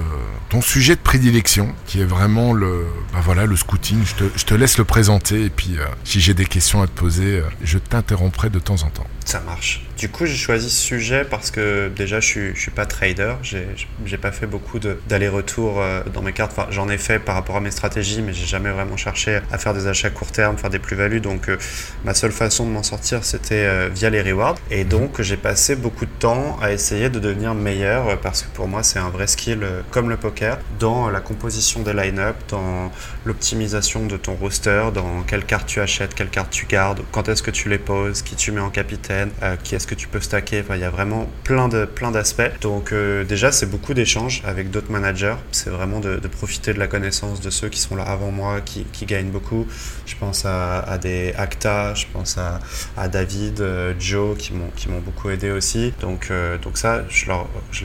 ton 0.50 0.60
sujet 0.60 0.94
de 0.94 1.00
prédilection, 1.00 1.74
qui 1.86 2.00
est 2.00 2.04
vraiment 2.04 2.52
le, 2.52 2.86
bah 3.12 3.20
voilà, 3.22 3.44
le 3.44 3.56
scouting. 3.56 4.04
Je 4.04 4.14
te, 4.14 4.24
je 4.36 4.44
te 4.44 4.54
laisse 4.54 4.78
le 4.78 4.84
présenter 4.84 5.44
et 5.44 5.50
puis 5.50 5.78
euh, 5.78 5.84
si 6.04 6.20
j'ai 6.20 6.34
des 6.34 6.44
questions 6.44 6.80
à 6.82 6.86
te 6.86 6.92
poser, 6.92 7.42
je 7.62 7.78
t'interromprai 7.78 8.50
de 8.50 8.58
temps 8.58 8.82
en 8.82 8.90
temps. 8.90 9.06
Ça 9.24 9.40
marche. 9.40 9.82
Du 10.04 10.10
coup, 10.10 10.26
j'ai 10.26 10.36
choisi 10.36 10.68
ce 10.68 10.82
sujet 10.82 11.24
parce 11.24 11.50
que 11.50 11.88
déjà, 11.88 12.20
je 12.20 12.26
suis, 12.26 12.54
je 12.54 12.60
suis 12.60 12.70
pas 12.70 12.84
trader. 12.84 13.36
J'ai 13.42 14.18
pas 14.18 14.32
fait 14.32 14.46
beaucoup 14.46 14.78
d'aller-retour 14.78 15.80
euh, 15.80 16.02
dans 16.12 16.20
mes 16.20 16.34
cartes. 16.34 16.52
Enfin, 16.52 16.66
j'en 16.70 16.90
ai 16.90 16.98
fait 16.98 17.18
par 17.18 17.34
rapport 17.34 17.56
à 17.56 17.60
mes 17.60 17.70
stratégies, 17.70 18.20
mais 18.20 18.34
j'ai 18.34 18.44
jamais 18.44 18.70
vraiment 18.70 18.98
cherché 18.98 19.40
à 19.50 19.56
faire 19.56 19.72
des 19.72 19.86
achats 19.86 20.10
court 20.10 20.30
terme, 20.30 20.58
faire 20.58 20.68
des 20.68 20.78
plus-values. 20.78 21.22
Donc, 21.22 21.48
euh, 21.48 21.56
ma 22.04 22.12
seule 22.12 22.32
façon 22.32 22.66
de 22.66 22.70
m'en 22.70 22.82
sortir, 22.82 23.24
c'était 23.24 23.64
euh, 23.64 23.88
via 23.90 24.10
les 24.10 24.20
rewards. 24.20 24.56
Et 24.70 24.84
mhm. 24.84 24.90
donc, 24.90 25.22
j'ai 25.22 25.38
passé 25.38 25.74
beaucoup 25.74 26.04
de 26.04 26.10
temps 26.18 26.58
à 26.60 26.70
essayer 26.70 27.08
de 27.08 27.18
devenir 27.18 27.54
meilleur 27.54 28.20
parce 28.20 28.42
que 28.42 28.48
pour 28.48 28.68
moi, 28.68 28.82
c'est 28.82 28.98
un 28.98 29.08
vrai 29.08 29.26
skill 29.26 29.60
comme 29.90 30.10
le 30.10 30.18
poker 30.18 30.58
dans 30.78 31.08
la 31.08 31.22
composition 31.22 31.80
des 31.80 31.94
line-up, 31.94 32.36
dans 32.50 32.92
l'optimisation 33.24 34.04
de 34.04 34.18
ton 34.18 34.34
roster, 34.34 34.84
dans 34.92 35.22
quelle 35.22 35.46
carte 35.46 35.66
tu 35.66 35.80
achètes, 35.80 36.14
quelle 36.14 36.28
carte 36.28 36.50
tu 36.50 36.66
gardes, 36.66 37.00
quand 37.10 37.30
est-ce 37.30 37.42
que 37.42 37.50
tu 37.50 37.70
les 37.70 37.78
poses, 37.78 38.20
qui 38.20 38.36
tu 38.36 38.52
mets 38.52 38.60
en 38.60 38.68
capitaine, 38.68 39.30
qui 39.62 39.74
est-ce 39.74 39.86
que 39.86 39.93
tu 39.94 40.08
peux 40.08 40.20
stacker. 40.20 40.64
Il 40.70 40.80
y 40.80 40.84
a 40.84 40.90
vraiment 40.90 41.28
plein 41.44 41.68
de 41.68 41.84
plein 41.84 42.10
d'aspects. 42.10 42.60
Donc 42.60 42.92
euh, 42.92 43.24
déjà, 43.24 43.52
c'est 43.52 43.66
beaucoup 43.66 43.94
d'échanges 43.94 44.42
avec 44.44 44.70
d'autres 44.70 44.90
managers. 44.90 45.36
C'est 45.52 45.70
vraiment 45.70 46.00
de, 46.00 46.16
profiter 46.28 46.72
de 46.74 46.78
la 46.78 46.86
connaissance 46.86 47.40
de 47.40 47.50
ceux 47.50 47.68
qui 47.68 47.80
sont 47.80 47.96
là 47.96 48.04
avant 48.04 48.30
moi, 48.30 48.60
qui, 48.60 48.84
gagnent 49.04 49.30
beaucoup. 49.30 49.66
Je 50.06 50.14
pense 50.16 50.44
à, 50.46 50.98
des 50.98 51.34
Acta, 51.36 51.94
je 51.94 52.06
pense 52.12 52.38
à, 52.38 53.08
David, 53.08 53.60
euh, 53.60 53.94
Joe 53.98 54.36
qui 54.36 54.54
m'ont 54.54 54.70
qui 54.74 54.88
m'ont 54.88 55.00
beaucoup 55.00 55.30
aidé 55.30 55.50
aussi. 55.50 55.92
Donc 56.00 56.28
euh, 56.30 56.58
donc 56.58 56.78
ça, 56.78 57.04
je 57.10 57.26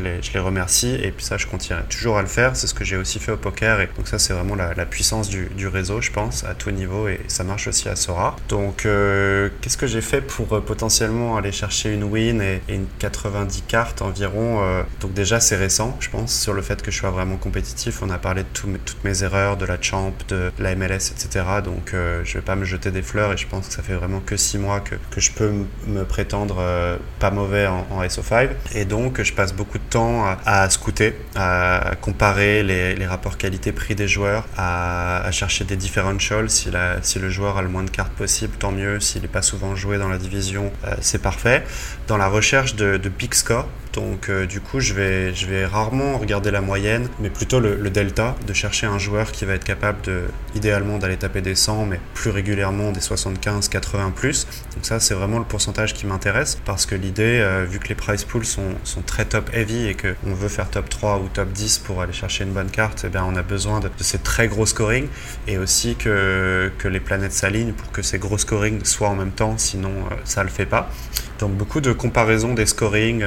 les 0.02 0.22
je 0.22 0.34
les 0.34 0.40
remercie 0.40 0.96
et 0.96 1.12
puis 1.12 1.26
ça, 1.26 1.38
je 1.38 1.48
continuerai 1.48 1.84
toujours 1.90 2.18
à 2.18 2.22
le 2.22 2.28
faire. 2.28 2.56
C'est 2.56 2.68
ce 2.68 2.74
que 2.74 2.86
j'ai 2.86 2.98
aussi 2.98 3.20
fait 3.20 3.32
au 3.32 3.38
poker 3.38 3.82
et 3.82 3.90
donc 3.98 4.08
ça, 4.08 4.20
c'est 4.20 4.34
vraiment 4.34 4.56
la, 4.56 4.74
la 4.74 4.86
puissance 4.86 5.30
du, 5.30 5.48
du, 5.56 5.68
réseau, 5.68 6.02
je 6.02 6.12
pense, 6.12 6.44
à 6.44 6.54
tout 6.54 6.72
niveau 6.72 7.08
et 7.08 7.20
ça 7.28 7.44
marche 7.44 7.68
aussi 7.68 7.90
à 7.90 7.96
Sora. 7.96 8.36
Donc 8.48 8.78
qu'est-ce 8.84 9.78
que 9.78 9.88
j'ai 9.88 10.02
fait 10.02 10.22
pour 10.22 10.48
potentiellement 10.64 11.38
aller 11.38 11.52
chercher 11.52 11.89
une 11.94 12.04
win 12.04 12.42
et, 12.42 12.62
une 12.70 12.88
90 13.00 13.64
cartes 13.64 14.02
environ. 14.02 14.64
Euh, 14.64 14.84
donc 15.02 15.14
déjà 15.14 15.40
c'est 15.40 15.56
récent, 15.56 15.96
je 16.00 16.10
pense, 16.10 16.34
sur 16.34 16.54
le 16.54 16.62
fait 16.62 16.82
que 16.82 16.92
je 16.92 16.98
sois 16.98 17.12
vraiment 17.12 17.38
compétitif. 17.38 18.02
On 18.02 18.10
a 18.10 18.18
parlé 18.18 18.44
de 18.44 18.48
toutes 18.54 19.04
mes 19.04 19.24
erreurs, 19.24 19.58
de 19.58 19.66
la 19.66 19.82
champ, 19.82 20.14
de 20.28 20.52
la 20.60 20.76
MLS, 20.76 21.12
etc. 21.12 21.46
Donc 21.64 21.94
euh, 21.94 22.22
je 22.24 22.36
vais 22.36 22.44
pas 22.44 22.56
me 22.56 22.66
jeter 22.66 22.92
des 22.92 23.02
fleurs 23.02 23.34
et 23.34 23.38
je 23.38 23.48
pense 23.48 23.68
que 23.68 23.74
ça 23.74 23.84
fait 23.84 23.94
vraiment 23.94 24.20
que 24.20 24.38
6 24.38 24.58
mois 24.58 24.80
que, 24.80 24.96
que 25.12 25.22
je 25.22 25.32
peux 25.32 25.52
me 25.88 26.04
prétendre 26.06 26.58
euh, 26.60 26.98
pas 27.20 27.32
mauvais 27.32 27.68
en, 27.68 27.86
SO5. 28.04 28.50
Et 28.76 28.86
donc 28.86 29.22
je 29.22 29.34
passe 29.34 29.54
beaucoup 29.54 29.78
de 29.78 29.84
temps 29.84 30.26
à, 30.46 30.70
scouter, 30.70 31.16
à 31.36 31.94
comparer 32.02 32.64
les, 32.64 33.06
rapports 33.06 33.38
qualité-prix 33.38 33.96
des 33.96 34.08
joueurs, 34.08 34.46
à, 34.56 35.24
à, 35.24 35.32
chercher 35.32 35.66
des 35.66 35.76
differentials. 35.76 36.50
Si, 36.50 36.70
la, 36.72 37.02
si 37.02 37.20
le 37.20 37.30
joueur 37.30 37.58
a 37.58 37.62
le 37.62 37.68
moins 37.68 37.84
de 37.84 37.90
cartes 37.90 38.14
possible, 38.14 38.54
tant 38.58 38.72
mieux. 38.72 39.00
S'il 39.00 39.22
n'est 39.22 39.28
pas 39.28 39.42
souvent 39.42 39.76
joué 39.76 39.98
dans 39.98 40.08
la 40.08 40.18
division, 40.18 40.72
c'est 41.02 41.22
parfait. 41.22 41.64
Dans 42.08 42.18
la 42.18 42.28
recherche 42.28 42.76
de, 42.76 42.98
de 42.98 43.10
big 43.10 43.34
score, 43.34 43.68
donc 43.94 44.30
euh, 44.30 44.46
du 44.46 44.62
coup, 44.62 44.80
je 44.80 44.94
vais, 44.94 45.66
rarement 45.66 46.18
regarder 46.18 46.52
la 46.52 46.62
moyenne, 46.62 47.08
mais 47.20 47.30
plutôt 47.30 47.60
le, 47.60 47.90
delta, 47.90 48.36
de 48.46 48.54
chercher 48.54 48.88
un 48.88 49.00
joueur 49.00 49.32
qui 49.32 49.46
va 49.46 49.54
être 49.54 49.64
capable 49.64 50.02
de, 50.02 50.24
idéalement 50.56 50.98
d'aller 50.98 51.18
taper 51.18 51.42
des 51.42 51.56
100, 51.56 51.86
mais 51.86 52.00
plus 52.14 52.30
régulièrement 52.30 52.92
des 52.92 53.02
75, 53.02 53.68
80 53.68 54.14
plus. 54.16 54.46
Donc 54.76 54.86
ça, 54.86 55.00
c'est 55.00 55.16
vraiment 55.16 55.40
le 55.40 55.46
pourcentage 55.46 55.94
qui 55.94 56.06
m'intéresse, 56.06 56.60
parce 56.66 56.86
que 56.86 56.96
l'idée, 56.96 57.40
euh, 57.40 57.66
vu 57.68 57.80
que 57.80 57.88
les 57.88 57.96
price 57.96 58.24
pools 58.24 58.46
sont, 58.46 58.76
très 59.06 59.26
top 59.26 59.50
heavy 59.54 59.88
et 59.88 59.96
qu'on 59.96 60.34
veut 60.34 60.50
faire 60.50 60.70
top 60.70 60.90
3 60.90 61.20
ou 61.20 61.28
top 61.30 61.52
10 61.52 61.80
pour 61.80 62.02
aller 62.02 62.14
chercher 62.14 62.44
une 62.44 62.52
bonne 62.52 62.70
carte, 62.70 63.04
eh 63.06 63.10
bien, 63.10 63.26
on 63.26 63.36
a 63.36 63.42
besoin 63.42 63.80
de, 63.80 63.90
ces 64.00 64.20
très 64.20 64.48
gros 64.48 64.66
scoring, 64.66 65.08
et 65.48 65.58
aussi 65.58 65.96
que, 65.96 66.72
que 66.78 66.88
les 66.88 67.00
planètes 67.00 67.34
s'alignent 67.34 67.74
pour 67.74 67.92
que 67.92 68.02
ces 68.02 68.20
gros 68.20 68.38
scoring 68.38 68.84
soient 68.86 69.10
en 69.10 69.16
même 69.16 69.32
temps, 69.32 69.58
sinon 69.58 69.90
euh, 69.90 70.16
ça 70.26 70.44
le 70.44 70.50
fait 70.50 70.66
pas. 70.66 70.92
Donc 71.40 71.52
beaucoup 71.54 71.82
de 71.82 71.92
comparaisons 71.92 72.54
des 72.54 72.66
scoring 72.66 73.24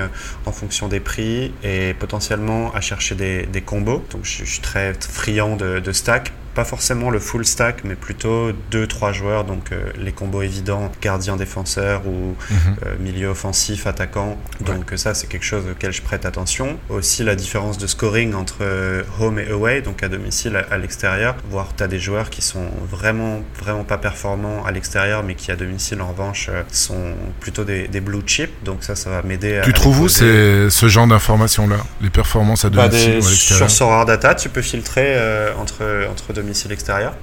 en 0.46 0.52
en 0.52 0.52
fonction 0.52 0.88
des 0.88 1.00
prix 1.00 1.52
et 1.64 1.94
potentiellement 1.94 2.72
à 2.74 2.80
chercher 2.80 3.14
des, 3.14 3.62
combos. 3.62 4.04
Donc 4.10 4.24
je, 4.24 4.44
suis 4.44 4.60
très 4.60 4.92
friand 4.94 5.56
de 5.56 5.92
stack 5.92 6.32
pas 6.54 6.64
forcément 6.64 7.10
le 7.10 7.18
full 7.18 7.44
stack, 7.44 7.84
mais 7.84 7.94
plutôt 7.94 8.50
2-3 8.70 9.12
joueurs, 9.12 9.44
donc 9.44 9.72
euh, 9.72 9.90
les 9.98 10.12
combos 10.12 10.42
évidents, 10.42 10.92
gardien 11.00 11.36
défenseur 11.36 12.02
ou 12.06 12.36
mhm. 12.50 12.76
euh, 12.86 12.94
milieu 13.00 13.28
offensif, 13.28 13.86
attaquant. 13.86 14.36
Donc 14.60 14.92
ça, 14.96 15.14
c'est 15.14 15.26
quelque 15.26 15.44
chose 15.44 15.64
auquel 15.70 15.92
je 15.92 16.02
prête 16.02 16.26
attention. 16.26 16.78
Aussi 16.90 17.24
la 17.24 17.34
différence 17.34 17.78
de 17.78 17.86
scoring 17.86 18.34
entre 18.34 18.58
euh, 18.60 19.02
home 19.20 19.38
et 19.38 19.50
away, 19.50 19.80
donc 19.80 20.02
à 20.02 20.08
domicile, 20.08 20.62
à, 20.70 20.78
l'extérieur. 20.78 21.36
Voire 21.50 21.68
tu 21.76 21.82
as 21.82 21.88
des 21.88 21.98
joueurs 21.98 22.28
qui 22.28 22.42
sont 22.42 22.66
vraiment, 22.90 23.40
vraiment 23.58 23.84
pas 23.84 23.98
performants 23.98 24.64
à 24.64 24.72
l'extérieur, 24.72 25.22
mais 25.22 25.34
qui 25.34 25.50
à 25.50 25.56
domicile, 25.56 26.02
en 26.02 26.08
revanche, 26.08 26.50
sont 26.70 27.14
plutôt 27.40 27.64
des, 27.64 27.88
des 27.88 28.00
blue 28.00 28.22
chips. 28.26 28.52
Donc 28.64 28.84
ça, 28.84 28.94
ça 28.94 29.10
va 29.10 29.22
m'aider 29.22 29.58
à... 29.58 29.62
Tu 29.62 29.72
trouves 29.72 30.00
où 30.00 30.08
c'est 30.08 30.68
ce 30.68 30.88
genre 30.88 31.06
d'informations-là? 31.06 31.76
Les 32.02 32.10
performances 32.10 32.64
à 32.64 32.70
bah, 32.70 32.88
domicile 32.88 33.20
ou 33.22 33.26
à 33.26 33.30
l'extérieur? 33.30 33.70
Sur 33.70 33.70
Sorare 33.70 34.04
Data, 34.04 34.34
tu 34.34 34.48
peux 34.48 34.62
filtrer 34.62 35.16
entre, 35.58 36.06
entre 36.10 36.32
domicile 36.42 36.72
extérieur. 36.72 37.14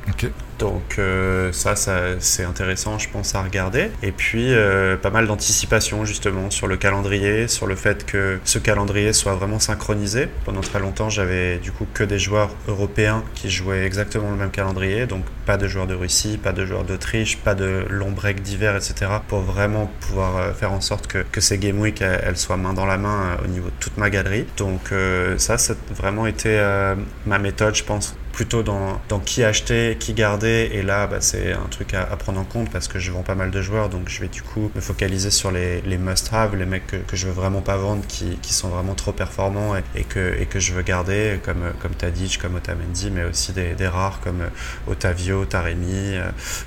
Donc 0.59 0.99
euh, 0.99 1.53
ça, 1.53 1.77
ça 1.77 2.19
c'est 2.19 2.43
intéressant, 2.43 2.99
je 2.99 3.09
pense, 3.09 3.33
à 3.33 3.41
regarder. 3.41 3.91
Et 4.03 4.11
puis 4.11 4.53
euh, 4.53 4.97
pas 4.97 5.09
mal 5.09 5.25
d'anticipation 5.25 6.03
justement 6.03 6.49
sur 6.49 6.67
le 6.67 6.75
calendrier, 6.75 7.47
sur 7.47 7.65
le 7.65 7.75
fait 7.75 8.05
que 8.05 8.39
ce 8.43 8.59
calendrier 8.59 9.13
soit 9.13 9.35
vraiment 9.35 9.59
synchronisé. 9.59 10.27
Pendant 10.43 10.59
très 10.59 10.79
longtemps, 10.79 11.09
j'avais 11.09 11.57
du 11.57 11.71
coup 11.71 11.87
que 11.93 12.03
des 12.03 12.19
joueurs 12.19 12.49
européens 12.67 13.23
qui 13.35 13.49
jouaient 13.49 13.85
exactement 13.85 14.31
le 14.31 14.35
même 14.35 14.51
calendrier, 14.51 15.05
donc 15.05 15.23
pas 15.45 15.55
de 15.55 15.67
joueurs 15.67 15.87
de 15.87 15.95
Russie, 15.95 16.37
pas 16.37 16.51
de 16.51 16.65
joueurs 16.65 16.83
d'Autriche, 16.83 17.37
pas 17.37 17.55
de 17.55 17.85
long 17.89 18.11
break 18.11 18.41
d'hiver, 18.41 18.75
etc. 18.75 19.11
Pour 19.29 19.39
vraiment 19.39 19.89
pouvoir 20.01 20.37
euh, 20.37 20.53
faire 20.53 20.73
en 20.73 20.81
sorte 20.81 21.07
que, 21.07 21.19
que 21.31 21.39
ces 21.39 21.57
Game 21.57 21.79
Week 21.79 22.01
elles, 22.01 22.37
soient 22.37 22.57
main 22.57 22.73
dans 22.73 22.85
la 22.85 22.97
main 22.97 23.37
au 23.43 23.47
niveau 23.47 23.67
de 23.67 23.79
toute 23.79 23.97
ma 23.97 24.09
galerie. 24.09 24.45
Donc 24.57 24.93
ça, 25.37 25.57
ça 25.57 25.73
a 25.73 25.93
vraiment 25.93 26.27
été 26.27 26.49
ma 27.25 27.37
méthode, 27.39 27.75
je 27.75 27.83
pense, 27.83 28.15
plutôt 28.31 28.63
dans, 28.63 29.01
dans 29.09 29.19
qui 29.19 29.43
acheter, 29.43 29.97
qui 29.99 30.13
garder. 30.13 30.69
Et 30.73 30.81
là, 30.81 31.07
bah, 31.07 31.21
c'est 31.21 31.53
un 31.53 31.67
truc 31.69 31.93
à, 31.93 32.05
prendre 32.17 32.39
en 32.39 32.43
compte 32.43 32.69
parce 32.71 32.87
que 32.87 32.99
je 32.99 33.11
vends 33.11 33.23
pas 33.23 33.35
mal 33.35 33.51
de 33.51 33.61
joueurs. 33.61 33.89
Donc 33.89 34.09
je 34.09 34.21
vais 34.21 34.27
du 34.27 34.41
coup 34.41 34.71
me 34.75 34.81
focaliser 34.81 35.31
sur 35.31 35.51
les, 35.51 35.81
les 35.81 35.97
must-have, 35.97 36.55
les 36.55 36.65
mecs 36.65 36.87
que, 36.87 36.97
que, 36.97 37.15
je 37.15 37.27
veux 37.27 37.33
vraiment 37.33 37.61
pas 37.61 37.77
vendre, 37.77 38.03
qui, 38.07 38.37
qui 38.41 38.53
sont 38.53 38.69
vraiment 38.69 38.95
trop 38.95 39.11
performants 39.11 39.75
et, 39.95 40.03
que, 40.03 40.39
et 40.39 40.45
que 40.45 40.59
je 40.59 40.73
veux 40.73 40.81
garder, 40.81 41.39
comme, 41.43 41.73
comme 41.81 41.91
Tadic, 41.91 42.39
comme 42.39 42.55
Otamendi, 42.55 43.11
mais 43.11 43.23
aussi 43.23 43.51
des, 43.51 43.73
des 43.73 43.87
rares 43.87 44.19
comme 44.21 44.43
Otavio, 44.87 45.45
Taremi, 45.45 46.15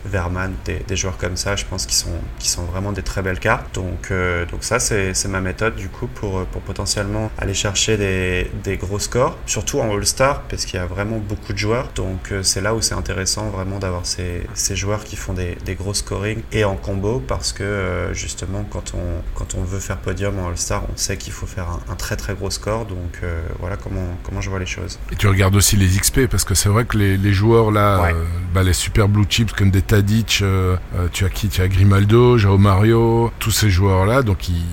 Verman, 0.05 0.55
des, 0.65 0.97
joueurs 0.97 1.17
comme 1.17 1.37
ça. 1.37 1.57
Je 1.57 1.65
pense 1.65 1.87
qu'ils 1.87 1.97
sont, 1.97 2.11
qui 2.39 2.49
sont 2.49 2.65
vraiment 2.65 2.93
des 2.93 3.03
très 3.03 3.23
belles 3.23 3.41
cartes. 3.41 3.75
Donc, 3.75 4.13
donc 4.51 4.65
ça, 4.65 4.79
c'est 4.79 5.29
ma 5.29 5.41
méthode 5.41 5.77
du 5.77 5.89
coup 5.89 6.07
pour, 6.07 6.45
pour 6.47 6.63
potentiellement 6.63 7.31
aller 7.39 7.55
chercher 7.55 7.97
des, 7.97 8.51
des 8.63 8.77
gros 8.77 8.99
scores, 8.99 9.39
surtout 9.47 9.81
en 9.81 9.91
All-Star, 9.95 10.43
parce 10.43 10.65
qu'il 10.65 10.79
y 10.79 10.83
a 10.83 10.87
vraiment 10.87 11.19
beaucoup 11.19 11.52
de 11.53 11.59
joueurs. 11.59 11.89
Donc 11.95 12.33
euh, 12.33 12.43
c'est 12.43 12.61
là 12.61 12.75
où 12.75 12.83
c'est 12.83 12.95
intéressant 12.95 13.49
vraiment 13.51 13.79
d'avoir 13.79 14.07
ces, 14.07 14.43
ces, 14.55 14.77
joueurs 14.77 15.05
qui 15.05 15.17
font 15.17 15.33
des, 15.33 15.57
des, 15.65 15.75
gros 15.75 15.95
scoring 15.95 16.43
et 16.53 16.65
en 16.65 16.77
combo, 16.77 17.23
parce 17.27 17.53
que 17.53 17.63
euh, 17.63 18.15
justement 18.15 18.65
quand 18.69 18.93
on, 18.95 19.23
quand 19.35 19.55
on 19.55 19.63
veut 19.63 19.81
faire 19.81 19.99
podium 19.99 20.39
en 20.39 20.49
All-Star, 20.49 20.85
on 20.93 20.97
sait 20.97 21.17
qu'il 21.17 21.33
faut 21.33 21.47
faire 21.47 21.69
un, 21.89 21.95
très 21.95 22.17
très 22.17 22.35
gros 22.35 22.51
score. 22.51 22.87
Donc 22.87 23.21
euh, 23.23 23.41
voilà 23.61 23.77
comment, 23.77 24.17
comment 24.23 24.41
je 24.41 24.51
vois 24.51 24.59
les 24.59 24.67
choses. 24.67 24.99
Et 25.11 25.17
tu 25.17 25.29
regardes 25.29 25.55
aussi 25.55 25.77
les 25.77 25.87
XP, 25.87 26.27
parce 26.27 26.45
que 26.45 26.55
c'est 26.55 26.69
vrai 26.69 26.85
que 26.85 26.97
les, 26.97 27.17
les 27.17 27.33
joueurs 27.33 27.71
là, 27.71 28.13
bah, 28.55 28.63
les 28.63 28.73
super 28.73 29.09
blue 29.09 29.27
chips 29.29 29.53
comme 29.53 29.71
des 29.71 29.83
Tadic, 29.83 30.43
tu 31.13 31.25
as 31.25 31.29
qui? 31.29 31.49
Tu 31.49 31.61
as 31.61 31.69
Grimaldo, 31.69 32.39
Jao 32.39 32.59
Mario, 32.59 33.31
tous 33.39 33.51
ces 33.51 33.71
joueurs 33.71 34.07
là, 34.07 34.23
donc 34.23 34.49
ils 34.49 34.65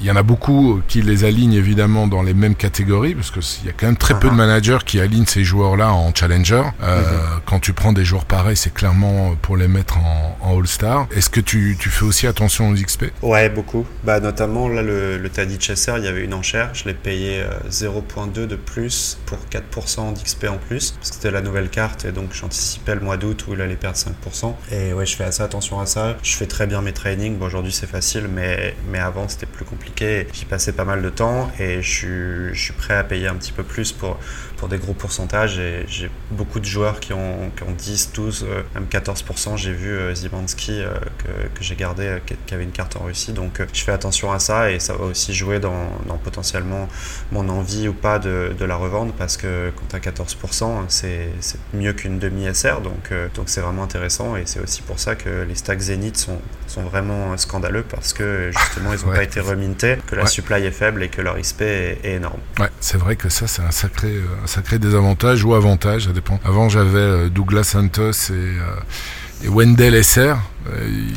il 0.00 0.06
y 0.06 0.10
en 0.10 0.16
a 0.16 0.22
beaucoup 0.22 0.80
qui 0.88 1.02
les 1.02 1.24
alignent 1.24 1.54
évidemment 1.54 2.06
dans 2.06 2.22
les 2.22 2.34
mêmes 2.34 2.54
catégories, 2.54 3.14
parce 3.14 3.30
qu'il 3.30 3.66
y 3.66 3.70
a 3.70 3.72
quand 3.72 3.86
même 3.86 3.96
très 3.96 4.18
peu 4.18 4.28
de 4.28 4.32
uh-huh. 4.32 4.36
managers 4.36 4.78
qui 4.84 5.00
alignent 5.00 5.26
ces 5.26 5.44
joueurs-là 5.44 5.92
en 5.92 6.14
challenger. 6.14 6.62
Euh, 6.82 7.00
uh-huh. 7.00 7.40
Quand 7.46 7.60
tu 7.60 7.72
prends 7.72 7.92
des 7.92 8.04
joueurs 8.04 8.24
pareils, 8.24 8.56
c'est 8.56 8.72
clairement 8.72 9.36
pour 9.40 9.56
les 9.56 9.68
mettre 9.68 9.98
en, 9.98 10.38
en 10.42 10.58
All-Star. 10.58 11.06
Est-ce 11.14 11.30
que 11.30 11.40
tu, 11.40 11.76
tu, 11.78 11.90
fais 11.90 12.04
aussi 12.04 12.26
attention 12.26 12.70
aux 12.70 12.74
XP 12.74 13.06
Ouais, 13.22 13.48
beaucoup. 13.48 13.86
Bah, 14.04 14.20
notamment, 14.20 14.68
là, 14.68 14.82
le, 14.82 15.18
le 15.18 15.28
Taddy 15.28 15.58
Chesser, 15.60 15.94
il 15.98 16.04
y 16.04 16.08
avait 16.08 16.24
une 16.24 16.34
enchère. 16.34 16.70
Je 16.74 16.84
l'ai 16.84 16.94
payé 16.94 17.44
0.2 17.70 18.40
euh, 18.40 18.46
de 18.46 18.56
plus 18.56 19.18
pour 19.26 19.38
4% 19.50 20.14
d'XP 20.14 20.46
en 20.48 20.58
plus, 20.58 20.92
parce 20.92 21.10
que 21.10 21.16
c'était 21.16 21.30
la 21.30 21.40
nouvelle 21.40 21.68
carte, 21.68 22.04
et 22.04 22.12
donc 22.12 22.32
j'anticipais 22.32 22.94
le 22.94 23.00
mois 23.00 23.16
d'août 23.16 23.46
où 23.48 23.54
il 23.54 23.60
allait 23.60 23.76
perdre 23.76 23.98
5%. 23.98 24.54
Et 24.72 24.92
ouais, 24.92 25.06
je 25.06 25.16
fais 25.16 25.24
assez 25.24 25.42
attention 25.42 25.80
à 25.80 25.86
ça. 25.86 26.16
Je 26.22 26.32
fais 26.32 26.46
très 26.46 26.66
bien 26.66 26.82
mes 26.82 26.92
trainings. 26.92 27.36
Bon, 27.36 27.46
aujourd'hui, 27.46 27.72
c'est 27.72 27.88
facile, 27.88 28.28
mais, 28.32 28.74
mais 28.90 28.98
avant, 28.98 29.28
c'était 29.28 29.46
plus 29.46 29.64
compliqué 29.64 29.85
J'y 29.98 30.44
passais 30.44 30.72
pas 30.72 30.84
mal 30.84 31.02
de 31.02 31.10
temps 31.10 31.50
et 31.58 31.82
je 31.82 31.90
suis, 31.90 32.54
je 32.54 32.60
suis, 32.60 32.72
prêt 32.72 32.94
à 32.94 33.04
payer 33.04 33.28
un 33.28 33.34
petit 33.34 33.52
peu 33.52 33.62
plus 33.62 33.92
pour, 33.92 34.18
pour 34.56 34.68
des 34.68 34.78
gros 34.78 34.92
pourcentages. 34.92 35.58
Et 35.58 35.84
j'ai 35.88 36.10
beaucoup 36.30 36.60
de 36.60 36.64
joueurs 36.64 37.00
qui 37.00 37.12
ont, 37.12 37.50
qui 37.56 37.62
ont 37.62 37.72
10, 37.72 38.12
12, 38.12 38.46
euh, 38.48 38.62
même 38.74 38.86
14%. 38.86 39.56
J'ai 39.56 39.72
vu 39.72 39.90
euh, 39.90 40.14
Zibanski 40.14 40.80
euh, 40.82 40.94
que, 41.18 41.58
que 41.58 41.62
j'ai 41.62 41.76
gardé, 41.76 42.18
qui 42.46 42.54
avait 42.54 42.64
une 42.64 42.72
carte 42.72 42.96
en 42.96 43.04
Russie. 43.04 43.32
Donc 43.32 43.62
je 43.72 43.82
fais 43.82 43.92
attention 43.92 44.32
à 44.32 44.38
ça 44.38 44.70
et 44.70 44.80
ça 44.80 44.94
va 44.94 45.04
aussi 45.04 45.34
jouer 45.34 45.60
dans, 45.60 45.90
dans 46.06 46.18
potentiellement 46.18 46.88
mon 47.32 47.48
envie 47.48 47.88
ou 47.88 47.92
pas 47.92 48.18
de, 48.18 48.54
de, 48.58 48.64
la 48.64 48.76
revendre 48.76 49.12
parce 49.12 49.36
que 49.36 49.72
quand 49.76 49.86
tu 49.88 50.08
as 50.08 50.12
14%, 50.12 50.84
c'est 50.88 51.30
mieux 51.72 51.92
qu'une 51.92 52.18
demi-SR. 52.18 52.80
Donc 52.80 53.12
donc 53.34 53.48
c'est 53.48 53.60
vraiment 53.60 53.82
intéressant 53.82 54.36
et 54.36 54.42
c'est 54.46 54.60
aussi 54.60 54.82
pour 54.82 54.98
ça 54.98 55.14
que 55.14 55.44
les 55.48 55.54
stacks 55.54 55.78
Zenith 55.78 56.16
sont, 56.16 56.38
sont 56.66 56.82
vraiment 56.82 57.36
scandaleux 57.36 57.84
parce 57.84 58.12
que 58.12 58.50
justement 58.52 58.92
ils 58.92 59.06
n'ont 59.06 59.12
pas 59.14 59.22
été 59.22 59.40
que 59.76 60.14
la 60.14 60.26
supply 60.26 60.64
est 60.64 60.70
faible 60.70 61.02
et 61.02 61.08
que 61.08 61.22
leur 61.22 61.38
XP 61.38 61.62
est, 61.62 61.98
est 62.04 62.14
énorme. 62.14 62.40
Ouais, 62.58 62.70
c'est 62.80 62.98
vrai 62.98 63.16
que 63.16 63.28
ça 63.28 63.46
c'est 63.46 63.62
un 63.62 63.70
sacré 63.70 64.20
ça 64.46 64.62
crée 64.62 64.78
des 64.78 64.94
avantages 64.94 65.44
ou 65.44 65.54
avantages, 65.54 66.06
ça 66.06 66.12
dépend. 66.12 66.40
Avant, 66.44 66.68
j'avais 66.68 66.98
euh, 66.98 67.28
Douglas 67.28 67.64
Santos 67.64 68.10
et, 68.30 68.32
euh, 68.32 69.44
et 69.44 69.48
Wendell 69.48 70.02
SR. 70.02 70.18
Euh, 70.18 70.36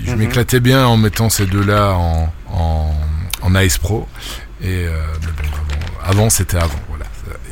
je 0.06 0.12
mhm. 0.12 0.18
m'éclatais 0.18 0.60
bien 0.60 0.86
en 0.86 0.98
mettant 0.98 1.30
ces 1.30 1.46
deux-là 1.46 1.94
en, 1.94 2.34
en, 2.52 2.94
en 3.42 3.56
AS 3.56 3.78
Pro. 3.78 4.08
Et 4.62 4.88
avant, 6.04 6.30
c'était 6.30 6.58
avant. 6.58 6.80
Voilà. 6.90 7.06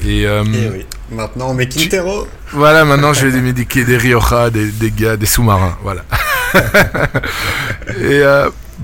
Et, 0.04 0.24
et 0.24 0.70
oui. 0.70 0.86
Maintenant, 1.10 1.52
on 1.52 1.54
met 1.54 1.70
Quintero. 1.70 2.28
Voilà, 2.52 2.84
maintenant, 2.84 3.14
je 3.14 3.28
vais 3.28 3.40
médiquer 3.40 3.86
des 3.86 3.96
Rioja, 3.96 4.50
des, 4.50 4.70
des 4.72 4.92
gars, 4.92 5.16
des 5.16 5.26
sous-marins. 5.26 5.78
Voilà. 5.84 6.04
et 8.02 8.22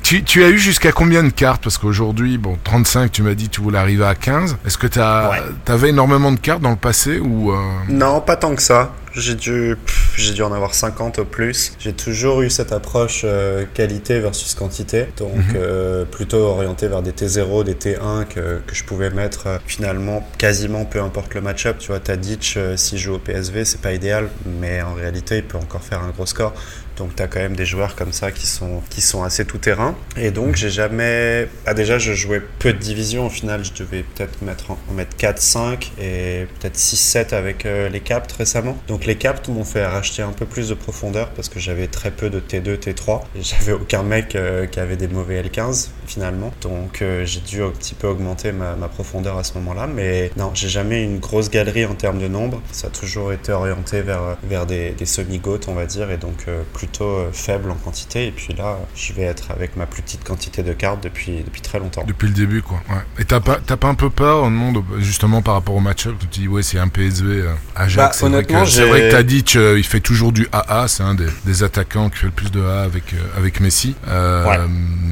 tu, 0.02 0.24
tu, 0.24 0.44
as 0.44 0.50
eu 0.50 0.58
jusqu'à 0.58 0.92
combien 0.92 1.24
de 1.24 1.30
cartes 1.30 1.64
Parce 1.64 1.78
qu'aujourd'hui, 1.78 2.38
bon, 2.38 2.58
35, 2.64 3.12
tu 3.12 3.22
m'as 3.22 3.36
dit 3.36 3.50
tu 3.50 3.62
voulais 3.62 3.78
arriver 3.78 4.06
à 4.06 4.16
15. 4.16 4.58
Est-ce 4.66 4.78
que 4.78 4.88
tu 4.88 5.00
avais 5.00 5.90
énormément 5.90 6.32
de 6.32 6.40
cartes 6.40 6.62
dans 6.62 6.72
le 6.72 6.76
passé 6.76 7.20
ou 7.20 7.52
euh? 7.52 7.58
Non, 7.90 8.22
pas 8.22 8.36
tant 8.36 8.56
que 8.56 8.62
ça. 8.62 8.94
J'ai 9.16 9.36
dû, 9.36 9.78
j'ai 10.18 10.34
dû 10.34 10.42
en 10.42 10.52
avoir 10.52 10.74
50 10.74 11.20
au 11.20 11.26
plus. 11.26 11.74
J'ai 11.78 11.94
toujours 11.94 12.42
eu 12.42 12.50
cette 12.50 12.72
approche 12.72 13.22
euh, 13.26 13.64
qualité 13.72 14.20
versus 14.20 14.56
quantité, 14.56 15.06
donc 15.18 15.36
mhm. 15.36 15.54
euh, 15.56 16.04
plutôt 16.06 16.40
orienté 16.40 16.88
vers 16.88 17.04
des 17.04 17.12
T0, 17.12 17.64
des 17.64 17.76
T1 17.76 18.26
que, 18.26 18.60
que 18.66 18.74
je 18.74 18.84
pouvais 18.84 19.12
mettre 19.12 19.62
finalement 19.68 20.28
quasiment 20.40 20.86
peu 20.86 21.00
importe 21.00 21.36
le 21.36 21.42
match-up. 21.42 21.78
Tu 21.78 21.90
vois, 21.90 22.00
Tadic, 22.00 22.58
s'il 22.76 22.98
joue 22.98 23.14
au 23.14 23.20
PSV, 23.20 23.66
c'est 23.66 23.82
pas 23.82 23.94
idéal, 23.94 24.30
mais 24.60 24.82
en 24.82 24.96
réalité, 24.96 25.38
il 25.38 25.44
peut 25.44 25.60
encore 25.60 25.84
faire 25.84 26.02
un 26.02 26.10
gros 26.10 26.26
score. 26.26 26.54
Donc 26.98 27.16
tu 27.16 27.24
as 27.24 27.28
quand 27.28 27.40
même 27.40 27.56
des 27.56 27.66
joueurs 27.66 27.96
comme 27.96 28.14
ça 28.14 28.32
qui 28.32 28.48
sont, 28.48 28.82
qui 28.90 29.02
sont 29.02 29.24
assez 29.24 29.46
tout-terrain. 29.46 29.96
Et 30.18 30.32
donc 30.32 30.56
j'ai 30.56 30.70
jamais... 30.70 31.48
Ah 31.66 31.74
déjà 31.74 31.98
je 31.98 32.14
jouais 32.14 32.42
peu 32.60 32.74
de 32.74 32.78
divisions, 32.78 33.28
au 33.28 33.30
final 33.30 33.64
je 33.64 33.74
devais 33.74 34.04
peut-être 34.04 34.42
mettre 34.42 34.72
en, 34.72 34.78
mettre 34.94 35.16
4, 35.18 35.40
5 35.40 35.92
et 36.00 36.48
peut-être 36.60 36.78
6, 36.78 36.98
7 36.98 37.34
avec 37.34 37.66
euh, 37.66 37.90
les 37.90 38.00
capts 38.00 38.32
récemment. 38.32 38.78
Donc 38.88 39.06
les 39.06 39.16
capts 39.16 39.48
m'ont 39.50 39.64
fait 39.64 39.86
racheter 39.86 40.22
un 40.22 40.32
peu 40.32 40.46
plus 40.46 40.70
de 40.70 40.74
profondeur 40.74 41.30
parce 41.32 41.50
que 41.50 41.60
j'avais 41.60 41.88
très 41.88 42.12
peu 42.12 42.30
de 42.30 42.40
T2, 42.40 42.78
T3. 42.78 43.22
Et 43.36 43.42
j'avais 43.42 43.74
aucun 43.74 44.04
mec 44.04 44.36
euh, 44.36 44.66
qui 44.66 44.80
avait 44.80 44.98
des 44.98 45.08
mauvais 45.08 45.42
L15 45.42 45.90
finalement. 46.06 46.52
Donc 46.62 47.02
euh, 47.02 47.26
j'ai 47.26 47.40
dû 47.40 47.64
un 47.64 47.70
petit 47.70 47.96
peu 47.96 48.08
augmenter 48.08 48.52
ma, 48.52 48.76
profondeur 48.88 49.38
à 49.38 49.44
ce 49.44 49.54
moment-là. 49.56 49.88
Mais 49.88 50.32
non, 50.38 50.52
j'ai 50.54 50.70
jamais 50.70 51.04
une 51.04 51.20
grosse 51.20 51.50
galerie 51.50 51.86
en 51.86 51.96
termes 51.96 52.20
de 52.20 52.28
nombre. 52.28 52.62
Ça 52.72 52.88
a 52.88 52.90
toujours 52.90 53.34
été 53.34 53.52
orienté 53.52 54.02
vers, 54.02 54.38
vers 54.44 54.66
des, 54.66 54.96
semi-goats 55.06 55.68
on 55.68 55.74
va 55.74 55.86
dire. 55.86 56.12
Et 56.12 56.18
donc 56.18 56.46
plutôt 56.84 57.06
euh, 57.06 57.30
faible 57.32 57.72
en 57.72 57.76
quantité. 57.76 58.28
Et 58.28 58.32
puis 58.32 58.54
là, 58.54 58.78
je 58.94 59.14
vais 59.14 59.24
être 59.24 59.52
avec 59.52 59.78
ma 59.78 59.86
plus 59.86 60.02
petite 60.02 60.24
quantité 60.26 60.64
de 60.64 60.74
cartes 60.74 61.02
depuis, 61.02 61.42
depuis 61.42 61.62
très 61.62 61.80
longtemps. 61.80 62.04
Depuis 62.06 62.28
le 62.28 62.34
début, 62.34 62.62
quoi. 62.62 62.82
Ouais. 62.90 63.02
Et 63.20 63.26
t'as 63.26 63.40
pas, 63.40 63.56
pas 63.56 63.88
un 63.88 63.96
peu 63.96 64.10
peur, 64.10 64.50
monde, 64.50 64.84
justement, 65.00 65.42
par 65.42 65.54
rapport 65.54 65.76
au 65.76 65.80
match-up? 65.80 66.16
Tu 66.20 66.28
te 66.28 66.34
dis, 66.42 66.48
ouais, 66.50 66.62
c'est 66.62 66.80
un 66.80 66.90
PSV 66.90 67.26
euh, 67.26 67.54
Ajax. 67.76 68.22
Bah, 68.22 68.66
c'est 68.66 68.86
vrai, 68.86 69.02
que, 69.02 69.12
t'as 69.12 69.24
dit 69.24 69.44
qu'il 69.44 69.84
fait 69.86 70.02
toujours 70.02 70.34
du 70.34 70.48
AA. 70.52 70.90
C'est 70.90 71.04
un 71.04 71.16
des, 71.16 71.28
des, 71.46 71.64
attaquants 71.64 72.10
qui 72.10 72.18
fait 72.18 72.26
le 72.26 72.32
plus 72.34 72.52
de 72.52 72.62
A 72.62 72.82
avec, 72.84 73.14
euh, 73.14 73.38
avec 73.38 73.62
Messi. 73.62 73.96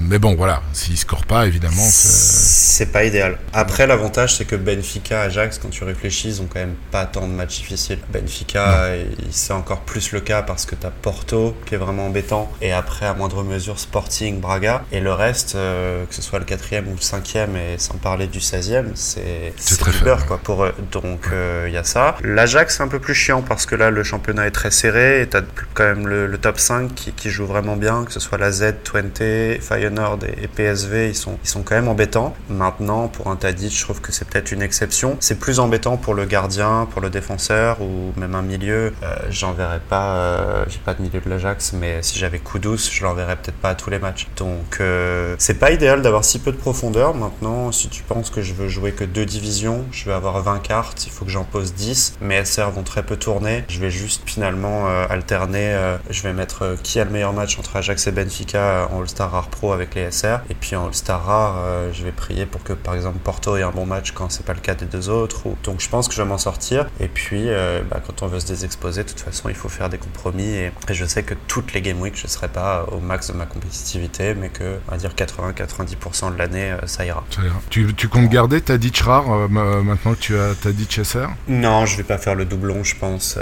Mais 0.09 0.19
bon, 0.19 0.35
voilà. 0.35 0.61
S'il 0.73 0.97
score 0.97 1.25
pas, 1.25 1.47
évidemment. 1.47 1.87
C'est 1.89 2.91
pas 2.91 3.05
idéal. 3.05 3.37
Après, 3.53 3.87
l'avantage, 3.87 4.35
c'est 4.35 4.45
que 4.45 4.57
Benfica, 4.57 5.21
Ajax, 5.21 5.57
quand 5.57 5.69
tu 5.69 5.85
réfléchis, 5.85 6.27
ils 6.27 6.41
ont 6.41 6.47
quand 6.51 6.59
même 6.59 6.75
pas 6.91 7.05
tant 7.05 7.27
de 7.27 7.33
matchs 7.33 7.59
difficiles. 7.59 7.99
Benfica, 8.11 8.89
c'est 9.29 9.53
encore 9.53 9.81
plus 9.81 10.11
le 10.11 10.19
cas 10.19 10.41
parce 10.41 10.65
que 10.65 10.75
t'as 10.75 10.89
Porto, 10.89 11.55
qui 11.65 11.75
est 11.75 11.77
vraiment 11.77 12.07
embêtant. 12.07 12.51
Et 12.61 12.71
après, 12.71 13.05
à 13.05 13.13
moindre 13.13 13.43
mesure, 13.43 13.79
Sporting, 13.79 14.39
Braga. 14.39 14.83
Et 14.91 14.99
le 14.99 15.13
reste, 15.13 15.55
euh, 15.55 16.05
que 16.05 16.15
ce 16.15 16.21
soit 16.21 16.39
le 16.39 16.45
quatrième 16.45 16.87
ou 16.87 16.95
le 16.95 17.01
cinquième, 17.01 17.55
et 17.55 17.77
sans 17.77 17.95
parler 17.95 18.27
du 18.27 18.39
16e, 18.39 18.91
c'est 18.95 19.53
très 19.79 19.91
peur, 19.91 20.25
quoi, 20.25 20.37
pour 20.37 20.63
eux. 20.63 20.73
Donc, 20.91 21.21
il 21.27 21.33
euh, 21.33 21.69
y 21.69 21.77
a 21.77 21.83
ça. 21.83 22.15
L'Ajax, 22.23 22.77
c'est 22.77 22.83
un 22.83 22.87
peu 22.87 22.99
plus 22.99 23.15
chiant 23.15 23.41
parce 23.41 23.65
que 23.65 23.75
là, 23.75 23.91
le 23.91 24.03
championnat 24.03 24.47
est 24.47 24.51
très 24.51 24.71
serré 24.71 25.21
et 25.21 25.27
t'as 25.27 25.41
quand 25.73 25.83
même 25.83 26.07
le, 26.07 26.37
top 26.37 26.59
5 26.59 26.93
qui, 26.95 27.11
qui, 27.11 27.29
joue 27.29 27.45
vraiment 27.45 27.75
bien, 27.75 28.03
que 28.03 28.11
ce 28.11 28.19
soit 28.19 28.37
la 28.37 28.49
Z20, 28.49 29.61
Feyenoord 29.61 30.19
et, 30.25 30.47
PSV, 30.47 31.09
ils 31.09 31.15
sont, 31.15 31.37
ils 31.43 31.49
sont 31.49 31.61
quand 31.61 31.75
même 31.75 31.87
embêtants. 31.87 32.35
Maintenant, 32.49 33.07
pour 33.07 33.27
un 33.27 33.35
Tadic, 33.35 33.75
je 33.77 33.83
trouve 33.83 34.01
que 34.01 34.11
c'est 34.11 34.27
peut-être 34.27 34.51
une 34.51 34.61
exception. 34.61 35.17
C'est 35.19 35.39
plus 35.39 35.59
embêtant 35.59 35.97
pour 35.97 36.13
le 36.13 36.25
gardien, 36.25 36.87
pour 36.91 37.01
le 37.01 37.09
défenseur 37.09 37.81
ou 37.81 38.13
même 38.17 38.35
un 38.35 38.41
milieu. 38.41 38.93
Euh, 39.03 39.15
J'en 39.29 39.53
verrai 39.53 39.79
pas, 39.87 40.65
j'ai 40.67 40.79
pas 40.79 40.93
de 40.93 41.01
milieu 41.01 41.19
de 41.19 41.29
l'Ajax 41.29 41.50
mais 41.73 42.01
si 42.01 42.17
j'avais 42.17 42.39
coup 42.39 42.59
douce, 42.59 42.89
je 42.91 43.03
l'enverrais 43.03 43.35
peut-être 43.35 43.57
pas 43.57 43.69
à 43.69 43.75
tous 43.75 43.89
les 43.89 43.99
matchs. 43.99 44.27
Donc 44.37 44.77
euh, 44.79 45.35
c'est 45.37 45.59
pas 45.59 45.71
idéal 45.71 46.01
d'avoir 46.01 46.23
si 46.23 46.39
peu 46.39 46.51
de 46.51 46.57
profondeur. 46.57 47.13
Maintenant, 47.13 47.71
si 47.71 47.89
tu 47.89 48.03
penses 48.03 48.29
que 48.29 48.41
je 48.41 48.53
veux 48.53 48.67
jouer 48.67 48.91
que 48.91 49.03
deux 49.03 49.25
divisions, 49.25 49.85
je 49.91 50.05
vais 50.05 50.13
avoir 50.13 50.41
20 50.41 50.59
cartes, 50.59 51.05
il 51.05 51.11
faut 51.11 51.25
que 51.25 51.31
j'en 51.31 51.43
pose 51.43 51.73
10. 51.73 52.17
Mes 52.21 52.43
SR 52.43 52.71
vont 52.71 52.83
très 52.83 53.03
peu 53.03 53.17
tourner. 53.17 53.63
Je 53.67 53.79
vais 53.79 53.91
juste 53.91 54.23
finalement 54.25 54.87
euh, 54.87 55.05
alterner. 55.09 55.73
Euh, 55.73 55.97
je 56.09 56.21
vais 56.23 56.33
mettre 56.33 56.75
qui 56.83 56.99
a 56.99 57.05
le 57.05 57.11
meilleur 57.11 57.33
match 57.33 57.57
entre 57.59 57.75
Ajax 57.75 58.07
et 58.07 58.11
Benfica 58.11 58.87
en 58.91 59.01
All-Star 59.01 59.31
Rare 59.31 59.49
Pro 59.49 59.73
avec 59.73 59.95
les 59.95 60.11
SR. 60.11 60.39
Et 60.49 60.55
puis 60.55 60.75
en 60.75 60.87
All-Star 60.87 61.23
Rare, 61.23 61.91
je 61.93 62.03
vais 62.03 62.11
prier 62.11 62.45
pour 62.45 62.63
que 62.63 62.73
par 62.73 62.95
exemple 62.95 63.19
Porto 63.23 63.57
ait 63.57 63.63
un 63.63 63.71
bon 63.71 63.85
match 63.85 64.11
quand 64.11 64.31
c'est 64.31 64.45
pas 64.45 64.53
le 64.53 64.59
cas 64.59 64.75
des 64.75 64.85
deux 64.85 65.09
autres. 65.09 65.43
Donc 65.63 65.81
je 65.81 65.89
pense 65.89 66.07
que 66.07 66.13
je 66.13 66.21
vais 66.21 66.27
m'en 66.27 66.37
sortir. 66.37 66.87
Et 66.99 67.07
puis 67.07 67.47
bah, 67.89 68.01
quand 68.05 68.23
on 68.23 68.27
veut 68.27 68.39
se 68.39 68.47
désexposer, 68.47 69.03
de 69.03 69.09
toute 69.09 69.19
façon, 69.19 69.49
il 69.49 69.55
faut 69.55 69.69
faire 69.69 69.89
des 69.89 69.97
compromis. 69.97 70.47
Et, 70.47 70.71
et 70.89 70.93
je 70.93 71.05
sais 71.05 71.23
que 71.23 71.33
toutes 71.47 71.73
les 71.73 71.81
Game 71.81 71.99
Week, 72.01 72.15
je 72.15 72.23
ne 72.23 72.29
serai 72.29 72.47
pas 72.47 72.85
au 72.91 72.99
max 72.99 73.31
de 73.31 73.33
ma 73.37 73.45
compétitivité, 73.45 74.33
mais 74.33 74.49
que, 74.49 74.77
on 74.87 74.91
va 74.91 74.97
dire 74.97 75.11
80-90% 75.15 76.33
de 76.33 76.37
l'année, 76.37 76.75
ça 76.85 77.05
ira. 77.05 77.23
Ça 77.35 77.41
ira. 77.43 77.55
Tu, 77.69 77.93
tu 77.95 78.07
comptes 78.07 78.29
garder 78.29 78.61
ta 78.61 78.77
ditch 78.77 79.01
rare 79.01 79.27
maintenant 79.49 80.13
que 80.13 80.19
tu 80.19 80.37
as 80.37 80.53
ta 80.55 80.71
ditch 80.71 81.01
SR 81.01 81.27
Non, 81.47 81.85
je 81.85 81.97
vais 81.97 82.03
pas 82.03 82.17
faire 82.17 82.35
le 82.35 82.45
doublon, 82.45 82.83
je 82.83 82.95
pense. 82.95 83.37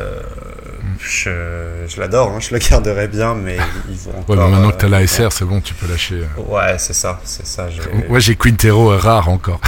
Je, 1.00 1.86
je 1.88 2.00
l'adore, 2.00 2.32
hein, 2.32 2.39
je 2.39 2.54
le 2.54 2.60
garderai 2.60 3.08
bien, 3.08 3.36
mais 3.36 3.58
il 3.89 3.97
faut 3.97 4.10
encore, 4.10 4.30
Ouais, 4.30 4.43
mais 4.43 4.50
maintenant 4.52 4.72
que 4.72 4.78
tu 4.78 4.86
as 4.86 4.89
la 4.89 5.06
SR, 5.06 5.32
c'est 5.32 5.45
bon, 5.45 5.62
tu 5.62 5.74
peux 5.74 5.88
lâcher. 5.88 6.24
Ouais, 6.38 6.78
c'est 6.78 6.93
ça, 6.93 7.20
c'est 7.24 7.45
ça. 7.45 7.68
Ouais, 8.10 8.20
j'ai 8.20 8.36
Quintero 8.36 8.97
rare 8.97 9.30
encore. 9.30 9.62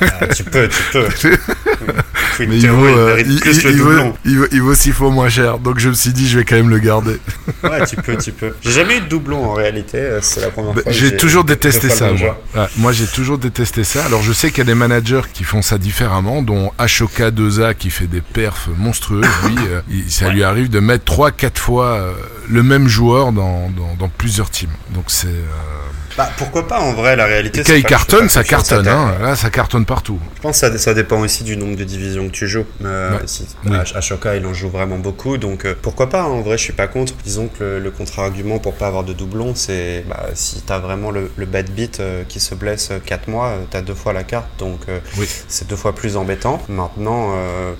Ah, 0.00 0.26
tu 0.28 0.44
peux, 0.44 0.68
tu 0.68 0.82
peux. 0.92 1.08
Mais 2.40 2.58
il 2.58 2.68
vaut, 2.70 2.84
euh, 2.84 3.22
il, 3.24 3.32
il, 3.32 3.70
il, 3.70 3.82
vaut, 3.82 4.48
il, 4.52 4.62
vaut, 4.62 4.74
six 4.74 4.92
fois 4.92 5.10
moins 5.10 5.28
cher, 5.28 5.58
donc 5.58 5.78
je 5.78 5.88
me 5.88 5.94
suis 5.94 6.12
dit 6.12 6.28
je 6.28 6.38
vais 6.38 6.44
quand 6.44 6.56
même 6.56 6.70
le 6.70 6.78
garder. 6.78 7.18
ouais, 7.62 7.86
tu 7.86 7.96
peux, 7.96 8.16
tu 8.16 8.32
peux. 8.32 8.54
J'ai 8.62 8.70
jamais 8.70 8.98
eu 8.98 9.00
de 9.00 9.06
doublon 9.06 9.44
en 9.44 9.52
réalité, 9.52 9.98
euh, 9.98 10.18
c'est 10.22 10.40
la 10.40 10.50
première 10.50 10.74
bah, 10.74 10.82
fois. 10.82 10.92
J'ai 10.92 11.16
toujours 11.16 11.44
détesté 11.44 11.88
ça, 11.88 12.12
moi. 12.12 12.40
Ouais, 12.54 12.66
moi 12.76 12.92
j'ai 12.92 13.06
toujours 13.06 13.38
détesté 13.38 13.84
ça. 13.84 14.04
Alors 14.04 14.22
je 14.22 14.32
sais 14.32 14.50
qu'il 14.50 14.58
y 14.58 14.62
a 14.62 14.64
des 14.64 14.74
managers 14.74 15.22
qui 15.32 15.44
font 15.44 15.62
ça 15.62 15.78
différemment, 15.78 16.42
dont 16.42 16.72
Ashoka 16.78 17.30
2A 17.30 17.74
qui 17.74 17.90
fait 17.90 18.06
des 18.06 18.20
perfs 18.20 18.68
monstrueuses. 18.76 19.26
Lui, 19.46 19.56
euh, 19.70 19.80
ça 20.08 20.30
lui 20.30 20.42
arrive 20.42 20.70
de 20.70 20.80
mettre 20.80 21.12
3-4 21.12 21.58
fois 21.58 22.14
le 22.48 22.62
même 22.62 22.88
joueur 22.88 23.32
dans, 23.32 23.70
dans, 23.70 23.94
dans 23.98 24.08
plusieurs 24.08 24.50
teams. 24.50 24.70
Donc 24.94 25.04
c'est. 25.08 25.28
Bah, 26.16 26.30
pourquoi 26.36 26.66
pas 26.66 26.80
en 26.80 26.92
vrai, 26.92 27.16
la 27.16 27.26
réalité. 27.26 27.62
Quand 27.64 27.74
il 27.74 27.84
cartonne, 27.84 28.28
ça 28.28 28.44
cartonne. 28.44 28.86
Hein. 28.88 29.14
Là, 29.20 29.36
ça 29.36 29.50
cartonne 29.50 29.84
partout. 29.84 30.18
Je 30.36 30.40
pense 30.40 30.60
que 30.60 30.70
ça, 30.70 30.78
ça, 30.78 30.94
dépend 30.94 31.20
aussi 31.20 31.44
du 31.44 31.56
nombre 31.56 31.76
de 31.76 31.84
divisions 31.84 32.26
que 32.28 32.32
tu 32.32 32.46
joues. 32.46 32.66
Euh, 32.84 33.18
si, 33.26 33.46
oui. 33.64 33.76
Ashoka, 33.94 34.36
il 34.36 34.46
en 34.46 34.54
joue 34.54 34.68
vraiment 34.68 34.98
beaucoup, 34.98 35.38
donc 35.38 35.64
euh, 35.64 35.74
pourquoi 35.80 36.08
pas 36.08 36.24
En 36.24 36.40
vrai, 36.40 36.56
je 36.56 36.62
suis 36.62 36.72
pas 36.72 36.86
contre. 36.86 37.14
Disons 37.24 37.48
que 37.48 37.64
le, 37.64 37.78
le 37.80 37.90
contre-argument 37.90 38.58
pour 38.58 38.74
pas 38.74 38.86
avoir 38.86 39.04
de 39.04 39.12
doublon, 39.12 39.54
c'est 39.54 40.04
bah, 40.08 40.26
si 40.34 40.62
t'as 40.62 40.78
vraiment 40.78 41.10
le, 41.10 41.30
le, 41.36 41.46
bad 41.46 41.70
beat 41.70 42.00
euh, 42.00 42.24
qui 42.28 42.40
se 42.40 42.54
blesse 42.54 42.90
4 43.04 43.28
mois, 43.28 43.48
euh, 43.48 43.64
t'as 43.70 43.82
deux 43.82 43.94
fois 43.94 44.12
la 44.12 44.24
carte, 44.24 44.48
donc 44.58 44.80
euh, 44.88 44.98
oui. 45.18 45.26
c'est 45.48 45.68
deux 45.68 45.76
fois 45.76 45.94
plus 45.94 46.16
embêtant. 46.16 46.62
Maintenant, 46.68 47.34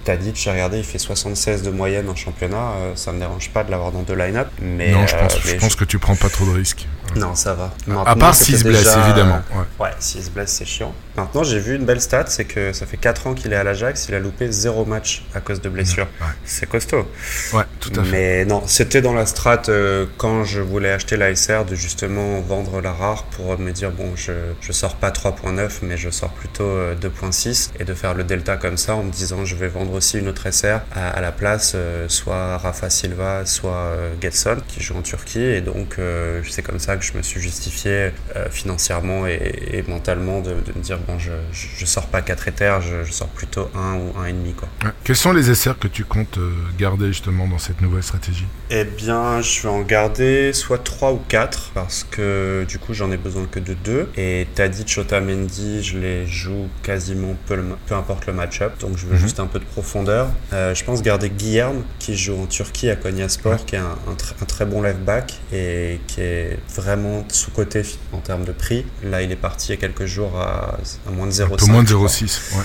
t'as 0.05 0.17
dit, 0.17 0.33
j'ai 0.35 0.51
regardé, 0.51 0.79
il 0.79 0.85
fait 0.85 0.99
76 0.99 1.63
de 1.63 1.71
moyenne 1.71 2.09
en 2.09 2.15
championnat, 2.15 2.73
ça 2.95 3.13
me 3.13 3.19
dérange 3.19 3.51
pas 3.51 3.65
de 3.65 3.71
l'avoir 3.71 3.93
dans 3.93 4.03
deux 4.03 4.15
line-up. 4.15 4.49
Mais, 4.61 4.91
non, 4.91 5.07
je 5.07 5.17
pense, 5.17 5.39
je 5.43 5.55
pense 5.57 5.73
je... 5.73 5.77
que 5.77 5.85
tu 5.85 5.99
prends 5.99 6.17
pas 6.17 6.29
trop 6.29 6.47
de 6.47 6.51
risques. 6.51 6.87
Non, 7.17 7.35
ça 7.35 7.55
va. 7.55 7.73
Maintenant, 7.87 8.05
à 8.05 8.17
part 8.17 8.35
s'il 8.35 8.59
se 8.59 8.65
blesse, 8.65 8.85
déjà... 8.85 9.07
évidemment. 9.07 9.41
Ouais, 9.53 9.87
ouais 9.87 9.91
s'il 9.99 10.23
se 10.23 10.31
blesse, 10.31 10.53
c'est 10.53 10.65
chiant. 10.65 10.95
Maintenant, 11.17 11.45
j'ai 11.45 11.61
vu 11.61 11.77
une 11.77 11.85
belle 11.85 12.01
stat, 12.01 12.25
c'est 12.27 12.45
que 12.45 12.73
ça 12.73 12.87
fait 12.87 12.97
4 12.97 13.29
ans 13.29 13.35
qu'il 13.35 13.53
est 13.53 13.57
à 13.57 13.63
l'Ajax, 13.63 14.07
il 14.09 14.15
a 14.17 14.19
loupé 14.19 14.51
0 14.51 14.85
match 14.85 15.25
à 15.35 15.41
cause 15.41 15.61
de 15.61 15.69
blessures. 15.69 16.09
Ouais. 16.21 16.27
C'est 16.45 16.69
costaud. 16.69 17.07
Ouais, 17.53 17.63
tout 17.79 17.93
à 17.97 18.03
fait. 18.03 18.11
Mais 18.11 18.45
non, 18.45 18.63
c'était 18.67 19.01
dans 19.01 19.13
la 19.13 19.27
strat 19.27 19.63
euh, 19.69 20.07
quand 20.19 20.45
je 20.45 20.61
voulais 20.61 20.91
acheter 20.91 21.17
la 21.17 21.35
SR 21.35 21.65
de 21.67 21.77
justement 21.77 22.41
vendre 22.41 22.81
la 22.81 22.93
rare 22.93 23.25
pour 23.25 23.57
me 23.59 23.71
dire, 23.71 23.93
bon, 23.93 24.13
je, 24.17 24.33
je 24.61 24.73
sors 24.73 24.97
pas 24.97 25.11
3.9, 25.11 25.71
mais 25.83 25.97
je 25.97 26.11
sors 26.11 26.31
plutôt 26.31 26.65
euh, 26.65 26.97
2.6 26.97 27.71
et 27.79 27.85
de 27.85 27.95
faire 27.95 28.15
le 28.15 28.25
delta 28.25 28.57
comme 28.57 28.77
ça 28.77 28.97
en 28.97 29.05
me 29.05 29.13
disant, 29.13 29.45
je 29.45 29.55
vais 29.55 29.69
vendre 29.69 29.93
aussi 29.93 30.19
une 30.19 30.29
autre 30.29 30.51
SR 30.51 30.81
à, 30.93 31.11
à 31.11 31.21
la 31.21 31.33
place, 31.33 31.73
euh, 31.75 32.09
soit 32.09 32.59
Rafa 32.59 32.91
Silva, 32.91 33.47
soit 33.47 33.73
euh, 33.73 34.15
Getson, 34.21 34.57
qui 34.67 34.83
joue 34.83 34.97
en 34.97 35.03
Turquie. 35.03 35.41
Et 35.41 35.61
donc, 35.61 35.97
euh, 35.99 36.43
c'est 36.49 36.63
comme 36.63 36.79
ça 36.79 36.94
que 36.97 37.05
je 37.05 37.13
me 37.17 37.23
suis 37.23 37.41
justifié 37.41 38.11
financièrement 38.51 39.27
et, 39.27 39.39
et 39.73 39.83
mentalement 39.89 40.41
de, 40.41 40.51
de, 40.51 40.73
me 40.77 40.83
dire, 40.83 40.99
bon, 41.07 41.19
je, 41.19 41.33
je 41.53 41.87
sors 41.87 42.07
pas 42.07 42.23
4 42.23 42.49
éthers, 42.49 42.81
je, 42.81 43.05
je, 43.05 43.13
sors 43.13 43.29
plutôt 43.29 43.71
1 43.75 43.95
ou 43.95 44.13
1,5. 44.23 44.55
Quoi. 44.55 44.69
Ouais. 44.85 44.91
Quels 45.05 45.17
sont 45.17 45.33
les 45.33 45.55
SR 45.55 45.79
que 45.79 45.89
tu 45.89 46.05
comptes 46.05 46.39
euh, 46.39 46.53
garder 46.79 47.09
justement 47.09 47.47
dans 47.47 47.59
cette 47.59 47.81
nouvelle 47.81 48.03
stratégie? 48.03 48.47
Eh 48.71 48.85
bien, 48.85 49.41
je 49.41 49.63
vais 49.63 49.69
en 49.69 49.83
garder 49.83 50.53
soit 50.53 50.83
3 50.83 51.13
ou 51.13 51.21
4 51.29 51.73
parce 51.75 52.05
que 52.11 52.65
du 52.69 52.79
coup, 52.79 52.95
j'en 52.95 53.11
ai 53.11 53.17
besoin 53.17 53.47
que 53.47 53.61
de 53.61 53.75
2. 53.75 54.11
Et 54.17 54.47
Tadic, 54.55 54.97
Otamendi, 54.99 55.83
je 55.83 55.99
les 55.99 56.27
joue 56.27 56.69
quasiment 56.83 57.37
peu, 57.47 57.57
le, 57.57 57.65
peu 57.87 57.95
importe 57.95 58.27
le 58.27 58.33
match-up. 58.33 58.73
Donc, 58.81 58.97
je 58.97 59.07
veux 59.07 59.15
mm 59.15 59.17
-hmm. 59.17 59.21
juste 59.21 59.41
un 59.41 59.47
peu 59.47 59.59
de 59.59 59.65
profondeur. 59.65 60.29
Euh, 60.53 60.75
je 60.75 60.85
pense 60.85 61.03
garder 61.03 61.31
Guillerme 61.31 61.83
qui 61.99 62.17
joue 62.17 62.37
en 62.43 62.47
Turquie 62.47 62.91
à 62.91 62.97
Konyaspor, 62.97 63.53
ouais. 63.53 63.59
qui 63.67 63.77
est 63.77 63.79
un, 63.79 63.99
un, 64.11 64.15
tr 64.15 64.35
un 64.43 64.47
très 64.47 64.67
bon 64.67 64.83
left 64.83 65.01
back 65.05 65.41
et 65.53 66.01
qui 66.07 66.21
est 66.21 66.59
vraiment 66.85 67.25
sous-côté 67.29 67.83
en 68.13 68.19
termes 68.19 68.45
de 68.45 68.53
prix. 68.53 68.85
Là, 69.03 69.23
il 69.23 69.33
est 69.33 69.37
parti 69.37 69.69
il 69.69 69.71
y 69.71 69.75
a 69.75 69.81
quelques 69.81 70.05
jours 70.07 70.39
à, 70.39 70.77
à 71.07 71.11
moins 71.11 71.27
de 71.27 71.33
0,5. 71.33 71.45
Un 71.53 71.57
peu 71.57 71.67
moins 71.67 71.83
de 71.83 71.89
0,6. 71.89 72.23
Ouais, 72.53 72.59
ouais. 72.59 72.65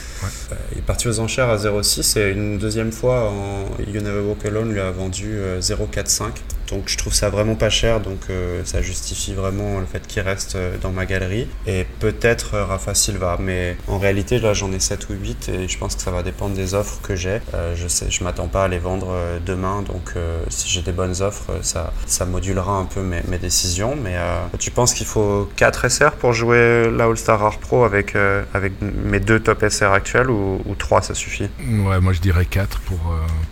Euh, 0.51 0.55
il 0.73 0.77
est 0.79 0.81
parti 0.81 1.07
aux 1.07 1.19
enchères 1.19 1.49
à 1.49 1.57
0,6 1.57 2.19
et 2.19 2.31
une 2.31 2.57
deuxième 2.57 2.91
fois, 2.91 3.29
en 3.31 3.65
You 3.81 4.01
Never 4.01 4.21
Walk 4.21 4.45
Alone 4.45 4.73
lui 4.73 4.79
a 4.79 4.91
vendu 4.91 5.37
euh, 5.37 5.59
0,45. 5.61 6.25
Donc 6.69 6.83
je 6.87 6.97
trouve 6.97 7.13
ça 7.13 7.29
vraiment 7.29 7.55
pas 7.55 7.69
cher, 7.69 7.99
donc 7.99 8.19
euh, 8.29 8.61
ça 8.63 8.81
justifie 8.81 9.33
vraiment 9.33 9.79
le 9.79 9.85
fait 9.85 10.05
qu'il 10.05 10.21
reste 10.21 10.55
euh, 10.55 10.77
dans 10.81 10.91
ma 10.91 11.05
galerie. 11.05 11.47
Et 11.65 11.85
peut-être 11.99 12.53
euh, 12.53 12.65
Rafa 12.65 12.93
Silva, 12.93 13.37
mais 13.39 13.75
en 13.87 13.97
réalité 13.97 14.39
là 14.39 14.53
j'en 14.53 14.71
ai 14.71 14.79
7 14.79 15.09
ou 15.09 15.13
8 15.13 15.49
et 15.49 15.67
je 15.67 15.77
pense 15.77 15.95
que 15.95 16.01
ça 16.01 16.11
va 16.11 16.21
dépendre 16.21 16.55
des 16.55 16.73
offres 16.73 16.99
que 17.01 17.15
j'ai. 17.15 17.39
Je 17.75 17.87
sais, 17.87 18.07
je 18.09 18.23
m'attends 18.23 18.47
pas 18.47 18.65
à 18.65 18.67
les 18.67 18.79
vendre 18.79 19.15
demain, 19.45 19.81
donc 19.81 20.13
si 20.49 20.69
j'ai 20.69 20.81
des 20.81 20.91
bonnes 20.91 21.21
offres, 21.21 21.59
ça, 21.61 21.93
ça 22.05 22.25
modulera 22.25 22.73
un 22.73 22.85
peu 22.85 23.01
mes, 23.01 23.37
décisions. 23.37 23.95
Mais 23.95 24.15
tu 24.59 24.71
penses 24.71 24.93
qu'il 24.93 25.05
faut 25.05 25.49
4 25.55 25.89
SR 25.89 26.11
pour 26.11 26.33
jouer 26.33 26.89
la 26.91 27.05
All-Star 27.05 27.39
Rare 27.39 27.57
Pro 27.57 27.83
avec, 27.83 28.15
avec 28.53 28.73
mes 28.81 29.19
deux 29.19 29.39
top 29.39 29.65
SR 29.67 29.91
actuels 29.91 30.29
ou, 30.29 30.61
ou 30.65 30.75
3 30.75 31.01
ça 31.01 31.13
suffit? 31.13 31.49
Ouais, 31.59 31.99
moi 31.99 32.13
je 32.13 32.19
dirais 32.19 32.45
4 32.45 32.79
pour, 32.81 32.99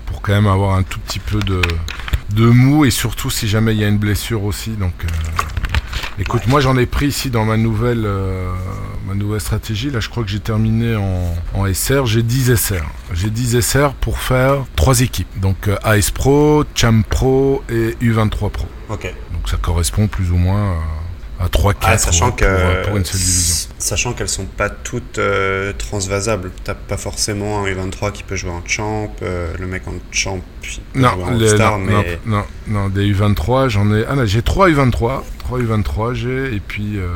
pour 0.05 0.21
quand 0.21 0.33
même 0.33 0.47
avoir 0.47 0.75
un 0.75 0.83
tout 0.83 0.99
petit 0.99 1.19
peu 1.19 1.39
de 1.39 1.61
de 2.33 2.45
mou 2.45 2.85
et 2.85 2.91
surtout 2.91 3.29
si 3.29 3.47
jamais 3.47 3.73
il 3.73 3.79
y 3.79 3.83
a 3.83 3.87
une 3.87 3.97
blessure 3.97 4.43
aussi. 4.43 4.71
Donc, 4.71 4.93
euh, 5.03 5.07
écoute, 6.19 6.41
ouais. 6.45 6.51
moi 6.51 6.61
j'en 6.61 6.77
ai 6.77 6.85
pris 6.85 7.07
ici 7.07 7.29
dans 7.29 7.45
ma 7.45 7.57
nouvelle, 7.57 8.05
euh, 8.05 8.51
ma 9.07 9.15
nouvelle 9.15 9.41
stratégie. 9.41 9.89
Là, 9.89 9.99
je 9.99 10.09
crois 10.09 10.23
que 10.23 10.29
j'ai 10.29 10.39
terminé 10.39 10.95
en, 10.95 11.35
en 11.53 11.73
SR. 11.73 12.05
J'ai 12.05 12.23
10 12.23 12.55
SR. 12.55 12.83
J'ai 13.13 13.29
10 13.29 13.61
SR 13.61 13.93
pour 13.93 14.19
faire 14.19 14.65
trois 14.75 15.01
équipes. 15.01 15.39
Donc, 15.39 15.67
euh, 15.67 15.77
AS 15.83 16.11
Pro, 16.13 16.63
Champ 16.75 17.01
Pro 17.07 17.63
et 17.69 17.95
U23 18.01 18.51
Pro. 18.51 18.67
Ok. 18.89 19.13
Donc, 19.33 19.49
ça 19.49 19.57
correspond 19.57 20.07
plus 20.07 20.31
ou 20.31 20.37
moins 20.37 20.77
à 21.39 21.47
3-4 21.47 21.75
ah, 21.81 21.97
sachant 21.97 22.27
pour, 22.27 22.37
que, 22.37 22.85
pour, 22.85 22.97
une 22.97 23.05
seule 23.05 23.19
division. 23.19 23.69
Sachant 23.87 24.11
qu'elles 24.11 24.27
sont 24.27 24.47
pas 24.47 24.69
toutes 24.69 25.17
euh, 25.17 25.71
transvasables. 25.77 26.51
T'as 26.65 26.73
pas 26.73 26.97
forcément 26.97 27.63
un 27.63 27.67
U23 27.69 28.11
qui 28.11 28.23
peut 28.23 28.35
jouer 28.35 28.51
en 28.51 28.61
champ, 28.67 29.15
euh, 29.21 29.53
le 29.57 29.65
mec 29.65 29.87
en 29.87 29.93
champ 30.11 30.41
puis 30.61 30.81
non, 30.93 31.11
les, 31.31 31.47
star, 31.47 31.79
non, 31.79 31.85
mais... 31.85 32.19
non, 32.25 32.43
non, 32.67 32.81
non, 32.81 32.89
des 32.89 33.09
U23, 33.13 33.69
j'en 33.69 33.93
ai. 33.95 34.03
Ah 34.09 34.15
là, 34.15 34.25
j'ai 34.25 34.41
3 34.41 34.71
U23. 34.71 35.21
3 35.47 35.59
U23 35.59 36.13
j'ai 36.13 36.55
et 36.55 36.59
puis 36.59 36.97
euh, 36.97 37.07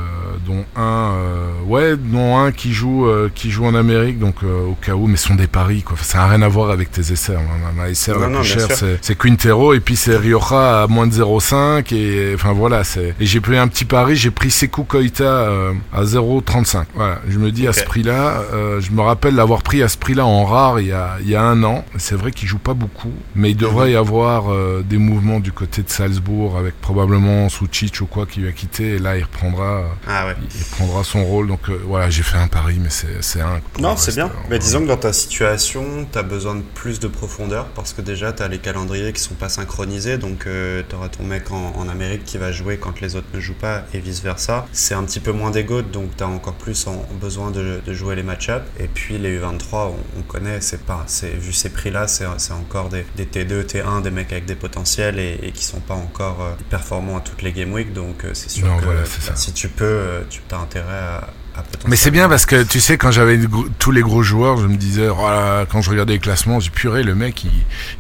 dont 0.48 0.64
un 0.78 1.16
euh, 1.16 1.62
ouais 1.66 1.98
dont 1.98 2.38
un 2.38 2.54
qui 2.54 2.72
joue 2.72 3.06
qui 3.36 3.52
joue 3.52 3.66
en 3.66 3.76
Amérique 3.76 4.20
donc 4.20 4.44
au 4.44 4.78
cas 4.82 4.94
où 4.94 5.08
mais 5.08 5.18
ce 5.18 5.28
sont 5.28 5.36
des 5.36 5.48
paris 5.48 5.82
quoi 5.82 5.98
ça 6.02 6.20
n'a 6.20 6.28
rien 6.28 6.42
à 6.42 6.48
voir 6.48 6.70
avec 6.70 6.92
tes 6.92 7.02
essais 7.02 7.34
ma, 7.34 7.74
ma 7.74 7.90
la 7.90 8.40
plus 8.40 8.44
chère 8.46 8.68
c'est 9.02 9.18
Quintero 9.18 9.74
et 9.74 9.82
puis 9.82 9.98
c'est 9.98 10.16
Rioja 10.16 10.84
à 10.84 10.88
moins 10.88 11.08
de 11.08 11.14
0,5 11.14 11.94
et 11.94 12.32
enfin 12.34 12.54
voilà 12.54 12.86
c'est 12.86 13.16
et 13.20 13.26
j'ai 13.26 13.42
pris 13.42 13.58
un 13.58 13.68
petit 13.68 13.84
pari 13.84 14.16
j'ai 14.16 14.32
pris 14.32 14.50
Sekou 14.50 14.86
Koita 14.86 15.50
à 15.92 16.04
0,35 16.04 16.61
voilà 16.96 17.20
je 17.28 17.38
me 17.38 17.52
dis 17.52 17.68
okay. 17.68 17.70
à 17.70 17.82
ce 17.82 17.86
prix 17.86 18.04
là 18.04 18.42
je 18.80 18.92
me 18.92 19.02
rappelle 19.02 19.36
l'avoir 19.36 19.64
pris 19.64 19.84
à 19.84 19.88
ce 19.88 19.98
prix 19.98 20.14
là 20.14 20.26
en 20.26 20.46
rare 20.46 20.80
il 20.80 20.88
y 20.88 20.92
a, 20.92 21.18
il 21.22 21.30
y 21.30 21.36
a 21.36 21.44
un 21.44 21.64
an. 21.64 21.86
C'est 21.98 22.16
vrai 22.16 22.32
qu'il 22.32 22.48
joue 22.48 22.60
pas 22.60 22.74
beaucoup 22.74 23.14
mais 23.36 23.52
il 23.52 23.58
devrait 23.58 23.90
mmh. 23.90 23.94
y 23.94 23.96
avoir 23.96 24.44
des 24.84 24.98
mouvements 24.98 25.40
du 25.40 25.52
côté 25.52 25.84
de 25.84 25.90
Salzbourg 25.90 26.58
avec 26.58 26.80
probablement 26.82 27.50
Soucic 27.50 28.02
ou 28.02 28.06
quoi 28.06 28.26
qui 28.26 28.42
lui 28.42 28.48
a 28.48 28.52
quitté 28.52 28.96
et 28.96 29.00
là 29.00 29.18
il 29.18 29.24
reprendra 29.24 29.84
ah 30.08 30.28
ouais. 30.28 30.36
il 30.56 30.64
reprendra 30.64 31.04
son 31.04 31.24
rôle. 31.24 31.48
Donc 31.48 31.70
euh, 31.70 31.80
voilà 31.86 32.10
j'ai 32.10 32.24
fait 32.24 32.38
un 32.38 32.48
pari 32.48 32.80
mais 32.80 32.90
c'est 32.90 33.42
un 33.42 33.60
non 33.80 33.96
c'est 33.98 34.16
bien. 34.16 34.32
mais 34.50 34.60
disons 34.60 34.82
que 34.82 34.88
dans 34.88 34.98
ta 34.98 35.14
situation 35.14 36.08
tu 36.12 36.18
as 36.18 36.24
besoin 36.24 36.56
de 36.56 36.62
plus 36.62 37.00
de 37.00 37.08
profondeur 37.08 37.66
parce 37.76 37.94
que 37.94 38.02
déjà 38.02 38.34
tu 38.34 38.44
as 38.44 38.48
les 38.48 38.60
calendriers 38.60 39.14
qui 39.14 39.22
sont 39.22 39.36
pas 39.36 39.50
synchronisés. 39.50 40.18
Donc 40.18 40.48
euh, 40.48 40.84
tu 40.88 40.96
auras 40.96 41.10
ton 41.10 41.24
mec 41.24 41.52
en, 41.52 41.74
en, 41.76 41.90
Amérique 41.90 42.24
qui 42.24 42.38
va 42.38 42.52
jouer 42.52 42.78
quand 42.78 43.02
les 43.02 43.16
autres 43.16 43.28
ne 43.34 43.40
jouent 43.40 43.54
pas 43.54 43.84
et 43.94 44.00
vice 44.00 44.22
versa 44.22 44.66
c'est 44.72 44.94
un 44.94 45.04
petit 45.04 45.20
peu 45.20 45.34
moins 45.34 45.52
d'ego 45.52 45.82
donc 45.82 46.16
tu 46.16 46.24
as 46.24 46.28
encore 46.42 46.54
plus 46.56 46.88
en, 46.88 47.06
besoin 47.14 47.52
de, 47.52 47.82
de, 47.86 47.94
jouer 47.94 48.16
les 48.16 48.24
match-up. 48.24 48.64
Et 48.80 48.88
puis 48.88 49.18
les 49.18 49.40
U23 49.40 49.60
on, 49.74 49.96
on 50.20 50.22
connaît 50.24 50.60
c'est 50.62 50.84
pas 50.84 51.04
c'est 51.08 51.30
vu 51.30 51.54
ces 51.54 51.70
prix 51.70 51.92
là 51.92 52.08
c'est 52.08 52.26
encore 52.26 52.90
des, 52.90 53.06
des, 53.16 53.26
T2 53.26 53.64
T1 53.64 54.02
des 54.02 54.12
mecs 54.12 54.32
avec 54.32 54.46
des 54.46 54.56
potentiels 54.56 55.20
et, 55.20 55.40
et 55.44 55.52
qui 55.52 55.64
sont 55.64 55.80
pas 55.80 55.94
encore 55.94 56.42
euh, 56.42 56.52
performants 56.70 57.18
à 57.18 57.22
toutes 57.22 57.44
les 57.44 57.52
game 57.52 57.72
week. 57.72 57.94
Donc 57.94 58.26
euh, 58.26 58.32
c'est 58.34 58.50
sûr 58.50 58.68
non, 58.68 58.78
que 58.78 58.86
voilà, 58.86 59.02
bah, 59.02 59.36
si 59.36 59.54
tu 59.54 59.70
peux, 59.70 59.86
euh, 59.86 60.22
tu 60.30 60.42
as 60.52 60.58
intérêt 60.58 60.94
à, 60.94 61.30
Mais 61.88 61.96
c'est 61.96 62.12
bien 62.12 62.30
parce 62.30 62.46
que 62.46 62.64
tu 62.64 62.80
sais, 62.80 62.98
quand 62.98 63.12
j'avais 63.12 63.40
tous 63.80 63.92
les 63.92 64.02
gros 64.02 64.24
joueurs, 64.24 64.58
je 64.58 64.68
me 64.68 64.76
disais, 64.76 65.08
oh 65.10 65.16
quand 65.70 65.82
je 65.82 65.90
regardais 65.90 66.14
les 66.14 66.20
classements, 66.20 66.60
j'ai 66.60 66.70
puré, 66.70 67.04
le 67.04 67.16
mec, 67.16 67.44
il, 67.44 67.52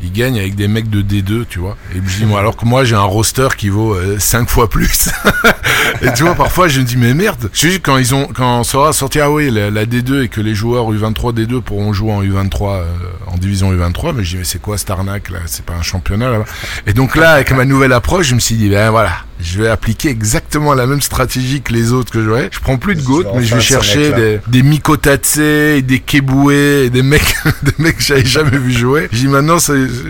il, 0.03 0.11
gagne 0.11 0.37
avec 0.37 0.55
des 0.55 0.67
mecs 0.67 0.89
de 0.89 1.01
D2, 1.01 1.45
tu 1.47 1.59
vois. 1.59 1.77
Et 1.95 2.01
je 2.05 2.17
dis, 2.17 2.25
moi, 2.25 2.39
alors 2.39 2.55
que 2.55 2.65
moi, 2.65 2.83
j'ai 2.83 2.95
un 2.95 3.01
roster 3.01 3.47
qui 3.57 3.69
vaut 3.69 3.97
5 4.19 4.49
fois 4.49 4.69
plus. 4.69 5.09
et 6.01 6.13
tu 6.13 6.23
vois, 6.23 6.35
parfois, 6.35 6.67
je 6.67 6.79
me 6.79 6.85
dis, 6.85 6.97
mais 6.97 7.13
merde. 7.13 7.49
Je 7.53 7.69
quand 7.77 7.97
ils 7.97 8.13
ont, 8.13 8.27
quand 8.27 8.63
Sora 8.63 8.89
a 8.89 8.93
sorti, 8.93 9.19
ah 9.19 9.31
oui, 9.31 9.49
la, 9.49 9.85
D2 9.85 10.23
et 10.23 10.27
que 10.27 10.41
les 10.41 10.53
joueurs 10.53 10.91
U23 10.91 11.33
D2 11.33 11.61
pourront 11.61 11.93
jouer 11.93 12.11
en 12.11 12.23
U23, 12.23 12.75
euh, 12.75 12.85
en 13.27 13.37
division 13.37 13.73
U23, 13.73 14.13
mais 14.15 14.23
je 14.23 14.31
dis, 14.31 14.37
mais 14.37 14.43
c'est 14.43 14.61
quoi 14.61 14.77
cette 14.77 14.89
arnaque, 14.89 15.29
là? 15.29 15.39
C'est 15.45 15.65
pas 15.65 15.73
un 15.73 15.81
championnat, 15.81 16.29
là-bas. 16.29 16.45
Et 16.87 16.93
donc 16.93 17.15
là, 17.15 17.31
avec 17.31 17.51
ma 17.51 17.65
nouvelle 17.65 17.93
approche, 17.93 18.27
je 18.27 18.35
me 18.35 18.39
suis 18.39 18.55
dit, 18.55 18.69
ben 18.69 18.91
voilà, 18.91 19.13
je 19.39 19.61
vais 19.61 19.69
appliquer 19.69 20.09
exactement 20.09 20.73
la 20.73 20.85
même 20.85 21.01
stratégie 21.01 21.61
que 21.61 21.73
les 21.73 21.91
autres 21.91 22.11
que 22.11 22.23
j'aurais. 22.23 22.49
Je 22.51 22.59
prends 22.59 22.77
plus 22.77 22.95
de 22.95 23.01
GOAT, 23.01 23.23
mais 23.41 23.47
je 23.47 23.55
vais 23.55 23.61
chercher 23.61 24.11
des, 24.11 24.39
des 24.47 24.63
Mikotatse, 24.63 25.37
des 25.37 26.01
Keboué, 26.05 26.89
des 26.89 27.01
mecs, 27.01 27.35
des 27.63 27.73
mecs 27.83 27.97
que 27.97 28.03
j'avais 28.03 28.25
jamais 28.25 28.57
vu 28.57 28.71
jouer. 28.71 29.09
Je 29.11 29.17
dis 29.17 29.27
maintenant, 29.27 29.57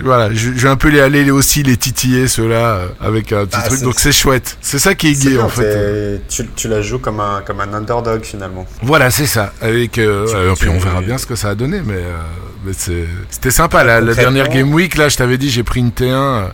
voilà, 0.02 0.32
je, 0.32 0.50
vais 0.50 0.68
un 0.68 0.76
peu 0.76 0.88
les 0.88 1.00
aller 1.00 1.30
aussi 1.30 1.62
les 1.62 1.76
titiller 1.76 2.28
ceux-là 2.28 2.76
euh, 2.76 2.88
avec 3.00 3.32
un 3.32 3.46
petit 3.46 3.58
ah, 3.62 3.68
truc. 3.68 3.80
Donc 3.80 3.98
c'est 3.98 4.12
chouette. 4.12 4.56
C'est 4.60 4.78
ça 4.78 4.94
qui 4.94 5.08
est, 5.08 5.22
gay 5.22 5.38
en 5.38 5.48
fait. 5.48 6.20
Tu, 6.28 6.46
tu, 6.54 6.68
la 6.68 6.82
joues 6.82 6.98
comme 6.98 7.20
un 7.20 7.42
comme 7.44 7.60
un 7.60 7.72
underdog 7.72 8.24
finalement. 8.24 8.66
Voilà, 8.82 9.10
c'est 9.10 9.26
ça. 9.26 9.52
Avec 9.60 9.98
euh, 9.98 10.54
puis 10.58 10.68
on 10.68 10.78
verra 10.78 11.00
bien 11.00 11.18
ce 11.18 11.26
que 11.26 11.36
ça 11.36 11.50
a 11.50 11.54
donné, 11.54 11.80
mais. 11.84 11.94
Euh, 11.94 13.06
c'était 13.30 13.50
sympa. 13.50 13.84
La, 13.84 14.00
la, 14.00 14.14
dernière 14.14 14.48
Game 14.48 14.72
Week, 14.72 14.96
là, 14.96 15.08
je 15.08 15.16
t'avais 15.16 15.38
dit, 15.38 15.50
j'ai 15.50 15.62
pris 15.62 15.80
une 15.80 15.90
T1 15.90 16.04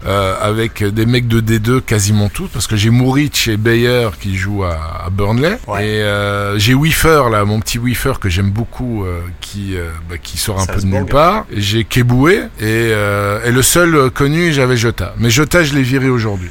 euh, 0.07 0.35
avec 0.41 0.83
des 0.83 1.07
mecs 1.07 1.29
de 1.29 1.41
D2 1.41 1.83
quasiment 1.83 2.29
tous, 2.29 2.49
parce 2.49 2.67
que 2.67 2.77
j'ai 2.77 2.91
Mourich 2.91 3.49
et 3.49 3.57
Bayer 3.57 4.09
qui 4.21 4.37
jouent 4.37 4.65
à, 4.65 5.05
à 5.07 5.11
Burnley. 5.11 5.59
Et 5.81 6.03
euh, 6.03 6.59
j'ai 6.69 6.75
Weaver, 6.75 7.31
là, 7.31 7.47
mon 7.47 7.61
petit 7.61 7.79
Weaver 7.79 8.19
que 8.21 8.29
j'aime 8.29 8.51
beaucoup, 8.51 9.03
euh, 9.03 9.23
qui, 9.41 9.75
euh, 9.75 9.89
bah, 10.07 10.17
qui 10.23 10.37
sort 10.37 10.61
un 10.61 10.67
peu 10.67 10.83
de 10.83 10.85
nulle 10.85 11.07
part. 11.07 11.47
J'ai 11.51 11.85
Keboué, 11.85 12.35
et, 12.35 12.43
euh, 12.61 13.43
et 13.43 13.53
le 13.53 13.63
seul 13.63 14.11
connu, 14.11 14.53
j'avais 14.53 14.77
Jota. 14.77 15.15
Mais 15.17 15.31
Jota, 15.31 15.65
je 15.65 15.75
l'ai 15.75 15.83
viré 15.83 16.11
aujourd'hui. 16.11 16.51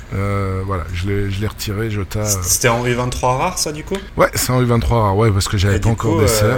voilà, 0.66 0.86
je 0.92 1.08
l'ai 1.08 1.48
retiré, 1.48 1.92
Jota. 1.92 2.26
C'était 2.26 2.68
en 2.68 2.84
U23 2.84 3.38
rare, 3.38 3.60
ça, 3.60 3.72
du 3.72 3.84
coup? 3.84 3.98
Ouais, 4.16 4.30
c'est 4.34 4.50
en 4.50 4.60
U23 4.60 4.88
rare, 4.88 5.18
ouais, 5.18 5.30
parce 5.30 5.48
que 5.48 5.60
j'avais 5.60 5.80
pas 5.80 5.90
encore 5.90 6.20
des 6.20 6.28
serres. 6.28 6.58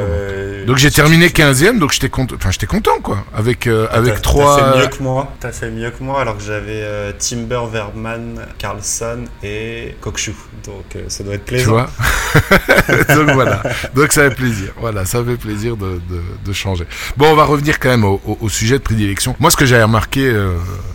Donc 0.65 0.77
j'ai 0.77 0.91
terminé 0.91 1.27
15ème, 1.27 1.79
donc 1.79 1.91
j'étais 1.91 2.09
content. 2.09 2.35
Enfin, 2.35 2.51
j'étais 2.51 2.67
content 2.67 2.99
quoi, 3.01 3.25
avec 3.35 3.67
avec 3.67 4.21
trois. 4.21 4.57
T'as 4.57 4.71
fait 4.71 4.79
mieux 4.79 4.87
que 4.87 5.03
moi. 5.03 5.33
T'as 5.39 5.51
fait 5.51 5.71
mieux 5.71 5.89
que 5.89 6.03
moi 6.03 6.21
alors 6.21 6.37
que 6.37 6.43
j'avais 6.43 7.13
Timber, 7.17 7.61
Verman, 7.71 8.45
Carlson 8.59 9.25
et 9.41 9.95
Kokshu. 9.99 10.35
Donc 10.65 11.01
ça 11.07 11.23
doit 11.23 11.33
être 11.35 11.45
plaisant. 11.45 11.63
Tu 11.63 11.69
vois 11.71 13.15
Donc 13.15 13.31
voilà. 13.31 13.48
Donc 13.95 14.11
ça 14.11 14.29
fait 14.29 14.35
plaisir. 14.35 14.73
Voilà, 14.77 15.05
ça 15.05 15.23
fait 15.23 15.37
plaisir 15.37 15.77
de, 15.77 16.01
de, 16.09 16.21
de 16.45 16.53
changer. 16.53 16.85
Bon, 17.17 17.27
on 17.31 17.35
va 17.35 17.45
revenir 17.45 17.79
quand 17.79 17.89
même 17.89 18.05
au, 18.05 18.21
au, 18.25 18.49
sujet 18.49 18.77
de 18.77 18.83
prédilection. 18.83 19.35
Moi, 19.39 19.51
ce 19.51 19.57
que 19.57 19.65
j'avais 19.65 19.83
remarqué 19.83 20.29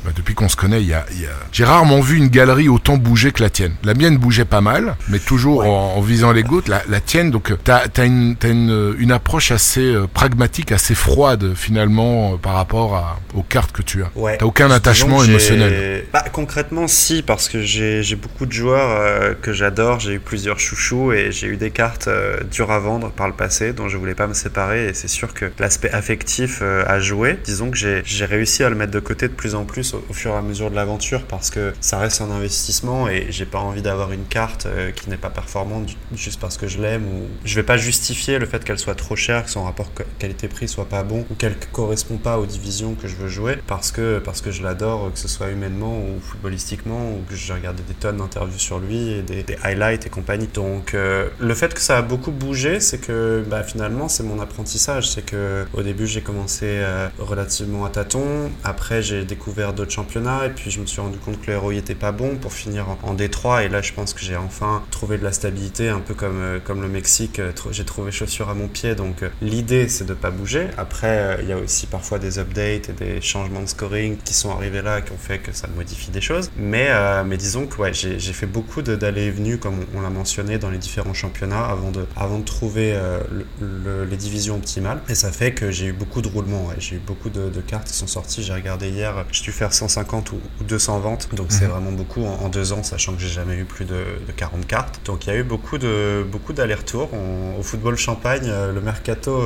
bah, 0.05 0.11
depuis 0.15 0.35
qu'on 0.35 0.49
se 0.49 0.57
connaît, 0.57 0.83
il 0.83 0.89
y 0.89 0.95
a, 0.95 1.05
y 1.13 1.27
a... 1.27 1.31
j'ai 1.53 1.65
rarement 1.65 2.01
vu 2.01 2.17
une 2.17 2.29
galerie 2.29 2.69
autant 2.69 2.97
bouger 2.97 3.33
que 3.33 3.43
la 3.43 3.51
tienne. 3.51 3.75
La 3.85 3.95
mienne 3.95 4.17
bougeait 4.19 4.45
pas 4.45 4.61
mal, 4.61 4.97
mais 5.09 5.19
toujours 5.19 5.65
en, 5.65 6.01
visant 6.01 6.33
les 6.33 6.43
gouttes. 6.43 6.69
La, 6.69 6.83
la 6.89 7.01
tienne, 7.01 7.31
donc 7.31 7.53
t'as 7.65 7.85
as 7.97 8.05
une, 8.05 8.37
as 8.43 8.49
une, 8.49 8.95
une 8.99 9.13
approche 9.13 9.51
assez 9.51 9.95
pragmatique, 10.13 10.73
assez 10.73 10.95
froide 10.95 11.55
finalement 11.55 12.35
euh, 12.35 12.37
par 12.37 12.55
rapport 12.55 12.97
à, 12.97 13.19
aux 13.35 13.43
cartes 13.43 13.73
que 13.73 13.83
tu 13.83 14.03
as. 14.03 14.11
Ouais. 14.15 14.37
T'as 14.39 14.45
aucun 14.45 14.71
attachement 14.71 15.23
émotionnel. 15.23 16.05
Bah, 16.13 16.25
concrètement, 16.33 16.87
si, 16.89 17.23
parce 17.23 17.49
que 17.49 17.63
j'ai 17.63 18.17
beaucoup 18.17 18.47
de 18.47 18.53
joueurs 18.53 18.91
euh, 18.91 19.35
que 19.41 19.53
j'adore. 19.53 20.01
J'ai 20.01 20.15
eu 20.15 20.21
plusieurs 20.21 20.59
chouchous 20.59 21.13
et 21.13 21.33
j'ai 21.33 21.47
eu 21.47 21.57
des 21.57 21.71
cartes 21.71 22.09
euh, 22.09 22.41
dures 22.51 22.71
à 22.71 22.79
vendre 22.79 23.11
par 23.11 23.27
le 23.27 23.35
passé 23.35 23.73
dont 23.73 23.89
je 23.89 23.97
voulais 23.97 24.15
pas 24.15 24.27
me 24.27 24.35
séparer. 24.35 24.89
Et 24.89 24.95
c'est 24.95 25.09
sûr 25.09 25.33
que 25.35 25.47
l'aspect 25.59 25.91
affectif 25.91 26.63
a 26.63 27.01
joué. 27.01 27.39
Disons 27.45 27.71
que 27.71 27.77
j'ai 27.77 28.25
réussi 28.25 28.63
à 28.65 28.71
le 28.71 28.77
mettre 28.77 28.93
de 28.93 29.01
côté 29.01 29.29
de 29.29 29.33
plus 29.33 29.55
en 29.55 29.65
plus 29.65 29.94
au, 30.09 30.13
fur 30.13 30.33
et 30.33 30.37
à 30.37 30.43
mesure 30.43 30.71
de 30.71 30.77
l'aventure 30.77 31.23
parce 31.25 31.51
que 31.51 31.73
ça 31.81 31.99
reste 31.99 32.21
un 32.21 32.31
investissement 32.31 33.09
et 33.09 33.27
j'ai 33.31 33.47
pas 33.47 33.59
envie 33.59 33.83
d'avoir 33.83 34.13
une 34.13 34.25
carte 34.25 34.67
qui 34.97 35.11
n'est 35.11 35.17
pas 35.17 35.31
performante 35.31 35.97
juste 36.15 36.41
parce 36.41 36.57
que 36.57 36.69
je 36.69 36.81
l'aime 36.81 37.05
ou 37.05 37.29
je 37.45 37.55
vais 37.55 37.63
pas 37.63 37.77
justifier 37.77 38.39
le 38.39 38.47
fait 38.47 38.65
qu'elle 38.65 38.79
soit 38.79 38.95
trop 38.95 39.17
chère, 39.17 39.45
que 39.45 39.51
son 39.51 39.65
rapport 39.65 39.91
qualité-prix 40.19 40.69
soit 40.69 40.89
pas 40.89 41.03
bon 41.03 41.27
ou 41.31 41.35
qu'elle 41.35 41.57
correspond 41.73 42.17
pas 42.17 42.39
aux 42.39 42.47
divisions 42.47 42.95
que 42.95 43.09
je 43.09 43.17
veux 43.17 43.29
jouer 43.29 43.57
parce 43.67 43.93
que, 43.93 44.19
parce 44.19 44.41
que 44.41 44.51
je 44.51 44.63
l'adore, 44.63 45.13
que 45.13 45.19
ce 45.19 45.29
soit 45.29 45.51
humainement 45.51 45.99
ou 45.99 46.21
footballistiquement, 46.21 47.13
ou 47.13 47.23
que 47.29 47.35
j'ai 47.35 47.53
regardé 47.53 47.83
des 47.83 47.95
tonnes 47.95 48.19
d'interviews 48.19 48.59
sur 48.59 48.79
lui 48.79 49.13
et 49.13 49.23
des, 49.23 49.45
highlights 49.63 50.07
et 50.07 50.11
compagnie. 50.11 50.49
Donc 50.53 50.95
euh, 50.95 51.29
le 51.39 51.55
fait 51.55 51.73
que 51.75 51.81
ça 51.81 51.99
a 51.99 52.03
beaucoup 52.03 52.31
bougé, 52.31 52.81
c'est 52.81 52.99
que 52.99 53.45
bah, 53.49 53.63
finalement 53.63 54.09
c'est 54.09 54.23
mon 54.23 54.41
apprentissage. 54.41 55.09
C'est 55.09 55.25
que 55.25 55.65
au 55.73 55.83
début 55.83 56.07
j'ai 56.07 56.21
commencé 56.21 56.67
euh, 56.67 57.09
relativement 57.19 57.85
à 57.85 57.91
tâtons, 57.91 58.51
après 58.63 59.03
j'ai 59.03 59.25
découvert 59.25 59.73
d'autres 59.85 59.95
championnats 59.95 60.47
et 60.47 60.51
puis 60.51 60.71
je 60.71 60.81
me 60.81 60.87
suis 60.87 61.01
rendu 61.01 61.19
compte 61.19 61.41
que 61.41 61.51
le 61.51 61.59
ROI 61.59 61.75
était 61.75 61.95
pas 61.95 62.13
bon 62.13 62.37
pour 62.37 62.53
finir 62.53 62.89
en, 62.89 62.99
en 63.03 63.15
Détroit 63.15 63.65
et 63.65 63.69
là 63.69 63.83
je 63.83 63.93
pense 63.93 64.15
que 64.15 64.21
j'ai 64.21 64.37
enfin 64.37 64.83
trouvé 64.91 65.19
de 65.19 65.25
la 65.25 65.33
stabilité, 65.33 65.89
un 65.89 66.01
peu 66.01 66.15
comme, 66.15 66.41
euh, 66.41 66.59
comme 66.65 66.83
le 66.83 66.89
Mexique, 66.89 67.41
j'ai 67.71 67.85
trouvé 67.85 68.11
chaussures 68.11 68.49
à 68.49 68.55
mon 68.55 68.69
pied. 68.69 68.95
Donc 68.95 69.25
l'idée 69.43 69.89
c'est 69.89 70.07
de 70.07 70.15
pas 70.15 70.31
bouger. 70.31 70.69
Après 70.77 71.39
il 71.41 71.49
y 71.49 71.53
a 71.53 71.59
aussi 71.59 71.87
parfois 71.87 72.19
des 72.19 72.39
updates 72.39 72.89
et 72.89 72.93
des 72.93 73.21
changements 73.21 73.61
de 73.61 73.67
scoring 73.67 74.17
qui 74.25 74.35
sont 74.35 74.51
arrivés 74.51 74.83
là, 74.83 75.01
qui 75.01 75.13
ont 75.13 75.19
fait 75.19 75.39
que 75.39 75.53
ça 75.53 75.69
modifie 75.77 76.11
des 76.11 76.21
choses. 76.21 76.51
Mais, 76.57 76.89
euh, 76.91 77.25
mais 77.25 77.37
disons 77.37 77.67
que 77.67 77.81
ouais, 77.81 77.93
j'ai 77.93 78.19
fait 78.33 78.47
beaucoup 78.47 78.83
d'allées 78.83 79.25
et 79.25 79.31
venues, 79.31 79.59
comme 79.59 79.85
on, 79.95 80.01
l'a 80.01 80.11
mentionné, 80.11 80.59
dans 80.59 80.71
les 80.71 80.79
différents 80.79 81.15
championnats 81.15 81.65
avant 81.65 81.91
de, 81.91 82.07
avant 82.17 82.39
de 82.39 82.45
trouver 82.45 82.95
euh, 82.95 83.21
les 83.61 84.17
divisions 84.17 84.57
optimales. 84.57 85.01
Et 85.09 85.15
ça 85.15 85.31
fait 85.31 85.53
que 85.53 85.71
j'ai 85.71 85.87
eu 85.87 85.93
beaucoup 85.93 86.23
de 86.23 86.29
roulements. 86.29 86.69
J'ai 86.79 86.97
eu 86.97 87.01
beaucoup 87.01 87.31
de, 87.31 87.51
cartes 87.67 87.89
qui 87.89 87.95
sont 87.95 88.07
sorties. 88.07 88.43
J'ai 88.43 88.53
regardé 88.53 88.89
hier, 88.89 89.25
j'ai 89.31 89.45
dû 89.45 89.53
faire 89.53 89.74
150 89.75 90.33
ou, 90.33 90.41
200 90.67 91.01
ventes. 91.01 91.29
Donc 91.35 91.47
c'est 91.51 91.65
mhm. 91.65 91.71
vraiment 91.71 91.93
beaucoup 91.93 92.25
en, 92.25 92.49
deux 92.49 92.73
ans, 92.73 92.83
sachant 92.83 93.15
que 93.15 93.21
j'ai 93.21 93.29
jamais 93.29 93.57
eu 93.57 93.65
plus 93.65 93.85
de, 93.85 94.05
40 94.37 94.67
cartes. 94.67 95.01
Donc 95.05 95.27
il 95.27 95.33
y 95.33 95.37
a 95.37 95.39
eu 95.39 95.43
beaucoup 95.43 95.79
de 95.79 96.25
beaucoup 96.31 96.53
d'allers-retours. 96.53 97.11
Au 97.59 97.63
football 97.63 97.97
champagne, 97.97 98.47
euh, 98.47 98.73
le 98.73 98.81
mercato 98.81 99.43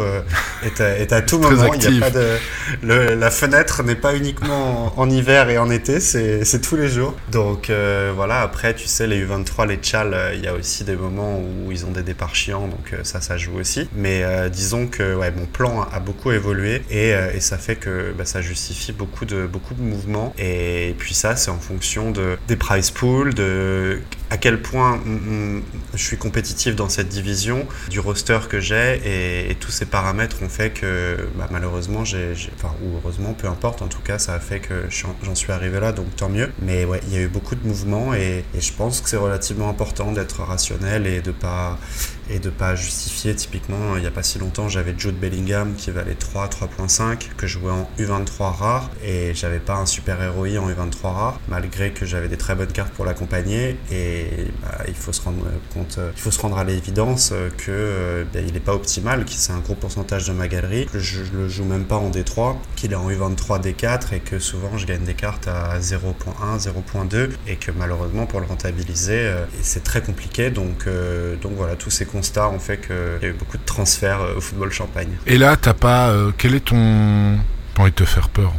est, 0.62 0.80
à, 0.80 0.98
est, 0.98 1.12
à, 1.12 1.22
tout 1.22 1.38
moment. 1.40 1.72
Il 1.74 1.98
y 1.98 2.02
a 2.02 2.10
le, 2.82 3.14
la 3.14 3.30
fenêtre 3.30 3.82
n'est 3.82 3.94
pas 3.94 4.14
uniquement 4.14 4.92
en, 4.96 5.10
hiver 5.10 5.50
et 5.50 5.59
en 5.59 5.70
été, 5.70 6.00
c'est 6.00 6.60
tous 6.60 6.76
les 6.76 6.88
jours. 6.88 7.14
Donc 7.30 7.70
euh, 7.70 8.12
voilà, 8.14 8.40
après, 8.40 8.74
tu 8.74 8.86
sais, 8.86 9.06
les 9.06 9.24
U23, 9.24 9.66
les 9.66 9.76
Tchal, 9.76 10.14
euh, 10.14 10.34
il 10.34 10.44
y 10.44 10.46
a 10.46 10.55
aussi 10.55 10.84
des 10.84 10.96
moments 10.96 11.38
où 11.38 11.72
ils 11.72 11.86
ont 11.86 11.90
des 11.90 12.02
départs 12.02 12.34
chiants, 12.34 12.68
donc 12.68 12.92
euh, 12.92 12.98
ça, 13.02 13.20
ça 13.20 13.36
joue 13.36 13.59
aussi. 13.59 13.88
Mais 13.94 14.24
disons 14.50 14.86
que 14.86 15.14
ouais, 15.14 15.30
mon 15.30 15.46
plan 15.46 15.86
a, 15.92 16.00
beaucoup 16.00 16.30
évolué 16.30 16.82
et, 16.90 17.10
et, 17.10 17.40
ça 17.40 17.59
fait 17.59 17.76
que 17.76 18.12
bah, 18.16 18.24
ça 18.24 18.40
justifie 18.40 18.92
beaucoup 18.92 19.24
de, 19.24 19.46
beaucoup 19.46 19.74
de 19.74 19.82
mouvements. 19.82 20.17
Et, 20.38 20.94
puis 20.98 21.14
ça, 21.14 21.36
c'est 21.36 21.50
en 21.50 21.58
fonction 21.58 22.10
de, 22.10 22.38
des 22.48 22.56
price 22.56 22.90
pools, 22.90 23.34
de 23.34 24.00
à 24.30 24.36
quel 24.36 24.60
point 24.60 25.00
je 25.94 26.02
suis 26.02 26.18
compétitif 26.18 26.76
dans 26.76 26.90
cette 26.90 27.08
division, 27.08 27.66
du 27.88 27.98
roster 27.98 28.40
que 28.48 28.60
j'ai 28.60 29.00
et, 29.50 29.54
tous 29.54 29.70
ces 29.70 29.86
paramètres 29.86 30.36
ont 30.42 30.48
fait 30.48 30.70
que 30.70 31.16
bah, 31.36 31.48
malheureusement, 31.50 32.04
j'ai, 32.04 32.34
enfin, 32.56 32.74
ou 32.82 32.96
heureusement, 32.96 33.32
peu 33.32 33.48
importe, 33.48 33.82
en 33.82 33.88
tout 33.88 34.00
cas, 34.00 34.18
ça 34.18 34.34
a 34.34 34.40
fait 34.40 34.60
que 34.60 34.84
j'en 35.22 35.34
suis 35.34 35.52
arrivé 35.52 35.80
là, 35.80 35.92
donc 35.92 36.14
tant 36.16 36.28
mieux. 36.28 36.50
Mais 36.62 36.84
ouais, 36.84 37.00
il 37.08 37.14
y 37.14 37.16
a 37.16 37.20
eu 37.20 37.28
beaucoup 37.28 37.54
de 37.54 37.66
mouvements 37.66 38.14
et, 38.14 38.44
et 38.54 38.60
je 38.60 38.72
pense 38.72 39.00
que 39.00 39.08
c'est 39.08 39.16
relativement 39.16 39.68
important 39.68 40.12
d'être 40.12 40.42
rationnel 40.42 41.06
et 41.06 41.20
de 41.20 41.32
pas 41.32 41.78
et 42.30 42.38
de 42.38 42.50
pas 42.50 42.74
justifier. 42.74 43.34
Typiquement, 43.34 43.96
il 43.96 44.00
n'y 44.00 44.06
a 44.06 44.10
pas 44.10 44.22
si 44.22 44.38
longtemps, 44.38 44.68
j'avais 44.68 44.94
Jude 44.96 45.18
Bellingham 45.18 45.74
qui 45.74 45.90
valait 45.90 46.14
3, 46.14 46.48
3.5, 46.48 47.28
que 47.36 47.46
je 47.46 47.59
jouais 47.59 47.72
en 47.72 47.88
U23 47.98 48.56
rare, 48.56 48.90
et 49.05 49.34
j'avais 49.34 49.59
pas 49.59 49.76
un 49.76 49.86
super 49.86 50.22
héroï 50.22 50.59
en 50.59 50.68
U23 50.68 51.02
rare, 51.02 51.40
malgré 51.48 51.92
que 51.92 52.06
j'avais 52.06 52.28
des 52.28 52.36
très 52.36 52.55
bonnes 52.55 52.72
cartes 52.72 52.92
pour 52.92 53.05
l'accompagner, 53.05 53.76
et 53.90 54.26
bah, 54.62 54.84
il 54.86 54.94
faut 54.94 55.12
se 55.12 55.22
rendre 55.22 55.44
compte, 55.72 55.98
il 56.14 56.20
faut 56.20 56.30
se 56.30 56.40
rendre 56.40 56.59
à 56.59 56.64
l'évidence 56.64 57.32
que 57.56 58.26
bah, 58.32 58.40
il 58.40 58.52
n'est 58.52 58.60
pas 58.60 58.74
optimal, 58.74 59.24
que 59.24 59.30
c'est 59.32 59.52
un 59.52 59.60
gros 59.60 59.74
pourcentage 59.74 60.26
de 60.26 60.32
ma 60.32 60.48
galerie, 60.48 60.86
que 60.86 60.98
je, 60.98 61.20
ne 61.20 61.42
le 61.42 61.48
joue 61.48 61.64
même 61.64 61.84
pas 61.84 61.96
en 61.96 62.10
D3, 62.10 62.56
qu'il 62.76 62.92
est 62.92 62.96
en 62.96 63.10
U23 63.10 63.62
D4, 63.62 64.14
et 64.14 64.20
que 64.20 64.38
souvent 64.38 64.76
je 64.76 64.86
gagne 64.86 65.05
des 65.05 65.14
cartes 65.14 65.48
à 65.48 65.78
0.1, 65.78 66.59
0.2, 66.59 67.30
et 67.46 67.56
que 67.56 67.70
malheureusement 67.70 68.26
pour 68.26 68.40
le 68.40 68.46
rentabiliser, 68.46 69.20
euh, 69.20 69.44
c'est 69.62 69.82
très 69.82 70.02
compliqué, 70.02 70.50
donc, 70.50 70.86
euh, 70.86 71.36
donc 71.36 71.52
voilà, 71.56 71.76
tous 71.76 71.90
ces 71.90 72.06
constat 72.18 72.48
en 72.48 72.58
fait 72.58 72.78
qu'il 72.78 73.22
y 73.22 73.26
a 73.26 73.28
eu 73.28 73.32
beaucoup 73.32 73.58
de 73.58 73.64
transferts 73.64 74.20
euh, 74.20 74.36
au 74.36 74.40
football 74.40 74.72
champagne. 74.72 75.10
Et 75.26 75.38
là, 75.38 75.56
t'as 75.56 75.74
pas. 75.74 76.10
Euh, 76.10 76.32
quel 76.36 76.54
est 76.54 76.64
ton 76.64 77.38
pas 77.78 77.82
envie 77.82 77.92
de 77.92 77.96
te 77.96 78.05
faire 78.05 78.28
peur. 78.28 78.52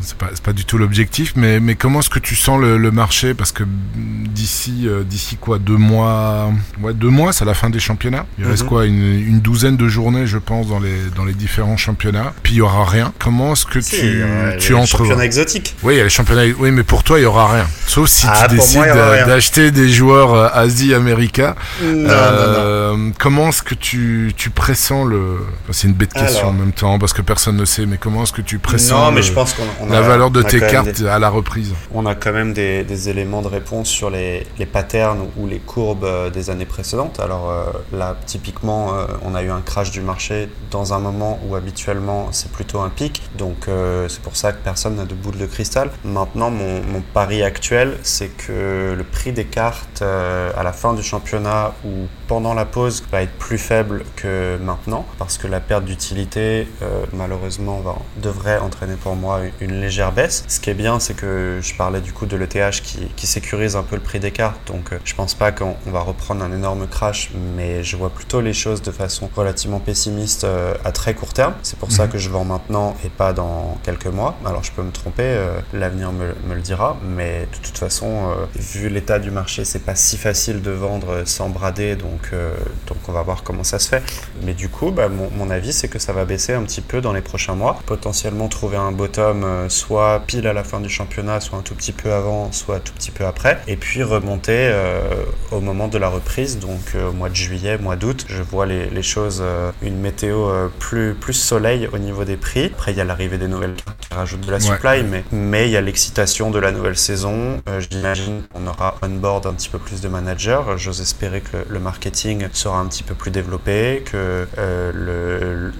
C'est 0.00 0.16
pas, 0.16 0.30
pas 0.42 0.52
du 0.52 0.64
tout 0.64 0.78
l'objectif, 0.78 1.34
mais, 1.36 1.60
mais 1.60 1.76
comment 1.76 2.00
est-ce 2.00 2.10
que 2.10 2.18
tu 2.18 2.34
sens 2.34 2.60
le, 2.60 2.90
marché? 2.90 3.34
Parce 3.34 3.52
que 3.52 3.62
d'ici, 3.94 4.86
euh, 4.86 5.04
d'ici 5.04 5.36
quoi, 5.36 5.58
deux 5.58 5.76
mois, 5.76 6.50
ouais, 6.80 6.92
deux 6.92 7.08
mois, 7.08 7.32
c'est 7.32 7.44
la 7.44 7.54
fin 7.54 7.70
des 7.70 7.78
championnats. 7.78 8.26
Il 8.38 8.46
reste 8.46 8.64
mhm. 8.64 8.68
quoi, 8.68 8.86
une, 8.86 9.40
douzaine 9.40 9.76
de 9.76 9.88
journées, 9.88 10.26
je 10.26 10.38
pense, 10.38 10.66
dans 10.66 10.80
les, 10.80 10.96
dans 11.14 11.24
les 11.24 11.34
différents 11.34 11.76
championnats. 11.76 12.32
Puis 12.42 12.54
il 12.54 12.56
y 12.56 12.60
aura 12.60 12.84
rien. 12.84 13.12
Comment 13.20 13.52
est-ce 13.52 13.64
que 13.64 13.78
tu, 13.78 14.24
tu 14.58 14.74
entres 14.74 14.88
championnats 14.88 15.24
exotiques. 15.24 15.76
Oui, 15.84 15.94
il 15.94 15.98
y 15.98 16.00
a 16.00 16.04
les 16.04 16.10
championnats. 16.10 16.52
Oui, 16.58 16.72
mais 16.72 16.82
pour 16.82 17.04
toi, 17.04 17.20
il 17.20 17.22
y 17.22 17.26
aura 17.26 17.52
rien. 17.52 17.66
Sauf 17.86 18.08
si 18.08 18.26
ah, 18.28 18.48
tu 18.48 18.56
décides 18.56 18.82
d'acheter 18.82 19.70
des 19.70 19.88
joueurs 19.88 20.34
euh, 20.34 20.48
Asie-América. 20.52 21.54
Euh, 21.82 23.10
comment 23.18 23.50
est-ce 23.50 23.62
que 23.62 23.74
tu, 23.74 24.32
tu 24.36 24.50
pressens 24.50 25.04
le. 25.04 25.38
c'est 25.70 25.86
une 25.86 25.94
bête 25.94 26.12
question 26.12 26.48
en 26.48 26.52
même 26.52 26.72
temps, 26.72 26.98
parce 26.98 27.12
que 27.12 27.22
personne 27.22 27.56
ne 27.56 27.64
sait, 27.64 27.86
mais 27.86 27.98
comment 27.98 28.24
est-ce 28.24 28.32
que 28.32 28.42
tu 28.48 28.58
pressens 28.58 29.12
mais 29.12 29.22
je 29.22 29.32
pense 29.34 29.54
la 29.90 30.00
valeur 30.00 30.30
de 30.30 30.40
tes 30.42 30.58
cartes 30.58 31.02
à 31.02 31.18
la 31.18 31.28
reprise 31.28 31.74
On 31.94 32.06
a 32.06 32.14
quand 32.14 32.32
même 32.32 32.54
des, 32.54 32.82
des 32.82 33.10
éléments 33.10 33.42
de 33.42 33.48
réponse 33.48 33.88
sur 33.88 34.08
les, 34.08 34.46
les, 34.58 34.64
patterns 34.64 35.28
ou 35.36 35.46
les 35.46 35.58
courbes 35.58 36.04
euh, 36.04 36.30
des 36.30 36.48
années 36.48 36.64
précédentes. 36.64 37.20
Alors 37.20 37.50
euh, 37.50 37.64
là, 37.92 38.16
typiquement, 38.24 38.92
on 39.22 39.34
a 39.34 39.42
eu 39.42 39.50
un 39.50 39.60
crash 39.60 39.90
du 39.90 40.00
marché 40.00 40.48
dans 40.70 40.94
un 40.94 40.98
moment 40.98 41.38
où 41.46 41.56
habituellement 41.56 42.28
c'est 42.30 42.50
plutôt 42.50 42.80
un 42.80 42.88
pic. 42.88 43.22
Donc 43.36 43.66
c'est 44.08 44.22
pour 44.22 44.36
ça 44.36 44.52
que 44.52 44.62
personne 44.64 44.96
n'a 44.96 45.04
de 45.04 45.14
boule 45.14 45.36
de 45.36 45.46
cristal. 45.46 45.90
Maintenant, 46.04 46.50
mon, 46.50 46.82
mon 46.82 47.02
pari 47.12 47.42
actuel, 47.42 47.98
c'est 48.02 48.28
que 48.28 48.94
le 48.96 49.04
prix 49.04 49.32
des 49.32 49.44
cartes 49.44 50.02
à 50.02 50.62
la 50.62 50.72
fin 50.72 50.94
du 50.94 51.02
championnat 51.02 51.74
ou 51.84 52.06
pendant 52.28 52.54
la 52.54 52.66
pause 52.66 53.02
va 53.10 53.22
être 53.22 53.36
plus 53.38 53.58
faible 53.58 54.04
que 54.14 54.58
maintenant 54.58 55.06
parce 55.18 55.38
que 55.38 55.46
la 55.46 55.60
perte 55.60 55.84
d'utilité 55.84 56.68
euh, 56.82 57.04
malheureusement 57.12 57.80
va, 57.80 57.96
devrait 58.38 58.58
entraîner 58.58 58.94
pour 58.94 59.16
moi 59.16 59.40
une 59.60 59.80
légère 59.80 60.12
baisse. 60.12 60.44
Ce 60.48 60.60
qui 60.60 60.70
est 60.70 60.74
bien 60.74 61.00
c'est 61.00 61.14
que 61.14 61.60
je 61.62 61.74
parlais 61.74 62.00
du 62.00 62.12
coup 62.12 62.26
de 62.26 62.36
l'ETH 62.36 62.80
qui, 62.82 63.08
qui, 63.16 63.26
sécurise 63.26 63.76
un 63.76 63.82
peu 63.82 63.96
le 63.96 64.02
prix 64.02 64.20
des 64.20 64.30
cartes 64.30 64.60
donc 64.66 64.92
euh, 64.92 64.98
je 65.04 65.14
pense 65.14 65.34
pas 65.34 65.52
qu'on 65.52 65.76
va 65.86 66.00
reprendre 66.00 66.42
un 66.42 66.52
énorme 66.52 66.86
crash 66.86 67.30
mais 67.56 67.84
je 67.84 67.96
vois 67.96 68.10
plutôt 68.10 68.40
les 68.40 68.52
choses 68.52 68.80
de 68.82 68.90
façon 68.90 69.28
relativement 69.34 69.80
pessimiste 69.80 70.44
euh, 70.44 70.74
à 70.84 70.92
très 70.92 71.14
court 71.14 71.32
terme. 71.32 71.54
C'est 71.62 71.78
pour 71.78 71.92
ça 71.92 72.04
mhm. 72.04 72.12
que 72.12 72.18
je 72.18 72.30
vends 72.30 72.44
maintenant 72.44 72.96
et 73.04 73.08
pas 73.08 73.32
dans 73.32 73.78
quelques 73.82 74.06
mois. 74.06 74.36
Alors 74.46 74.62
je 74.62 74.72
peux 74.72 74.82
me 74.82 74.92
tromper, 74.92 75.36
l'avenir 75.72 76.12
me, 76.12 76.34
me, 76.46 76.54
le 76.54 76.60
dira 76.60 76.96
mais 77.04 77.48
de 77.52 77.66
toute 77.66 77.78
façon 77.78 78.34
vu 78.54 78.88
l'état 78.88 79.18
du 79.18 79.30
marché 79.30 79.64
c'est 79.64 79.84
pas 79.84 79.94
si 79.94 80.16
facile 80.16 80.62
de 80.62 80.70
vendre 80.70 81.22
sans 81.26 81.48
brader 81.48 81.96
donc 81.96 82.18
donc, 82.18 82.30
euh, 82.32 82.54
donc 82.86 82.98
on 83.08 83.12
va 83.12 83.22
voir 83.22 83.42
comment 83.42 83.64
ça 83.64 83.78
se 83.78 83.88
fait. 83.88 84.02
Mais 84.42 84.54
du 84.54 84.68
coup, 84.68 84.90
bah, 84.90 85.08
mon, 85.08 85.50
avis, 85.50 85.72
c'est 85.72 85.88
que 85.88 85.98
ça 85.98 86.12
va 86.12 86.24
baisser 86.24 86.54
un 86.54 86.62
petit 86.62 86.80
peu 86.80 87.00
dans 87.00 87.12
les 87.12 87.20
prochains 87.20 87.54
mois. 87.54 87.78
Potentiellement 87.86 88.17
trouver 88.48 88.76
un 88.76 88.92
bottom 88.92 89.44
euh, 89.44 89.68
soit 89.68 90.22
pile 90.26 90.46
à 90.46 90.52
la 90.52 90.64
fin 90.64 90.80
du 90.80 90.88
championnat, 90.88 91.40
soit 91.40 91.58
un 91.58 91.62
tout 91.62 91.74
petit 91.74 91.92
peu 91.92 92.12
avant, 92.12 92.52
soit 92.52 92.76
un 92.76 92.80
tout 92.80 92.92
petit 92.92 93.10
peu 93.10 93.24
après. 93.24 93.58
Et 93.66 93.76
puis 93.76 94.02
remonter 94.02 94.68
euh, 94.70 95.24
au 95.50 95.60
moment 95.60 95.88
de 95.88 95.98
la 95.98 96.08
reprise, 96.08 96.58
donc 96.58 96.94
au 96.94 97.12
mois 97.12 97.28
de 97.28 97.34
juillet, 97.34 97.78
mois 97.78 97.96
d'août. 97.96 98.26
Je 98.28 98.42
vois 98.42 98.66
les, 98.66 98.90
les 98.90 99.02
choses, 99.02 99.42
une 99.82 99.98
météo 99.98 100.68
plus, 100.78 101.14
plus 101.14 101.32
soleil 101.32 101.88
au 101.92 101.98
niveau 101.98 102.24
des 102.24 102.36
prix. 102.36 102.66
Après, 102.66 102.92
il 102.92 102.98
y 102.98 103.00
a 103.00 103.04
l'arrivée 103.04 103.38
des 103.38 103.48
nouvelles 103.48 103.74
cartes 103.74 103.98
qui 104.08 104.14
rajoutent 104.14 104.46
de 104.46 104.50
la 104.50 104.60
supply, 104.60 105.02
mais, 105.04 105.24
mais 105.32 105.68
il 105.68 105.72
y 105.72 105.76
a 105.76 105.80
l'excitation 105.80 106.50
de 106.50 106.58
la 106.58 106.72
nouvelle 106.72 106.96
saison. 106.96 107.60
J'imagine 107.90 108.42
qu'on 108.52 108.66
aura 108.66 108.96
on 109.02 109.08
board 109.08 109.46
un 109.46 109.52
petit 109.52 109.68
peu 109.68 109.78
plus 109.78 110.00
de 110.00 110.08
managers. 110.08 110.62
J'ose 110.76 111.00
espérer 111.00 111.40
que 111.40 111.58
le, 111.58 111.64
le 111.68 111.78
market 111.78 112.18
sera 112.52 112.78
un 112.78 112.86
petit 112.86 113.02
peu 113.02 113.14
plus 113.14 113.30
développé, 113.30 114.02
que 114.04 114.46
euh, 114.58 114.92
le, 114.94 115.72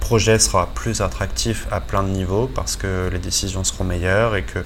projet 0.00 0.38
sera 0.38 0.68
plus 0.74 1.00
attractif 1.00 1.61
à 1.70 1.80
plein 1.80 2.02
de 2.02 2.08
niveaux 2.08 2.50
parce 2.52 2.76
que 2.76 3.08
les 3.12 3.18
décisions 3.18 3.64
seront 3.64 3.84
meilleures 3.84 4.36
et 4.36 4.42
que 4.42 4.58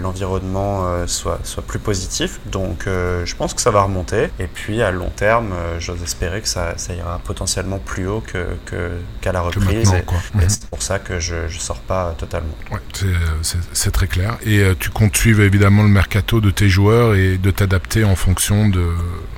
l'environnement 0.00 0.86
euh, 0.86 1.06
soit, 1.06 1.40
soit 1.44 1.62
plus 1.62 1.78
positif. 1.78 2.40
Donc 2.46 2.86
euh, 2.86 3.24
je 3.26 3.34
pense 3.34 3.54
que 3.54 3.60
ça 3.60 3.70
va 3.70 3.82
remonter. 3.82 4.28
Et 4.38 4.46
puis 4.46 4.82
à 4.82 4.90
long 4.90 5.10
terme, 5.14 5.52
j'ose 5.78 6.02
espérer 6.02 6.40
que 6.40 6.48
ça, 6.48 6.74
ça, 6.76 6.94
ira 6.94 7.20
potentiellement 7.24 7.78
plus 7.78 8.06
haut 8.06 8.20
qu'à 8.20 8.38
que, 8.66 8.92
qu'à 9.20 9.32
la 9.32 9.40
reprise. 9.40 9.92
et, 9.92 10.36
mhm. 10.36 10.48
c'est 10.48 10.66
pour 10.68 10.82
ça 10.82 10.98
que 10.98 11.20
je 11.20 11.44
ne 11.44 11.48
sors 11.48 11.80
pas 11.80 12.14
totalement. 12.16 12.54
Ouais, 12.70 12.80
c'est 13.72 13.90
très 13.90 14.06
clair. 14.06 14.36
Et 14.44 14.62
tu 14.78 14.90
comptes 14.90 15.16
suivre 15.16 15.42
évidemment 15.42 15.82
le 15.82 15.88
mercato 15.88 16.40
de 16.40 16.50
tes 16.50 16.68
joueurs 16.68 17.14
et 17.14 17.38
de 17.38 17.50
t'adapter 17.50 18.04
en 18.04 18.16
fonction 18.16 18.68
de, 18.68 18.86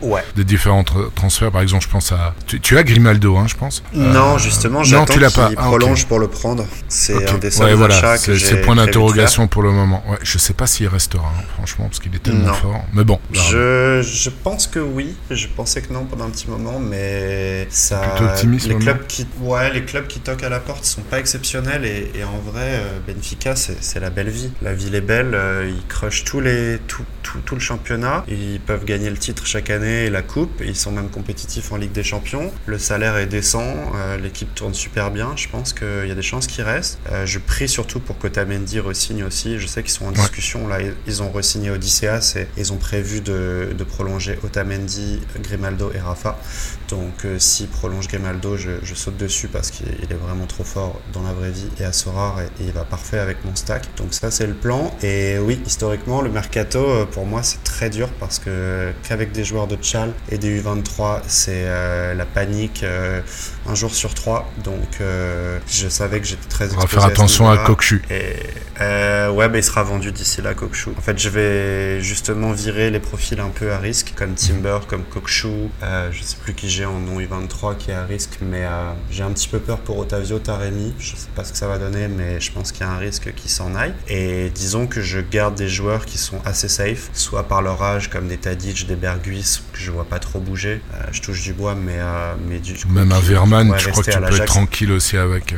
ouais. 0.02 0.24
des 0.34 0.44
différentes 0.44 0.92
transfert, 1.14 1.50
par 1.50 1.62
exemple, 1.62 1.84
je 1.84 1.88
pense 1.88 2.12
à. 2.12 2.34
Tu, 2.46 2.78
as 2.78 2.82
Grimaldo, 2.82 3.36
hein, 3.36 3.46
je 3.46 3.56
pense 3.56 3.82
Non, 3.92 4.34
euh, 4.34 4.38
justement, 4.38 4.82
j'attends 4.84 5.14
qu'il 5.14 5.24
ah, 5.24 5.50
prolonge 5.56 6.06
pour 6.06 6.18
le 6.18 6.28
prendre. 6.28 6.66
C'est 7.06 7.28
un 7.28 7.38
des 7.38 7.50
seuls 7.50 7.74
voilà, 7.74 8.16
C'est 8.16 8.60
point 8.62 8.76
d'interrogation 8.76 9.48
pour 9.48 9.62
le 9.62 9.70
moment. 9.70 10.02
Ouais, 10.08 10.18
je 10.22 10.38
sais 10.38 10.54
pas 10.54 10.66
s'il 10.66 10.88
restera, 10.88 11.26
hein, 11.26 11.44
franchement, 11.54 11.86
parce 11.86 12.00
qu'il 12.00 12.14
est 12.14 12.22
tellement 12.22 12.52
fort. 12.52 12.84
Mais 12.92 13.04
bon. 13.04 13.20
Je, 13.32 14.02
je, 14.02 14.30
pense 14.30 14.66
que 14.66 14.78
oui. 14.78 15.14
Je 15.30 15.46
pensais 15.46 15.82
que 15.82 15.92
non 15.92 16.04
pendant 16.04 16.26
un 16.26 16.30
petit 16.30 16.48
moment, 16.48 16.78
mais 16.78 17.66
ça. 17.70 18.02
Optimiste. 18.20 18.66
Les 18.66 18.76
clubs 18.76 19.06
qui, 19.06 19.26
ouais, 19.40 19.72
les 19.72 19.84
clubs 19.84 20.06
qui 20.06 20.20
toquent 20.20 20.44
à 20.44 20.48
la 20.48 20.60
porte 20.60 20.84
sont 20.84 21.02
pas 21.02 21.18
exceptionnels 21.18 21.84
et, 21.84 22.24
en 22.24 22.38
vrai, 22.50 22.80
euh, 22.80 22.98
Benfica, 23.06 23.54
c'est 23.56 24.00
la 24.00 24.10
belle 24.10 24.30
vie. 24.30 24.50
La 24.62 24.74
ville 24.74 24.94
est 24.94 25.00
belle. 25.00 25.34
Euh, 25.34 25.70
ils 25.70 25.86
crushent 25.86 26.24
tous 26.24 26.40
les, 26.40 26.78
tout, 26.86 27.04
tout, 27.22 27.38
tout, 27.44 27.54
le 27.54 27.60
championnat. 27.60 28.24
Ils 28.28 28.60
peuvent 28.60 28.84
gagner 28.84 29.10
le 29.10 29.16
titre 29.16 29.46
chaque 29.46 29.70
année 29.70 30.06
et 30.06 30.10
la 30.10 30.22
coupe. 30.22 30.62
ils 30.64 30.76
sont 30.76 30.92
même 30.92 31.10
compétitif 31.10 31.72
en 31.72 31.76
Ligue 31.76 31.92
des 31.92 32.02
Champions. 32.02 32.52
Le 32.66 32.78
salaire 32.78 33.16
est 33.16 33.26
décent, 33.26 33.74
euh, 33.94 34.16
l'équipe 34.16 34.54
tourne 34.54 34.74
super 34.74 35.10
bien. 35.10 35.32
Je 35.36 35.48
pense 35.48 35.72
qu'il 35.72 36.06
y 36.06 36.10
a 36.10 36.14
des 36.14 36.22
chances 36.22 36.46
qu'il 36.46 36.64
reste. 36.64 36.95
Euh, 37.12 37.24
je 37.24 37.38
prie 37.38 37.68
surtout 37.68 38.00
pour 38.00 38.18
que 38.18 38.26
Tamendi 38.26 38.80
re-signe 38.80 39.24
aussi. 39.24 39.58
Je 39.58 39.66
sais 39.66 39.82
qu'ils 39.82 39.92
sont 39.92 40.06
en 40.06 40.12
discussion. 40.12 40.66
Là, 40.66 40.78
ils 41.06 41.22
ont 41.22 41.30
re-signé 41.30 41.70
Odysseas 41.70 42.34
et 42.36 42.48
ils 42.56 42.72
ont 42.72 42.76
prévu 42.78 43.20
de, 43.20 43.74
de 43.76 43.84
prolonger 43.84 44.38
Otamendi, 44.42 45.20
Grimaldo 45.40 45.92
et 45.94 46.00
Rafa. 46.00 46.38
Donc, 46.88 47.24
euh, 47.24 47.38
s'ils 47.38 47.68
prolongent 47.68 48.08
Grimaldo, 48.08 48.56
je, 48.56 48.70
je, 48.82 48.94
saute 48.94 49.16
dessus 49.16 49.48
parce 49.48 49.70
qu'il 49.70 49.86
est 49.86 50.14
vraiment 50.14 50.46
trop 50.46 50.64
fort 50.64 51.00
dans 51.12 51.22
la 51.22 51.32
vraie 51.32 51.50
vie 51.50 51.68
et 51.80 51.84
à 51.84 51.92
Sorare 51.92 52.40
et, 52.40 52.48
il 52.60 52.72
va 52.72 52.84
parfait 52.84 53.18
avec 53.18 53.44
mon 53.44 53.54
stack. 53.54 53.88
Donc, 53.96 54.14
ça, 54.14 54.30
c'est 54.30 54.46
le 54.46 54.54
plan. 54.54 54.94
Et 55.02 55.38
oui, 55.38 55.60
historiquement, 55.66 56.22
le 56.22 56.30
mercato, 56.30 57.06
pour 57.12 57.26
moi, 57.26 57.42
c'est 57.42 57.62
très 57.64 57.90
dur 57.90 58.08
parce 58.20 58.38
que 58.38 58.92
qu'avec 59.06 59.32
des 59.32 59.44
joueurs 59.44 59.66
de 59.66 59.76
Chal 59.80 60.12
et 60.30 60.38
des 60.38 60.60
U23, 60.60 61.20
c'est 61.26 61.64
euh, 61.66 62.14
la 62.14 62.24
panique 62.24 62.82
euh, 62.82 63.20
un 63.66 63.74
jour 63.74 63.94
sur 63.94 64.14
trois. 64.14 64.50
Donc 64.64 65.00
euh, 65.00 65.58
je 65.68 65.88
savais 65.88 66.20
que 66.20 66.26
j'étais 66.26 66.48
très 66.48 66.72
On 66.74 66.80
va 66.80 66.86
faire 66.86 67.04
attention 67.04 67.48
à, 67.48 67.58
Kokshu. 67.58 68.02
Et, 68.10 68.36
ouais, 68.80 69.48
bah, 69.48 69.58
il 69.58 69.64
sera 69.64 69.82
vendu 69.82 70.12
d'ici 70.12 70.42
là, 70.42 70.54
Kokshu. 70.54 70.90
En 70.96 71.00
fait, 71.00 71.18
je 71.18 71.28
vais 71.28 72.00
justement 72.00 72.52
virer 72.52 72.90
les 72.90 73.00
profils 73.00 73.40
un 73.40 73.48
peu 73.48 73.72
à 73.72 73.78
risque, 73.78 74.14
comme 74.16 74.34
Timber, 74.34 74.78
comme 74.88 75.04
Kokshu. 75.04 75.68
je 75.82 76.22
sais 76.22 76.36
plus 76.42 76.54
qui 76.54 76.68
j'ai 76.76 76.84
en 76.84 77.00
non 77.00 77.18
U23 77.20 77.78
qui 77.78 77.90
est 77.90 77.94
à 77.94 78.04
risque, 78.04 78.38
mais 78.42 78.64
j'ai 79.10 79.22
un 79.22 79.30
petit 79.30 79.48
peu 79.48 79.58
peur 79.58 79.78
pour 79.78 79.98
Otavio 79.98 80.38
Taremi. 80.38 80.92
Je 80.98 81.16
sais 81.16 81.28
pas 81.34 81.42
ce 81.42 81.52
que 81.52 81.58
ça 81.58 81.66
va 81.66 81.78
donner, 81.78 82.06
mais 82.06 82.38
je 82.38 82.52
pense 82.52 82.70
qu'il 82.70 82.82
y 82.82 82.84
a 82.84 82.92
un 82.92 82.98
risque 82.98 83.32
qu'il 83.34 83.50
s'en 83.50 83.74
aille. 83.74 83.94
Et 84.08 84.50
disons 84.54 84.86
que 84.86 85.00
je 85.00 85.20
garde 85.20 85.54
des 85.54 85.68
joueurs 85.68 86.04
qui 86.04 86.18
sont 86.18 86.38
assez 86.44 86.68
safe, 86.68 87.08
soit 87.14 87.44
par 87.44 87.62
leur 87.62 87.82
âge, 87.82 88.10
comme 88.10 88.28
des 88.28 88.36
Tadic, 88.36 88.86
des 88.86 88.96
Berguis, 88.96 89.60
que 89.72 89.78
je 89.78 89.90
vois 89.90 90.04
pas 90.04 90.18
trop 90.18 90.38
bouger. 90.38 90.82
Euh, 90.94 91.02
je 91.12 91.22
touche 91.22 91.42
du 91.42 91.54
bois, 91.54 91.74
mais, 91.74 91.96
euh, 91.96 92.34
mais 92.46 92.58
du 92.58 92.74
coup, 92.74 92.88
Même 92.90 93.12
un 93.12 93.20
Verman, 93.20 93.72
je 93.78 93.88
crois 93.88 94.02
que 94.02 94.10
tu 94.10 94.18
peux 94.18 94.36
être 94.36 94.44
tranquille 94.44 94.92
aussi 94.92 95.16
avec. 95.16 95.54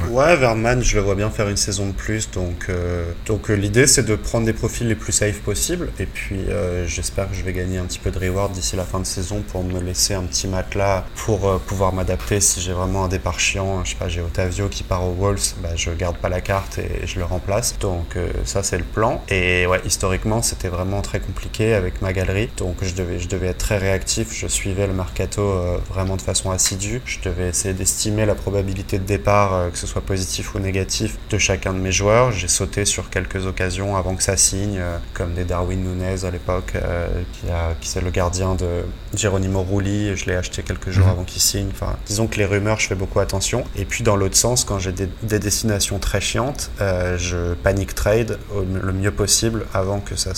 Euh, 0.00 0.08
Ouais, 0.10 0.36
Verman, 0.36 0.82
je 0.82 0.96
le 0.96 1.02
vois 1.02 1.14
bien 1.14 1.30
faire 1.30 1.48
une 1.48 1.56
saison 1.56 1.86
de 1.86 1.92
plus. 1.92 2.30
Donc, 2.30 2.66
euh, 2.68 3.04
donc 3.26 3.50
euh, 3.50 3.54
l'idée, 3.54 3.86
c'est 3.86 4.02
de 4.02 4.16
prendre 4.16 4.46
des 4.46 4.52
profils 4.52 4.86
les 4.86 4.94
plus 4.94 5.12
safe 5.12 5.40
possibles. 5.40 5.90
Et 5.98 6.06
puis, 6.06 6.40
euh, 6.48 6.86
j'espère 6.86 7.28
que 7.28 7.34
je 7.34 7.42
vais 7.42 7.52
gagner 7.52 7.78
un 7.78 7.84
petit 7.84 7.98
peu 7.98 8.10
de 8.10 8.18
reward 8.18 8.52
d'ici 8.52 8.76
la 8.76 8.84
fin 8.84 9.00
de 9.00 9.06
saison 9.06 9.42
pour 9.42 9.64
me 9.64 9.80
laisser 9.80 10.14
un 10.14 10.22
petit 10.24 10.48
matelas 10.48 11.04
pour 11.14 11.60
pouvoir 11.60 11.92
m'adapter 11.92 12.40
si 12.40 12.60
j'ai 12.60 12.72
vraiment 12.72 13.04
un 13.04 13.08
départ 13.08 13.38
chiant. 13.38 13.84
Je 13.84 13.90
sais 13.90 13.96
pas, 13.96 14.08
j'ai 14.08 14.20
Otavio 14.20 14.68
qui 14.68 14.82
part 14.82 15.04
aux 15.04 15.12
Wolves, 15.12 15.54
bah, 15.62 15.70
je 15.76 15.90
garde 15.90 16.16
pas 16.16 16.28
la 16.28 16.40
carte 16.40 16.78
et 16.78 17.06
je 17.06 17.18
le 17.18 17.24
remplace. 17.24 17.78
Donc, 17.78 18.16
ça, 18.44 18.62
c'est 18.62 18.78
le 18.78 18.84
plan. 18.84 19.22
Et 19.28 19.66
ouais, 19.66 19.80
historiquement, 19.84 20.42
c'était 20.42 20.68
vraiment 20.68 21.02
très 21.02 21.20
compliqué 21.20 21.74
avec 21.74 22.02
ma 22.02 22.12
galerie. 22.12 22.48
Donc, 22.56 22.76
je 22.82 22.94
devais, 22.94 23.18
je 23.18 23.28
devais 23.28 23.48
être 23.48 23.58
très 23.58 23.78
réactif. 23.78 24.32
Je 24.32 24.46
suivais 24.46 24.86
le 24.86 24.94
mercato 24.94 25.42
vraiment 25.90 26.16
de 26.16 26.22
façon 26.22 26.50
assidue. 26.50 27.02
Je 27.04 27.18
devais 27.20 27.48
essayer 27.48 27.74
d'estimer 27.74 28.26
la 28.26 28.34
probabilité 28.34 28.98
de 28.98 29.04
départ, 29.04 29.70
que 29.70 29.78
ce 29.78 29.86
soit 29.88 30.02
positif 30.02 30.54
ou 30.54 30.58
négatif, 30.58 31.16
de 31.30 31.38
chacun 31.38 31.72
de 31.72 31.78
mes 31.78 31.92
joueurs. 31.92 32.30
J'ai 32.30 32.46
sauté 32.46 32.84
sur 32.84 33.10
quelques 33.10 33.46
occasions 33.46 33.96
avant 33.96 34.14
que 34.14 34.22
ça 34.22 34.36
signe, 34.36 34.78
euh, 34.78 34.98
comme 35.14 35.34
des 35.34 35.44
Darwin 35.44 35.82
Nunez 35.82 36.24
à 36.24 36.30
l'époque, 36.30 36.72
euh, 36.76 37.08
qui, 37.32 37.50
a, 37.50 37.74
qui 37.80 37.88
c'est 37.88 38.00
le 38.00 38.10
gardien 38.10 38.54
de 38.54 38.84
Geronimo 39.14 39.62
Rulli. 39.62 40.16
Je 40.16 40.26
l'ai 40.26 40.36
acheté 40.36 40.62
quelques 40.62 40.90
jours 40.90 41.06
mhm. 41.06 41.12
avant 41.12 41.24
qu'il 41.24 41.42
signe. 41.42 41.68
Enfin, 41.72 41.96
disons 42.06 42.26
que 42.26 42.36
les 42.36 42.44
rumeurs, 42.44 42.78
je 42.78 42.86
fais 42.86 42.94
beaucoup 42.94 43.20
attention. 43.20 43.64
Et 43.76 43.84
puis 43.84 44.04
dans 44.04 44.16
l'autre 44.16 44.36
sens, 44.36 44.64
quand 44.64 44.78
j'ai 44.78 44.92
des, 44.92 45.08
destinations 45.38 45.98
très 45.98 46.20
chiantes, 46.20 46.70
euh, 46.80 47.16
je 47.16 47.54
panique 47.54 47.94
trade 47.94 48.38
le 48.54 48.92
mieux 48.92 49.12
possible 49.12 49.66
avant 49.72 50.00
que 50.00 50.16
ça, 50.16 50.32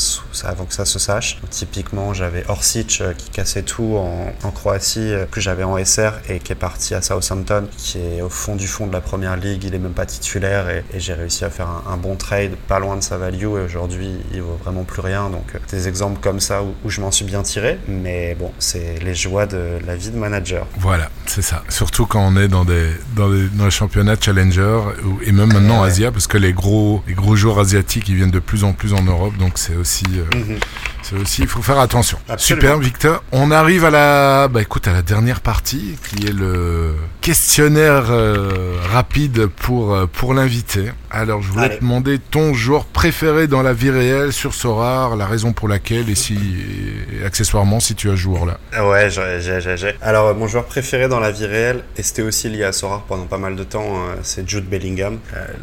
avant 0.44 0.64
que 0.64 0.74
ça 0.74 0.84
se 0.84 0.98
sache. 0.98 1.40
typiquement, 1.50 2.14
j'avais 2.14 2.44
Orsic 2.48 3.02
qui 3.16 3.30
cassait 3.30 3.62
tout 3.62 3.96
en, 3.96 4.32
en 4.44 4.50
Croatie, 4.50 5.12
que 5.30 5.40
j'avais 5.40 5.64
en 5.64 5.82
SR 5.82 6.12
et 6.28 6.38
qui 6.38 6.52
est 6.52 6.56
parti 6.56 6.94
à 6.94 7.02
Southampton, 7.02 7.66
qui 7.76 7.98
est 7.98 8.22
au 8.22 8.28
fond 8.28 8.54
du 8.56 8.68
fond 8.68 8.86
de 8.86 8.92
la 8.92 9.00
première 9.00 9.36
league, 9.40 9.64
il 9.64 9.74
est 9.74 9.78
même 9.78 9.92
pas 9.92 10.06
titulaire 10.06 10.68
et, 10.68 10.84
j'ai 10.94 11.14
réussi 11.14 11.44
à 11.44 11.50
faire 11.50 11.68
un, 11.88 11.96
bon 11.96 12.16
trade 12.16 12.52
pas 12.68 12.78
loin 12.78 12.96
de 12.96 13.02
sa 13.02 13.16
value 13.16 13.42
et 13.42 13.46
aujourd'hui 13.46 14.10
il 14.32 14.42
vaut 14.42 14.58
vraiment 14.62 14.84
plus 14.84 15.00
rien. 15.00 15.30
Donc 15.30 15.56
des 15.70 15.88
exemples 15.88 16.20
comme 16.20 16.40
ça 16.40 16.62
où, 16.62 16.74
je 16.88 17.00
m'en 17.00 17.10
suis 17.10 17.24
bien 17.24 17.42
tiré, 17.42 17.78
mais 17.88 18.34
bon, 18.38 18.52
c'est 18.58 19.02
les 19.02 19.14
joies 19.14 19.46
de 19.46 19.78
la 19.86 19.96
vie 19.96 20.10
de 20.10 20.16
manager. 20.16 20.66
Voilà, 20.78 21.10
c'est 21.26 21.42
ça. 21.42 21.62
Surtout 21.68 22.06
quand 22.06 22.20
on 22.20 22.36
est 22.36 22.48
dans 22.48 22.64
des 22.64 22.90
dans, 23.14 23.28
les 23.28 23.70
championnats 23.70 24.16
challenger 24.20 24.80
et 25.24 25.32
même 25.32 25.52
maintenant 25.52 25.82
Asia, 25.82 26.12
parce 26.12 26.26
que 26.26 26.38
les 26.38 26.52
gros 26.52 27.02
les 27.06 27.14
gros 27.14 27.36
joueurs 27.36 27.58
asiatiques 27.58 28.08
ils 28.08 28.16
viennent 28.16 28.30
de 28.30 28.38
plus 28.38 28.64
en 28.64 28.72
plus 28.72 28.92
en 28.92 29.02
Europe, 29.02 29.36
donc 29.38 29.52
c'est 29.56 29.76
aussi 29.76 30.04
mhm. 30.34 30.58
C'est 31.10 31.16
aussi 31.16 31.42
il 31.42 31.48
faut 31.48 31.62
faire 31.62 31.80
attention. 31.80 32.18
Super 32.36 32.78
Victor, 32.78 33.24
on 33.32 33.50
arrive 33.50 33.84
à 33.84 33.90
la 33.90 34.48
bah 34.48 34.62
écoute 34.62 34.86
à 34.86 34.92
la 34.92 35.02
dernière 35.02 35.40
partie 35.40 35.96
qui 36.08 36.26
est 36.26 36.32
le 36.32 36.94
questionnaire 37.20 38.06
euh, 38.10 38.76
rapide 38.92 39.46
pour 39.46 39.94
euh, 39.94 40.06
pour 40.06 40.34
l'invité. 40.34 40.92
Alors 41.10 41.42
je 41.42 41.50
voulais 41.50 41.76
te 41.76 41.80
demander 41.80 42.18
ton 42.18 42.54
joueur 42.54 42.84
préféré 42.84 43.48
dans 43.48 43.62
la 43.62 43.72
vie 43.72 43.90
réelle 43.90 44.32
sur 44.32 44.54
Sorar, 44.54 45.16
la 45.16 45.26
raison 45.26 45.52
pour 45.52 45.66
laquelle 45.66 46.08
et 46.08 46.14
si 46.14 46.38
accessoirement 47.26 47.80
si 47.80 47.96
tu 47.96 48.08
as 48.10 48.14
joueur 48.14 48.46
là. 48.46 48.58
Ah 48.72 48.88
ouais, 48.88 49.10
j'ai 49.10 49.40
j'ai 49.40 49.94
Alors 50.02 50.34
mon 50.36 50.46
joueur 50.46 50.66
préféré 50.66 51.08
dans 51.08 51.20
la 51.20 51.32
vie 51.32 51.46
réelle 51.46 51.82
et 51.96 52.02
c'était 52.04 52.22
aussi 52.22 52.48
lié 52.48 52.62
à 52.62 52.72
Sorar 52.72 53.02
pendant 53.08 53.26
pas 53.26 53.38
mal 53.38 53.56
de 53.56 53.64
temps, 53.64 53.96
euh, 53.96 54.14
c'est 54.22 54.48
Jude 54.48 54.68
Bellingham, 54.68 55.18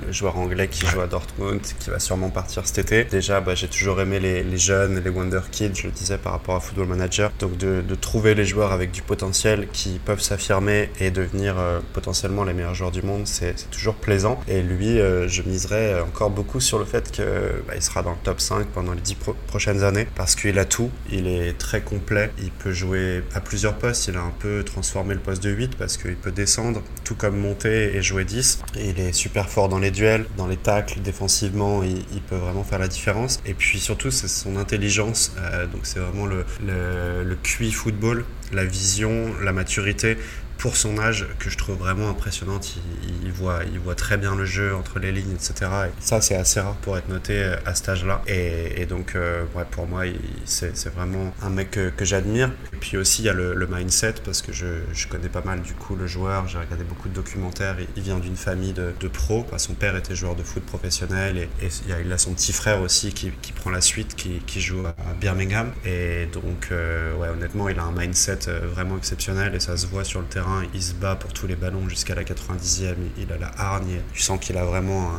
le 0.06 0.11
joueur 0.11 0.38
anglais 0.38 0.68
qui 0.68 0.86
joue 0.86 0.99
à 0.99 1.07
Dortmund, 1.07 1.61
qui 1.61 1.90
va 1.90 1.99
sûrement 1.99 2.30
partir 2.30 2.65
cet 2.65 2.80
été. 2.80 3.03
Déjà, 3.06 3.40
bah, 3.40 3.56
j'ai 3.56 3.68
toujours 3.68 4.02
aimé 4.02 4.19
les, 4.19 4.44
les, 4.44 4.57
jeunes, 4.57 5.02
les 5.03 5.10
wonder 5.10 5.36
kids, 5.49 5.76
je 5.76 5.88
le 5.88 5.91
disais 5.91 6.18
par 6.18 6.34
rapport 6.34 6.55
à 6.55 6.59
Football 6.59 6.88
Manager. 6.88 7.31
Donc 7.39 7.57
de, 7.57 7.81
de 7.81 7.95
trouver 7.95 8.35
les 8.35 8.45
joueurs 8.45 8.72
avec 8.72 8.91
du 8.91 9.01
potentiel 9.01 9.68
qui 9.72 9.99
peuvent 10.03 10.22
s'affirmer 10.22 10.89
et 10.99 11.11
devenir 11.11 11.57
euh, 11.57 11.80
potentiellement 11.93 12.43
les 12.43 12.53
meilleurs 12.53 12.76
joueurs 12.76 12.91
du 12.91 13.01
monde, 13.01 13.27
c'est 13.27 13.69
toujours 13.69 13.95
plaisant. 13.95 14.39
Et 14.47 14.61
lui, 14.61 14.99
euh, 14.99 15.27
je 15.27 15.41
miserais 15.41 15.99
encore 16.01 16.30
beaucoup 16.30 16.59
sur 16.59 16.80
le 16.80 16.85
fait 16.85 17.11
qu'il 17.11 17.26
bah, 17.68 17.80
sera 17.80 18.03
dans 18.03 18.11
le 18.11 18.18
top 18.23 18.41
5 18.41 18.68
pendant 18.68 18.93
les 18.93 19.01
10 19.01 19.18
prochaines 19.47 19.84
années 19.84 20.07
parce 20.15 20.35
qu'il 20.35 20.57
a 20.59 20.65
tout. 20.65 20.89
Il 21.11 21.27
est 21.27 21.57
très 21.57 21.81
complet. 21.81 22.31
Il 22.39 22.51
peut 22.51 22.72
jouer 22.72 23.23
à 23.34 23.41
plusieurs 23.41 23.77
postes. 23.77 24.07
Il 24.07 24.18
a 24.18 24.22
un 24.22 24.34
peu 24.39 24.64
transformé 24.64 25.14
le 25.14 25.19
poste 25.19 25.43
de 25.43 25.49
8 25.49 25.76
parce 25.77 25.97
qu'il 25.97 26.15
peut 26.15 26.31
descendre, 26.31 26.81
tout 27.03 27.15
comme 27.15 27.38
monter 27.38 27.95
et 27.95 28.01
jouer 28.01 28.26
10. 28.26 28.59
il 28.76 28.99
est 28.99 29.14
super 29.14 29.49
fort 29.49 29.69
dans 29.69 29.80
les 29.80 29.91
duels, 29.91 30.26
dans 30.38 30.47
les 30.47 30.57
tacles, 30.57 31.01
défensivement. 31.01 31.84
Il, 31.84 32.22
peut 32.27 32.35
vraiment 32.35 32.64
faire 32.64 32.80
la 32.80 32.88
différence. 32.88 33.39
Et 33.45 33.53
puis 33.53 33.80
surtout, 33.80 34.11
c'est 34.11 34.27
son 34.27 34.57
intelligence. 34.57 35.16
Euh, 35.38 35.65
donc 35.68 35.81
c'est 35.84 35.99
vraiment 35.99 36.26
le, 36.26 36.45
le, 36.65 37.23
le 37.23 37.35
QI 37.35 37.72
football, 37.72 38.26
la 38.53 38.64
vision, 38.65 39.34
la 39.44 39.52
maturité 39.53 40.18
pour 40.57 40.75
son 40.75 40.97
âge 40.97 41.27
que 41.39 41.49
je 41.49 41.57
trouve 41.57 41.77
vraiment 41.77 42.09
impressionnante. 42.09 42.75
Il, 43.23 43.31
voit, 43.31 43.61
il 43.71 43.79
voit 43.79 43.95
très 43.95 44.17
bien 44.17 44.35
le 44.35 44.45
jeu 44.45 44.75
entre 44.75 44.99
les 44.99 45.11
lignes, 45.11 45.34
etc. 45.34 45.53
Et 45.88 45.91
ça, 45.99 46.21
c'est 46.21 46.35
assez 46.35 46.59
rare 46.59 46.75
pour 46.77 46.97
être 46.97 47.09
noté 47.09 47.34
euh, 47.34 47.55
à 47.65 47.75
cet 47.75 47.89
âge-là. 47.89 48.21
Et, 48.27 48.85
donc, 48.85 49.15
euh, 49.15 49.43
pour 49.71 49.88
moi, 49.88 50.03
c'est 50.45 50.89
vraiment 50.89 51.34
un 51.41 51.49
mec 51.49 51.71
que, 51.71 52.05
j'admire. 52.05 52.51
Et 52.73 52.77
puis 52.77 52.97
aussi, 52.97 53.21
il 53.21 53.25
y 53.25 53.29
a 53.29 53.34
le, 53.34 53.67
mindset 53.67 54.15
parce 54.23 54.41
que 54.41 54.53
je, 54.53 55.07
connais 55.09 55.29
pas 55.29 55.41
mal 55.41 55.61
du 55.61 55.73
coup 55.73 55.95
le 55.95 56.07
joueur. 56.07 56.47
J'ai 56.47 56.57
regardé 56.57 56.84
beaucoup 56.84 57.09
de 57.09 57.13
documentaires. 57.13 57.75
Il, 57.95 58.03
vient 58.03 58.19
d'une 58.19 58.38
famille 58.38 58.73
de, 58.73 58.93
de 58.99 59.07
pros. 59.07 59.45
son 59.57 59.73
père 59.73 59.95
était 59.97 60.15
joueur 60.15 60.35
de 60.35 60.43
foot 60.43 60.63
professionnel 60.63 61.38
et, 61.38 61.69
il, 61.88 62.11
a, 62.11 62.17
son 62.17 62.34
petit 62.34 62.53
frère 62.53 62.81
aussi 62.81 63.11
qui, 63.13 63.31
prend 63.51 63.69
la 63.69 63.81
suite, 63.81 64.15
qui, 64.15 64.61
joue 64.61 64.85
à 64.88 64.95
Birmingham. 65.19 65.71
Et 65.85 66.27
donc, 66.31 66.69
euh, 66.71 67.13
ouais, 67.15 67.27
honnêtement, 67.29 67.69
il 67.69 67.77
a 67.79 67.84
un 67.84 67.91
mindset 67.91 68.49
vraiment 68.73 68.97
exceptionnel 68.97 69.53
et 69.53 69.59
ça 69.59 69.77
se 69.77 69.85
voit 69.85 70.03
sur 70.03 70.21
le 70.21 70.25
terrain 70.27 70.47
il 70.74 70.82
se 70.82 70.94
bat 70.94 71.15
pour 71.15 71.34
tous 71.34 71.48
les 71.48 71.56
ballons 71.56 71.88
jusqu'à 71.90 72.15
la 72.15 72.24
90e, 72.24 72.95
il 73.18 73.32
a 73.32 73.38
la 73.38 73.52
hargne, 73.57 74.02
tu 74.14 74.22
sens 74.22 74.40
qu'il 74.40 74.57
a 74.57 74.65
vraiment 74.65 75.11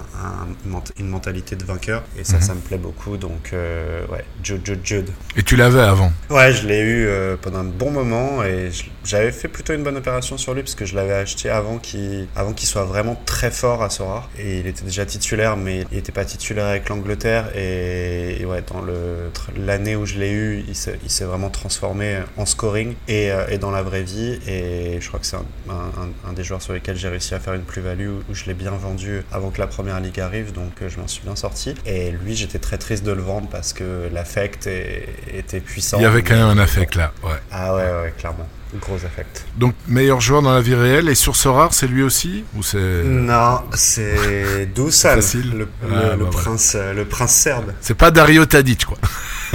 une 0.98 1.08
mentalité 1.08 1.56
de 1.56 1.64
vainqueur, 1.64 2.04
et 2.18 2.24
ça, 2.24 2.36
mhm. 2.36 2.42
ça 2.42 2.54
me 2.54 2.60
plaît 2.60 2.78
beaucoup, 2.78 3.16
donc 3.16 3.50
euh, 3.52 4.06
ouais, 4.08 4.24
Jude, 4.42 4.62
Jude, 4.64 4.80
Jude. 4.84 5.10
Et 5.36 5.42
tu 5.42 5.56
l'avais 5.56 5.80
avant? 5.80 6.12
Ouais, 6.30 6.52
je 6.52 6.66
l'ai 6.66 6.80
eu 6.80 7.06
euh, 7.06 7.36
pendant 7.40 7.60
un 7.60 7.64
bon 7.64 7.90
moment, 7.90 8.42
et 8.44 8.70
j'avais 9.08 9.32
fait 9.32 9.48
plutôt 9.48 9.72
une 9.72 9.82
bonne 9.82 9.96
opération 9.96 10.36
sur 10.36 10.52
lui, 10.52 10.62
parce 10.62 10.74
que 10.74 10.84
je 10.84 10.94
l'avais 10.94 11.14
acheté 11.14 11.48
avant 11.48 11.78
qu'il 11.78 12.28
avant 12.36 12.52
qu'il 12.52 12.68
soit 12.68 12.84
vraiment 12.84 13.20
très 13.24 13.50
fort 13.50 13.82
à 13.82 13.88
Sora, 13.88 14.28
et 14.38 14.58
il 14.58 14.66
était 14.66 14.84
déjà 14.84 15.06
titulaire, 15.06 15.56
mais 15.56 15.86
il 15.90 15.96
n'était 15.96 16.12
pas 16.12 16.26
titulaire 16.26 16.66
avec 16.66 16.90
l'Angleterre, 16.90 17.56
et, 17.56 18.44
ouais, 18.44 18.62
dans 18.62 18.84
l'année 19.56 19.96
où 19.96 20.04
je 20.04 20.18
l'ai 20.18 20.30
eu, 20.30 20.62
il 20.68 20.76
s'est 20.76 21.24
vraiment 21.24 21.48
transformé 21.48 22.18
en 22.36 22.44
scoring, 22.44 22.94
et, 23.08 23.32
euh, 23.32 23.46
et 23.48 23.56
dans 23.56 23.70
la 23.70 23.82
vraie 23.82 24.02
vie, 24.02 24.38
et 24.46 24.98
je 25.00 25.08
crois 25.08 25.20
que 25.20 25.26
c'est 25.26 25.36
un, 25.36 26.32
des 26.34 26.44
joueurs 26.44 26.60
sur 26.60 26.74
lesquels 26.74 26.96
j'ai 26.96 27.08
réussi 27.08 27.34
à 27.34 27.40
faire 27.40 27.54
une 27.54 27.62
plus-value, 27.62 28.10
où 28.28 28.34
je 28.34 28.44
l'ai 28.44 28.54
bien 28.54 28.72
vendu 28.72 29.22
avant 29.32 29.50
que 29.50 29.58
la 29.58 29.66
première 29.66 30.00
ligue 30.00 30.20
arrive, 30.20 30.52
donc 30.52 30.82
euh, 30.82 30.88
je 30.90 31.00
m'en 31.00 31.08
suis 31.08 31.22
bien 31.22 31.34
sorti. 31.36 31.74
Et 31.86 32.10
lui, 32.10 32.36
j'étais 32.36 32.58
très 32.58 32.76
triste 32.76 33.04
de 33.04 33.12
le 33.12 33.22
vendre 33.22 33.48
parce 33.48 33.72
que 33.72 34.08
l'affect 34.12 34.68
était 35.32 35.60
puissant. 35.60 35.98
Il 35.98 36.02
y 36.02 36.06
avait 36.06 36.22
quand 36.22 36.34
même 36.34 36.44
un 36.44 36.58
affect 36.58 36.94
là, 36.94 37.12
ouais. 37.22 37.30
Ah 37.50 37.74
ouais, 37.74 37.82
ouais, 37.82 38.14
clairement. 38.18 38.46
Gros 38.74 38.96
affect. 38.96 39.46
Donc 39.56 39.74
meilleur 39.86 40.20
joueur 40.20 40.42
dans 40.42 40.52
la 40.52 40.60
vie 40.60 40.74
réelle 40.74 41.08
et 41.08 41.14
sur 41.14 41.36
ce 41.36 41.48
rare, 41.48 41.72
c'est 41.72 41.86
lui 41.86 42.02
aussi 42.02 42.44
ou 42.54 42.62
c'est 42.62 43.02
Non, 43.04 43.62
c'est 43.74 44.66
Dusan, 44.74 45.16
le, 45.16 45.68
ah, 45.82 46.16
le, 46.16 46.24
bah 46.24 46.30
prince, 46.30 46.76
le 46.94 47.04
prince 47.04 47.32
serbe. 47.32 47.72
C'est 47.80 47.96
pas 47.96 48.10
Dario 48.10 48.44
Tadic 48.46 48.84
quoi. 48.84 48.98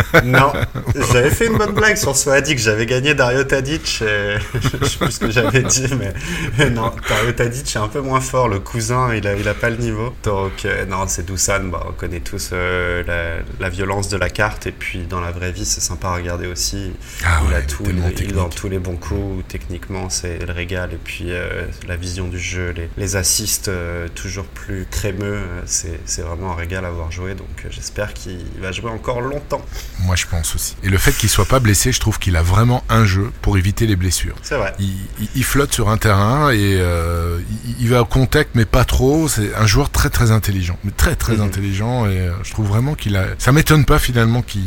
non, 0.24 0.52
j'avais 1.12 1.30
fait 1.30 1.48
une 1.48 1.58
bonne 1.58 1.74
blague 1.74 1.98
sur 1.98 2.16
Swadik. 2.16 2.58
J'avais 2.58 2.86
gagné 2.86 3.14
Dario 3.14 3.44
Tadic. 3.44 4.02
Et... 4.02 4.38
je 4.54 4.86
sais 4.86 4.98
plus 4.98 5.12
ce 5.12 5.20
que 5.20 5.32
j'avais 5.32 5.64
dit, 5.64 5.88
mais 6.58 6.70
non, 6.70 6.92
Dario 7.08 7.32
Tadic 7.32 7.76
est 7.76 7.80
un 7.80 7.88
peu 7.88 8.02
moins 8.02 8.22
fort. 8.22 8.48
Le 8.48 8.60
cousin, 8.60 9.14
il 9.14 9.28
a, 9.28 9.36
il 9.36 9.48
a 9.48 9.54
pas 9.54 9.70
le 9.70 9.78
niveau. 9.78 10.14
Donc, 10.24 10.66
euh, 10.66 10.86
non, 10.86 11.06
c'est 11.08 11.26
Dusan. 11.26 11.66
Bah, 11.66 11.86
on 11.90 11.92
connaît 11.92 12.20
tous 12.20 12.50
euh, 12.54 13.04
la, 13.60 13.70
violence 13.70 14.10
de 14.10 14.18
la 14.18 14.30
carte. 14.30 14.68
Et 14.68 14.72
puis, 14.72 15.00
dans 15.10 15.22
la 15.22 15.32
vraie 15.32 15.52
vie, 15.52 15.66
c'est 15.66 15.82
sympa 15.82 16.10
à 16.10 16.16
regarder 16.16 16.48
aussi. 16.48 16.92
Ah 17.26 17.42
il 17.48 17.54
a 17.54 17.62
tout, 17.62 17.84
il, 17.88 18.30
est 18.30 18.34
dans 18.34 18.50
tous 18.50 18.70
les 18.70 18.80
bons 18.80 18.98
coups. 19.08 19.44
Techniquement, 19.48 20.10
c'est 20.10 20.46
le 20.46 20.54
régal. 20.54 20.94
Et 20.94 21.00
puis, 21.04 21.32
euh, 21.32 21.66
la 21.88 21.96
vision 21.96 22.28
du 22.28 22.40
jeu, 22.40 22.72
les, 22.72 22.90
les 22.98 23.16
assists 23.16 23.72
toujours 24.16 24.46
plus 24.46 24.86
crémeux. 24.90 25.42
C'est 25.66 26.22
vraiment 26.22 26.52
un 26.54 26.56
régal 26.56 26.86
à 26.86 26.92
voir 26.92 27.12
jouer. 27.12 27.36
Donc, 27.36 27.66
j'espère 27.70 28.14
qu'il 28.14 28.40
va 28.62 28.72
jouer 28.72 28.90
encore 28.90 29.22
longtemps. 29.22 29.64
Moi, 30.00 30.16
je 30.16 30.26
pense 30.28 30.56
aussi. 30.56 30.76
Et 30.84 30.90
le 30.90 30.98
fait 30.98 31.12
qu'il 31.12 31.30
soit 31.30 31.46
pas 31.46 31.60
blessé, 31.60 31.92
je 31.92 32.00
trouve 32.00 32.20
qu'il 32.20 32.36
a 32.36 32.42
vraiment 32.42 32.84
un 32.90 33.06
jeu 33.06 33.32
pour 33.42 33.58
éviter 33.58 33.88
les 33.88 33.96
blessures. 33.96 34.36
C'est 34.42 34.56
vrai. 34.56 34.74
Il, 34.80 35.44
flotte 35.44 35.74
sur 35.74 35.90
un 35.90 35.98
terrain 35.98 36.52
et 36.52 36.78
euh, 36.80 37.40
il, 37.80 37.90
va 37.90 38.02
au 38.02 38.06
contact, 38.06 38.52
mais 38.56 38.66
pas 38.66 38.86
trop. 38.86 39.28
C'est 39.28 39.54
un 39.56 39.68
joueur 39.68 39.90
très 39.90 40.10
très 40.10 40.32
intelligent, 40.32 40.78
mais 40.84 40.92
très 40.92 41.16
très 41.16 41.38
mhm. 41.38 41.42
intelligent. 41.42 42.06
Et 42.08 42.20
euh, 42.20 42.32
je 42.44 42.52
trouve 42.52 42.68
vraiment 42.68 42.96
qu'il 42.96 43.16
a. 43.16 43.26
Ça 43.38 43.52
m'étonne 43.52 43.86
pas 43.86 44.00
finalement 44.00 44.42
qu'il 44.42 44.62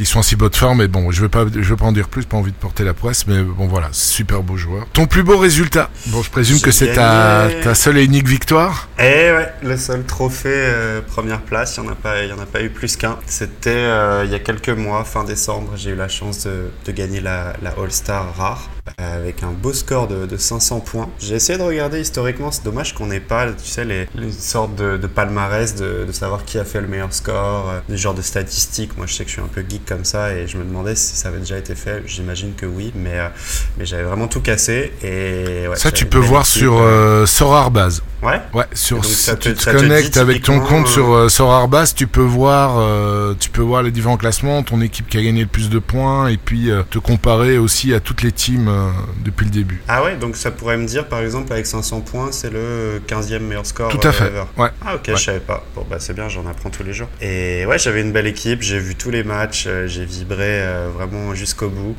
qui 0.00 0.06
sont 0.06 0.20
en 0.20 0.22
si 0.22 0.34
bonne 0.34 0.54
forme. 0.54 0.78
Mais 0.78 0.88
bon, 0.88 1.10
je 1.10 1.20
vais 1.20 1.28
pas, 1.28 1.44
je 1.52 1.60
vais 1.60 1.76
pas 1.76 1.84
en 1.84 1.92
dire 1.92 2.08
plus, 2.08 2.24
pas 2.24 2.38
envie 2.38 2.52
de 2.52 2.56
porter 2.56 2.84
la 2.84 2.94
presse, 2.94 3.26
mais 3.26 3.42
bon 3.42 3.66
voilà, 3.66 3.88
super 3.92 4.42
beau 4.42 4.56
joueur. 4.56 4.86
Ton 4.94 5.06
plus 5.06 5.22
beau 5.22 5.36
résultat? 5.36 5.90
Bon, 6.06 6.22
je 6.22 6.30
présume 6.30 6.58
que 6.60 6.70
c'est 6.70 6.94
ta, 6.94 7.48
ta, 7.62 7.74
seule 7.74 7.98
et 7.98 8.04
unique 8.04 8.26
victoire? 8.26 8.88
Eh 8.98 9.02
ouais, 9.02 9.52
le 9.62 9.76
seul 9.76 10.04
trophée 10.04 10.48
euh, 10.50 11.02
première 11.02 11.42
place. 11.42 11.76
Il 11.76 11.84
y 11.84 11.86
en 11.86 11.92
a 11.92 11.94
pas, 11.94 12.24
y 12.24 12.32
en 12.32 12.38
a 12.38 12.46
pas 12.46 12.62
eu 12.62 12.70
plus 12.70 12.96
qu'un. 12.96 13.18
C'était 13.26 13.70
euh, 13.70 14.22
il 14.24 14.32
y 14.32 14.34
a 14.34 14.38
quelques 14.38 14.70
mois, 14.70 15.04
fin 15.04 15.24
décembre, 15.24 15.72
j'ai 15.76 15.90
eu 15.90 15.96
la 15.96 16.08
chance 16.08 16.46
de, 16.46 16.70
de 16.86 16.92
gagner 16.92 17.20
la, 17.20 17.52
la 17.60 17.70
All 17.70 17.92
Star 17.92 18.34
rare 18.36 18.70
avec 18.98 19.42
un 19.42 19.52
beau 19.52 19.72
score 19.72 20.08
de, 20.08 20.26
de 20.26 20.36
500 20.36 20.80
points. 20.80 21.08
J'ai 21.18 21.34
essayé 21.34 21.58
de 21.58 21.62
regarder 21.62 22.00
historiquement, 22.00 22.50
c'est 22.50 22.64
dommage 22.64 22.94
qu'on 22.94 23.06
n'ait 23.06 23.20
pas, 23.20 23.46
tu 23.46 23.68
sais, 23.68 23.84
les, 23.84 24.08
les 24.14 24.32
sortes 24.32 24.74
de, 24.74 24.96
de 24.96 25.06
palmarès 25.06 25.74
de, 25.74 26.04
de, 26.06 26.12
savoir 26.12 26.44
qui 26.44 26.58
a 26.58 26.64
fait 26.64 26.80
le 26.80 26.86
meilleur 26.86 27.12
score, 27.12 27.68
euh, 27.68 27.80
des 27.88 27.96
genres 27.96 28.14
de 28.14 28.22
statistiques. 28.22 28.96
Moi, 28.96 29.06
je 29.06 29.14
sais 29.14 29.24
que 29.24 29.30
je 29.30 29.34
suis 29.34 29.42
un 29.42 29.48
peu 29.48 29.64
geek 29.68 29.84
comme 29.84 30.04
ça 30.04 30.32
et 30.32 30.46
je 30.46 30.56
me 30.56 30.64
demandais 30.64 30.94
si 30.94 31.16
ça 31.16 31.28
avait 31.28 31.38
déjà 31.38 31.58
été 31.58 31.74
fait. 31.74 32.02
J'imagine 32.06 32.54
que 32.54 32.66
oui, 32.66 32.92
mais, 32.94 33.18
euh, 33.18 33.28
mais 33.78 33.86
j'avais 33.86 34.04
vraiment 34.04 34.28
tout 34.28 34.40
cassé. 34.40 34.92
Et 35.02 35.68
ouais, 35.68 35.76
ça, 35.76 35.90
tu 35.90 36.06
peux 36.06 36.18
voir 36.18 36.46
sur 36.46 36.78
euh, 36.78 37.26
Sorarbase. 37.26 38.02
Ouais. 38.22 38.40
Ouais, 38.52 38.66
sur 38.74 39.02
si 39.02 39.34
tu 39.38 39.54
te, 39.54 39.70
connectes 39.70 40.18
avec 40.18 40.42
ton 40.42 40.60
compte 40.60 40.86
sur 40.86 41.14
euh, 41.14 41.28
tu 41.96 42.06
peux 42.06 42.20
voir 42.20 42.76
euh, 42.76 43.34
tu 43.38 43.48
peux 43.48 43.62
voir 43.62 43.82
les 43.82 43.90
différents 43.90 44.18
classements, 44.18 44.62
ton 44.62 44.82
équipe 44.82 45.08
qui 45.08 45.16
a 45.16 45.22
gagné 45.22 45.40
le 45.40 45.46
plus 45.46 45.70
de 45.70 45.78
points 45.78 46.28
et 46.28 46.36
puis 46.36 46.70
te 46.90 46.98
comparer 46.98 47.56
aussi 47.56 47.94
à 47.94 48.00
toutes 48.00 48.22
les 48.22 48.32
teams 48.32 48.68
depuis 49.24 49.44
le 49.44 49.50
début. 49.50 49.82
Ah 49.88 50.02
ouais, 50.02 50.16
donc 50.16 50.36
ça 50.36 50.50
pourrait 50.50 50.76
me 50.76 50.86
dire 50.86 51.08
par 51.08 51.20
exemple 51.20 51.52
avec 51.52 51.66
500 51.66 52.00
points, 52.00 52.32
c'est 52.32 52.50
le 52.50 53.00
15e 53.06 53.40
meilleur 53.40 53.66
score 53.66 53.90
Tout 53.90 54.06
à 54.06 54.12
fait. 54.12 54.30
Ouais. 54.56 54.70
Ah 54.84 54.96
OK, 54.96 55.08
je 55.08 55.16
savais 55.16 55.40
pas. 55.40 55.64
Bon 55.74 55.86
bah 55.88 55.96
c'est 55.98 56.14
bien, 56.14 56.28
j'en 56.28 56.46
apprends 56.46 56.70
tous 56.70 56.82
les 56.82 56.92
jours. 56.92 57.08
Et 57.20 57.66
ouais, 57.66 57.78
j'avais 57.78 58.00
une 58.00 58.12
belle 58.12 58.26
équipe, 58.26 58.62
j'ai 58.62 58.78
vu 58.78 58.94
tous 58.94 59.10
les 59.10 59.24
matchs, 59.24 59.68
j'ai 59.86 60.04
vibré 60.04 60.62
vraiment 60.94 61.34
jusqu'au 61.34 61.68
bout. 61.68 61.96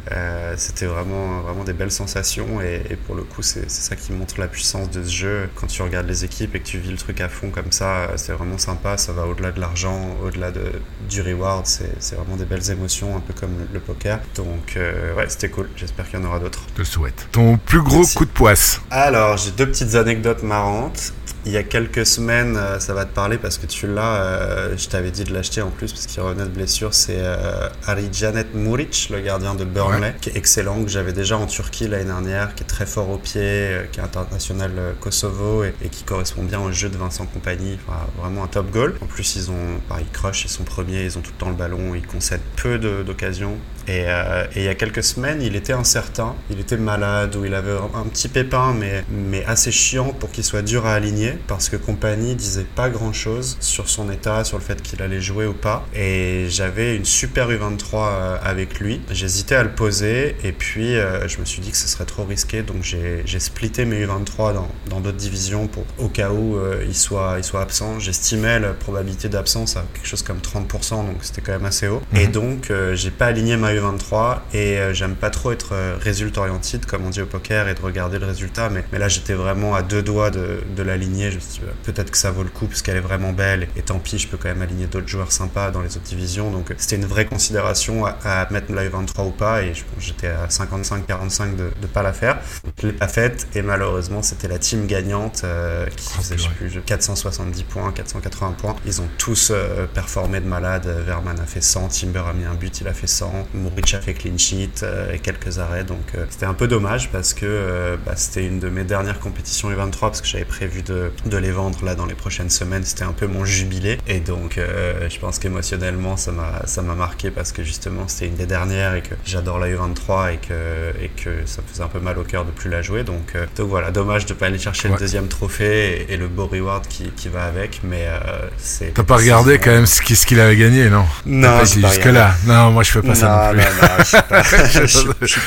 c'était 0.57 0.85
vraiment 0.85 1.41
vraiment 1.41 1.63
des 1.63 1.73
belles 1.73 1.91
sensations 1.91 2.61
et, 2.61 2.81
et 2.89 2.95
pour 2.95 3.15
le 3.15 3.23
coup, 3.23 3.41
c'est 3.41 3.69
ça 3.69 3.95
qui 3.95 4.11
montre 4.13 4.39
la 4.39 4.47
puissance 4.47 4.89
de 4.89 5.03
ce 5.03 5.11
jeu 5.11 5.49
quand 5.55 5.67
tu 5.67 5.81
regardes 5.81 6.07
les 6.07 6.25
équipes 6.25 6.55
et 6.55 6.59
que 6.59 6.65
tu 6.65 6.77
vis 6.77 6.91
le 6.91 6.97
truc 6.97 7.21
à 7.21 7.29
fond 7.29 7.49
comme 7.49 7.71
ça, 7.71 8.09
c'est 8.17 8.33
vraiment 8.33 8.57
sympa. 8.57 8.97
Ça 8.97 9.13
va 9.13 9.25
au-delà 9.25 9.51
de 9.51 9.59
l'argent, 9.59 10.15
au-delà 10.23 10.51
de, 10.51 10.63
du 11.09 11.21
reward. 11.21 11.65
C'est 11.65 12.15
vraiment 12.15 12.35
des 12.35 12.45
belles 12.45 12.69
émotions, 12.71 13.15
un 13.15 13.19
peu 13.19 13.33
comme 13.33 13.51
le, 13.71 13.79
poker. 13.79 14.19
Donc, 14.35 14.75
euh, 14.77 15.15
ouais, 15.15 15.25
c'était 15.29 15.49
cool. 15.49 15.69
J'espère 15.75 16.09
qu'il 16.09 16.19
y 16.19 16.21
en 16.21 16.25
aura 16.25 16.39
d'autres. 16.39 16.65
Le 16.77 16.85
souhaite. 16.85 17.27
Ton 17.31 17.57
plus 17.57 17.81
gros 17.81 18.05
coup 18.15 18.25
de 18.25 18.29
poisse 18.29 18.81
Alors, 18.91 19.37
j'ai 19.37 19.51
deux 19.51 19.67
petites 19.67 19.95
anecdotes 19.95 20.41
marrantes. 20.41 21.13
Il 21.45 21.51
y 21.51 21.57
a 21.57 21.63
quelques 21.63 22.05
semaines, 22.05 22.55
euh, 22.55 22.79
ça 22.79 22.93
va 22.93 23.05
te 23.05 23.13
parler 23.13 23.37
parce 23.37 23.57
que 23.57 23.65
tu 23.65 23.87
l'as, 23.87 24.23
euh, 24.23 24.77
je 24.77 24.87
t'avais 24.87 25.09
dit 25.09 25.23
de 25.23 25.33
l'acheter 25.33 25.61
en 25.61 25.71
plus 25.71 25.91
parce 25.91 26.05
qu'il 26.05 26.21
revenait 26.21 26.43
de 26.43 26.49
blessure, 26.49 26.93
c'est 26.93 27.17
euh, 27.17 27.69
Janet 28.11 28.53
Muric, 28.53 29.09
le 29.11 29.21
gardien 29.21 29.55
de 29.55 29.65
Burnley, 29.65 30.13
qui 30.21 30.29
est 30.29 30.35
excellent, 30.35 30.83
que 30.83 30.89
j'avais 30.89 31.13
déjà 31.13 31.37
en 31.37 31.47
Turquie 31.47 31.87
l'année 31.87 32.05
dernière, 32.05 32.53
qui 32.53 32.63
est 32.63 32.67
très 32.67 32.85
fort 32.85 33.09
au 33.09 33.17
pied, 33.17 33.41
euh, 33.41 33.83
qui 33.91 33.99
est 33.99 34.03
international 34.03 34.71
Kosovo 34.99 35.63
et, 35.63 35.73
qui 35.89 36.03
correspond 36.03 36.43
bien 36.43 36.59
au 36.59 36.71
jeu 36.71 36.89
de 36.89 36.97
Vincent 36.97 37.25
Compagnie, 37.25 37.79
enfin, 37.87 37.99
vraiment 38.21 38.43
un 38.43 38.47
top 38.47 38.69
goal. 38.71 38.95
En 39.01 39.07
plus, 39.07 39.35
ils 39.35 39.49
ont, 39.49 39.79
bah, 39.89 39.97
ils 39.99 40.09
crush, 40.11 40.45
ils 40.45 40.49
sont 40.49 40.63
premiers, 40.63 41.05
ils 41.05 41.17
ont 41.17 41.21
tout 41.21 41.31
le 41.31 41.37
temps 41.37 41.49
le 41.49 41.55
ballon, 41.55 41.95
ils 41.95 42.05
concèdent 42.05 42.41
peu 42.55 42.77
d'occasions. 42.77 43.57
Et, 43.87 44.01
et, 44.01 44.57
il 44.57 44.63
y 44.63 44.67
a 44.67 44.75
quelques 44.75 45.03
semaines, 45.03 45.41
il 45.41 45.55
était 45.55 45.73
incertain, 45.73 46.35
il 46.51 46.59
était 46.59 46.77
malade 46.77 47.35
ou 47.35 47.45
il 47.45 47.53
avait 47.55 47.75
un 47.95 48.03
petit 48.03 48.27
pépin, 48.27 48.75
mais, 48.77 49.03
mais 49.09 49.43
assez 49.45 49.71
chiant 49.71 50.13
pour 50.13 50.31
qu'il 50.31 50.43
soit 50.43 50.61
dur 50.61 50.85
à 50.85 50.93
aligner 50.93 51.30
parce 51.47 51.69
que 51.69 51.75
Compagnie 51.75 52.35
disait 52.35 52.65
pas 52.75 52.89
grand 52.89 53.13
chose 53.13 53.57
sur 53.59 53.89
son 53.89 54.11
état, 54.11 54.43
sur 54.43 54.57
le 54.57 54.63
fait 54.63 54.81
qu'il 54.81 55.01
allait 55.01 55.21
jouer 55.21 55.45
ou 55.45 55.53
pas. 55.53 55.85
Et 55.95 56.47
j'avais 56.49 56.95
une 56.95 57.05
super 57.05 57.49
U23 57.49 57.93
euh, 57.93 58.37
avec 58.43 58.79
lui. 58.79 59.01
J'hésitais 59.11 59.55
à 59.55 59.63
le 59.63 59.71
poser 59.71 60.35
et 60.43 60.51
puis 60.51 60.95
euh, 60.95 61.27
je 61.27 61.39
me 61.39 61.45
suis 61.45 61.61
dit 61.61 61.71
que 61.71 61.77
ce 61.77 61.87
serait 61.87 62.05
trop 62.05 62.23
risqué 62.23 62.61
donc 62.63 62.83
j'ai 62.83 63.39
splitté 63.39 63.85
mes 63.85 64.05
U23 64.05 64.53
dans 64.89 64.99
d'autres 64.99 65.17
divisions 65.17 65.67
pour 65.67 65.85
au 65.97 66.07
cas 66.07 66.31
où 66.31 66.57
euh, 66.57 66.83
il, 66.87 66.95
soit, 66.95 67.35
il 67.37 67.43
soit 67.43 67.61
absent. 67.61 67.99
J'estimais 67.99 68.59
la 68.59 68.73
probabilité 68.73 69.29
d'absence 69.29 69.77
à 69.77 69.85
quelque 69.93 70.07
chose 70.07 70.23
comme 70.23 70.39
30% 70.39 71.05
donc 71.05 71.17
c'était 71.21 71.41
quand 71.41 71.53
même 71.53 71.65
assez 71.65 71.87
haut. 71.87 72.01
Et 72.15 72.27
mhm. 72.27 72.31
donc 72.31 72.73
j'ai 72.93 73.11
pas 73.11 73.27
aligné 73.27 73.57
ma 73.57 73.73
U23 73.73 74.39
et 74.53 74.77
j'aime 74.93 75.15
pas 75.15 75.29
trop 75.29 75.51
être 75.51 75.73
résultat 75.99 76.41
oriented 76.41 76.85
comme 76.85 77.05
on 77.05 77.09
dit 77.09 77.21
au 77.21 77.25
poker 77.25 77.67
et 77.67 77.75
de 77.75 77.81
regarder 77.81 78.19
le 78.19 78.25
résultat 78.25 78.69
mais, 78.69 78.83
mais 78.91 78.99
là 78.99 79.07
j'étais 79.07 79.33
vraiment 79.33 79.75
à 79.75 79.81
deux 79.81 80.01
doigt 80.01 80.31
de, 80.31 80.61
de 80.75 80.83
l'aligner. 80.83 81.20
Je 81.29 81.35
me 81.35 81.39
suis 81.41 81.59
dit, 81.59 81.67
peut-être 81.83 82.11
que 82.11 82.17
ça 82.17 82.31
vaut 82.31 82.43
le 82.43 82.49
coup 82.49 82.67
parce 82.67 82.81
qu'elle 82.81 82.97
est 82.97 83.01
vraiment 83.01 83.33
belle. 83.33 83.67
Et 83.75 83.81
tant 83.81 83.99
pis, 83.99 84.17
je 84.17 84.27
peux 84.27 84.37
quand 84.37 84.49
même 84.49 84.61
aligner 84.61 84.87
d'autres 84.87 85.07
joueurs 85.07 85.31
sympas 85.31 85.71
dans 85.71 85.81
les 85.81 85.97
autres 85.97 86.05
divisions. 86.05 86.51
Donc 86.51 86.73
c'était 86.77 86.95
une 86.95 87.05
vraie 87.05 87.25
considération 87.25 88.05
à, 88.05 88.47
mettre 88.51 88.71
la 88.71 88.87
23 88.87 89.25
ou 89.25 89.31
pas. 89.31 89.63
Et 89.63 89.73
j'étais 89.99 90.27
à 90.27 90.47
55-45 90.47 91.55
de 91.55 91.71
ne 91.81 91.87
pas 91.87 92.01
la 92.01 92.13
faire. 92.13 92.39
je 92.79 92.87
l'ai 92.87 92.93
pas 92.93 93.07
faite. 93.07 93.47
Et 93.55 93.61
malheureusement, 93.61 94.21
c'était 94.21 94.47
la 94.47 94.57
team 94.57 94.87
gagnante 94.87 95.41
euh, 95.43 95.85
qui 95.87 96.07
oh, 96.09 96.21
faisait, 96.21 96.37
je 96.37 96.43
sais 96.43 96.49
plus, 96.49 96.81
470 96.85 97.63
points, 97.63 97.91
480 97.91 98.55
points. 98.57 98.75
Ils 98.85 99.01
ont 99.01 99.09
tous 99.17 99.51
euh, 99.51 99.85
performé 99.87 100.39
de 100.39 100.47
malade. 100.47 100.87
Verman 101.05 101.39
a 101.39 101.45
fait 101.45 101.61
100, 101.61 101.89
Timber 101.89 102.23
a 102.27 102.33
mis 102.33 102.45
un 102.45 102.55
but, 102.55 102.81
il 102.81 102.87
a 102.87 102.93
fait 102.93 103.07
100. 103.07 103.47
Muric 103.53 103.93
a 103.93 104.01
fait 104.01 104.13
clean 104.13 104.37
sheet 104.37 104.83
euh, 104.83 105.13
et 105.13 105.19
quelques 105.19 105.59
arrêts. 105.59 105.83
Donc 105.83 106.13
c'était 106.29 106.45
un 106.45 106.53
peu 106.53 106.67
dommage 106.67 107.09
parce 107.11 107.33
que 107.33 107.97
bah, 108.05 108.13
c'était 108.15 108.45
une 108.45 108.59
de 108.59 108.69
mes 108.69 108.83
dernières 108.83 109.19
compétitions 109.19 109.71
23 109.75 110.09
parce 110.09 110.21
que 110.21 110.27
j'avais 110.27 110.45
prévu 110.45 110.81
de, 110.81 111.10
de, 111.25 111.37
les 111.37 111.51
vendre 111.51 111.83
là 111.83 111.95
dans 111.95 112.05
les 112.05 112.13
prochaines 112.13 112.49
semaines. 112.49 112.83
C'était 112.83 113.03
un 113.03 113.13
peu 113.13 113.27
mon 113.27 113.45
jubilé. 113.45 113.97
Et 114.07 114.19
donc, 114.19 114.57
euh, 114.57 115.09
je 115.09 115.19
pense 115.19 115.39
qu'émotionnellement, 115.39 116.17
ça 116.17 116.31
m'a, 116.31 116.95
marqué 116.95 117.31
parce 117.31 117.51
que 117.51 117.63
justement, 117.63 118.07
c'était 118.07 118.27
une 118.27 118.35
des 118.35 118.45
dernières 118.45 118.95
et 118.95 119.01
que 119.01 119.15
j'adore 119.25 119.59
la 119.59 119.67
U23 119.69 120.33
et 120.33 120.37
que, 120.37 121.03
et 121.03 121.09
que 121.09 121.45
ça 121.45 121.61
me 121.61 121.67
faisait 121.67 121.83
un 121.83 121.87
peu 121.87 121.99
mal 121.99 122.17
au 122.17 122.23
cœur 122.23 122.45
de 122.45 122.51
plus 122.51 122.69
la 122.69 122.81
jouer. 122.81 123.03
Donc, 123.03 123.31
euh, 123.35 123.45
donc 123.55 123.69
voilà, 123.69 123.91
dommage 123.91 124.25
de 124.25 124.33
pas 124.33 124.47
aller 124.47 124.59
chercher 124.59 124.89
le 124.89 124.97
deuxième 124.97 125.27
trophée 125.27 126.05
et, 126.09 126.17
le 126.17 126.27
beau 126.27 126.47
reward 126.47 126.87
qui, 126.87 127.11
qui 127.11 127.29
va 127.29 127.45
avec. 127.45 127.81
Mais 127.83 128.05
euh, 128.07 128.19
c'est. 128.57 128.93
T'as 128.93 129.03
pas 129.03 129.17
regardé 129.17 129.57
quand 129.57 129.71
même 129.71 129.85
ce, 129.85 130.01
qu'il 130.01 130.39
avait 130.39 130.55
gagné, 130.55 130.89
non? 130.89 131.05
Non, 131.25 131.63
jusque-là. 131.63 132.35
Non, 132.45 132.71
moi 132.71 132.83
je 132.83 132.91
fais 132.91 133.01
pas 133.01 133.15
ça 133.15 133.53
non 133.53 133.59
plus. 133.59 133.61
Non, 133.61 133.87
non, 133.87 133.97
je 133.99 134.05
suis 134.05 134.21
pas, 134.29 134.41
je, 135.21 135.25
suis 135.27 135.41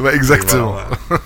pas 0.00 0.14
exactement. 0.14 0.78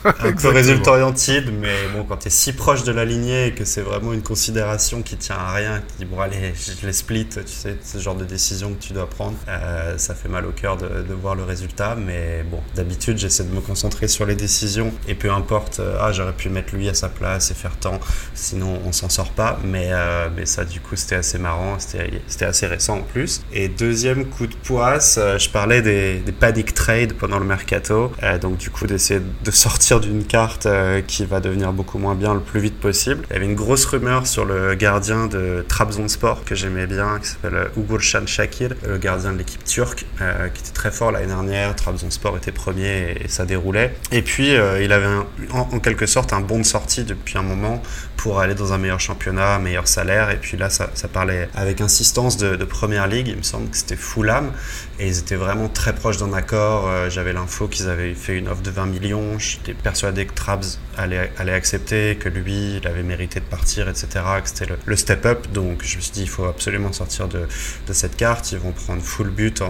un 0.05 0.33
peu 0.33 0.49
résultat 0.55 0.91
orienté, 0.93 1.43
mais 1.61 1.75
bon, 1.95 2.05
quand 2.05 2.17
t'es 2.17 2.31
si 2.31 2.53
proche 2.53 2.85
de 2.85 2.93
la 2.93 3.05
lignée 3.05 3.47
et 3.47 3.54
que 3.55 3.65
c'est 3.65 3.81
vraiment 3.81 4.13
une 4.13 4.23
considération 4.23 5.03
qui 5.03 5.17
tient 5.17 5.37
à 5.37 5.53
rien, 5.53 5.81
qui 5.81 5.99
dit 5.99 6.05
bon 6.05 6.21
allez, 6.21 6.53
je 6.55 6.87
les 6.87 6.93
split, 6.93 7.27
tu 7.27 7.41
sais, 7.47 7.79
ce 7.83 7.99
genre 7.99 8.15
de 8.15 8.25
décision 8.25 8.75
que 8.75 8.83
tu 8.83 8.93
dois 8.93 9.09
prendre, 9.09 9.37
euh, 9.49 9.97
ça 9.99 10.15
fait 10.15 10.29
mal 10.29 10.47
au 10.47 10.53
cœur 10.53 10.77
de, 10.77 11.15
voir 11.15 11.35
le 11.35 11.45
résultat, 11.45 11.95
mais 11.95 12.45
bon, 12.51 12.61
d'habitude 12.75 13.19
j'essaie 13.19 13.45
de 13.45 13.55
me 13.55 13.61
concentrer 13.61 14.09
sur 14.09 14.27
les 14.27 14.35
décisions 14.35 14.93
et 15.09 15.15
peu 15.15 15.31
importe, 15.31 15.81
euh, 15.81 15.99
ah 16.01 16.13
j'aurais 16.13 16.33
pu 16.33 16.49
mettre 16.49 16.75
lui 16.75 16.89
à 16.89 16.95
sa 16.95 17.09
place 17.09 17.51
et 17.51 17.55
faire 17.55 17.77
tant, 17.77 18.01
sinon 18.35 18.81
on 18.85 18.93
s'en 18.93 19.09
sort 19.09 19.31
pas, 19.31 19.59
mais, 19.65 19.89
euh, 19.93 20.29
mais 20.35 20.47
ça 20.47 20.65
du 20.65 20.81
coup 20.81 20.97
c'était 20.97 21.17
assez 21.17 21.39
marrant, 21.39 21.79
c'était 21.79 22.45
assez 22.45 22.67
récent 22.67 22.99
en 22.99 23.03
plus. 23.03 23.43
Et 23.53 23.69
deuxième 23.69 24.27
coup 24.27 24.47
de 24.47 24.55
poisse, 24.55 25.19
je 25.39 25.49
parlais 25.49 25.83
des, 25.83 26.23
panic 26.39 26.75
trades 26.75 27.13
pendant 27.15 27.39
le 27.39 27.47
mercato, 27.47 28.13
donc 28.41 28.59
du 28.59 28.71
coup 28.71 28.87
d'essayer 28.87 29.21
de 29.21 29.51
sortir 29.51 30.01
d'une 30.01 30.25
carte 30.25 30.67
qui 31.07 31.25
va 31.25 31.41
devenir 31.41 31.73
beaucoup 31.73 31.99
moins 31.99 32.15
bien 32.15 32.35
le 32.35 32.41
plus 32.41 32.61
vite 32.61 32.79
possible. 32.81 33.25
Une 33.45 33.55
grosse 33.55 33.85
rumeur 33.85 34.27
sur 34.27 34.45
le 34.45 34.75
gardien 34.75 35.27
de 35.27 35.65
Trabzonspor 35.69 36.45
que 36.45 36.55
j'aimais 36.55 36.87
bien, 36.87 37.19
qui 37.21 37.29
s'appelle 37.29 37.69
Ugurcan 37.77 38.27
Shakir, 38.27 38.71
le 38.87 38.99
gardien 38.99 39.33
de 39.33 39.39
l'équipe 39.39 39.65
turque, 39.65 40.07
euh, 40.21 40.49
qui 40.49 40.63
était 40.63 40.73
très 40.73 40.91
fort 40.91 41.13
l'année 41.13 41.27
dernière. 41.27 41.75
Trabzonspor 41.77 42.37
était 42.37 42.53
premier 42.53 43.17
et, 43.23 43.29
ça 43.29 43.45
déroulait. 43.45 43.95
Et 44.13 44.23
puis, 44.23 44.55
euh, 44.55 44.83
il 44.83 44.93
avait 44.93 45.25
en, 45.53 45.79
quelque 45.79 46.07
sorte 46.07 46.33
un 46.33 46.41
bon 46.41 46.59
de 46.59 46.65
sortie 46.65 47.05
depuis 47.05 47.39
un 47.39 47.43
moment 47.43 47.83
pour 48.17 48.41
aller 48.41 48.55
dans 48.55 48.73
un 48.73 48.79
meilleur 48.79 49.01
championnat, 49.01 49.59
meilleur 49.59 49.87
salaire. 49.87 50.31
Et 50.31 50.37
puis 50.37 50.57
là, 50.57 50.71
ça, 50.71 50.89
parlait 51.13 51.49
avec 51.55 51.81
insistance 51.81 52.37
de, 52.37 52.65
première 52.65 53.07
ligue. 53.07 53.29
Il 53.29 53.37
me 53.37 53.43
semble 53.43 53.69
que 53.69 53.77
c'était 53.77 53.97
Fulham. 53.97 54.51
Et 54.99 55.09
ils 55.09 55.19
étaient 55.19 55.35
vraiment 55.35 55.69
très 55.69 55.95
proches 55.95 56.17
d'un 56.17 56.33
accord. 56.33 56.89
Euh, 56.89 57.11
j'avais 57.11 57.33
l'info 57.33 57.69
qu'ils 57.69 57.89
avaient 57.89 58.15
fait 58.15 58.39
une 58.39 58.49
offre 58.49 58.63
de 58.63 58.71
20 58.71 58.87
millions. 58.87 59.39
J'étais 59.39 59.75
persuadé 59.75 60.25
que 60.25 60.33
Trabs 60.33 60.65
allait, 60.97 61.31
allait, 61.39 61.53
accepter, 61.53 62.17
que 62.17 62.29
lui, 62.29 62.77
il 62.77 62.87
avait 62.87 63.03
mérité 63.03 63.34
de 63.41 63.47
partir, 63.47 63.89
etc. 63.89 64.09
Que 64.43 64.49
c'était 64.49 64.67
le, 64.85 64.97
step-up. 64.97 65.47
Donc 65.53 65.83
je 65.85 65.97
me 65.97 66.01
suis 66.01 66.13
dit, 66.13 66.23
il 66.23 66.29
faut 66.29 66.45
absolument 66.45 66.93
sortir 66.93 67.29
de, 67.29 67.47
de 67.87 67.93
cette 67.93 68.17
carte. 68.17 68.53
Ils 68.53 68.59
vont 68.59 68.73
prendre 68.73 69.03
full 69.03 69.31
but 69.31 69.63
en, 69.63 69.67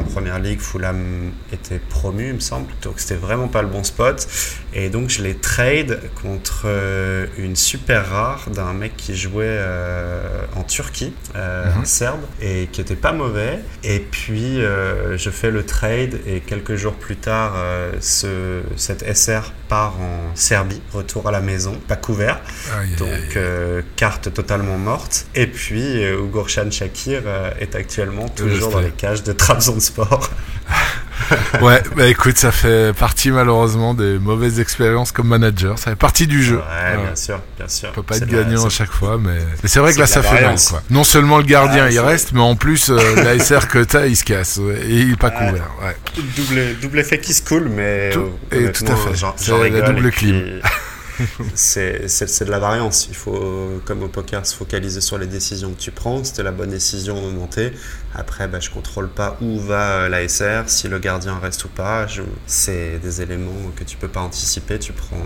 en 0.00 0.04
première 0.04 0.38
ligue. 0.38 0.60
Fulham 0.60 1.32
était 1.52 1.78
promu, 1.78 2.28
il 2.28 2.34
me 2.34 2.40
semble. 2.40 2.68
Donc 2.82 3.00
c'était 3.00 3.16
vraiment 3.16 3.48
pas 3.48 3.62
le 3.62 3.68
bon 3.68 3.84
spot. 3.84 4.26
Et 4.74 4.90
donc 4.90 5.08
je 5.08 5.22
les 5.22 5.36
trade 5.36 6.00
contre 6.20 6.62
euh, 6.66 7.26
une 7.38 7.56
super 7.56 8.10
rare 8.10 8.50
d'un 8.50 8.72
mec 8.72 8.96
qui 8.96 9.16
jouait 9.16 9.44
euh, 9.46 10.40
en 10.54 10.62
Turquie, 10.62 11.14
un 11.34 11.78
mhm. 11.78 11.84
serbe, 11.84 12.20
et 12.40 12.68
qui 12.70 12.80
était 12.80 12.96
pas 12.96 13.12
mauvais. 13.12 13.60
Et 13.84 14.00
puis 14.00 14.62
euh, 14.62 15.16
je 15.16 15.30
fais 15.30 15.50
le 15.50 15.64
trade 15.64 16.20
et 16.26 16.40
quelques 16.40 16.76
jours 16.76 16.94
plus 16.94 17.16
tard, 17.16 17.54
euh, 17.56 17.92
ce, 18.00 18.62
cette 18.76 19.04
SR 19.14 19.52
part 19.68 19.94
en 20.00 20.34
Serbie, 20.34 20.80
retour 20.92 21.28
à 21.28 21.30
la 21.30 21.40
maison, 21.40 21.74
pas 21.88 21.96
couvert, 21.96 22.40
donc 22.98 23.36
euh, 23.36 23.82
carte 23.96 24.32
totalement 24.32 24.78
morte. 24.78 25.26
Et 25.34 25.46
puis 25.46 26.02
Ugorshan 26.02 26.70
Shakir 26.70 27.22
est 27.60 27.74
actuellement 27.74 28.28
toujours 28.28 28.70
dans 28.70 28.80
les 28.80 28.90
cages 28.90 29.22
de 29.22 29.32
Trabzonspor. 29.32 30.30
ouais, 31.62 31.82
bah 31.96 32.06
écoute, 32.06 32.36
ça 32.36 32.52
fait 32.52 32.94
partie 32.96 33.30
malheureusement 33.30 33.94
des 33.94 34.18
mauvaises 34.18 34.60
expériences 34.60 35.12
comme 35.12 35.28
manager. 35.28 35.78
Ça 35.78 35.90
fait 35.90 35.96
partie 35.96 36.26
du 36.26 36.42
jeu. 36.42 36.56
Ouais, 36.56 36.96
bien 36.96 37.16
sûr, 37.16 37.40
bien 37.56 37.68
sûr. 37.68 37.88
On 37.90 37.94
peut 37.94 38.02
pas 38.02 38.16
être 38.18 38.26
gagnant 38.26 38.66
à 38.66 38.68
chaque 38.68 38.90
fois, 38.90 39.18
mais, 39.18 39.38
mais 39.62 39.68
c'est 39.68 39.78
vrai 39.78 39.94
que 39.94 39.98
là, 39.98 40.06
ça 40.06 40.22
fait 40.22 40.42
mal. 40.42 40.56
Quoi. 40.68 40.82
Non 40.90 41.04
seulement 41.04 41.38
le 41.38 41.44
gardien, 41.44 41.84
ah, 41.84 41.90
il 41.90 42.00
reste, 42.00 42.32
mais 42.32 42.40
en 42.40 42.56
plus, 42.56 42.90
euh, 42.90 43.14
la 43.16 43.38
SR 43.38 43.68
que 43.68 43.82
t'as, 43.82 44.06
il 44.06 44.16
se 44.16 44.24
casse. 44.24 44.58
et 44.58 44.90
il 44.90 45.12
est 45.12 45.16
pas 45.16 45.30
couvert. 45.30 45.70
Ouais. 45.82 45.96
Double, 46.36 46.76
double 46.80 46.98
effet 46.98 47.18
qui 47.18 47.34
se 47.34 47.42
coule, 47.42 47.68
mais. 47.68 48.10
Tout, 48.10 48.30
et 48.52 48.70
tout 48.72 48.84
à 48.86 48.96
fait. 48.96 49.26
C'est 49.36 49.70
la 49.70 49.80
double 49.92 50.10
clim. 50.10 50.60
c'est 51.54 52.44
de 52.44 52.50
la 52.50 52.58
variance. 52.58 53.06
Il 53.08 53.16
faut, 53.16 53.80
comme 53.84 54.02
au 54.02 54.08
poker, 54.08 54.44
se 54.46 54.54
focaliser 54.54 55.00
sur 55.00 55.18
les 55.18 55.26
décisions 55.26 55.72
que 55.72 55.80
tu 55.80 55.90
prends. 55.90 56.22
C'était 56.24 56.42
la 56.42 56.52
bonne 56.52 56.70
décision 56.70 57.30
de 57.30 57.34
monter. 57.34 57.72
Après, 58.18 58.48
bah, 58.48 58.60
je 58.60 58.70
contrôle 58.70 59.08
pas 59.08 59.36
où 59.42 59.58
va 59.60 59.90
euh, 59.90 60.08
la 60.08 60.26
SR, 60.26 60.68
si 60.68 60.88
le 60.88 60.98
gardien 60.98 61.38
reste 61.38 61.64
ou 61.66 61.68
pas. 61.68 62.06
C'est 62.46 62.98
des 62.98 63.20
éléments 63.20 63.52
que 63.76 63.84
tu 63.84 63.98
peux 63.98 64.08
pas 64.08 64.20
anticiper. 64.20 64.78
Tu 64.78 64.92
prends 64.92 65.16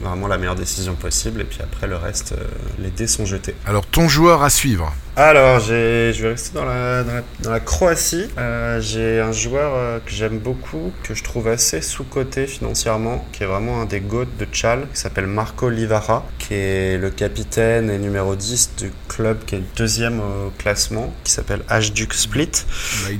vraiment 0.00 0.26
la 0.26 0.38
meilleure 0.38 0.54
décision 0.54 0.94
possible. 0.94 1.42
Et 1.42 1.44
puis 1.44 1.58
après, 1.62 1.86
le 1.86 1.96
reste, 1.96 2.32
euh, 2.32 2.44
les 2.78 2.90
dés 2.90 3.06
sont 3.06 3.26
jetés. 3.26 3.54
Alors, 3.66 3.84
ton 3.84 4.08
joueur 4.08 4.42
à 4.42 4.50
suivre 4.50 4.92
alors, 5.16 5.58
je 5.60 6.12
vais 6.12 6.28
rester 6.28 6.54
dans 6.54 6.64
la, 6.64 7.02
dans 7.42 7.50
la, 7.50 7.60
Croatie. 7.60 8.28
Euh, 8.38 8.80
j'ai 8.80 9.20
un 9.20 9.32
joueur 9.32 10.00
que 10.06 10.12
j'aime 10.12 10.38
beaucoup, 10.38 10.92
que 11.02 11.14
je 11.14 11.22
trouve 11.22 11.48
assez 11.48 11.82
sous-coté 11.82 12.46
financièrement, 12.46 13.26
qui 13.32 13.42
est 13.42 13.46
vraiment 13.46 13.82
un 13.82 13.84
des 13.84 14.00
goats 14.00 14.24
de 14.38 14.46
Chal, 14.50 14.86
qui 14.94 14.98
s'appelle 14.98 15.26
Marco 15.26 15.68
Livara, 15.68 16.24
qui 16.38 16.54
est 16.54 16.96
le 16.96 17.10
capitaine 17.10 17.90
et 17.90 17.98
numéro 17.98 18.34
10 18.34 18.76
du 18.78 18.92
club 19.08 19.44
qui 19.44 19.56
est 19.56 19.62
deuxième 19.76 20.20
au 20.20 20.52
classement, 20.56 21.12
qui 21.24 21.32
s'appelle 21.32 21.62
Hajduk 21.68 22.14
Split. 22.30 22.64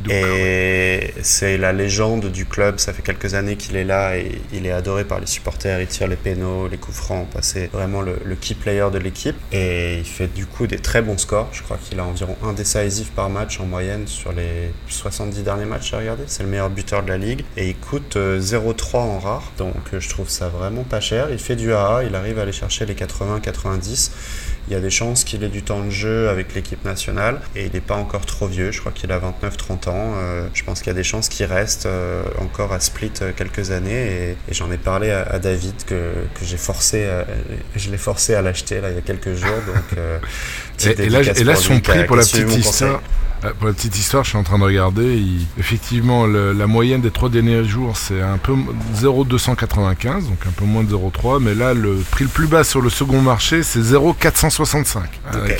Et 0.09 1.15
c'est 1.23 1.59
la 1.59 1.73
légende 1.73 2.27
du 2.27 2.47
club, 2.47 2.79
ça 2.79 2.93
fait 2.93 3.03
quelques 3.03 3.35
années 3.35 3.57
qu'il 3.57 3.75
est 3.75 3.85
là 3.85 4.17
et 4.17 4.41
il 4.53 4.67
est 4.67 4.71
adoré 4.71 5.05
par 5.05 5.19
les 5.19 5.27
supporters, 5.27 5.81
il 5.81 5.89
tire 5.89 6.07
les 6.07 6.17
pénaux, 6.17 6.69
les 6.69 6.77
coups 6.77 6.97
francs, 6.97 7.27
c'est 7.41 7.67
vraiment 7.73 8.03
le, 8.03 8.15
key 8.41 8.55
player 8.55 8.87
de 8.93 8.99
l'équipe. 8.99 9.35
Et 9.51 9.99
il 9.99 10.05
fait 10.05 10.33
du 10.33 10.47
coup 10.47 10.69
des 10.69 10.79
très 10.79 11.03
bons 11.03 11.19
scores, 11.19 11.49
je 11.53 11.63
crois 11.63 11.77
qu'il 11.77 11.99
a 11.99 12.05
environ 12.05 12.37
un 12.45 12.53
décisif 12.53 13.11
par 13.11 13.31
match 13.31 13.59
en 13.59 13.67
moyenne 13.67 14.07
sur 14.07 14.33
les 14.33 14.71
70 14.87 15.43
derniers 15.43 15.65
matchs 15.65 15.93
à 15.93 15.99
regarder. 15.99 16.23
C'est 16.29 16.45
le 16.45 16.49
meilleur 16.49 16.71
buteur 16.71 17.03
de 17.03 17.09
la 17.09 17.19
ligue. 17.19 17.45
Et 17.57 17.69
il 17.71 17.77
coûte 17.77 18.17
0,3 18.17 18.97
en 18.97 19.19
rare. 19.19 19.51
Donc 19.59 19.75
je 19.99 20.09
trouve 20.09 20.29
ça 20.29 20.49
vraiment 20.49 20.85
pas 20.85 21.01
cher. 21.01 21.29
Il 21.33 21.39
fait 21.39 21.57
du 21.57 21.73
AA, 21.73 22.05
il 22.05 22.15
arrive 22.15 22.39
à 22.39 22.43
aller 22.43 22.53
chercher 22.53 22.87
les 22.87 22.95
80-90 22.95 24.11
il 24.71 24.75
y 24.75 24.77
a 24.77 24.81
des 24.81 24.91
chances 24.91 25.25
qu'il 25.25 25.43
ait 25.43 25.49
du 25.49 25.63
temps 25.63 25.85
de 25.85 25.91
jeu 25.91 26.29
avec 26.29 26.55
l'équipe 26.55 26.85
nationale 26.85 27.41
et 27.57 27.67
il 27.67 27.73
n'est 27.73 27.81
pas 27.81 27.97
encore 27.97 28.25
trop 28.25 28.47
vieux, 28.47 28.71
je 28.71 28.79
crois 28.79 28.93
qu'il 28.93 29.11
a 29.11 29.19
29-30 29.19 29.89
ans. 29.89 30.15
Euh, 30.17 30.47
je 30.55 30.63
pense 30.63 30.79
qu'il 30.79 30.87
y 30.87 30.91
a 30.91 30.95
des 30.95 31.03
chances 31.03 31.29
qu'il 31.29 31.47
reste 31.47 31.87
euh, 31.87 32.23
encore 32.39 32.73
à 32.73 32.79
Split 32.79 33.11
euh, 33.21 33.33
quelques 33.37 33.73
années 33.73 34.37
et, 34.49 34.55
j'en 34.55 34.71
ai 34.71 34.79
parlé 34.79 35.11
à, 35.11 35.41
David 35.41 35.75
que, 35.85 36.13
j'ai 36.43 36.57
forcé, 36.57 37.09
je 37.75 37.91
l'ai 37.91 37.99
forcé 37.99 38.35
à 38.35 38.43
l'acheter 38.43 38.81
là 38.81 38.91
il 38.91 38.95
y 38.95 38.99
a 38.99 39.03
quelques 39.03 39.35
jours. 39.35 39.61
Donc, 39.67 39.99
et, 40.87 41.09
là, 41.09 41.21
et 41.21 41.45
là 41.45 41.57
son 41.57 41.81
prix 41.81 42.05
pour 42.05 42.17
la 42.17 42.23
petite 42.23 42.57
histoire. 42.57 43.01
Pour 43.59 43.69
la 43.69 43.73
petite 43.73 43.97
histoire, 43.97 44.23
je 44.23 44.31
suis 44.31 44.39
en 44.39 44.43
train 44.43 44.59
de 44.59 44.65
regarder. 44.65 45.23
effectivement, 45.59 46.27
la 46.27 46.67
moyenne 46.67 47.01
des 47.01 47.11
trois 47.11 47.31
derniers 47.31 47.65
jours, 47.65 47.97
c'est 47.97 48.21
un 48.21 48.37
peu 48.37 48.55
0,295, 48.95 50.25
donc 50.25 50.39
un 50.47 50.51
peu 50.51 50.67
moins 50.67 50.83
de 50.83 50.95
0,3. 50.95 51.43
Mais 51.43 51.55
là, 51.55 51.73
le 51.73 51.97
prix 52.11 52.25
le 52.25 52.31
plus 52.31 52.47
bas 52.47 52.65
sur 52.65 52.83
le 52.83 52.91
second 52.91 53.23
marché, 53.23 53.63
c'est 53.63 53.81
0,465. 53.81 55.05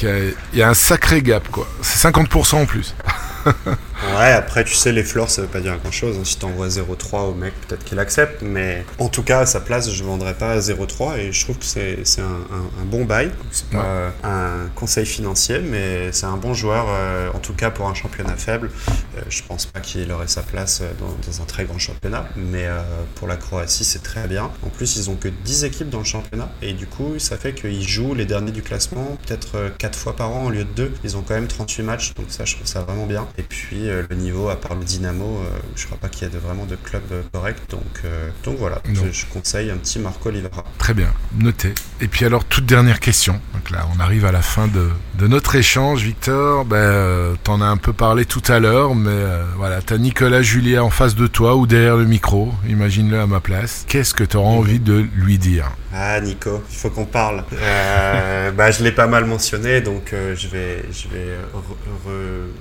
Il 0.03 0.59
y 0.59 0.63
a 0.63 0.69
un 0.69 0.75
sacré 0.75 1.23
gap, 1.23 1.49
quoi. 1.49 1.67
C'est 1.81 2.07
50% 2.07 2.57
en 2.57 2.67
plus. 2.67 2.95
ouais, 4.19 4.33
après, 4.33 4.65
tu 4.65 4.75
sais, 4.75 4.93
les 4.93 5.05
fleurs, 5.05 5.31
ça 5.31 5.43
veut 5.43 5.49
pas 5.49 5.61
dire 5.61 5.79
grand 5.79 5.93
chose. 5.93 6.17
Hein. 6.19 6.25
Si 6.25 6.39
t'envoies 6.39 6.69
0,3 6.69 7.31
au 7.31 7.35
mec, 7.35 7.53
peut-être 7.67 7.85
qu'il 7.85 7.99
accepte. 7.99 8.43
Mais 8.43 8.85
en 8.99 9.09
tout 9.09 9.23
cas, 9.23 9.41
à 9.41 9.47
sa 9.47 9.61
place, 9.61 9.91
je 9.91 10.05
vendrais 10.05 10.35
pas 10.35 10.53
à 10.53 10.59
0,3 10.59 11.19
et 11.19 11.33
je 11.33 11.45
trouve 11.45 11.59
que 11.59 11.65
c'est 11.65 12.21
un, 12.21 12.25
un, 12.25 12.85
bon 12.85 13.05
bail. 13.05 13.31
C'est 13.51 13.69
pas 13.71 14.13
un 14.23 14.69
conseil 14.75 15.07
financier, 15.07 15.61
mais 15.61 16.13
c'est 16.13 16.27
un 16.27 16.37
bon 16.37 16.55
joueur, 16.55 16.87
euh, 16.89 17.31
en 17.35 17.39
tout 17.39 17.55
cas 17.55 17.71
pour 17.71 17.89
un 17.89 17.95
championnat 17.95 18.37
faible. 18.37 18.71
Euh, 19.17 19.23
je 19.29 19.43
pense 19.43 19.67
pas 19.67 19.81
qu'il 19.81 20.11
aurait 20.13 20.29
sa 20.29 20.43
place 20.43 20.81
euh, 20.83 20.91
dans, 20.99 21.43
un 21.43 21.45
très 21.45 21.65
grand 21.65 21.79
championnat, 21.79 22.29
mais 22.37 22.67
pour 23.15 23.29
la 23.29 23.37
Croatie, 23.37 23.85
c'est 23.85 24.03
très 24.03 24.27
bien. 24.27 24.51
En 24.65 24.69
plus, 24.69 24.97
ils 24.97 25.11
ont 25.11 25.15
que 25.15 25.29
10 25.29 25.65
équipes 25.65 25.89
dans 25.89 26.01
le 26.01 26.05
championnat 26.05 26.51
et 26.61 26.73
du 26.73 26.87
coup, 26.87 27.19
ça 27.19 27.37
fait 27.37 27.55
qu'ils 27.55 27.89
jouent 27.89 28.15
les 28.15 28.27
derniers 28.27 28.51
du 28.51 28.63
classement 28.63 29.17
peut-être 29.27 29.73
4 29.79 29.99
fois 29.99 30.17
par 30.17 30.31
an 30.31 30.47
au 30.47 30.51
lieu 30.51 30.65
de 30.65 30.73
2. 30.73 30.93
Ils 31.05 31.17
ont 31.17 31.23
quand 31.23 31.35
même 31.35 31.47
38 31.47 31.83
matchs, 31.83 32.15
donc 32.15 32.27
ça, 32.29 32.45
je 32.45 32.57
trouve 32.57 32.67
ça 32.67 32.81
vraiment 32.83 33.07
bien. 33.07 33.27
Et 33.39 33.43
puis 33.43 33.89
euh, 33.89 34.03
le 34.09 34.17
niveau, 34.17 34.49
à 34.49 34.57
part 34.57 34.75
le 34.75 34.85
Dynamo, 34.85 35.25
euh, 35.25 35.59
je 35.77 35.87
crois 35.87 35.99
pas 35.99 36.09
qu'il 36.09 36.29
y 36.29 36.31
ait 36.31 36.39
vraiment 36.39 36.67
de 36.67 36.77
club 36.77 37.03
euh, 37.13 37.23
correct. 37.33 37.63
Donc, 37.71 38.03
donc 38.45 38.57
voilà, 38.59 38.81
je, 39.13 39.25
conseille 39.27 39.71
un 39.71 39.77
petit 39.77 39.99
Marco 39.99 40.29
Olivera. 40.29 40.65
Très 40.79 40.95
bien, 40.95 41.13
noté. 41.39 41.75
Et 42.01 42.09
puis 42.09 42.25
alors, 42.25 42.45
toute 42.45 42.67
dernière 42.67 43.01
question. 43.01 43.41
Donc 43.55 43.71
là, 43.71 43.87
on 43.95 44.01
arrive 44.01 44.25
à 44.25 44.33
la 44.33 44.43
fin 44.43 44.69
de, 44.69 44.89
de 45.19 45.27
notre 45.27 45.55
échange, 45.55 46.03
Victor. 46.03 46.65
Ben, 46.65 47.37
t'en 47.45 47.61
as 47.61 47.67
un 47.67 47.77
peu 47.77 47.93
parlé 47.93 48.25
tout 48.25 48.43
à 48.49 48.59
l'heure, 48.59 48.95
mais 48.95 49.25
voilà, 49.57 49.83
t'as 49.83 49.99
Nicolas 49.99 50.43
Juliet 50.43 50.79
en 50.79 50.91
face 50.91 51.15
de 51.15 51.27
toi 51.27 51.57
ou 51.57 51.67
derrière 51.67 51.97
le 51.97 52.07
micro. 52.07 52.53
Imagine-le 52.69 53.21
à 53.21 53.27
ma 53.27 53.41
place. 53.41 53.85
Qu'est-ce 53.89 54.15
que 54.15 54.25
tu 54.25 54.37
auras 54.37 54.51
envie 54.51 54.81
de 54.81 55.07
lui 55.15 55.39
dire? 55.39 55.71
Ah, 55.93 56.21
Nico, 56.21 56.63
il 56.71 56.77
faut 56.77 56.91
qu'on 56.91 57.07
parle. 57.07 57.45
bah, 58.57 58.71
je 58.71 58.83
l'ai 58.83 58.93
pas 58.93 59.07
mal 59.07 59.25
mentionné, 59.25 59.81
donc 59.81 60.13
je 60.13 60.49
vais, 60.49 60.85
je 60.93 61.09
vais 61.09 61.37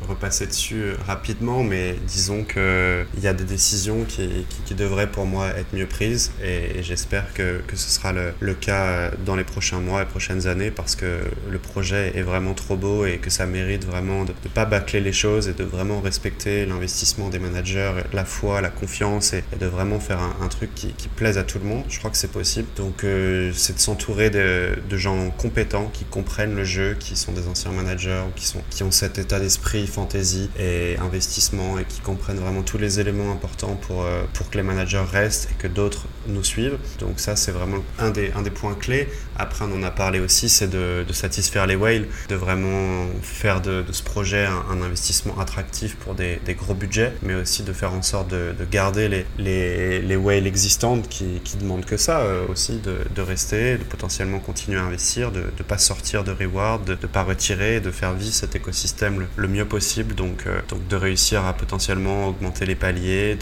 repasser 0.08 0.48
dessus 0.48 0.82
euh, 0.82 0.96
rapidement, 1.08 1.64
mais 1.64 1.96
disons 2.08 2.44
qu'il 2.44 3.22
y 3.22 3.28
a 3.28 3.34
des 3.34 3.44
décisions 3.44 4.04
qui, 4.08 4.46
qui, 4.66 4.76
devraient 4.76 5.12
pour 5.12 5.26
moi 5.26 5.48
être 5.48 5.74
mieux 5.74 5.86
prises 5.86 6.32
et, 6.44 6.82
j'espère 6.84 7.34
que, 7.34 7.62
que, 7.68 7.76
ce 7.76 7.90
sera 7.90 8.14
le, 8.14 8.34
le, 8.40 8.54
cas 8.54 9.12
dans 9.26 9.36
les 9.36 9.44
prochains 9.44 9.80
mois 9.80 10.02
et 10.02 10.06
prochaines 10.06 10.48
années 10.48 10.72
parce 10.72 10.96
que 10.96 11.22
le 11.50 11.60
projet 11.60 12.14
est 12.16 12.22
vraiment 12.22 12.54
trop 12.54 12.76
beau 12.76 13.06
et 13.06 13.18
que 13.18 13.30
ça 13.30 13.46
mérite 13.46 13.86
vraiment 13.86 14.24
de 14.24 14.34
ne 14.44 14.50
pas 14.50 14.66
bâcler 14.66 15.02
les 15.02 15.14
choses 15.14 15.48
et 15.48 15.54
de 15.54 15.64
vraiment 15.64 16.02
respecter 16.02 16.66
l'investissement 16.66 17.30
des 17.30 17.40
managers, 17.40 17.94
la 18.14 18.26
foi, 18.26 18.62
la 18.62 18.70
confiance 18.70 19.34
et, 19.34 19.44
de 19.60 19.66
vraiment 19.66 20.00
faire 20.00 20.20
un, 20.42 20.48
truc 20.48 20.74
qui, 20.76 20.94
plaise 21.16 21.38
à 21.38 21.44
tout 21.44 21.60
le 21.60 21.66
monde. 21.66 21.84
Je 21.90 22.00
crois 22.00 22.12
que 22.12 22.18
c'est 22.18 22.32
possible. 22.32 22.68
Donc 22.78 23.04
euh, 23.04 23.19
c'est 23.54 23.76
de 23.76 23.80
s'entourer 23.80 24.30
de, 24.30 24.98
gens 24.98 25.32
compétents 25.32 25.90
qui 25.94 26.04
comprennent 26.04 26.56
le 26.56 26.66
jeu, 26.66 26.96
qui 27.00 27.16
sont 27.16 27.32
des 27.32 27.48
anciens 27.48 27.72
managers 27.72 28.24
qui, 28.36 28.84
ont 28.84 28.92
cet 28.92 29.18
état 29.18 29.40
d'esprit 29.40 29.88
fantasy 29.88 30.50
et 30.60 30.98
investissement 30.98 31.80
et 31.80 31.86
qui 31.86 32.02
comprennent 32.02 32.40
vraiment 32.40 32.64
tous 32.64 32.78
les 32.78 33.00
éléments 33.00 33.32
importants 33.32 33.76
pour, 33.76 34.04
euh, 34.04 34.24
pour 34.34 34.50
que 34.50 34.58
les 34.58 34.64
managers 34.64 35.04
restent 35.12 35.50
et 35.52 35.56
que 35.56 35.68
d'autres 35.68 36.06
nous 36.28 36.44
suivent. 36.44 36.78
Donc 37.00 37.20
ça, 37.20 37.36
c'est 37.36 37.52
vraiment 37.52 37.84
un 37.98 38.12
des 38.12 38.50
points 38.50 38.76
clés. 38.76 39.08
Après, 39.40 39.66
on 39.66 39.74
en 39.74 39.84
a 39.84 39.92
parlé 39.92 40.20
aussi, 40.20 40.50
c'est 40.50 40.68
de, 40.68 41.06
satisfaire 41.14 41.66
les 41.66 41.76
whales, 41.76 42.06
de 42.28 42.36
vraiment 42.36 43.08
faire 43.22 43.62
de, 43.62 43.84
ce 43.92 44.04
projet 44.04 44.46
un, 44.46 44.82
investissement 44.82 45.40
attractif 45.40 45.96
pour 45.96 46.14
des, 46.14 46.40
gros 46.50 46.74
budgets, 46.74 47.14
mais 47.24 47.36
aussi 47.36 47.64
de 47.64 47.74
faire 47.74 47.94
en 47.94 48.02
sorte 48.02 48.30
de, 48.30 48.54
de 48.58 48.66
garder 48.66 49.08
les, 49.08 49.26
les, 49.38 50.02
les 50.02 50.16
whales 50.16 50.46
existantes 50.46 51.08
qui, 51.10 51.40
demandent 51.60 51.86
que 51.86 51.98
ça 51.98 52.20
euh, 52.20 52.46
aussi, 52.48 52.80
de, 52.80 53.22
rester, 53.22 53.78
de 53.78 53.84
potentiellement 53.84 54.40
continuer 54.40 54.78
à 54.78 54.84
investir, 54.84 55.32
de 55.32 55.40
ne 55.40 55.64
pas 55.64 55.78
sortir 55.78 56.24
de 56.24 56.32
reward, 56.32 56.86
de 56.86 56.92
ne 56.92 57.08
pas 57.08 57.24
retirer, 57.24 57.80
de 57.80 57.92
faire 57.92 58.14
vivre 58.14 58.34
cet 58.34 58.56
écosystème 58.56 59.22
le, 59.22 59.28
le 59.36 59.48
mieux 59.48 59.66
possible. 59.66 60.16
Donc 60.16 60.44
euh, 60.48 60.60
donc 60.68 60.88
de 60.88 60.96
réussir 60.96 61.46
à 61.46 61.54
potentiellement 61.54 62.28
augmenter 62.28 62.66
les 62.66 62.76
paliers, 62.76 63.38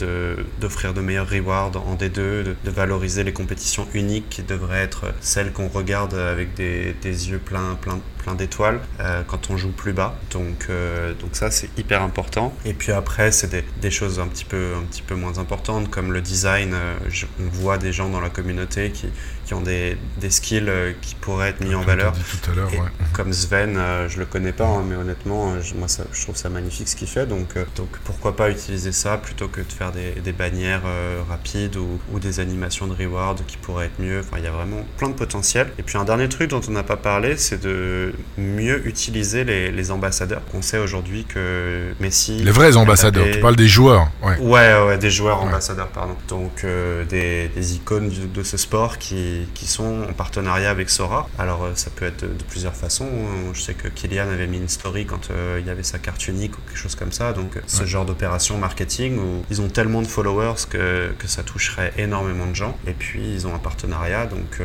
d'offrir 0.60 0.94
de, 0.94 1.02
meilleurs 1.02 1.30
rewards 1.30 1.72
en 1.76 1.96
D2, 1.96 2.10
de, 2.12 2.56
valoriser 2.66 3.24
les 3.24 3.34
compétitions 3.34 3.88
uniques 3.94 4.30
qui 4.30 4.44
devraient 4.44 4.82
être 4.82 5.14
celles 5.22 5.52
qu'on 5.52 5.68
regarde 5.68 5.87
avec 5.96 6.54
des, 6.54 6.94
yeux 7.04 7.40
pleins, 7.40 7.76
pleins, 7.82 8.00
plein 8.28 8.36
d'étoiles 8.36 8.82
euh, 9.00 9.24
quand 9.26 9.50
on 9.50 9.56
joue 9.56 9.72
plus 9.72 9.94
bas. 9.94 10.18
Donc, 10.32 10.68
euh, 10.70 11.14
donc 11.14 11.30
ça, 11.32 11.50
c'est 11.50 11.70
hyper 11.78 12.02
important. 12.02 12.54
Et 12.66 12.74
puis 12.74 12.92
après, 12.92 13.32
c'est 13.32 13.48
des, 13.48 13.64
des, 13.82 13.90
choses 13.90 14.20
un 14.20 14.28
petit, 14.28 14.44
peu, 14.44 14.74
un 14.78 14.84
petit 14.84 15.02
peu 15.02 15.16
moins 15.16 15.40
importantes, 15.40 15.90
comme 15.90 16.12
le 16.12 16.20
design. 16.20 16.74
Euh, 16.74 16.98
on 17.40 17.50
voit 17.50 17.78
des 17.78 17.94
gens 17.94 18.10
dans 18.10 18.20
la 18.20 18.30
communauté 18.30 18.92
qui, 18.92 19.08
qui 19.46 19.54
ont 19.54 19.62
des, 19.62 19.98
des 20.18 20.30
skills 20.30 20.70
qui 21.02 21.16
pourraient 21.16 21.50
être 21.50 21.62
mis 21.62 21.74
en 21.74 21.84
valeur. 21.84 22.14
Tout 22.14 22.52
à 22.52 22.56
l'heure, 22.56 22.72
ouais. 22.74 22.90
Comme 23.14 23.32
Sven, 23.32 23.80
je 24.10 24.20
le 24.20 24.26
connais 24.26 24.52
pas, 24.52 24.68
hein, 24.68 24.84
mais 24.86 24.96
honnêtement, 24.96 25.54
moi, 25.76 25.88
ça, 25.88 26.04
je 26.12 26.22
trouve 26.22 26.36
ça 26.36 26.50
magnifique 26.50 26.90
ce 26.90 26.98
qu'il 26.98 27.08
fait. 27.08 27.28
Donc, 27.28 27.56
donc 27.78 27.88
pourquoi 28.04 28.36
pas 28.36 28.50
utiliser 28.50 28.92
ça 28.92 29.18
plutôt 29.18 29.48
que 29.48 29.62
de 29.62 29.72
faire 29.72 29.94
des, 29.94 30.12
des 30.12 30.34
bannières 30.34 30.84
rapides 31.30 31.78
ou, 31.78 32.00
ou, 32.12 32.20
des 32.20 32.42
animations 32.42 32.88
de 32.88 32.94
reward 32.94 33.46
qui 33.48 33.56
pourraient 33.56 33.86
être 33.86 34.02
mieux. 34.02 34.20
Enfin, 34.20 34.38
il 34.38 34.44
y 34.44 34.48
a 34.48 34.52
vraiment 34.52 34.86
plein 34.98 35.08
de 35.08 35.14
potentiel. 35.16 35.72
Et 35.80 35.84
puis 35.84 35.98
un 35.98 36.04
dernier 36.04 36.28
truc 36.28 36.50
dont 36.50 36.62
on 36.68 36.72
n'a 36.72 36.84
pas 36.84 36.98
parlé, 36.98 37.38
c'est 37.38 37.62
de 37.62 38.14
mieux 38.38 38.88
utiliser 38.88 39.44
les, 39.44 39.92
ambassadeurs. 39.92 40.42
On 40.54 40.62
sait 40.62 40.80
aujourd'hui 40.80 41.24
que 41.24 41.94
Messi. 42.02 42.44
Les 42.44 42.52
vrais 42.52 42.76
ambassadeurs, 42.76 43.28
tu 43.32 43.40
parles 43.40 43.56
des 43.56 43.68
joueurs. 43.68 44.10
Ouais, 44.22 44.38
ouais, 44.40 44.98
des 44.98 45.10
joueurs 45.10 45.42
ambassadeurs, 45.42 45.88
pardon. 45.88 46.16
Donc 46.28 46.64
euh, 46.64 47.06
des, 47.06 47.76
icônes 47.76 48.12
de, 48.34 48.44
ce 48.44 48.58
sport 48.58 48.98
qui, 48.98 49.48
qui, 49.54 49.66
sont 49.66 50.06
en 50.10 50.14
partenariat 50.14 50.70
avec 50.70 50.90
Sora. 50.90 51.30
Alors 51.38 51.64
euh, 51.64 51.72
ça 51.76 51.90
peut 51.90 52.06
être 52.06 52.22
de, 52.22 52.44
plusieurs 52.50 52.76
façons. 52.76 53.10
Je 53.54 53.62
sais 53.62 53.74
que 53.74 53.88
Kylian 53.88 54.30
avait 54.30 54.48
mis 54.48 54.58
une 54.58 54.68
story 54.68 55.06
quand 55.06 55.30
euh, 55.32 55.58
il 55.60 55.68
y 55.68 55.70
avait 55.70 55.84
sa 55.84 56.00
carte 56.00 56.28
unique 56.28 56.58
ou 56.58 56.62
quelque 56.68 56.80
chose 56.80 56.96
comme 56.96 57.12
ça. 57.12 57.34
Donc 57.34 57.60
ce 57.66 57.86
genre 57.86 58.06
d'opération 58.06 58.58
marketing 58.58 59.18
où 59.18 59.44
ils 59.50 59.62
ont 59.62 59.70
tellement 59.70 60.02
de 60.02 60.08
followers 60.08 60.66
que, 60.70 61.12
que 61.18 61.28
ça 61.28 61.44
toucherait 61.44 61.94
énormément 61.98 62.48
de 62.48 62.56
gens. 62.56 62.78
Et 62.88 62.94
puis 62.94 63.22
ils 63.34 63.48
ont 63.48 63.56
un 63.56 63.60
partenariat, 63.60 64.26
donc 64.26 64.60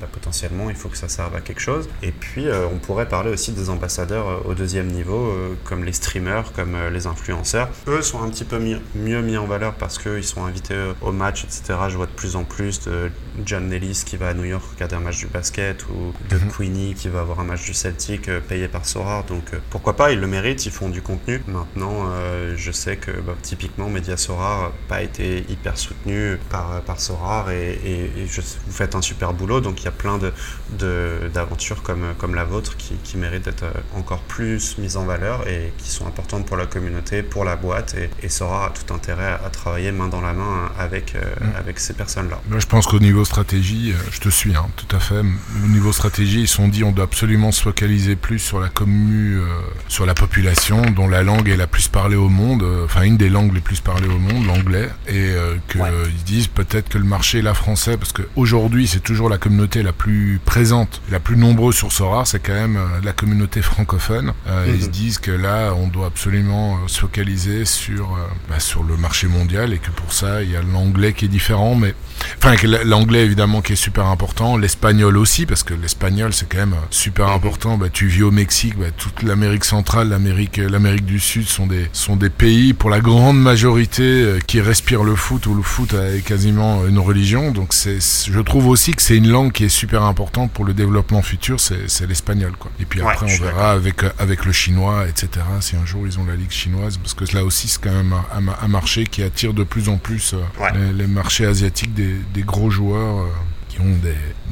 bah, 0.00 0.08
potentiellement 0.10 0.70
il 0.70 0.76
faut 0.76 0.88
que 0.88 0.98
ça 0.98 1.08
serve 1.08 1.34
à 1.34 1.40
quelque 1.40 1.60
chose. 1.60 1.88
Et 2.02 2.12
puis 2.12 2.46
on 2.72 2.75
on 2.76 2.78
pourrait 2.78 3.08
parler 3.08 3.30
aussi 3.30 3.52
des 3.52 3.70
ambassadeurs 3.70 4.28
euh, 4.28 4.50
au 4.50 4.54
deuxième 4.54 4.88
niveau, 4.88 5.30
euh, 5.30 5.54
comme 5.64 5.84
les 5.84 5.92
streamers, 5.92 6.52
comme 6.52 6.74
euh, 6.74 6.90
les 6.90 7.06
influenceurs. 7.06 7.68
Eux 7.88 8.02
sont 8.02 8.22
un 8.22 8.28
petit 8.28 8.44
peu 8.44 8.58
mieux 8.58 9.22
mis 9.22 9.36
en 9.36 9.46
valeur 9.46 9.74
parce 9.74 9.98
qu'ils 9.98 10.24
sont 10.24 10.44
invités 10.44 10.76
au 11.00 11.12
match, 11.12 11.44
etc. 11.44 11.78
Je 11.88 11.96
vois 11.96 12.06
de 12.06 12.10
plus 12.10 12.36
en 12.36 12.44
plus 12.44 12.80
de 12.84 13.10
John 13.44 13.68
Nellis 13.68 14.02
qui 14.04 14.16
va 14.16 14.28
à 14.28 14.34
New 14.34 14.44
York 14.44 14.62
regarder 14.74 14.96
un 14.96 15.00
match 15.00 15.18
du 15.18 15.26
basket 15.26 15.86
ou 15.88 16.12
de 16.28 16.36
mhm. 16.36 16.50
Queenie 16.50 16.94
qui 16.94 17.08
va 17.08 17.20
avoir 17.20 17.40
un 17.40 17.44
match 17.44 17.64
du 17.64 17.72
Celtic 17.72 18.30
payé 18.48 18.68
par 18.68 18.84
Sora. 18.84 19.24
Donc 19.26 19.44
pourquoi 19.70 19.96
pas, 19.96 20.12
ils 20.12 20.20
le 20.20 20.26
méritent, 20.26 20.66
ils 20.66 20.72
font 20.72 20.90
du 20.90 21.00
contenu. 21.00 21.42
Maintenant, 21.46 22.10
je 22.56 22.72
sais 22.72 22.96
que 22.96 23.10
bah, 23.10 23.34
typiquement 23.42 23.88
Media 23.88 24.16
Sora 24.16 24.66
n'a 24.68 24.72
pas 24.88 25.02
été 25.02 25.44
hyper 25.48 25.78
soutenu 25.78 26.38
par, 26.50 26.82
par 26.82 27.00
Sora 27.00 27.46
et, 27.52 27.78
vous 28.26 28.72
faites 28.72 28.94
un 28.94 29.02
super 29.02 29.32
boulot. 29.32 29.60
Donc 29.60 29.80
il 29.80 29.84
y 29.84 29.88
a 29.88 29.92
plein 29.92 30.18
d'aventures 30.18 31.76
de, 31.76 31.82
comme, 31.82 32.14
comme 32.18 32.34
la 32.34 32.44
vôtre 32.44 32.55
qui, 32.62 33.16
méritent 33.16 33.44
d'être 33.44 33.62
euh, 33.62 33.98
encore 33.98 34.20
plus 34.20 34.76
mises 34.78 34.96
en 34.96 35.04
valeur 35.04 35.48
et 35.48 35.72
qui 35.78 35.88
sont 35.90 36.06
importantes 36.06 36.46
pour 36.46 36.56
la 36.56 36.66
communauté, 36.66 37.22
pour 37.22 37.44
la 37.44 37.56
boîte 37.56 37.94
et, 37.94 38.10
et 38.24 38.28
Sora 38.28 38.66
a 38.66 38.70
tout 38.70 38.92
intérêt 38.92 39.38
à, 39.44 39.48
travailler 39.50 39.92
main 39.92 40.08
dans 40.08 40.20
la 40.20 40.32
main 40.32 40.70
avec, 40.78 41.14
euh, 41.14 41.20
mm. 41.40 41.56
avec 41.58 41.78
ces 41.80 41.94
personnes-là. 41.94 42.40
je 42.58 42.66
pense 42.66 42.86
qu'au 42.86 42.98
niveau 43.00 43.24
stratégie, 43.24 43.92
euh, 43.92 44.10
je 44.10 44.20
te 44.20 44.28
suis, 44.28 44.54
hein, 44.54 44.66
tout 44.76 44.94
à 44.94 45.00
fait. 45.00 45.20
Au 45.20 45.68
niveau 45.68 45.92
stratégie, 45.92 46.42
ils 46.42 46.48
se 46.48 46.56
sont 46.56 46.68
dit, 46.68 46.84
on 46.84 46.92
doit 46.92 47.04
absolument 47.04 47.52
se 47.52 47.62
focaliser 47.62 48.16
plus 48.16 48.38
sur 48.38 48.60
la 48.60 48.68
commu, 48.68 49.36
euh, 49.36 49.44
sur 49.88 50.06
la 50.06 50.14
population, 50.14 50.82
dont 50.90 51.08
la 51.08 51.22
langue 51.22 51.48
est 51.48 51.56
la 51.56 51.66
plus 51.66 51.88
parlée 51.88 52.16
au 52.16 52.28
monde, 52.28 52.62
euh, 52.62 52.84
enfin 52.84 53.02
une 53.02 53.16
des 53.16 53.28
langues 53.28 53.54
les 53.54 53.60
plus 53.60 53.80
parlées 53.80 54.08
au 54.08 54.18
monde, 54.18 54.46
l'anglais, 54.46 54.88
et 55.08 55.32
qu'ils 55.68 55.80
Ouais. 55.80 55.90
disent 56.24 56.48
peut-être 56.48 56.88
que 56.88 56.98
le 56.98 57.04
marché 57.04 57.42
là 57.42 57.54
français, 57.54 57.96
parce 57.96 58.12
qu'aujourd'hui 58.12 58.86
c'est 58.86 59.00
toujours 59.00 59.28
la 59.28 59.38
communauté 59.38 59.82
la 59.82 59.92
plus 59.92 60.40
présente, 60.44 61.00
la 61.10 61.20
plus 61.20 61.36
nombreuse 61.36 61.74
sur 61.74 61.92
Sorar, 61.92 62.26
c'est 62.26 62.40
quand 62.46 62.54
même 62.54 62.76
euh, 62.76 63.00
la 63.02 63.12
communauté 63.12 63.60
francophone. 63.62 64.32
Euh, 64.46 64.64
Ils 64.68 64.82
se 64.82 64.86
Mhm. 64.86 64.92
disent 64.92 65.18
que 65.18 65.30
là, 65.32 65.72
on 65.74 65.88
doit 65.88 66.06
absolument 66.06 66.76
euh, 66.76 66.78
se 66.88 67.00
focaliser 67.00 67.64
sur, 67.64 68.16
bah, 68.48 68.60
sur 68.60 68.84
le 68.84 68.96
marché 68.96 69.26
mondial 69.26 69.72
et 69.72 69.78
que 69.78 69.90
pour 69.90 70.12
ça, 70.12 70.42
il 70.42 70.50
y 70.50 70.56
a 70.56 70.62
l'anglais 70.62 71.12
qui 71.12 71.24
est 71.24 71.28
différent, 71.28 71.74
mais 71.74 71.94
enfin 72.38 72.54
l'anglais 72.84 73.24
évidemment 73.24 73.60
qui 73.62 73.72
est 73.72 73.76
super 73.76 74.06
important, 74.06 74.56
l'espagnol 74.56 75.16
aussi 75.16 75.46
parce 75.46 75.62
que 75.62 75.74
l'espagnol 75.74 76.32
c'est 76.32 76.48
quand 76.48 76.58
même 76.58 76.72
euh, 76.74 76.86
super 76.90 77.26
Mhm. 77.28 77.34
important. 77.34 77.78
Bah, 77.78 77.88
tu 77.92 78.06
vis 78.06 78.22
au 78.22 78.30
Mexique, 78.30 78.78
bah, 78.78 78.86
toute 78.96 79.22
l'Amérique 79.22 79.64
centrale, 79.64 80.08
l'Amérique, 80.08 80.56
l'Amérique 80.58 81.04
du 81.06 81.18
Sud 81.20 81.46
sont 81.48 81.66
des 81.66 81.88
sont 81.92 82.16
des 82.16 82.30
pays 82.30 82.72
pour 82.72 82.90
la 82.90 83.00
grande 83.00 83.40
majorité 83.40 84.02
euh, 84.02 84.38
qui 84.46 84.60
respirent 84.60 85.04
le 85.04 85.14
foot 85.16 85.46
où 85.46 85.54
le 85.54 85.62
foot 85.62 85.94
est 85.94 86.24
quasiment 86.24 86.86
une 86.86 86.98
religion. 86.98 87.50
Donc 87.52 87.72
c'est, 87.74 87.98
je 88.00 88.40
trouve 88.40 88.66
aussi 88.68 88.92
que 88.92 89.02
c'est 89.02 89.16
une 89.16 89.28
langue 89.28 89.52
qui 89.52 89.64
est 89.64 89.68
super 89.68 90.02
importante 90.04 90.52
pour 90.52 90.64
le 90.64 90.74
développement 90.74 91.22
futur, 91.22 91.60
c'est, 91.60 91.88
c'est 91.88 92.06
l'espagnol 92.06 92.52
quoi. 92.58 92.70
Et 92.80 92.84
puis 92.84 93.00
après 93.00 93.26
on 93.26 93.42
verra 93.42 93.72
avec 93.72 94.02
euh, 94.04 94.10
avec 94.18 94.44
le 94.44 94.52
chinois, 94.52 95.06
etc. 95.08 95.44
Si 95.60 95.76
un 95.76 95.84
jour 95.86 96.06
ils 96.06 96.18
ont 96.18 96.24
la 96.24 96.36
ligue 96.36 96.50
chinoise, 96.50 96.98
parce 96.98 97.14
que 97.14 97.24
là 97.34 97.44
aussi 97.44 97.68
c'est 97.68 97.80
quand 97.82 97.92
même 97.92 98.12
un, 98.12 98.48
un- 98.48 98.56
un 98.62 98.68
marché 98.68 99.04
qui 99.04 99.22
attire 99.22 99.52
de 99.54 99.64
plus 99.64 99.88
en 99.88 99.96
plus 99.98 100.34
euh, 100.34 100.38
Ouais. 100.60 100.70
les, 100.74 100.92
les 100.92 101.06
marchés 101.06 101.44
asiatiques 101.46 101.92
des, 101.94 102.05
des 102.34 102.42
gros 102.42 102.70
joueurs 102.70 103.18
euh, 103.18 103.28
qui 103.68 103.80
ont 103.80 103.96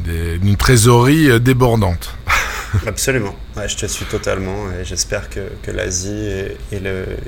des, 0.04 0.38
une 0.42 0.56
trésorerie 0.56 1.30
euh, 1.30 1.38
débordante. 1.38 2.14
Absolument. 2.86 3.34
Je 3.56 3.76
te 3.76 3.86
suis 3.86 4.04
totalement 4.04 4.70
et 4.72 4.84
j'espère 4.84 5.30
que, 5.30 5.70
l'Asie 5.70 6.26
et, 6.72 6.80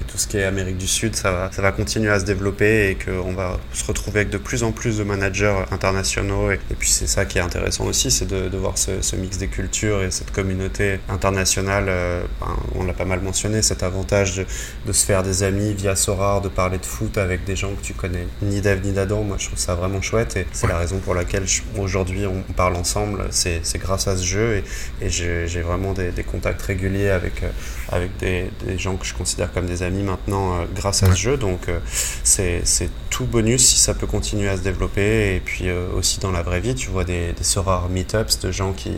tout 0.08 0.18
ce 0.18 0.26
qui 0.26 0.38
est 0.38 0.44
Amérique 0.44 0.76
du 0.76 0.88
Sud, 0.88 1.14
ça 1.14 1.50
va, 1.56 1.72
continuer 1.72 2.10
à 2.10 2.18
se 2.18 2.24
développer 2.24 2.90
et 2.90 2.96
qu'on 2.96 3.32
va 3.32 3.58
se 3.72 3.84
retrouver 3.84 4.20
avec 4.20 4.30
de 4.30 4.38
plus 4.38 4.64
en 4.64 4.72
plus 4.72 4.98
de 4.98 5.04
managers 5.04 5.64
internationaux. 5.70 6.50
Et, 6.50 6.58
puis 6.76 6.90
c'est 6.90 7.06
ça 7.06 7.26
qui 7.26 7.38
est 7.38 7.40
intéressant 7.40 7.84
aussi, 7.84 8.10
c'est 8.10 8.26
de, 8.26 8.56
voir 8.56 8.76
ce, 8.76 9.16
mix 9.16 9.38
des 9.38 9.46
cultures 9.46 10.02
et 10.02 10.10
cette 10.10 10.32
communauté 10.32 10.98
internationale. 11.08 11.86
euh, 11.88 12.22
ben, 12.40 12.56
on 12.74 12.84
l'a 12.84 12.92
pas 12.92 13.04
mal 13.04 13.20
mentionné, 13.20 13.62
cet 13.62 13.84
avantage 13.84 14.44
de, 14.86 14.92
se 14.92 15.04
faire 15.04 15.22
des 15.22 15.44
amis 15.44 15.74
via 15.74 15.94
Sorar, 15.94 16.40
de 16.40 16.48
parler 16.48 16.78
de 16.78 16.86
foot 16.86 17.18
avec 17.18 17.44
des 17.44 17.54
gens 17.54 17.72
que 17.74 17.82
tu 17.82 17.94
connais 17.94 18.26
ni 18.42 18.60
d'Ève 18.60 18.84
ni 18.84 18.92
d'Adam. 18.92 19.22
Moi, 19.22 19.36
je 19.38 19.46
trouve 19.46 19.58
ça 19.58 19.74
vraiment 19.74 20.02
chouette 20.02 20.36
et 20.36 20.46
c'est 20.52 20.66
la 20.66 20.76
raison 20.76 20.98
pour 20.98 21.14
laquelle 21.14 21.44
aujourd'hui 21.78 22.26
on 22.26 22.42
parle 22.54 22.74
ensemble. 22.74 23.26
C'est 23.30 23.78
grâce 23.78 24.08
à 24.08 24.16
ce 24.16 24.24
jeu 24.24 24.62
et, 25.00 25.08
j'ai 25.08 25.62
vraiment 25.62 25.92
des, 25.92 26.15
des 26.16 26.24
contacts 26.24 26.62
réguliers 26.62 27.10
avec, 27.10 27.42
euh, 27.44 27.50
avec 27.90 28.16
des, 28.16 28.50
des 28.66 28.76
gens 28.78 28.96
que 28.96 29.06
je 29.06 29.14
considère 29.14 29.52
comme 29.52 29.66
des 29.66 29.82
amis 29.84 30.02
maintenant 30.02 30.54
euh, 30.54 30.64
grâce 30.74 31.02
à 31.04 31.06
Ouais. 31.06 31.14
ce 31.14 31.20
jeu. 31.20 31.36
Donc 31.36 31.68
euh, 31.68 31.78
c'est 32.24 32.62
tout 33.10 33.24
bonus 33.26 33.64
si 33.64 33.78
ça 33.78 33.94
peut 33.94 34.06
continuer 34.08 34.48
à 34.48 34.56
se 34.56 34.62
développer. 34.62 35.36
Et 35.36 35.40
puis 35.40 35.70
aussi 35.96 36.18
dans 36.18 36.32
la 36.32 36.42
vraie 36.42 36.60
vie, 36.60 36.74
tu 36.74 36.90
vois 36.90 37.04
des, 37.04 37.32
des 37.32 37.60
rares 37.60 37.88
meetups 37.88 38.40
de 38.42 38.50
gens 38.50 38.72
qui, 38.72 38.90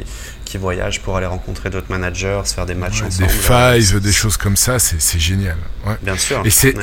qui 0.48 0.58
voyagent 0.58 1.00
pour 1.02 1.16
aller 1.16 1.26
rencontrer 1.26 1.68
d'autres 1.70 1.90
managers, 1.90 2.40
se 2.44 2.54
faire 2.54 2.66
des 2.66 2.74
matchs 2.74 3.00
Ouais, 3.02 3.06
ensemble. 3.08 3.28
des 3.28 3.80
fives, 3.82 4.00
des 4.00 4.12
choses 4.12 4.36
comme 4.36 4.56
ça, 4.56 4.78
c'est, 4.78 5.18
génial. 5.18 5.56
Ouais. 5.86 5.94
Bien 6.02 6.16
sûr. 6.16 6.42
Et 6.44 6.50
c'est 6.50 6.74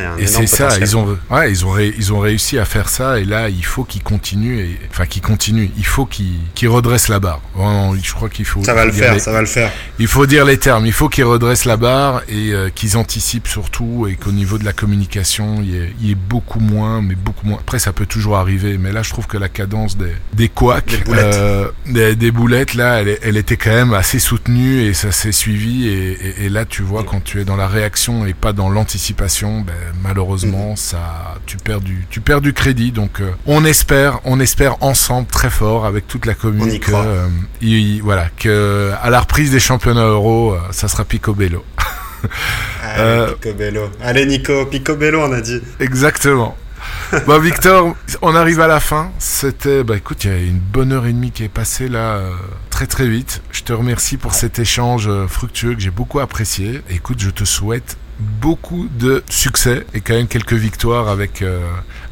ça, 0.47 0.69
ils 0.79 0.95
ont 0.97 1.17
ils 1.49 1.65
ont 1.65 1.71
ré- 1.71 1.93
ils 1.97 2.13
ont 2.13 2.19
réussi 2.19 2.57
à 2.59 2.65
faire 2.65 2.89
ça 2.89 3.19
et 3.19 3.25
là 3.25 3.49
il 3.49 3.63
faut 3.65 3.83
qu'ils 3.83 4.03
continuent 4.03 4.59
et 4.59 4.79
enfin 4.89 5.05
qu'ils 5.05 5.21
continuent, 5.21 5.69
il 5.77 5.85
faut 5.85 6.05
qu'ils 6.05 6.69
redressent 6.69 7.07
la 7.09 7.19
barre. 7.19 7.41
Vraiment, 7.55 7.95
je 8.01 8.13
crois 8.13 8.29
qu'il 8.29 8.45
faut 8.45 8.63
Ça 8.63 8.73
va 8.73 8.85
le 8.85 8.91
faire, 8.91 9.13
les- 9.13 9.19
ça 9.19 9.31
va 9.31 9.41
le 9.41 9.47
faire. 9.47 9.71
Il 9.99 10.07
faut 10.07 10.25
dire 10.25 10.45
les 10.45 10.57
termes, 10.57 10.85
il 10.85 10.93
faut 10.93 11.09
qu'ils 11.09 11.23
redressent 11.25 11.65
la 11.65 11.77
barre 11.77 12.21
et 12.29 12.51
euh, 12.53 12.69
qu'ils 12.73 12.97
anticipent 12.97 13.47
surtout 13.47 14.07
et 14.09 14.15
qu'au 14.15 14.31
niveau 14.31 14.57
de 14.57 14.65
la 14.65 14.73
communication, 14.73 15.57
il 15.61 15.69
y, 15.71 15.77
ait, 15.77 15.93
il 15.99 16.07
y 16.07 16.11
ait 16.11 16.15
beaucoup 16.15 16.59
moins, 16.59 17.01
mais 17.01 17.15
beaucoup 17.15 17.45
moins. 17.47 17.57
Après, 17.59 17.79
ça 17.79 17.93
peut 17.93 18.05
toujours 18.05 18.37
arriver, 18.37 18.77
mais 18.77 18.91
là, 18.91 19.01
je 19.03 19.09
trouve 19.09 19.27
que 19.27 19.37
la 19.37 19.49
cadence 19.49 19.97
des, 19.97 20.13
des 20.33 20.49
couacs, 20.49 20.85
Des 20.87 20.97
boulettes. 20.97 21.23
euh, 21.35 21.67
des, 21.87 22.15
des 22.15 22.31
boulettes, 22.31 22.73
là, 22.75 23.01
elle, 23.01 23.07
est- 23.09 23.19
elle 23.23 23.37
était 23.37 23.54
quand 23.57 23.71
même 23.73 23.93
assez 23.93 24.19
soutenue 24.19 24.81
et 24.83 24.93
ça 24.93 25.11
s'est 25.11 25.31
suivi. 25.31 25.87
Et, 25.87 26.11
et- 26.11 26.45
et 26.45 26.49
là, 26.49 26.65
tu 26.65 26.81
vois, 26.83 27.03
quand 27.03 27.23
tu 27.23 27.39
es 27.41 27.45
dans 27.45 27.55
la 27.55 27.67
réaction 27.67 28.25
et 28.25 28.33
pas 28.33 28.53
dans 28.53 28.69
l'anticipation, 28.69 29.61
ben, 29.61 29.73
malheureusement, 30.03 30.71
Mhm. 30.71 30.75
ça, 30.77 31.35
tu 31.45 31.57
perds 31.57 31.81
du, 31.81 32.05
tu 32.09 32.21
perds 32.21 32.41
du 32.41 32.53
crédit. 32.53 32.91
Donc, 32.91 33.21
euh, 33.21 33.31
on 33.45 33.65
espère, 33.65 34.19
on 34.25 34.39
espère 34.39 34.81
ensemble 34.83 35.27
très 35.27 35.49
fort 35.49 35.85
avec 35.85 36.07
toute 36.07 36.25
la 36.25 36.33
commune 36.33 36.71
y 36.71 36.79
que, 36.79 36.87
croit. 36.91 37.03
euh, 37.03 37.27
il- 37.61 38.01
voilà, 38.01 38.29
que 38.37 38.91
à 39.01 39.09
la 39.09 39.19
reprise 39.19 39.51
des 39.51 39.59
championnats 39.59 40.05
euro, 40.07 40.53
euh, 40.53 40.59
ça 40.71 40.87
sera 40.87 41.03
Picobello. 41.05 41.63
Allez, 42.83 43.01
Euh, 43.01 43.31
Picobello. 43.33 43.89
Allez, 44.01 44.25
Nico, 44.25 44.65
Picobello, 44.65 45.21
on 45.21 45.31
a 45.33 45.41
dit. 45.41 45.61
Exactement. 45.79 46.55
Bah 47.27 47.39
Victor, 47.39 47.95
on 48.21 48.35
arrive 48.35 48.59
à 48.61 48.67
la 48.67 48.79
fin. 48.79 49.11
C'était, 49.19 49.83
bah 49.83 49.95
écoute, 49.97 50.23
il 50.25 50.29
y 50.31 50.33
a 50.33 50.37
une 50.37 50.59
bonne 50.59 50.91
heure 50.91 51.05
et 51.07 51.13
demie 51.13 51.31
qui 51.31 51.43
est 51.43 51.49
passée 51.49 51.87
là, 51.87 52.15
euh, 52.17 52.31
très 52.75 52.87
très 52.87 53.07
vite. 53.07 53.41
Je 53.51 53.63
te 53.63 53.71
remercie 53.71 54.17
pour 54.17 54.33
cet 54.33 54.59
échange 54.59 55.07
euh, 55.07 55.29
fructueux 55.29 55.75
que 55.75 55.79
j'ai 55.79 55.91
beaucoup 55.91 56.19
apprécié. 56.19 56.81
Écoute, 56.89 57.21
je 57.21 57.29
te 57.29 57.45
souhaite 57.45 57.95
beaucoup 58.19 58.89
de 58.99 59.23
succès 59.29 59.85
et 59.93 60.01
quand 60.01 60.13
même 60.13 60.27
quelques 60.27 60.51
victoires 60.51 61.07
avec 61.07 61.41
euh, 61.41 61.61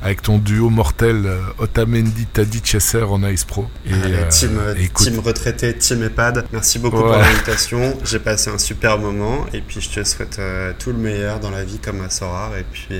avec 0.03 0.21
ton 0.21 0.37
duo 0.37 0.69
mortel 0.69 1.23
euh, 1.25 1.39
Otamendi 1.59 2.25
Tadic 2.25 2.65
Chesser 2.65 3.03
en 3.03 3.23
Ice 3.27 3.45
Pro. 3.45 3.67
Et, 3.85 3.93
Allez, 3.93 4.15
euh, 4.15 4.29
team, 4.29 4.57
euh, 4.59 4.75
team 4.93 5.19
retraité, 5.19 5.73
team 5.73 6.03
EHPAD. 6.03 6.45
Merci 6.51 6.77
beaucoup 6.77 6.97
pour 6.97 7.07
l'invitation. 7.15 7.97
J'ai 8.03 8.19
passé 8.19 8.49
un 8.49 8.57
super 8.57 8.99
moment 8.99 9.45
et 9.53 9.61
puis 9.61 9.79
je 9.79 9.89
te 9.89 10.03
souhaite 10.03 10.39
tout 10.79 10.91
le 10.91 10.97
meilleur 10.97 11.39
dans 11.39 11.51
la 11.51 11.63
vie 11.63 11.79
comme 11.79 12.01
à 12.01 12.09
Sorar. 12.09 12.51
Et 12.57 12.65
puis 12.69 12.99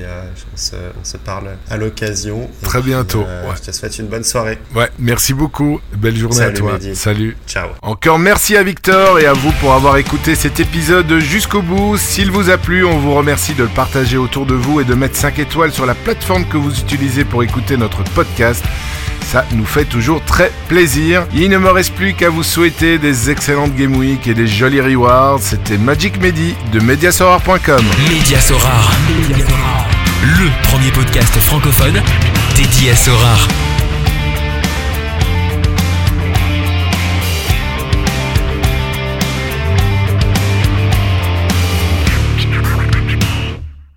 on, 0.52 0.56
se, 0.56 0.76
on 1.00 1.04
se 1.04 1.18
parle 1.18 1.50
à 1.70 1.76
l'occasion. 1.76 2.48
Très 2.62 2.80
puis, 2.80 2.90
bientôt, 2.90 3.20
ouais. 3.20 3.54
Je 3.56 3.70
te 3.70 3.76
souhaite 3.76 3.98
une 3.98 4.06
bonne 4.06 4.24
soirée. 4.24 4.58
ouais, 4.74 4.88
merci 4.98 5.34
beaucoup. 5.34 5.80
Belle 5.96 6.16
journée 6.16 6.40
à 6.40 6.52
toi. 6.52 6.72
Mehdi. 6.74 6.96
Salut. 6.96 7.36
Ciao. 7.46 7.68
Encore 7.82 8.18
merci 8.18 8.56
à 8.56 8.62
Victor 8.62 9.18
et 9.18 9.26
à 9.26 9.34
vous 9.34 9.52
pour 9.60 9.74
avoir 9.74 9.98
écouté 9.98 10.34
cet 10.34 10.58
épisode 10.58 11.18
jusqu'au 11.18 11.60
bout. 11.60 11.98
S'il 11.98 12.30
vous 12.30 12.48
a 12.48 12.56
plu, 12.56 12.84
on 12.84 12.98
vous 12.98 13.14
remercie 13.14 13.54
de 13.54 13.64
le 13.64 13.68
partager 13.68 14.16
autour 14.16 14.46
de 14.46 14.54
vous 14.54 14.80
et 14.80 14.84
de 14.84 14.94
mettre 14.94 15.16
5 15.16 15.38
étoiles 15.38 15.72
sur 15.72 15.84
la 15.84 15.94
plateforme 15.94 16.46
que 16.46 16.56
vous 16.56 16.70
utilisez 16.70 16.93
pour 17.28 17.42
écouter 17.42 17.76
notre 17.76 18.02
podcast. 18.04 18.64
Ça 19.24 19.44
nous 19.52 19.64
fait 19.64 19.84
toujours 19.84 20.22
très 20.24 20.52
plaisir. 20.68 21.26
Il 21.34 21.50
ne 21.50 21.58
me 21.58 21.70
reste 21.70 21.94
plus 21.94 22.14
qu'à 22.14 22.30
vous 22.30 22.42
souhaiter 22.42 22.98
des 22.98 23.30
excellentes 23.30 23.74
Game 23.74 23.96
Week 23.96 24.26
et 24.26 24.34
des 24.34 24.46
jolis 24.46 24.80
rewards. 24.80 25.40
C'était 25.40 25.78
Magic 25.78 26.20
Medi 26.20 26.54
de 26.72 26.80
Mediasorar.com. 26.80 27.84
Média 28.08 28.40
Sorar. 28.40 28.92
Le 30.22 30.68
premier 30.68 30.90
podcast 30.92 31.34
francophone 31.38 32.00
dédié 32.56 32.90
à 32.90 32.96
Sorar. 32.96 33.48